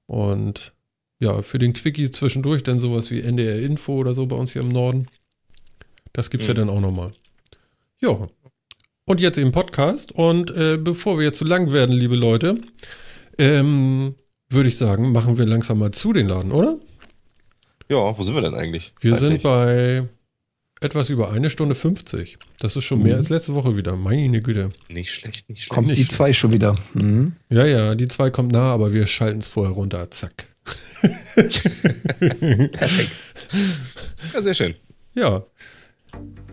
Und 0.08 0.74
ja, 1.20 1.42
für 1.42 1.58
den 1.58 1.74
Quickie 1.74 2.12
zwischendurch 2.12 2.64
dann 2.64 2.80
sowas 2.80 3.10
wie 3.12 3.22
NDR 3.22 3.60
Info 3.62 3.94
oder 3.96 4.14
so 4.14 4.26
bei 4.26 4.36
uns 4.36 4.52
hier 4.52 4.62
im 4.62 4.70
Norden. 4.70 5.08
Das 6.14 6.30
gibt's 6.30 6.48
ja 6.48 6.54
Mhm. 6.54 6.58
dann 6.58 6.70
auch 6.70 6.82
nochmal. 6.82 7.14
Ja. 8.06 8.28
Und 9.06 9.22
jetzt 9.22 9.38
eben 9.38 9.52
Podcast. 9.52 10.12
Und 10.12 10.52
äh, 10.56 10.78
bevor 10.78 11.18
wir 11.18 11.26
jetzt 11.26 11.38
zu 11.40 11.46
lang 11.46 11.72
werden, 11.74 11.96
liebe 11.96 12.16
Leute, 12.16 12.60
ähm, 13.38 14.16
würde 14.50 14.70
ich 14.70 14.78
sagen, 14.78 15.12
machen 15.12 15.38
wir 15.38 15.46
langsam 15.46 15.80
mal 15.80 15.92
zu 15.92 16.14
den 16.14 16.28
Laden, 16.28 16.52
oder? 16.52 16.78
Ja, 17.90 18.18
wo 18.18 18.22
sind 18.24 18.36
wir 18.36 18.42
denn 18.42 18.54
eigentlich? 18.56 18.94
Wir 19.00 19.12
Zeitlich? 19.14 19.30
sind 19.30 19.44
bei 19.44 20.08
etwas 20.82 21.10
über 21.10 21.32
eine 21.32 21.50
Stunde 21.50 21.74
50. 21.76 22.38
Das 22.60 22.76
ist 22.76 22.84
schon 22.84 23.02
mehr 23.02 23.14
Mhm. 23.14 23.20
als 23.20 23.30
letzte 23.30 23.54
Woche 23.56 23.76
wieder. 23.78 23.96
Meine 23.96 24.42
Güte. 24.42 24.72
Nicht 24.90 25.12
schlecht, 25.12 25.50
nicht 25.50 25.60
schlecht. 25.64 25.70
Kommt 25.70 25.90
die 25.90 25.98
nicht. 26.00 26.12
zwei 26.12 26.34
schon 26.34 26.52
wieder. 26.52 26.76
Mhm. 26.94 27.34
Ja, 27.50 27.66
ja, 27.66 27.96
die 27.96 28.08
zwei 28.08 28.30
kommt 28.30 28.52
nah, 28.52 28.72
aber 28.74 28.94
wir 28.94 29.08
schalten 29.08 29.40
es 29.40 29.48
vorher 29.48 29.74
runter. 29.74 30.10
Zack. 30.12 30.48
Perfekt. 31.36 33.12
Ja, 34.34 34.42
sehr 34.42 34.54
schön. 34.54 34.76
Ja. 35.14 35.44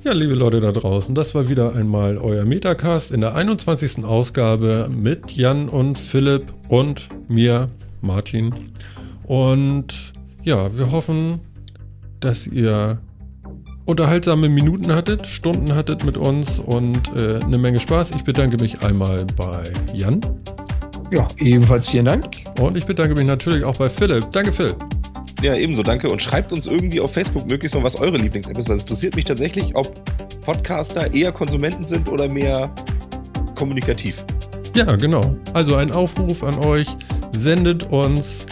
Ja, 0.05 0.13
liebe 0.15 0.35
Leute 0.35 0.61
da 0.61 0.73
draußen, 0.73 1.15
das 1.15 1.33
war 1.33 1.49
wieder 1.49 1.77
einmal 1.77 2.19
euer 2.19 2.45
Metacast 2.45 3.13
in 3.13 3.21
der 3.21 3.37
21. 3.37 4.05
Ausgabe 4.05 4.91
mit 4.91 5.31
Jan 5.31 5.69
und 5.69 5.97
Philipp 5.97 6.53
und 6.69 7.09
mir, 7.29 7.69
Martin. 8.01 8.53
Und 9.23 10.13
ja, 10.43 10.77
wir 10.77 10.91
hoffen, 10.91 11.39
dass 12.19 12.49
ihr 12.49 12.99
unterhaltsame 13.85 14.49
Minuten 14.49 14.93
hattet, 14.93 15.29
Stunden 15.29 15.73
hattet 15.73 16.05
mit 16.05 16.17
uns 16.17 16.59
und 16.59 17.15
äh, 17.17 17.39
eine 17.39 17.59
Menge 17.59 17.79
Spaß. 17.79 18.11
Ich 18.17 18.25
bedanke 18.25 18.57
mich 18.57 18.83
einmal 18.83 19.25
bei 19.37 19.63
Jan 19.95 20.21
Ja, 21.13 21.29
ebenfalls 21.39 21.89
vielen 21.89 22.07
Dank. 22.07 22.25
und 22.61 22.77
ich 22.77 22.87
bedanke 22.87 23.15
mich 23.15 23.27
natürlich 23.29 23.63
auch 23.63 23.77
bei 23.77 23.89
Philipp. 23.89 24.33
Danke, 24.33 24.53
Philipp. 24.53 24.77
Ja, 25.43 25.57
ebenso, 25.57 25.83
danke. 25.83 26.09
Und 26.09 26.23
schreibt 26.23 26.53
uns 26.53 26.67
irgendwie 26.67 27.01
auf 27.01 27.13
Facebook 27.13 27.49
möglichst 27.49 27.75
mal, 27.75 27.83
was 27.83 27.97
eure 27.97 28.17
Lieblings-App 28.17 28.57
ist, 28.57 28.69
weil 28.69 28.77
es 28.77 28.83
interessiert 28.83 29.17
mich 29.17 29.25
tatsächlich, 29.25 29.75
ob 29.75 29.93
Podcaster 30.43 31.13
eher 31.13 31.33
Konsumenten 31.33 31.85
sind 31.85 32.09
oder 32.09 32.29
mehr 32.29 32.73
kommunikativ. 33.57 34.25
Ja, 34.75 34.97
genau. 34.97 35.37
Also 35.53 35.75
ein 35.77 35.91
Aufruf 35.91 36.43
an 36.45 36.59
euch. 36.65 36.87
Sendet 37.33 37.91
uns, 37.91 38.47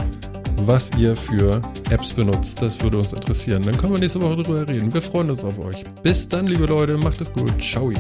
was 0.67 0.91
ihr 0.99 1.17
für 1.17 1.61
Apps 1.91 2.13
benutzt. 2.13 2.61
Das 2.61 2.81
würde 2.81 2.99
uns 2.99 3.13
interessieren. 3.13 3.63
Dann 3.63 3.77
können 3.77 3.93
wir 3.93 4.01
nächste 4.01 4.21
Woche 4.21 4.43
drüber 4.43 4.69
reden. 4.69 4.93
Wir 4.93 5.03
freuen 5.03 5.31
uns 5.31 5.45
auf 5.45 5.59
euch. 5.59 5.85
Bis 6.03 6.29
dann, 6.29 6.47
liebe 6.47 6.67
Leute. 6.67 6.97
Macht 6.99 7.21
es 7.21 7.33
gut. 7.33 7.53
Ciao. 7.63 7.93